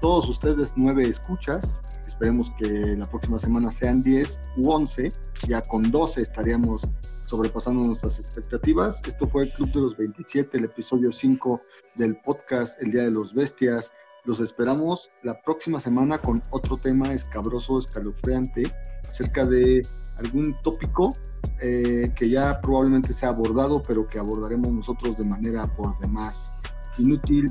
todos 0.01 0.27
ustedes, 0.27 0.73
nueve 0.75 1.03
escuchas. 1.03 1.79
Esperemos 2.07 2.51
que 2.57 2.95
la 2.97 3.05
próxima 3.05 3.37
semana 3.37 3.71
sean 3.71 4.01
10 4.01 4.39
u 4.57 4.71
11. 4.71 5.11
Ya 5.47 5.61
con 5.61 5.91
12 5.91 6.21
estaríamos 6.21 6.89
sobrepasando 7.33 7.81
nuestras 7.81 8.19
expectativas. 8.19 9.01
Esto 9.07 9.27
fue 9.27 9.41
el 9.41 9.51
Club 9.53 9.71
de 9.71 9.81
los 9.81 9.97
27, 9.97 10.55
el 10.55 10.65
episodio 10.65 11.11
5 11.11 11.59
del 11.95 12.15
podcast 12.17 12.79
El 12.79 12.91
Día 12.91 13.05
de 13.05 13.09
los 13.09 13.33
Bestias. 13.33 13.91
Los 14.23 14.39
esperamos 14.39 15.09
la 15.23 15.41
próxima 15.41 15.79
semana 15.79 16.19
con 16.19 16.43
otro 16.51 16.77
tema 16.77 17.11
escabroso, 17.11 17.79
escalofriante, 17.79 18.71
acerca 19.07 19.45
de 19.45 19.81
algún 20.17 20.55
tópico 20.61 21.11
eh, 21.59 22.13
que 22.15 22.29
ya 22.29 22.61
probablemente 22.61 23.13
sea 23.13 23.29
abordado, 23.29 23.81
pero 23.81 24.05
que 24.05 24.19
abordaremos 24.19 24.71
nosotros 24.71 25.17
de 25.17 25.25
manera 25.25 25.65
por 25.75 25.97
demás 25.97 26.53
inútil. 26.99 27.49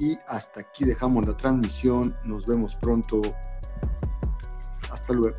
Y 0.00 0.16
hasta 0.26 0.62
aquí 0.62 0.86
dejamos 0.86 1.26
la 1.26 1.36
transmisión. 1.36 2.16
Nos 2.24 2.46
vemos 2.46 2.76
pronto. 2.76 3.20
Hasta 4.90 5.12
luego. 5.12 5.36